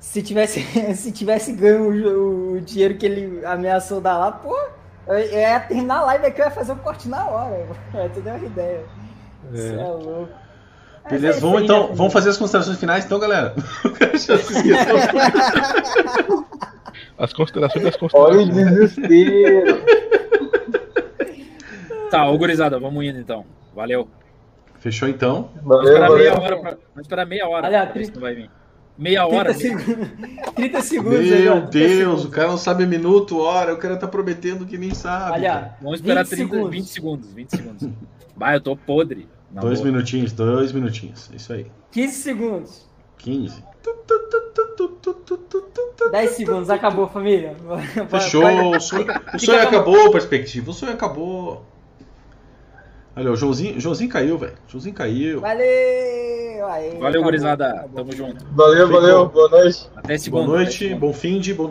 [0.00, 0.60] se tivesse,
[0.94, 4.56] se tivesse ganho o, o dinheiro que ele ameaçou dar lá, pô,
[5.08, 7.66] eu eu ia terminar a live aqui, eu ia fazer o corte na hora.
[7.94, 8.80] É, tu deu uma ideia.
[9.50, 10.28] Você é louco.
[11.04, 13.54] É Beleza, isso vamos aí, então, né, vamos fazer as considerações finais então, galera.
[17.18, 18.96] As considerações das Olha o considerações.
[18.96, 19.86] desespero.
[22.10, 23.44] Tá, ô gurizada, vamos indo então.
[23.74, 24.08] Valeu.
[24.78, 25.50] Fechou então.
[25.64, 26.44] Vamos Valeu, esperar meia valeu.
[26.44, 26.56] hora.
[26.60, 26.70] Pra...
[26.70, 27.66] Vamos esperar meia hora.
[27.66, 28.50] Olha, pra ver se tri- não vai vir.
[28.96, 29.52] Meia hora.
[29.52, 30.08] 30 segundos.
[30.54, 32.24] 30 segundos aí, Meu 30 Deus, segundos.
[32.24, 35.32] o cara não sabe minuto, hora, o cara tá prometendo que nem sabe.
[35.32, 36.70] Olha, Vamos esperar 20 30, segundos.
[36.70, 37.32] 20 segundos.
[37.32, 37.88] 20 segundos.
[38.36, 39.28] Vai, eu tô podre.
[39.50, 39.90] Dois boa.
[39.92, 41.28] minutinhos, dois minutinhos.
[41.34, 41.66] Isso aí.
[41.90, 42.88] 15 segundos.
[43.26, 43.64] 15.
[46.12, 47.56] 10 segundos, acabou, família.
[48.08, 48.44] Fechou.
[48.70, 50.70] O sonho, o sonho acabou, perspectiva.
[50.70, 51.64] O sonho acabou.
[53.16, 54.54] Olha, o Joãozinho, Joãozinho caiu, velho.
[54.68, 55.40] Joãozinho caiu.
[55.40, 55.66] Valeu!
[56.68, 57.68] Aí, Valeu, acabou, gurizada.
[57.70, 57.90] acabou.
[57.96, 58.46] Tamo junto.
[58.52, 59.28] Valeu, valeu.
[59.28, 59.90] Boa noite.
[59.96, 60.44] Até segunda.
[60.46, 61.66] Boa noite, bom fim de bom